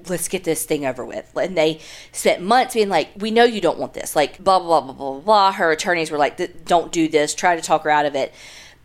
let's 0.07 0.27
get 0.27 0.43
this 0.43 0.65
thing 0.65 0.85
over 0.85 1.03
with. 1.03 1.31
And 1.35 1.57
they 1.57 1.79
spent 2.11 2.41
months 2.41 2.73
being 2.73 2.89
like, 2.89 3.09
we 3.17 3.31
know 3.31 3.43
you 3.43 3.61
don't 3.61 3.77
want 3.77 3.93
this. 3.93 4.15
Like, 4.15 4.43
blah, 4.43 4.59
blah, 4.59 4.81
blah, 4.81 4.93
blah, 4.93 5.11
blah, 5.11 5.19
blah. 5.19 5.51
Her 5.51 5.71
attorneys 5.71 6.11
were 6.11 6.17
like, 6.17 6.65
don't 6.65 6.91
do 6.91 7.07
this. 7.07 7.33
Try 7.35 7.55
to 7.55 7.61
talk 7.61 7.83
her 7.83 7.89
out 7.89 8.05
of 8.05 8.15
it. 8.15 8.33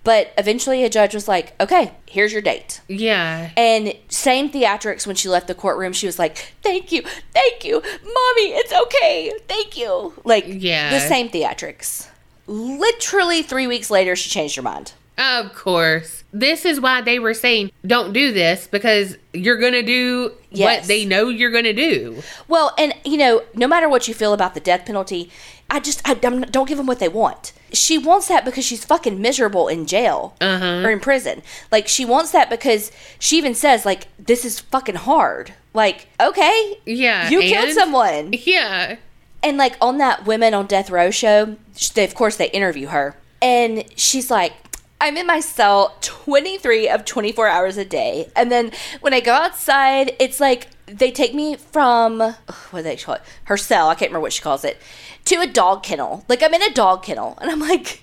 But 0.03 0.32
eventually, 0.38 0.82
a 0.82 0.88
judge 0.88 1.14
was 1.14 1.28
like, 1.28 1.53
okay, 1.61 1.92
here's 2.07 2.32
your 2.32 2.40
date. 2.40 2.80
Yeah. 2.88 3.51
And 3.57 3.94
same 4.09 4.51
theatrics 4.51 5.07
when 5.07 5.14
she 5.16 5.28
left 5.28 5.46
the 5.46 5.55
courtroom. 5.55 5.92
She 5.92 6.07
was 6.07 6.18
like, 6.18 6.55
"Thank 6.62 6.90
you, 6.90 7.03
thank 7.34 7.64
you, 7.64 7.82
mommy. 7.82 8.53
It's 8.55 8.72
okay. 8.72 9.30
Thank 9.46 9.76
you." 9.76 10.14
Like, 10.24 10.44
Yeah. 10.48 10.90
the 10.90 11.01
same 11.01 11.28
theatrics. 11.28 12.07
Literally 12.46 13.42
three 13.42 13.66
weeks 13.66 13.90
later, 13.90 14.16
she 14.16 14.30
changed 14.30 14.57
her 14.57 14.62
mind. 14.62 14.92
Of 15.20 15.54
course. 15.54 16.24
This 16.32 16.64
is 16.64 16.80
why 16.80 17.02
they 17.02 17.18
were 17.18 17.34
saying 17.34 17.70
don't 17.86 18.12
do 18.12 18.32
this 18.32 18.66
because 18.66 19.16
you're 19.34 19.58
going 19.58 19.74
to 19.74 19.82
do 19.82 20.32
Yes. 20.50 20.80
what 20.82 20.88
they 20.88 21.04
know 21.04 21.28
you're 21.28 21.50
going 21.50 21.64
to 21.64 21.72
do. 21.72 22.22
Well, 22.48 22.74
and 22.78 22.94
you 23.04 23.16
know, 23.18 23.42
no 23.54 23.68
matter 23.68 23.88
what 23.88 24.08
you 24.08 24.14
feel 24.14 24.32
about 24.32 24.54
the 24.54 24.60
death 24.60 24.86
penalty, 24.86 25.30
I 25.68 25.78
just 25.80 26.00
I, 26.08 26.18
I'm, 26.24 26.40
don't 26.42 26.66
give 26.68 26.78
them 26.78 26.86
what 26.86 26.98
they 27.00 27.08
want. 27.08 27.52
She 27.72 27.98
wants 27.98 28.26
that 28.28 28.44
because 28.44 28.64
she's 28.64 28.84
fucking 28.84 29.20
miserable 29.20 29.68
in 29.68 29.86
jail 29.86 30.34
Uh-huh. 30.40 30.82
or 30.84 30.90
in 30.90 30.98
prison. 31.00 31.42
Like 31.70 31.86
she 31.86 32.04
wants 32.04 32.32
that 32.32 32.48
because 32.50 32.90
she 33.18 33.36
even 33.38 33.54
says 33.54 33.84
like 33.84 34.08
this 34.18 34.44
is 34.44 34.58
fucking 34.58 34.96
hard. 34.96 35.52
Like 35.74 36.08
okay, 36.20 36.78
Yeah. 36.86 37.28
you 37.28 37.40
killed 37.40 37.70
someone. 37.70 38.32
Yeah. 38.32 38.96
And 39.42 39.56
like 39.58 39.76
on 39.80 39.98
that 39.98 40.24
Women 40.26 40.54
on 40.54 40.66
Death 40.66 40.90
Row 40.90 41.10
show, 41.10 41.56
they, 41.94 42.04
of 42.04 42.14
course 42.14 42.36
they 42.36 42.50
interview 42.50 42.88
her, 42.88 43.16
and 43.40 43.84
she's 43.96 44.30
like, 44.30 44.52
"I'm 45.01 45.16
in 45.16 45.26
my 45.26 45.40
cell 45.40 45.96
23 46.01 46.88
of 46.88 47.05
24 47.05 47.48
hours 47.48 47.76
a 47.76 47.84
day, 47.84 48.30
and 48.36 48.51
then 48.53 48.72
when 49.01 49.14
I 49.14 49.20
go 49.20 49.32
outside, 49.32 50.14
it's 50.18 50.40
like 50.40 50.68
they 50.86 51.11
take 51.11 51.34
me 51.34 51.57
from 51.57 52.20
ugh, 52.20 52.34
what 52.70 52.80
do 52.80 52.82
they 52.82 52.96
call 52.96 53.14
it? 53.16 53.22
Her 53.44 53.57
cell. 53.57 53.88
I 53.88 53.94
can't 53.94 54.11
remember 54.11 54.22
what 54.22 54.32
she 54.32 54.42
calls 54.42 54.64
it, 54.64 54.78
to 55.26 55.36
a 55.36 55.46
dog 55.46 55.82
kennel. 55.82 56.24
Like 56.28 56.42
I'm 56.42 56.53
in 56.55 56.62
a 56.62 56.72
dog 56.72 57.03
kennel, 57.03 57.38
and 57.40 57.51
I'm 57.51 57.61
like." 57.61 58.03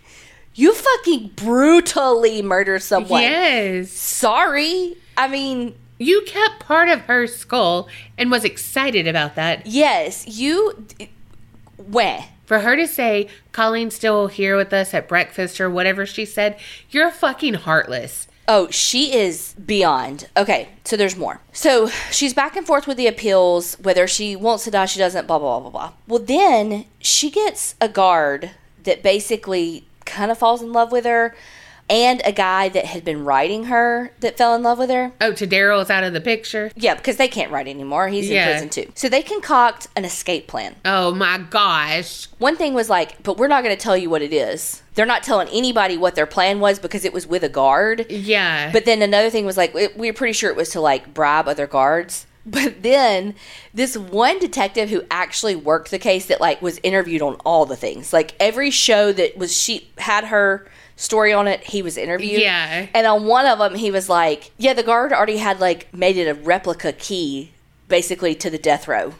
You 0.60 0.74
fucking 0.74 1.34
brutally 1.36 2.41
murdered 2.41 2.82
someone. 2.82 3.22
Yes. 3.22 3.91
Sorry. 3.91 4.98
I 5.16 5.28
mean, 5.28 5.76
You 6.00 6.24
kept 6.26 6.62
part 6.62 6.89
of 6.89 7.02
her 7.02 7.28
skull 7.28 7.88
and 8.18 8.32
was 8.32 8.43
excited 8.43 9.08
about 9.08 9.36
that. 9.36 9.68
yes, 9.68 10.26
you. 10.28 10.84
Where? 11.78 12.26
For 12.48 12.60
her 12.60 12.78
to 12.78 12.88
say, 12.88 13.28
Colleen's 13.52 13.93
still 13.93 14.28
here 14.28 14.56
with 14.56 14.72
us 14.72 14.93
at 14.93 15.10
breakfast 15.10 15.60
or 15.60 15.70
whatever 15.70 16.06
she 16.06 16.24
said, 16.24 16.58
you're 16.89 17.12
fucking 17.12 17.56
heartless. 17.56 18.30
Oh, 18.48 18.72
she 18.72 19.14
is 19.14 19.54
beyond. 19.54 20.30
Okay, 20.38 20.70
so 20.86 20.95
there's 20.95 21.18
more. 21.18 21.41
So 21.52 21.89
she's 22.10 22.34
back 22.34 22.56
and 22.56 22.66
forth 22.66 22.88
with 22.88 22.95
the 22.95 23.08
appeals, 23.08 23.76
whether 23.82 24.08
she 24.08 24.38
wants 24.38 24.64
to 24.64 24.72
die, 24.72 24.86
she 24.86 24.98
doesn't, 24.98 25.28
blah, 25.28 25.38
blah, 25.38 25.60
blah, 25.60 25.70
blah, 25.70 25.89
blah. 25.89 25.93
Well, 26.08 26.24
then 26.24 26.86
she 27.00 27.30
gets 27.30 27.76
a 27.82 27.89
guard 27.89 28.52
that 28.84 29.04
basically 29.04 29.86
kind 30.06 30.32
of 30.32 30.38
falls 30.38 30.62
in 30.62 30.72
love 30.72 30.93
with 30.93 31.04
her 31.04 31.36
and 31.90 32.22
a 32.26 32.32
guy 32.32 32.70
that 32.70 32.86
had 32.86 33.04
been 33.06 33.24
writing 33.24 33.66
her 33.66 34.12
that 34.20 34.38
fell 34.38 34.54
in 34.56 34.62
love 34.64 34.78
with 34.78 34.90
her. 34.90 35.14
Oh, 35.22 35.32
Tadaryl 35.32 35.82
is 35.82 35.90
out 35.90 36.04
of 36.04 36.14
the 36.14 36.22
picture. 36.22 36.72
Yeah, 36.76 36.96
because 36.96 37.16
they 37.18 37.28
can't 37.28 37.52
write 37.52 37.68
anymore. 37.68 38.10
He's 38.10 38.30
Yeah. 38.30 38.48
in 38.48 38.52
prison 38.52 38.70
too. 38.70 38.92
So 38.96 39.10
they 39.10 39.22
concoct 39.24 39.88
an 39.96 40.06
escape 40.06 40.48
plan. 40.48 40.76
Oh 40.86 41.14
my 41.14 41.38
gosh. 41.38 42.28
One 42.38 42.56
thing 42.58 42.74
was 42.74 42.90
like, 42.90 43.24
but 43.24 43.38
we're 43.38 43.48
not 43.48 43.64
going 43.64 43.76
to 43.76 43.82
tell 43.82 43.98
you 43.98 44.10
what 44.10 44.22
it 44.22 44.34
is. 44.34 44.84
They're 44.94 45.06
not 45.06 45.24
telling 45.24 45.48
anybody 45.50 45.98
what 45.98 46.16
their 46.16 46.26
plan 46.26 46.60
was 46.60 46.78
because 46.80 47.06
it 47.06 47.14
was 47.14 47.26
with 47.26 47.44
a 47.44 47.50
guard. 47.50 48.06
Yeah. 48.10 48.72
But 48.72 48.86
then 48.86 49.02
another 49.02 49.30
thing 49.30 49.46
was 49.46 49.58
like, 49.58 49.74
we 49.74 49.88
we 49.96 50.10
were 50.10 50.14
pretty 50.14 50.34
sure 50.34 50.50
it 50.52 50.56
was 50.58 50.70
to 50.70 50.82
like 50.82 51.14
bribe 51.14 51.48
other 51.48 51.68
guards. 51.68 52.26
But 52.50 52.82
then 52.82 53.36
this 53.74 53.98
one 53.98 54.39
detective 54.39 54.89
who 54.89 55.04
actually 55.12 55.56
worked 55.56 55.91
the 55.91 56.00
case 56.00 56.28
that 56.28 56.39
like 56.39 56.62
was 56.62 56.80
interviewed 56.82 57.22
on 57.22 57.36
all 57.45 57.66
the 57.66 57.76
things, 57.76 58.14
like 58.14 58.36
every 58.39 58.72
show 58.72 59.12
that 59.12 59.38
was 59.38 59.56
she 59.56 59.89
had 59.98 60.26
her 60.26 60.66
story 60.95 61.34
on 61.34 61.48
it, 61.48 61.62
he 61.66 61.82
was 61.82 61.98
interviewed. 61.98 62.41
Yeah. 62.41 62.88
And 62.93 63.06
on 63.06 63.26
one 63.26 63.45
of 63.45 63.60
them, 63.60 63.76
he 63.76 63.91
was 63.91 64.08
like, 64.08 64.52
yeah, 64.58 64.74
the 64.74 64.82
guard 64.82 65.12
already 65.12 65.38
had 65.38 65.60
like 65.60 65.93
made 65.93 66.16
it 66.16 66.28
a 66.28 66.34
replica 66.34 66.93
key 66.93 67.52
basically 67.89 68.34
to 68.36 68.50
the 68.50 68.58
death 68.58 68.88
row. 68.88 69.14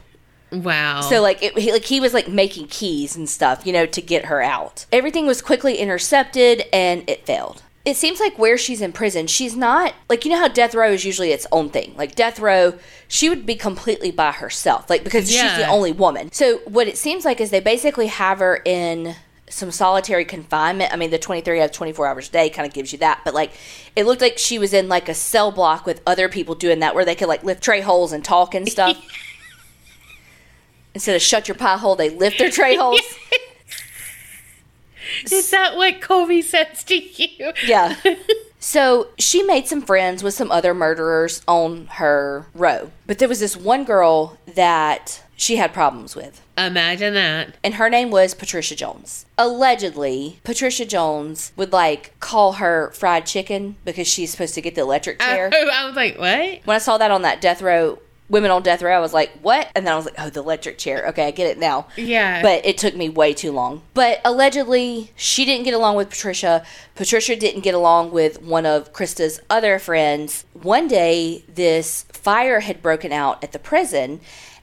wow. 0.52 1.02
So 1.02 1.22
like 1.22 1.44
it, 1.44 1.58
he, 1.58 1.74
like 1.74 1.84
he 1.86 2.00
was 2.00 2.14
like 2.14 2.30
making 2.30 2.68
keys 2.68 3.18
and 3.18 3.30
stuff, 3.30 3.66
you 3.66 3.74
know, 3.74 3.86
to 3.86 4.02
get 4.02 4.26
her 4.26 4.42
out. 4.42 4.86
Everything 4.92 5.28
was 5.28 5.42
quickly 5.42 5.76
intercepted 5.80 6.64
and 6.72 7.04
it 7.10 7.26
failed. 7.26 7.62
It 7.88 7.96
seems 7.96 8.20
like 8.20 8.38
where 8.38 8.58
she's 8.58 8.82
in 8.82 8.92
prison, 8.92 9.28
she's 9.28 9.56
not 9.56 9.94
like 10.10 10.26
you 10.26 10.32
know 10.32 10.40
how 10.40 10.50
death 10.50 10.76
row 10.76 10.92
is 10.92 11.06
usually 11.06 11.32
its 11.32 11.48
own 11.54 11.70
thing. 11.70 11.94
Like 11.96 12.16
death 12.16 12.38
row, 12.38 12.78
she 13.08 13.30
would 13.30 13.46
be 13.46 13.56
completely 13.56 14.12
by 14.12 14.34
herself, 14.34 14.90
like 14.90 15.06
because 15.06 15.32
she's 15.32 15.56
the 15.56 15.66
only 15.68 15.94
woman. 15.94 16.30
So 16.34 16.58
what 16.66 16.90
it 16.90 16.98
seems 16.98 17.24
like 17.24 17.40
is 17.40 17.50
they 17.50 17.62
basically 17.62 18.08
have 18.08 18.40
her 18.40 18.62
in 18.66 19.16
some 19.50 19.72
solitary 19.72 20.26
confinement. 20.26 20.92
I 20.92 20.98
mean, 20.98 21.12
the 21.12 21.18
23 21.18 21.62
out 21.62 21.70
of 21.70 21.72
24 21.72 22.08
hours 22.08 22.28
a 22.28 22.32
day 22.34 22.50
kind 22.50 22.68
of 22.68 22.74
gives 22.74 22.92
you 22.92 23.00
that, 23.00 23.22
but 23.24 23.34
like 23.34 23.54
it 23.96 24.06
looked 24.06 24.20
like 24.20 24.38
she 24.38 24.60
was 24.60 24.74
in 24.74 24.90
like 24.90 25.08
a 25.08 25.14
cell 25.14 25.54
block 25.54 25.86
with 25.86 26.02
other 26.06 26.28
people 26.28 26.56
doing 26.56 26.80
that 26.80 26.94
where 26.94 27.06
they 27.06 27.16
could 27.16 27.30
like 27.30 27.46
lift 27.46 27.64
tray 27.64 27.80
holes 27.80 28.12
and 28.12 28.22
talk 28.22 28.54
and 28.54 28.68
stuff. 28.68 29.02
Instead 30.94 31.16
of 31.16 31.22
shut 31.22 31.48
your 31.48 31.56
pie 31.56 31.78
hole, 31.78 31.96
they 31.96 32.10
lift 32.10 32.38
their 32.38 32.52
tray 32.52 32.76
holes. 32.78 33.00
is 35.32 35.50
that 35.52 35.76
what 35.76 36.02
Colby 36.02 36.42
says 36.42 36.84
to 36.86 36.96
you? 36.96 37.54
Yeah. 37.66 37.96
So 38.60 39.10
she 39.18 39.44
made 39.44 39.68
some 39.68 39.82
friends 39.82 40.24
with 40.24 40.34
some 40.34 40.52
other 40.52 40.74
murderers 40.74 41.42
on 41.48 41.88
her 41.92 42.48
row. 42.54 42.92
But 43.06 43.20
there 43.20 43.30
was 43.30 43.40
this 43.40 43.56
one 43.56 43.86
girl 43.86 44.38
that 44.46 45.24
she 45.38 45.58
had 45.58 45.74
problems 45.74 46.16
with. 46.16 46.42
Imagine 46.58 47.14
that. 47.14 47.56
And 47.64 47.76
her 47.76 47.90
name 47.90 48.10
was 48.10 48.34
Patricia 48.34 48.76
Jones. 48.76 49.28
Allegedly, 49.38 50.40
Patricia 50.44 50.86
Jones 50.86 51.52
would 51.56 51.72
like 51.72 52.20
call 52.20 52.54
her 52.54 52.92
fried 52.92 53.28
chicken 53.28 53.76
because 53.86 54.08
she's 54.08 54.32
supposed 54.32 54.56
to 54.56 54.62
get 54.62 54.74
the 54.74 54.82
electric 54.82 55.22
oh, 55.22 55.26
chair. 55.26 55.52
Oh, 55.54 55.70
I 55.74 55.86
was 55.86 55.96
like, 55.96 56.18
what? 56.18 56.62
when 56.66 56.76
I 56.76 56.80
saw 56.80 56.98
that 56.98 57.12
on 57.12 57.22
that 57.22 57.40
death 57.40 57.62
row, 57.62 58.00
women 58.30 58.52
on 58.52 58.62
death 58.62 58.82
row, 58.82 58.96
I 58.96 59.00
was 59.00 59.14
like, 59.14 59.32
what? 59.42 59.70
And 59.76 59.86
then 59.86 59.94
I 59.94 59.96
was 59.96 60.06
like, 60.06 60.16
oh, 60.18 60.30
the 60.30 60.42
electric 60.42 60.78
chair. 60.78 61.08
Okay, 61.08 61.28
I 61.28 61.32
get 61.32 61.48
it 61.48 61.58
now. 61.58 61.88
Yeah. 61.96 62.42
But 62.42 62.66
it 62.66 62.78
took 62.78 62.96
me 62.96 63.10
way 63.10 63.34
too 63.34 63.52
long. 63.52 63.84
But 63.94 64.20
allegedly, 64.26 65.12
she 65.16 65.46
didn't 65.46 65.64
get 65.64 65.74
along 65.74 65.96
with 65.96 66.10
Patricia. 66.10 66.66
Patricia 66.96 67.36
didn't 67.36 67.62
get 67.62 67.74
along 67.74 68.12
with 68.12 68.42
one 68.42 68.66
of 68.66 68.92
Christa's 68.94 69.40
other 69.50 69.80
friends. 69.80 70.46
One 70.54 70.88
day, 70.88 71.44
this 71.48 72.04
fire 72.12 72.62
had 72.62 72.82
broken 72.82 73.12
out 73.12 73.44
at 73.44 73.54
the 73.54 73.60
prison, 73.60 74.20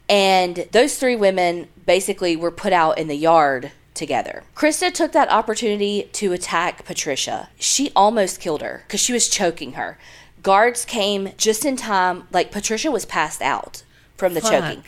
and 0.09 0.69
those 0.73 0.99
three 0.99 1.17
women 1.17 1.69
basically 1.87 2.37
were 2.37 2.51
put 2.51 2.73
out 2.73 2.99
in 2.99 3.09
the 3.09 3.17
yard 3.17 3.73
together. 3.95 4.43
Christa 4.55 4.93
took 4.93 5.13
that 5.13 5.31
opportunity 5.31 6.11
to 6.13 6.33
attack 6.33 6.85
Patricia. 6.85 7.49
She 7.59 7.93
almost 7.95 8.41
killed 8.41 8.61
her 8.61 8.83
because 8.87 9.01
she 9.01 9.13
was 9.13 9.29
choking 9.29 9.75
her. 9.75 9.97
Guards 10.45 10.85
came 10.85 11.31
just 11.37 11.65
in 11.65 11.77
time, 11.77 12.29
like 12.31 12.53
Patricia 12.53 12.93
was 12.93 13.05
passed 13.05 13.43
out 13.43 13.83
from 14.17 14.35
the 14.35 14.41
Fuck. 14.41 14.53
choking. 14.53 14.85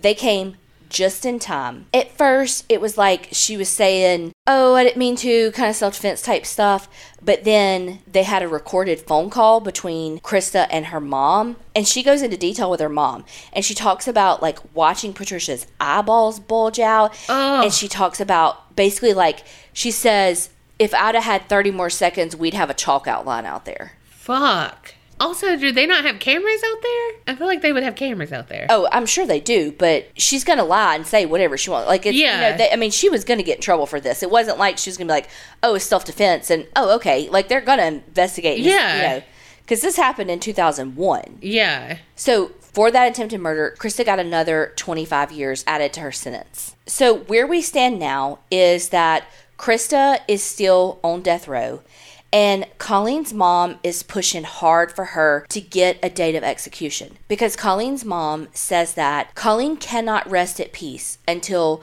They 0.00 0.14
came 0.14 0.56
just 0.88 1.26
in 1.26 1.38
time. 1.38 1.86
At 1.92 2.16
first, 2.16 2.64
it 2.68 2.80
was 2.80 2.96
like 2.96 3.28
she 3.32 3.56
was 3.56 3.68
saying, 3.68 4.32
Oh, 4.46 4.74
I 4.74 4.84
didn't 4.84 4.96
mean 4.96 5.16
to, 5.16 5.50
kind 5.52 5.68
of 5.68 5.76
self 5.76 5.94
defense 5.94 6.22
type 6.22 6.46
stuff. 6.46 6.88
But 7.20 7.44
then 7.44 8.00
they 8.06 8.22
had 8.22 8.42
a 8.42 8.48
recorded 8.48 9.00
phone 9.00 9.28
call 9.28 9.60
between 9.60 10.20
Christa 10.20 10.66
and 10.70 10.86
her 10.86 11.00
mom. 11.00 11.56
And 11.74 11.86
she 11.86 12.02
goes 12.02 12.22
into 12.22 12.36
detail 12.36 12.70
with 12.70 12.80
her 12.80 12.88
mom. 12.88 13.24
And 13.52 13.64
she 13.64 13.74
talks 13.74 14.06
about 14.08 14.40
like 14.40 14.58
watching 14.74 15.12
Patricia's 15.12 15.66
eyeballs 15.80 16.38
bulge 16.40 16.78
out. 16.78 17.12
Ugh. 17.28 17.64
And 17.64 17.72
she 17.74 17.88
talks 17.88 18.20
about 18.20 18.74
basically 18.76 19.12
like, 19.12 19.44
she 19.72 19.90
says, 19.90 20.50
if 20.78 20.94
I'd 20.94 21.14
have 21.14 21.24
had 21.24 21.48
30 21.48 21.72
more 21.72 21.90
seconds, 21.90 22.36
we'd 22.36 22.54
have 22.54 22.70
a 22.70 22.74
chalk 22.74 23.06
outline 23.06 23.46
out 23.46 23.64
there. 23.64 23.92
Fuck. 24.04 24.93
Also, 25.20 25.56
do 25.56 25.70
they 25.72 25.86
not 25.86 26.04
have 26.04 26.18
cameras 26.18 26.62
out 26.64 26.82
there? 26.82 27.12
I 27.28 27.34
feel 27.36 27.46
like 27.46 27.62
they 27.62 27.72
would 27.72 27.82
have 27.84 27.94
cameras 27.94 28.32
out 28.32 28.48
there. 28.48 28.66
Oh, 28.68 28.88
I'm 28.92 29.06
sure 29.06 29.26
they 29.26 29.40
do, 29.40 29.72
but 29.78 30.08
she's 30.16 30.42
gonna 30.44 30.64
lie 30.64 30.96
and 30.96 31.06
say 31.06 31.24
whatever 31.24 31.56
she 31.56 31.70
wants. 31.70 31.88
Like, 31.88 32.04
it's, 32.04 32.16
Yeah. 32.18 32.34
you 32.34 32.40
know, 32.52 32.56
they, 32.58 32.70
I 32.72 32.76
mean, 32.76 32.90
she 32.90 33.08
was 33.08 33.24
gonna 33.24 33.42
get 33.44 33.56
in 33.56 33.62
trouble 33.62 33.86
for 33.86 34.00
this. 34.00 34.22
It 34.22 34.30
wasn't 34.30 34.58
like 34.58 34.76
she 34.78 34.90
was 34.90 34.96
gonna 34.96 35.08
be 35.08 35.12
like, 35.14 35.28
"Oh, 35.62 35.74
it's 35.76 35.84
self 35.84 36.04
defense," 36.04 36.50
and 36.50 36.66
oh, 36.76 36.94
okay, 36.96 37.28
like 37.30 37.48
they're 37.48 37.60
gonna 37.60 37.86
investigate. 37.86 38.56
and, 38.58 38.66
Yeah. 38.66 38.96
you 38.96 39.02
know, 39.18 39.22
because 39.62 39.80
this 39.82 39.96
happened 39.96 40.30
in 40.30 40.40
2001. 40.40 41.38
Yeah. 41.40 41.98
So 42.16 42.50
for 42.60 42.90
that 42.90 43.10
attempted 43.10 43.40
murder, 43.40 43.74
Christa 43.78 44.04
got 44.04 44.18
another 44.18 44.72
25 44.76 45.30
years 45.32 45.64
added 45.66 45.92
to 45.94 46.00
her 46.00 46.12
sentence. 46.12 46.74
So 46.86 47.14
where 47.18 47.46
we 47.46 47.62
stand 47.62 47.98
now 48.00 48.40
is 48.50 48.88
that 48.90 49.24
Christa 49.56 50.18
is 50.28 50.42
still 50.42 50.98
on 51.04 51.22
death 51.22 51.46
row. 51.48 51.80
And 52.34 52.66
Colleen's 52.78 53.32
mom 53.32 53.78
is 53.84 54.02
pushing 54.02 54.42
hard 54.42 54.90
for 54.90 55.04
her 55.04 55.46
to 55.50 55.60
get 55.60 56.00
a 56.02 56.10
date 56.10 56.34
of 56.34 56.42
execution 56.42 57.16
because 57.28 57.54
Colleen's 57.54 58.04
mom 58.04 58.48
says 58.52 58.94
that 58.94 59.32
Colleen 59.36 59.76
cannot 59.76 60.28
rest 60.28 60.58
at 60.58 60.72
peace 60.72 61.18
until 61.28 61.80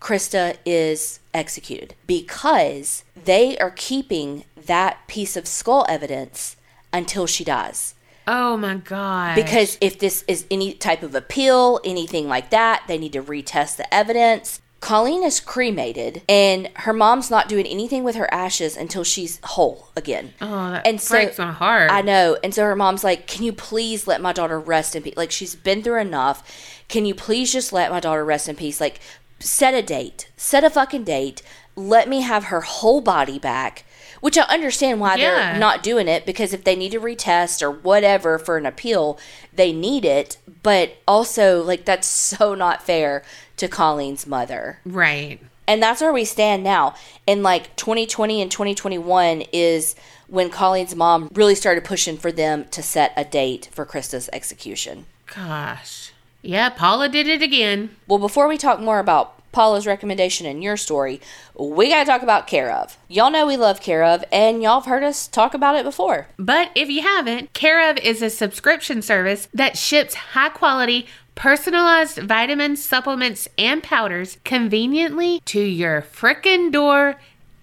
Christa 0.00 0.56
is 0.64 1.18
executed 1.34 1.96
because 2.06 3.02
they 3.16 3.58
are 3.58 3.72
keeping 3.72 4.44
that 4.56 5.04
piece 5.08 5.36
of 5.36 5.48
skull 5.48 5.84
evidence 5.88 6.54
until 6.92 7.26
she 7.26 7.42
dies. 7.42 7.96
Oh 8.28 8.56
my 8.56 8.76
god. 8.76 9.34
Because 9.34 9.78
if 9.80 9.98
this 9.98 10.22
is 10.28 10.46
any 10.48 10.74
type 10.74 11.02
of 11.02 11.16
appeal, 11.16 11.80
anything 11.84 12.28
like 12.28 12.50
that, 12.50 12.84
they 12.86 12.98
need 12.98 13.14
to 13.14 13.22
retest 13.22 13.78
the 13.78 13.92
evidence. 13.92 14.60
Colleen 14.80 15.24
is 15.24 15.40
cremated, 15.40 16.22
and 16.28 16.68
her 16.76 16.92
mom's 16.92 17.30
not 17.30 17.48
doing 17.48 17.66
anything 17.66 18.04
with 18.04 18.14
her 18.14 18.32
ashes 18.32 18.76
until 18.76 19.02
she's 19.02 19.40
whole 19.42 19.88
again. 19.96 20.34
oh, 20.40 20.70
that 20.70 20.86
and 20.86 21.00
so- 21.00 21.16
breaks 21.16 21.36
my 21.38 21.50
heart. 21.50 21.90
I 21.90 22.00
know. 22.00 22.38
And 22.44 22.54
so 22.54 22.62
her 22.62 22.76
mom's 22.76 23.02
like, 23.02 23.26
Can 23.26 23.42
you 23.44 23.52
please 23.52 24.06
let 24.06 24.20
my 24.20 24.32
daughter 24.32 24.58
rest 24.58 24.94
in 24.94 25.02
peace? 25.02 25.16
Like, 25.16 25.32
she's 25.32 25.56
been 25.56 25.82
through 25.82 26.00
enough. 26.00 26.44
Can 26.88 27.04
you 27.06 27.14
please 27.14 27.52
just 27.52 27.72
let 27.72 27.90
my 27.90 27.98
daughter 28.00 28.24
rest 28.24 28.48
in 28.48 28.54
peace? 28.54 28.80
Like, 28.80 29.00
set 29.40 29.74
a 29.74 29.82
date, 29.82 30.30
set 30.36 30.62
a 30.64 30.70
fucking 30.70 31.04
date. 31.04 31.42
Let 31.74 32.08
me 32.08 32.20
have 32.22 32.44
her 32.44 32.60
whole 32.60 33.00
body 33.00 33.38
back. 33.38 33.84
Which 34.20 34.36
I 34.38 34.42
understand 34.42 34.98
why 35.00 35.14
Yeah. 35.16 35.52
they're 35.52 35.60
not 35.60 35.82
doing 35.82 36.08
it 36.08 36.26
because 36.26 36.52
if 36.52 36.64
they 36.64 36.74
need 36.74 36.90
to 36.92 37.00
retest 37.00 37.62
or 37.62 37.70
whatever 37.70 38.36
for 38.38 38.56
an 38.56 38.66
appeal, 38.66 39.16
they 39.52 39.72
need 39.72 40.04
it. 40.04 40.38
But 40.64 40.96
also, 41.06 41.62
like, 41.62 41.84
that's 41.84 42.06
so 42.08 42.54
not 42.56 42.82
fair 42.82 43.22
to 43.58 43.68
Colleen's 43.68 44.26
mother. 44.26 44.80
Right. 44.84 45.40
And 45.66 45.82
that's 45.82 46.00
where 46.00 46.12
we 46.12 46.24
stand 46.24 46.64
now. 46.64 46.94
In 47.26 47.42
like 47.42 47.76
2020 47.76 48.40
and 48.40 48.50
2021 48.50 49.42
is 49.52 49.94
when 50.26 50.50
Colleen's 50.50 50.94
mom 50.94 51.30
really 51.34 51.54
started 51.54 51.84
pushing 51.84 52.16
for 52.16 52.32
them 52.32 52.64
to 52.70 52.82
set 52.82 53.12
a 53.16 53.24
date 53.24 53.68
for 53.72 53.84
Christa's 53.84 54.30
execution. 54.32 55.06
Gosh. 55.26 56.12
Yeah, 56.40 56.70
Paula 56.70 57.08
did 57.08 57.26
it 57.26 57.42
again. 57.42 57.96
Well, 58.06 58.18
before 58.18 58.48
we 58.48 58.56
talk 58.56 58.80
more 58.80 58.98
about 58.98 59.34
Paula's 59.52 59.86
recommendation 59.86 60.46
and 60.46 60.62
your 60.62 60.76
story, 60.76 61.20
we 61.58 61.88
got 61.88 62.00
to 62.00 62.04
talk 62.04 62.22
about 62.22 62.46
Care 62.46 62.70
of. 62.72 62.96
Y'all 63.08 63.30
know 63.30 63.46
we 63.46 63.56
love 63.56 63.80
Care 63.80 64.04
of, 64.04 64.24
and 64.30 64.62
y'all 64.62 64.80
have 64.80 64.88
heard 64.88 65.02
us 65.02 65.26
talk 65.26 65.52
about 65.52 65.74
it 65.74 65.84
before. 65.84 66.28
But 66.38 66.70
if 66.74 66.88
you 66.88 67.02
haven't, 67.02 67.52
Care 67.54 67.90
of 67.90 67.98
is 67.98 68.22
a 68.22 68.30
subscription 68.30 69.02
service 69.02 69.48
that 69.52 69.76
ships 69.76 70.14
high 70.14 70.50
quality, 70.50 71.06
personalized 71.38 72.18
vitamins, 72.18 72.84
supplements, 72.84 73.46
and 73.56 73.80
powders 73.80 74.38
conveniently 74.42 75.40
to 75.44 75.60
your 75.60 76.02
frickin' 76.02 76.72
door 76.72 77.14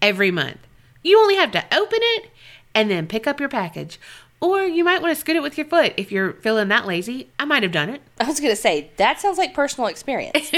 every 0.02 0.32
month. 0.32 0.60
You 1.04 1.20
only 1.20 1.36
have 1.36 1.52
to 1.52 1.66
open 1.76 2.00
it 2.02 2.32
and 2.74 2.90
then 2.90 3.06
pick 3.06 3.28
up 3.28 3.38
your 3.38 3.50
package. 3.50 4.00
Or 4.40 4.62
you 4.64 4.86
might 4.86 5.02
want 5.02 5.14
to 5.14 5.20
scoot 5.20 5.36
it 5.36 5.42
with 5.42 5.58
your 5.58 5.68
foot 5.68 5.94
if 5.98 6.10
you're 6.10 6.34
feeling 6.34 6.70
that 6.70 6.88
lazy. 6.88 7.30
I 7.38 7.44
might 7.44 7.64
have 7.64 7.74
done 7.74 7.90
it. 7.90 8.02
I 8.18 8.26
was 8.26 8.40
going 8.40 8.52
to 8.52 8.56
say, 8.56 8.92
that 8.96 9.20
sounds 9.20 9.38
like 9.38 9.54
personal 9.54 9.90
experience. 9.90 10.52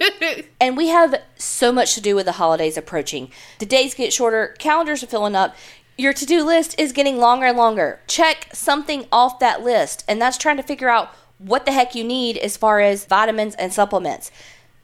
and 0.60 0.74
we 0.74 0.88
have 0.88 1.14
so 1.36 1.72
much 1.72 1.94
to 1.94 2.00
do 2.00 2.14
with 2.14 2.24
the 2.24 2.32
holidays 2.32 2.78
approaching. 2.78 3.30
The 3.58 3.66
days 3.66 3.94
get 3.94 4.14
shorter, 4.14 4.54
calendars 4.58 5.02
are 5.02 5.08
filling 5.08 5.36
up. 5.36 5.56
Your 5.98 6.14
to 6.14 6.24
do 6.24 6.42
list 6.42 6.74
is 6.78 6.92
getting 6.92 7.18
longer 7.18 7.46
and 7.46 7.58
longer. 7.58 8.00
Check 8.06 8.48
something 8.54 9.06
off 9.12 9.38
that 9.40 9.62
list, 9.62 10.04
and 10.08 10.20
that's 10.20 10.38
trying 10.38 10.56
to 10.56 10.62
figure 10.62 10.88
out 10.88 11.14
what 11.44 11.66
the 11.66 11.72
heck 11.72 11.94
you 11.94 12.04
need 12.04 12.38
as 12.38 12.56
far 12.56 12.80
as 12.80 13.04
vitamins 13.04 13.54
and 13.56 13.72
supplements. 13.72 14.30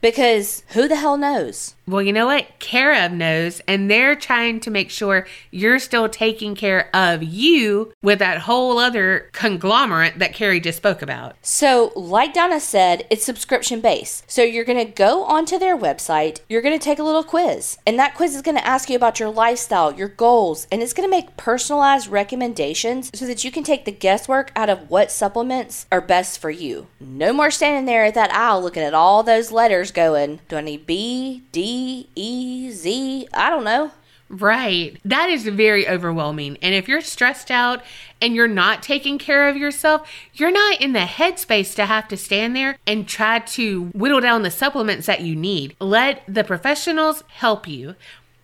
Because 0.01 0.63
who 0.69 0.87
the 0.87 0.95
hell 0.95 1.17
knows? 1.17 1.75
Well, 1.89 2.03
you 2.03 2.13
know 2.13 2.27
what? 2.27 2.59
Care 2.59 3.03
of 3.03 3.11
knows, 3.11 3.61
and 3.67 3.89
they're 3.89 4.15
trying 4.15 4.59
to 4.59 4.69
make 4.69 4.91
sure 4.91 5.25
you're 5.49 5.79
still 5.79 6.07
taking 6.07 6.53
care 6.53 6.95
of 6.95 7.23
you 7.23 7.91
with 8.03 8.19
that 8.19 8.41
whole 8.41 8.77
other 8.77 9.27
conglomerate 9.31 10.19
that 10.19 10.35
Kerri 10.35 10.61
just 10.61 10.77
spoke 10.77 11.01
about. 11.01 11.35
So, 11.41 11.91
like 11.95 12.35
Donna 12.35 12.59
said, 12.59 13.07
it's 13.09 13.25
subscription 13.25 13.81
based. 13.81 14.29
So, 14.29 14.43
you're 14.43 14.65
going 14.65 14.85
to 14.85 14.93
go 14.93 15.23
onto 15.23 15.57
their 15.57 15.75
website, 15.75 16.41
you're 16.47 16.61
going 16.61 16.77
to 16.77 16.83
take 16.83 16.99
a 16.99 17.03
little 17.03 17.23
quiz, 17.23 17.79
and 17.87 17.97
that 17.97 18.13
quiz 18.13 18.35
is 18.35 18.43
going 18.43 18.57
to 18.57 18.67
ask 18.67 18.87
you 18.87 18.95
about 18.95 19.19
your 19.19 19.29
lifestyle, 19.29 19.91
your 19.91 20.09
goals, 20.09 20.67
and 20.71 20.83
it's 20.83 20.93
going 20.93 21.09
to 21.09 21.15
make 21.15 21.37
personalized 21.37 22.07
recommendations 22.07 23.09
so 23.15 23.25
that 23.25 23.43
you 23.43 23.51
can 23.51 23.63
take 23.63 23.85
the 23.85 23.91
guesswork 23.91 24.51
out 24.55 24.69
of 24.69 24.91
what 24.91 25.11
supplements 25.11 25.87
are 25.91 26.01
best 26.01 26.39
for 26.39 26.51
you. 26.51 26.85
No 26.99 27.33
more 27.33 27.49
standing 27.49 27.85
there 27.85 28.05
at 28.05 28.13
that 28.13 28.31
aisle 28.31 28.61
looking 28.61 28.83
at 28.83 28.93
all 28.93 29.23
those 29.23 29.51
letters 29.51 29.91
going, 29.91 30.41
Do 30.47 30.57
I 30.57 30.61
need 30.61 30.85
B, 30.85 31.41
D, 31.51 31.78
E, 32.15 32.71
Z, 32.71 33.27
I 33.33 33.49
don't 33.49 33.63
know. 33.63 33.91
Right. 34.31 34.99
That 35.03 35.29
is 35.29 35.47
very 35.47 35.89
overwhelming. 35.89 36.57
And 36.61 36.75
if 36.75 36.87
you're 36.87 37.01
stressed 37.01 37.49
out 37.49 37.81
and 38.21 38.35
you're 38.35 38.47
not 38.47 38.83
taking 38.83 39.17
care 39.17 39.49
of 39.49 39.57
yourself, 39.57 40.07
you're 40.33 40.51
not 40.51 40.79
in 40.79 40.93
the 40.93 40.99
headspace 40.99 41.73
to 41.75 41.87
have 41.87 42.07
to 42.09 42.17
stand 42.17 42.55
there 42.55 42.77
and 42.85 43.07
try 43.07 43.39
to 43.39 43.85
whittle 43.87 44.21
down 44.21 44.43
the 44.43 44.51
supplements 44.51 45.07
that 45.07 45.21
you 45.21 45.35
need. 45.35 45.75
Let 45.79 46.21
the 46.27 46.43
professionals 46.43 47.23
help 47.27 47.67
you. 47.67 47.95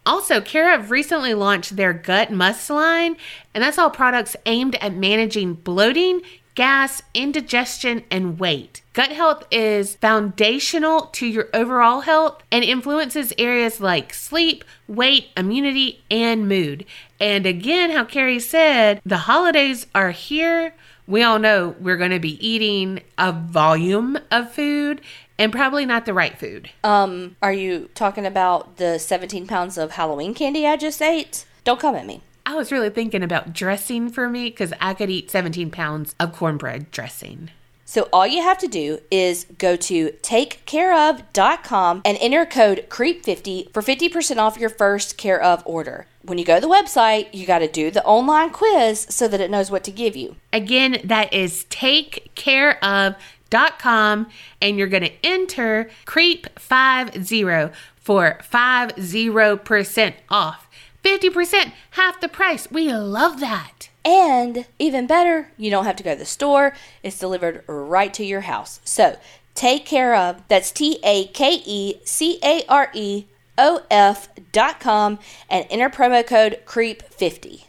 Also, 0.07 0.41
Care/of 0.41 0.90
recently 0.91 1.34
launched 1.34 1.76
their 1.76 1.94
Gut 1.94 2.32
Must 2.32 2.70
line, 2.70 3.16
and 3.53 3.64
that's 3.64 3.78
all 3.78 3.90
products 3.90 4.36
aimed 4.45 4.76
at 4.76 4.94
managing 4.94 5.53
bloating, 5.53 6.22
gas, 6.56 7.02
indigestion, 7.14 8.03
and 8.10 8.40
weight. 8.40 8.82
Gut 8.94 9.11
health 9.11 9.44
is 9.52 9.95
foundational 9.95 11.07
to 11.07 11.27
your 11.27 11.49
overall 11.53 12.02
health 12.02 12.41
and 12.52 12.64
influences 12.64 13.34
areas 13.38 13.82
like 13.82 14.14
sleep, 14.14 14.64
weight, 14.88 15.27
immunity, 15.36 16.03
and 16.10 16.48
mood. 16.48 16.86
And 17.19 17.45
again, 17.45 17.91
how 17.91 18.06
Kerri 18.06 18.41
said, 18.41 19.02
the 19.06 19.18
holidays 19.18 19.86
are 19.94 20.11
here. 20.11 20.73
We 21.07 21.22
all 21.22 21.40
know 21.40 21.76
we're 21.80 21.98
going 21.98 22.11
to 22.11 22.19
be 22.19 22.45
eating 22.45 23.02
a 23.18 23.32
volume 23.32 24.18
of 24.32 24.52
food 24.52 25.02
and 25.38 25.52
probably 25.52 25.86
not 25.86 26.06
the 26.06 26.14
right 26.14 26.38
food. 26.38 26.69
Um, 26.84 27.36
are 27.41 27.53
you 27.53 27.90
talking 27.94 28.26
about 28.26 28.77
the 28.77 28.98
17 28.98 29.45
pounds 29.45 29.77
of 29.77 29.91
Halloween 29.91 30.34
candy 30.34 30.65
I 30.65 30.77
just 30.77 31.02
ate? 31.02 31.45
Don't 31.64 31.80
come 31.80 31.95
at 31.95 32.06
me. 32.06 32.22
I 32.45 32.55
was 32.55 32.72
really 32.72 32.91
thinking 32.91 33.23
about 33.23 33.53
dressing 33.53 34.09
for 34.09 34.30
me 34.30 34.49
because 34.49 34.73
I 34.80 34.93
could 34.93 35.09
eat 35.09 35.31
17 35.31 35.72
pounds 35.72 36.13
of 36.19 36.34
cornbread 36.34 36.91
dressing. 36.91 37.49
So 37.88 38.09
all 38.11 38.26
you 38.26 38.41
have 38.41 38.57
to 38.59 38.67
do 38.67 38.99
is 39.11 39.45
go 39.57 39.76
to 39.76 40.09
takecareof.com 40.09 42.01
and 42.03 42.17
enter 42.19 42.45
code 42.45 42.88
CREEP50 42.89 43.73
for 43.73 43.81
50% 43.81 44.38
off 44.38 44.57
your 44.57 44.69
first 44.69 45.17
Care/of 45.17 45.61
order. 45.65 46.07
When 46.23 46.39
you 46.39 46.45
go 46.45 46.55
to 46.55 46.61
the 46.61 46.67
website, 46.67 47.27
you 47.31 47.45
got 47.45 47.59
to 47.59 47.67
do 47.67 47.91
the 47.91 48.03
online 48.03 48.49
quiz 48.49 49.05
so 49.09 49.27
that 49.27 49.39
it 49.39 49.51
knows 49.51 49.69
what 49.69 49.84
to 49.84 49.91
give 49.91 50.15
you. 50.15 50.35
Again, 50.51 50.99
that 51.03 51.31
is 51.31 51.65
takecareof.com 51.69 54.27
and 54.61 54.77
you're 54.77 54.88
going 54.88 55.03
to 55.03 55.13
enter 55.23 55.91
CREEP50 56.05 57.72
for 57.95 58.39
50% 58.41 60.13
off. 60.30 60.65
50%, 61.06 61.72
half 61.91 62.19
the 62.19 62.27
price. 62.27 62.69
We 62.72 62.91
love 62.91 63.40
that. 63.40 63.90
And 64.03 64.65
even 64.80 65.06
better, 65.06 65.52
you 65.56 65.69
don't 65.69 65.86
have 65.86 65.95
to 65.98 66.03
go 66.03 66.14
to 66.14 66.19
the 66.19 66.26
store. 66.26 66.73
It's 67.03 67.19
delivered 67.19 67.64
right 67.68 68.14
to 68.15 68.26
your 68.26 68.41
house. 68.41 68.80
So 68.84 69.18
take 69.53 69.86
care 69.86 70.15
of, 70.15 70.41
that's 70.48 70.72
T 70.72 70.99
A 71.03 71.27
K 71.27 71.61
E 71.64 72.02
C 72.03 72.40
A 72.44 72.64
R 72.68 72.90
E 72.94 73.26
O 73.57 73.84
F 73.91 74.30
dot 74.52 74.80
com 74.80 75.19
and 75.49 75.65
enter 75.69 75.90
promo 75.90 76.26
code 76.26 76.61
CREEP50. 76.65 77.65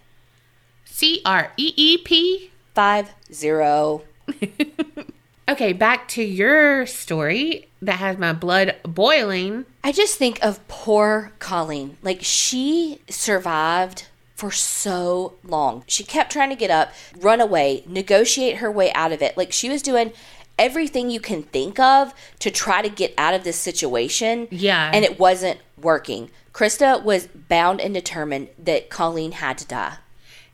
C 0.84 1.20
R 1.26 1.52
E 1.56 1.74
E 1.76 1.98
P. 1.98 2.50
Five 2.74 3.14
zero. 3.32 4.02
Okay, 5.48 5.72
back 5.72 6.08
to 6.08 6.22
your 6.22 6.86
story 6.86 7.68
that 7.80 8.00
has 8.00 8.18
my 8.18 8.32
blood 8.32 8.74
boiling. 8.82 9.64
I 9.84 9.92
just 9.92 10.18
think 10.18 10.42
of 10.44 10.66
poor 10.66 11.32
Colleen. 11.38 11.96
Like 12.02 12.18
she 12.22 13.00
survived 13.08 14.06
for 14.34 14.50
so 14.50 15.34
long. 15.44 15.84
She 15.86 16.02
kept 16.02 16.32
trying 16.32 16.50
to 16.50 16.56
get 16.56 16.70
up, 16.70 16.92
run 17.20 17.40
away, 17.40 17.84
negotiate 17.86 18.56
her 18.56 18.70
way 18.70 18.92
out 18.92 19.12
of 19.12 19.22
it. 19.22 19.36
Like 19.36 19.52
she 19.52 19.68
was 19.68 19.82
doing 19.82 20.12
everything 20.58 21.10
you 21.10 21.20
can 21.20 21.42
think 21.42 21.78
of 21.78 22.12
to 22.40 22.50
try 22.50 22.82
to 22.82 22.88
get 22.88 23.14
out 23.16 23.34
of 23.34 23.44
this 23.44 23.56
situation. 23.56 24.48
Yeah. 24.50 24.90
And 24.92 25.04
it 25.04 25.18
wasn't 25.18 25.60
working. 25.80 26.30
Christa 26.52 27.02
was 27.02 27.28
bound 27.28 27.80
and 27.80 27.94
determined 27.94 28.48
that 28.58 28.90
Colleen 28.90 29.32
had 29.32 29.58
to 29.58 29.66
die. 29.66 29.98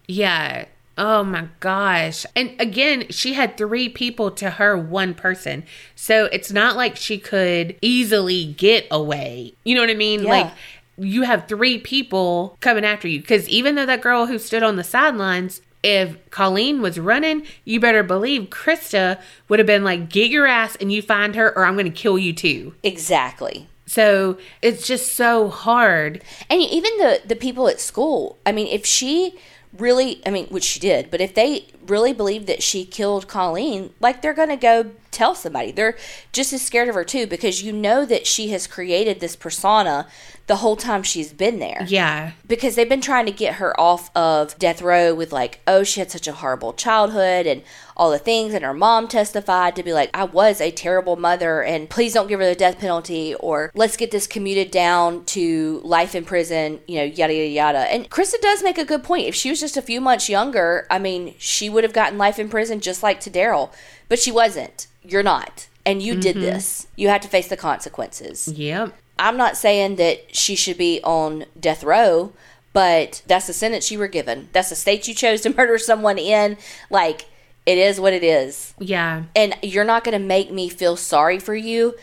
Yeah. 0.07 0.67
Oh 0.99 1.25
my 1.25 1.49
gosh. 1.61 2.27
And 2.37 2.55
again, 2.61 3.07
she 3.11 3.33
had 3.33 3.57
three 3.57 3.89
people 3.89 4.31
to 4.33 4.51
her 4.51 4.77
one 4.77 5.15
person. 5.15 5.65
So 5.95 6.27
it's 6.27 6.53
not 6.53 6.77
like 6.77 6.97
she 6.97 7.19
could 7.19 7.77
easily 7.81 8.45
get 8.45 8.87
away. 8.91 9.55
You 9.65 9.75
know 9.75 9.81
what 9.81 9.91
I 9.91 9.95
mean? 9.95 10.23
Yeah. 10.25 10.29
Like 10.29 10.53
you 10.99 11.23
have 11.23 11.49
three 11.49 11.79
people 11.79 12.57
coming 12.61 12.85
after 12.85 13.09
you. 13.09 13.21
Because 13.21 13.49
even 13.49 13.75
though 13.75 13.87
that 13.87 14.03
girl 14.03 14.27
who 14.27 14.39
stood 14.39 14.63
on 14.63 14.77
the 14.77 14.85
sidelines, 14.85 15.63
if 15.83 16.31
Colleen 16.31 16.81
was 16.83 17.01
running, 17.01 17.45
you 17.65 17.81
better 17.81 18.03
believe 18.03 18.51
Christa 18.51 19.21
would 19.49 19.59
have 19.59 19.67
been 19.67 19.85
like, 19.85 20.11
get 20.11 20.31
your 20.31 20.47
ass 20.47 20.77
and 20.77 20.93
you 20.93 21.03
find 21.03 21.35
her, 21.35 21.57
or 21.57 21.65
I'm 21.65 21.75
going 21.75 21.87
to 21.87 21.91
kill 21.91 22.19
you 22.19 22.33
too. 22.33 22.75
Exactly. 22.83 23.69
So 23.87 24.39
it's 24.63 24.87
just 24.87 25.13
so 25.13 25.49
hard. 25.49 26.23
And 26.49 26.63
even 26.63 26.97
the 26.99 27.21
the 27.27 27.37
people 27.37 27.69
at 27.69 27.81
school. 27.81 28.39
I 28.47 28.53
mean, 28.53 28.69
if 28.69 28.87
she 28.87 29.39
really, 29.79 30.21
I 30.27 30.31
mean, 30.31 30.47
which 30.47 30.65
she 30.65 30.81
did, 30.81 31.11
but 31.11 31.21
if 31.21 31.35
they 31.35 31.67
really 31.93 32.15
believe 32.15 32.47
that 32.47 32.63
she 32.63 32.85
killed 32.87 33.29
Colleen, 33.29 33.93
like 34.01 34.23
they're 34.23 34.33
going 34.33 34.49
to 34.49 34.57
go 34.57 34.91
tell 35.13 35.35
somebody. 35.35 35.71
They're 35.71 35.97
just 36.33 36.53
as 36.53 36.63
scared 36.63 36.89
of 36.89 36.95
her 36.95 37.05
too 37.05 37.27
because 37.27 37.63
you 37.63 37.73
know 37.73 38.05
that 38.07 38.27
she 38.27 38.49
has 38.49 38.67
created 38.67 39.21
this 39.21 39.37
persona 39.37 40.09
the 40.49 40.57
whole 40.57 40.77
time 40.77 41.03
she's 41.03 41.33
been 41.33 41.61
there. 41.61 41.85
Yeah. 41.87 42.33
Because 42.47 42.75
they've 42.75 42.89
been 42.89 43.01
trying 43.01 43.27
to 43.27 43.33
get 43.33 43.55
her 43.55 43.79
off 43.79 44.15
of 44.17 44.59
death 44.59 44.83
row 44.83 45.15
with 45.15 45.33
like, 45.33 45.61
oh, 45.67 45.85
she 45.85 46.01
had 46.01 46.11
such 46.11 46.27
a 46.27 46.33
horrible 46.33 46.73
childhood 46.73 47.47
and 47.47 47.63
all 47.97 48.11
the 48.11 48.19
things. 48.19 48.53
And 48.55 48.65
her 48.65 48.75
mom 48.75 49.07
testified 49.07 49.77
to 49.77 49.83
be 49.83 49.93
like, 49.93 50.11
I 50.13 50.25
was 50.25 50.61
a 50.61 50.71
terrible 50.71 51.17
mother 51.17 51.63
and 51.63 51.89
please 51.89 52.15
don't 52.15 52.27
give 52.27 52.41
her 52.41 52.47
the 52.47 52.55
death 52.55 52.79
penalty 52.79 53.35
or 53.37 53.71
let's 53.75 53.97
get 53.97 54.11
this 54.11 54.27
commuted 54.27 54.71
down 54.71 55.25
to 55.27 55.81
life 55.85 56.15
in 56.15 56.25
prison, 56.25 56.81
you 56.89 56.97
know, 56.97 57.05
yada, 57.05 57.35
yada, 57.35 57.49
yada. 57.49 57.93
And 57.93 58.11
Christa 58.11 58.41
does 58.41 58.63
make 58.63 58.79
a 58.79 58.85
good 58.85 59.05
point. 59.05 59.29
If 59.29 59.35
she 59.35 59.51
was 59.51 59.61
just 59.61 59.77
a 59.77 59.83
few 59.83 60.01
months 60.01 60.29
younger, 60.29 60.87
I 60.91 60.99
mean, 60.99 61.35
she 61.39 61.71
would 61.71 61.82
have 61.85 61.93
gotten 61.93 62.19
life 62.19 62.39
in 62.39 62.49
prison 62.49 62.81
just 62.81 63.03
like 63.03 63.21
Tadaryl, 63.21 63.73
but 64.09 64.19
she 64.19 64.33
wasn't. 64.33 64.87
You're 65.03 65.23
not. 65.23 65.69
And 65.85 66.03
you 66.03 66.17
did 66.17 66.37
mm-hmm. 66.37 66.45
this. 66.45 66.87
You 66.97 67.09
had 67.09 67.23
to 67.23 67.29
face 67.29 67.49
the 67.49 67.57
consequences. 67.57 68.49
Yep. 68.49 68.95
I'm 69.19 69.37
not 69.37 69.57
saying 69.57 69.97
that 69.97 70.35
she 70.35 70.55
should 70.55 70.79
be 70.79 71.01
on 71.03 71.45
death 71.59 71.85
row, 71.85 72.33
but 72.73 73.23
that's 73.27 73.47
the 73.47 73.53
sentence 73.53 73.91
you 73.91 73.99
were 73.99 74.09
given. 74.09 74.49
That's 74.53 74.71
the 74.71 74.77
state 74.77 75.09
you 75.09 75.15
chose 75.15 75.41
to 75.43 75.55
murder 75.57 75.79
someone 75.79 76.19
in. 76.19 76.57
Like, 76.91 77.27
it 77.67 77.79
is 77.79 78.01
what 78.01 78.13
it 78.13 78.25
is. 78.25 78.75
Yeah. 78.79 79.25
And 79.35 79.57
you're 79.63 79.85
not 79.85 80.05
going 80.05 80.21
to 80.21 80.25
make 80.25 80.51
me 80.51 80.69
feel 80.69 80.97
sorry 80.97 81.39
for 81.39 81.55
you 81.55 81.95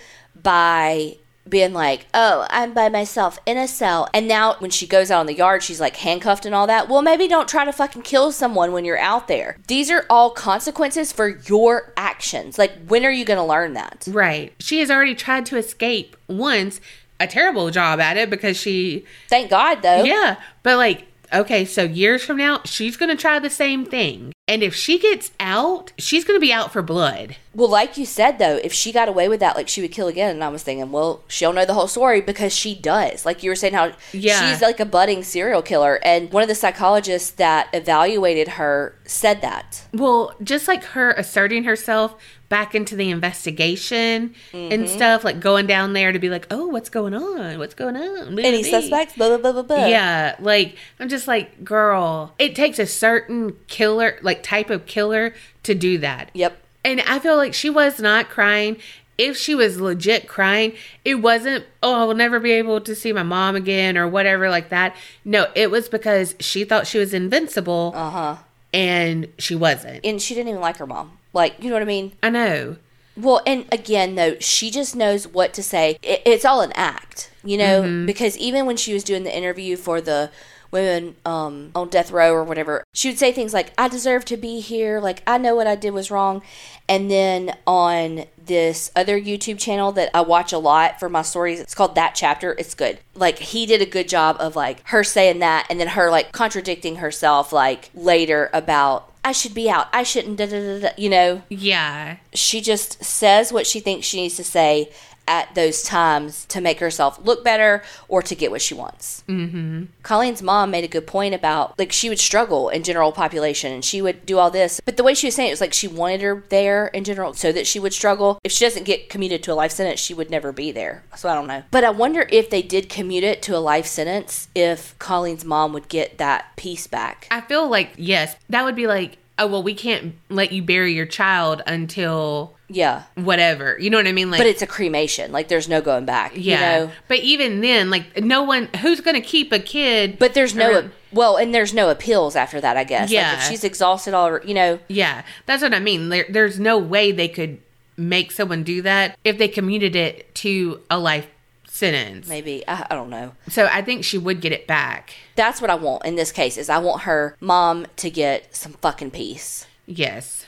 by 0.41 1.17
being 1.49 1.73
like, 1.73 2.07
oh, 2.13 2.45
I'm 2.49 2.73
by 2.73 2.89
myself 2.89 3.39
in 3.45 3.57
a 3.57 3.67
cell. 3.67 4.07
And 4.13 4.27
now 4.27 4.55
when 4.59 4.71
she 4.71 4.85
goes 4.87 5.09
out 5.11 5.21
in 5.21 5.27
the 5.27 5.33
yard, 5.35 5.63
she's 5.63 5.79
like 5.81 5.97
handcuffed 5.97 6.45
and 6.45 6.53
all 6.53 6.67
that. 6.67 6.87
Well, 6.87 7.01
maybe 7.01 7.27
don't 7.27 7.47
try 7.49 7.65
to 7.65 7.73
fucking 7.73 8.03
kill 8.03 8.31
someone 8.31 8.71
when 8.71 8.85
you're 8.85 8.97
out 8.99 9.27
there. 9.27 9.57
These 9.67 9.89
are 9.89 10.05
all 10.09 10.29
consequences 10.31 11.11
for 11.11 11.27
your 11.27 11.93
actions. 11.97 12.57
Like, 12.57 12.71
when 12.87 13.05
are 13.05 13.11
you 13.11 13.25
going 13.25 13.39
to 13.39 13.43
learn 13.43 13.73
that? 13.73 14.07
Right. 14.09 14.53
She 14.59 14.79
has 14.79 14.91
already 14.91 15.15
tried 15.15 15.45
to 15.47 15.57
escape 15.57 16.15
once, 16.27 16.79
a 17.19 17.27
terrible 17.27 17.69
job 17.71 17.99
at 17.99 18.17
it 18.17 18.29
because 18.29 18.55
she, 18.57 19.05
Thank 19.27 19.49
God, 19.49 19.81
though. 19.81 20.03
yeah, 20.03 20.39
but 20.63 20.77
like, 20.77 21.05
okay, 21.33 21.65
so 21.65 21.83
years 21.83 22.23
from 22.23 22.37
now, 22.37 22.61
she's 22.65 22.97
going 22.97 23.09
to 23.09 23.21
try 23.21 23.39
the 23.39 23.49
same 23.49 23.85
thing. 23.85 24.31
And 24.47 24.63
if 24.63 24.73
she 24.73 24.97
gets 24.97 25.31
out, 25.39 25.91
she's 25.97 26.23
going 26.23 26.37
to 26.37 26.41
be 26.41 26.51
out 26.53 26.71
for 26.73 26.81
blood. 26.81 27.35
Well, 27.55 27.67
like 27.67 27.97
you 27.97 28.05
said 28.05 28.37
though, 28.37 28.59
if 28.63 28.71
she 28.71 28.91
got 28.91 29.09
away 29.09 29.27
with 29.27 29.39
that, 29.39 29.55
like 29.55 29.67
she 29.67 29.81
would 29.81 29.91
kill 29.91 30.07
again. 30.07 30.29
And 30.31 30.43
I 30.43 30.49
was 30.49 30.61
thinking, 30.61 30.91
well, 30.91 31.23
she'll 31.27 31.51
know 31.51 31.65
the 31.65 31.73
whole 31.73 31.87
story 31.87 32.21
because 32.21 32.53
she 32.53 32.75
does. 32.75 33.25
Like 33.25 33.41
you 33.41 33.49
were 33.49 33.55
saying, 33.55 33.73
how 33.73 33.91
Yeah. 34.13 34.51
she's 34.51 34.61
like 34.61 34.79
a 34.79 34.85
budding 34.85 35.23
serial 35.23 35.61
killer. 35.63 35.99
And 36.03 36.31
one 36.31 36.43
of 36.43 36.49
the 36.49 36.53
psychologists 36.55 37.31
that 37.31 37.67
evaluated 37.73 38.49
her 38.49 38.93
said 39.05 39.41
that. 39.41 39.83
Well, 39.93 40.35
just 40.43 40.67
like 40.67 40.83
her 40.83 41.11
asserting 41.13 41.63
herself 41.63 42.15
back 42.49 42.75
into 42.75 42.95
the 42.95 43.09
investigation 43.09 44.35
Mm-hmm. 44.51 44.71
and 44.71 44.89
stuff, 44.89 45.23
like 45.23 45.39
going 45.39 45.65
down 45.67 45.93
there 45.93 46.11
to 46.11 46.19
be 46.19 46.29
like, 46.29 46.47
oh, 46.51 46.67
what's 46.67 46.89
going 46.89 47.13
on? 47.13 47.57
What's 47.59 47.73
going 47.73 47.95
on? 47.95 48.27
Any 48.27 48.35
Maybe. 48.35 48.63
suspects? 48.63 49.15
Blah 49.15 49.29
blah 49.29 49.37
blah 49.37 49.51
blah 49.53 49.61
blah. 49.63 49.85
Yeah, 49.87 50.35
like 50.39 50.75
I'm 50.99 51.09
just 51.09 51.27
like, 51.27 51.63
girl, 51.63 52.35
it 52.39 52.55
takes 52.55 52.77
a 52.79 52.85
certain 52.85 53.55
killer, 53.67 54.19
like 54.21 54.43
type 54.43 54.69
of 54.69 54.85
killer 54.85 55.33
to 55.63 55.73
do 55.75 55.97
that. 55.99 56.29
Yep. 56.33 56.57
And 56.83 57.01
I 57.01 57.19
feel 57.19 57.35
like 57.37 57.53
she 57.53 57.69
was 57.69 57.99
not 57.99 58.29
crying. 58.29 58.77
If 59.17 59.35
she 59.35 59.53
was 59.53 59.81
legit 59.81 60.27
crying, 60.29 60.73
it 61.03 61.15
wasn't, 61.15 61.65
oh, 61.83 62.01
I 62.01 62.03
will 62.05 62.15
never 62.15 62.39
be 62.39 62.51
able 62.53 62.79
to 62.81 62.95
see 62.95 63.11
my 63.11 63.23
mom 63.23 63.55
again 63.57 63.97
or 63.97 64.07
whatever 64.07 64.49
like 64.49 64.69
that. 64.69 64.95
No, 65.25 65.47
it 65.55 65.69
was 65.71 65.89
because 65.89 66.35
she 66.39 66.63
thought 66.63 66.87
she 66.87 66.99
was 66.99 67.13
invincible 67.13 67.91
Uh 67.95 68.09
huh. 68.09 68.35
and 68.73 69.27
she 69.37 69.55
wasn't. 69.55 70.05
And 70.05 70.21
she 70.21 70.35
didn't 70.35 70.49
even 70.49 70.61
like 70.61 70.77
her 70.77 70.87
mom. 70.87 71.17
Like 71.33 71.55
you 71.61 71.67
know 71.69 71.75
what 71.75 71.81
I 71.81 71.85
mean? 71.85 72.13
I 72.23 72.29
know. 72.29 72.77
Well, 73.17 73.41
and 73.45 73.65
again, 73.73 74.15
though, 74.15 74.37
she 74.39 74.71
just 74.71 74.95
knows 74.95 75.27
what 75.27 75.53
to 75.55 75.63
say. 75.63 75.99
It, 76.01 76.21
it's 76.25 76.45
all 76.45 76.61
an 76.61 76.71
act, 76.73 77.29
you 77.43 77.57
know, 77.57 77.81
Mm-hmm. 77.81 78.05
because 78.05 78.37
even 78.37 78.65
when 78.65 78.77
she 78.77 78.93
was 78.93 79.03
doing 79.03 79.23
the 79.25 79.35
interview 79.37 79.75
for 79.75 79.99
the 79.99 80.31
women 80.71 81.15
um, 81.25 81.71
on 81.75 81.89
death 81.89 82.11
row 82.11 82.31
or 82.33 82.43
whatever, 82.43 82.83
she 82.93 83.09
would 83.09 83.19
say 83.19 83.31
things 83.31 83.53
like, 83.53 83.73
I 83.77 83.87
deserve 83.87 84.25
to 84.25 84.37
be 84.37 84.59
here. 84.59 84.99
Like, 84.99 85.23
I 85.25 85.37
know 85.37 85.55
what 85.55 85.67
I 85.67 85.75
did 85.75 85.91
was 85.91 86.11
wrong. 86.11 86.41
And 86.87 87.09
then 87.09 87.55
on 87.67 88.25
this 88.43 88.91
other 88.95 89.19
YouTube 89.19 89.59
channel 89.59 89.91
that 89.93 90.09
I 90.13 90.21
watch 90.21 90.51
a 90.53 90.57
lot 90.57 90.99
for 90.99 91.09
my 91.09 91.21
stories, 91.21 91.59
it's 91.59 91.75
called 91.75 91.95
That 91.95 92.15
Chapter. 92.15 92.55
It's 92.57 92.75
good. 92.75 92.99
Like, 93.15 93.39
he 93.39 93.65
did 93.65 93.81
a 93.81 93.85
good 93.85 94.07
job 94.07 94.37
of 94.39 94.55
like 94.55 94.85
her 94.87 95.03
saying 95.03 95.39
that 95.39 95.67
and 95.69 95.79
then 95.79 95.89
her 95.89 96.09
like 96.09 96.31
contradicting 96.31 96.97
herself 96.97 97.53
like 97.53 97.89
later 97.93 98.49
about, 98.53 99.13
I 99.23 99.33
should 99.33 99.53
be 99.53 99.69
out. 99.69 99.87
I 99.93 100.03
shouldn't, 100.03 100.37
da, 100.37 100.45
da, 100.45 100.59
da, 100.59 100.79
da, 100.79 100.89
you 100.97 101.09
know? 101.09 101.43
Yeah. 101.49 102.17
she 102.33 102.61
just 102.61 103.03
says 103.03 103.51
what 103.51 103.67
she 103.67 103.79
thinks 103.79 104.07
she 104.07 104.21
needs 104.21 104.37
to 104.37 104.43
say 104.43 104.91
at 105.29 105.53
those 105.53 105.83
times 105.83 106.45
to 106.47 106.59
make 106.59 106.79
herself 106.79 107.23
look 107.23 107.43
better 107.43 107.83
or 108.07 108.23
to 108.23 108.35
get 108.35 108.49
what 108.49 108.61
she 108.61 108.73
wants. 108.73 109.23
Mm-hmm. 109.29 109.85
Colleen's 110.01 110.41
mom 110.41 110.71
made 110.71 110.83
a 110.83 110.87
good 110.87 111.05
point 111.05 111.35
about 111.35 111.77
like 111.77 111.91
she 111.91 112.09
would 112.09 112.19
struggle 112.19 112.69
in 112.69 112.81
general 112.83 113.11
population 113.11 113.71
and 113.71 113.85
she 113.85 114.01
would 114.01 114.25
do 114.25 114.39
all 114.39 114.49
this, 114.49 114.81
but 114.83 114.97
the 114.97 115.03
way 115.03 115.13
she 115.13 115.27
was 115.27 115.35
saying 115.35 115.49
it 115.49 115.53
was 115.53 115.61
like 115.61 115.73
she 115.73 115.87
wanted 115.87 116.21
her 116.21 116.43
there 116.49 116.87
in 116.87 117.03
general 117.03 117.33
so 117.33 117.51
that 117.51 117.67
she 117.67 117.79
would 117.79 117.93
struggle. 117.93 118.39
If 118.43 118.51
she 118.51 118.65
doesn't 118.65 118.83
get 118.83 119.07
commuted 119.09 119.43
to 119.43 119.53
a 119.53 119.55
life 119.55 119.71
sentence, 119.71 119.99
she 119.99 120.15
would 120.15 120.31
never 120.31 120.51
be 120.51 120.71
there. 120.71 121.03
So 121.15 121.29
I 121.29 121.35
don't 121.35 121.47
know. 121.47 121.63
But 121.69 121.83
I 121.83 121.91
wonder 121.91 122.27
if 122.31 122.49
they 122.49 122.63
did 122.63 122.89
commute 122.89 123.23
it 123.23 123.43
to 123.43 123.55
a 123.55 123.59
life 123.59 123.85
sentence, 123.85 124.47
if 124.55 124.97
Colleen's 124.97 125.45
mom 125.45 125.73
would 125.73 125.87
get 125.87 126.17
that 126.17 126.55
piece 126.55 126.87
back. 126.87 127.27
I 127.29 127.41
feel 127.41 127.69
like, 127.69 127.91
yes, 127.97 128.35
that 128.49 128.63
would 128.63 128.75
be 128.75 128.87
like, 128.87 129.19
oh, 129.37 129.47
well, 129.47 129.63
we 129.63 129.75
can't 129.75 130.15
let 130.29 130.51
you 130.51 130.63
bury 130.63 130.93
your 130.93 131.05
child 131.05 131.61
until 131.67 132.55
Yeah. 132.69 133.03
whatever. 133.15 133.77
You 133.79 133.89
know 133.89 133.97
what 133.97 134.07
I 134.07 134.11
mean? 134.11 134.29
Like, 134.31 134.39
But 134.39 134.47
it's 134.47 134.61
a 134.61 134.67
cremation. 134.67 135.31
Like 135.31 135.47
there's 135.47 135.67
no 135.67 135.81
going 135.81 136.05
back. 136.05 136.33
yeah. 136.35 136.79
You 136.79 136.85
know? 136.87 136.91
But 137.07 137.19
even 137.19 137.61
then, 137.61 137.89
like, 137.89 138.21
no 138.23 138.43
one, 138.43 138.69
who's 138.81 139.01
going 139.01 139.15
to 139.15 139.21
keep 139.27 139.51
a 139.51 139.59
kid? 139.59 140.17
But 140.19 140.33
there's 140.35 140.53
no 140.55 140.71
around- 140.71 140.91
well, 141.11 141.37
and 141.37 141.53
there's 141.53 141.73
no 141.73 141.89
appeals 141.89 142.35
after 142.35 142.61
that. 142.61 142.77
I 142.77 142.83
guess. 142.83 143.09
Like 143.09 143.11
Yeah. 143.11 143.37
if 143.37 143.43
she's 143.49 143.63
exhausted 143.63 144.13
all, 144.13 144.39
you 144.45 144.53
know. 144.53 144.79
Yeah, 144.87 145.23
that's 145.47 145.63
what 145.63 145.73
I 145.73 145.79
mean. 145.79 146.09
There, 146.09 146.25
there's 146.29 146.59
no 146.59 146.77
way 146.77 147.11
they 147.11 147.27
could 147.27 147.57
make 147.97 148.31
someone 148.31 148.63
do 148.63 148.81
that 148.83 149.17
if 149.23 149.37
they 149.37 149.47
commuted 149.47 149.95
it 149.95 150.33
to 150.35 150.79
a 150.89 150.97
life 150.99 151.27
sentence. 151.67 152.27
Maybe 152.27 152.63
I, 152.67 152.85
I 152.91 152.95
don't 152.95 153.09
know. 153.09 153.33
So 153.49 153.67
I 153.71 153.81
think 153.81 154.03
she 154.03 154.17
would 154.17 154.41
get 154.41 154.51
it 154.51 154.67
back. 154.67 155.13
That's 155.35 155.61
what 155.61 155.69
I 155.69 155.75
want 155.75 156.05
in 156.05 156.15
this 156.15 156.31
case. 156.31 156.57
Is 156.57 156.69
I 156.69 156.77
want 156.77 157.01
her 157.03 157.35
mom 157.39 157.87
to 157.97 158.09
get 158.09 158.55
some 158.55 158.73
fucking 158.73 159.11
peace. 159.11 159.65
Yes. 159.85 160.45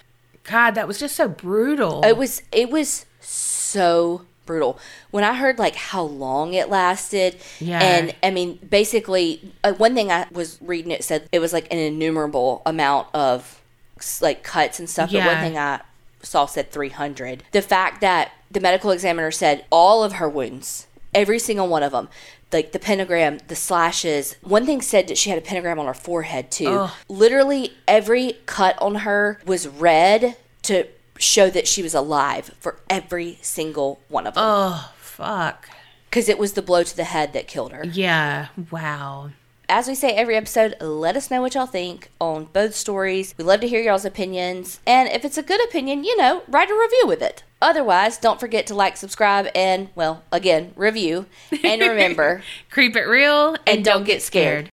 God, 0.52 0.76
that 0.76 0.88
was 0.88 1.00
just 1.00 1.16
so 1.16 1.28
brutal. 1.28 2.04
It 2.04 2.18
was 2.18 2.42
it 2.52 2.70
was 2.70 3.06
so 3.20 4.26
brutal 4.46 4.78
when 5.12 5.24
I 5.24 5.36
heard 5.36 5.60
like 5.60 5.76
how 5.76 6.04
long 6.04 6.54
it 6.54 6.70
lasted. 6.70 7.38
Yeah. 7.60 7.80
And 7.82 8.16
I 8.22 8.32
mean, 8.32 8.60
basically, 8.70 9.54
uh, 9.64 9.74
one 9.74 9.96
thing 9.96 10.12
I 10.12 10.28
was 10.32 10.58
reading 10.62 10.92
it 10.92 11.04
said 11.04 11.28
it 11.32 11.40
was 11.40 11.54
like 11.54 11.72
an 11.72 11.78
innumerable 11.78 12.62
amount 12.66 13.08
of 13.14 13.62
like 14.22 14.44
cuts 14.44 14.80
and 14.80 14.90
stuff. 14.90 15.12
But 15.12 15.26
one 15.26 15.38
thing 15.38 15.58
I 15.58 15.82
saw 16.22 16.46
said 16.46 16.72
300. 16.72 17.44
The 17.52 17.62
fact 17.62 18.02
that 18.02 18.32
the 18.50 18.60
medical 18.60 18.92
examiner 18.92 19.32
said 19.32 19.66
all 19.72 20.04
of 20.04 20.14
her 20.14 20.28
wounds, 20.28 20.88
every 21.14 21.40
single 21.40 21.68
one 21.68 21.84
of 21.84 21.92
them, 21.92 22.10
like 22.52 22.72
the 22.72 22.80
pentagram, 22.80 23.40
the 23.48 23.56
slashes. 23.56 24.36
One 24.42 24.66
thing 24.66 24.82
said 24.82 25.08
that 25.08 25.18
she 25.18 25.30
had 25.30 25.40
a 25.40 25.42
pentagram 25.42 25.80
on 25.80 25.86
her 25.86 25.94
forehead 25.94 26.52
too. 26.52 26.68
Ugh. 26.68 26.92
Literally 27.08 27.74
every 27.88 28.38
cut 28.46 28.78
on 28.82 28.96
her 28.96 29.40
was 29.46 29.68
red 29.68 30.36
to 30.64 30.88
show 31.18 31.50
that 31.50 31.68
she 31.68 31.84
was 31.84 31.94
alive 31.94 32.56
for 32.60 32.80
every 32.90 33.38
single 33.42 34.02
one 34.08 34.26
of 34.28 34.34
them. 34.36 34.44
oh, 34.46 34.94
fuck. 34.98 35.70
Because 36.10 36.28
it 36.28 36.38
was 36.38 36.54
the 36.54 36.62
blow 36.62 36.84
to 36.84 36.96
the 36.96 37.06
head 37.06 37.34
that 37.34 37.48
killed 37.48 37.72
her. 37.72 37.86
Yeah. 37.86 38.48
Wow. 38.70 39.32
As 39.70 39.88
we 39.88 39.96
say 39.96 40.10
every 40.12 40.36
episode, 40.36 40.76
let 40.82 41.16
us 41.16 41.32
know 41.32 41.40
what 41.40 41.54
y'all 41.56 41.66
think 41.66 42.12
on 42.20 42.50
both 42.52 42.76
stories. 42.76 43.34
We 43.38 43.46
love 43.46 43.62
to 43.62 43.68
hear 43.70 43.82
y'all's 43.82 44.04
opinions. 44.04 44.82
And 44.86 45.08
if 45.08 45.24
it's 45.24 45.38
a 45.38 45.44
good 45.44 45.64
opinion, 45.64 46.04
you 46.04 46.18
know, 46.18 46.44
write 46.50 46.70
a 46.70 46.78
review 46.78 47.06
with 47.08 47.22
it. 47.22 47.44
Otherwise, 47.62 48.18
don't 48.18 48.40
forget 48.40 48.68
to 48.68 48.76
like, 48.76 48.98
subscribe, 48.98 49.48
and, 49.56 49.88
well, 49.96 50.24
again, 50.32 50.74
review. 50.76 51.28
And 51.64 51.82
remember, 51.88 52.44
Creep 52.70 52.98
it 52.98 53.06
real 53.08 53.54
and, 53.54 53.62
and 53.68 53.86
don't 53.86 54.04
get 54.04 54.22
scared. 54.22 54.70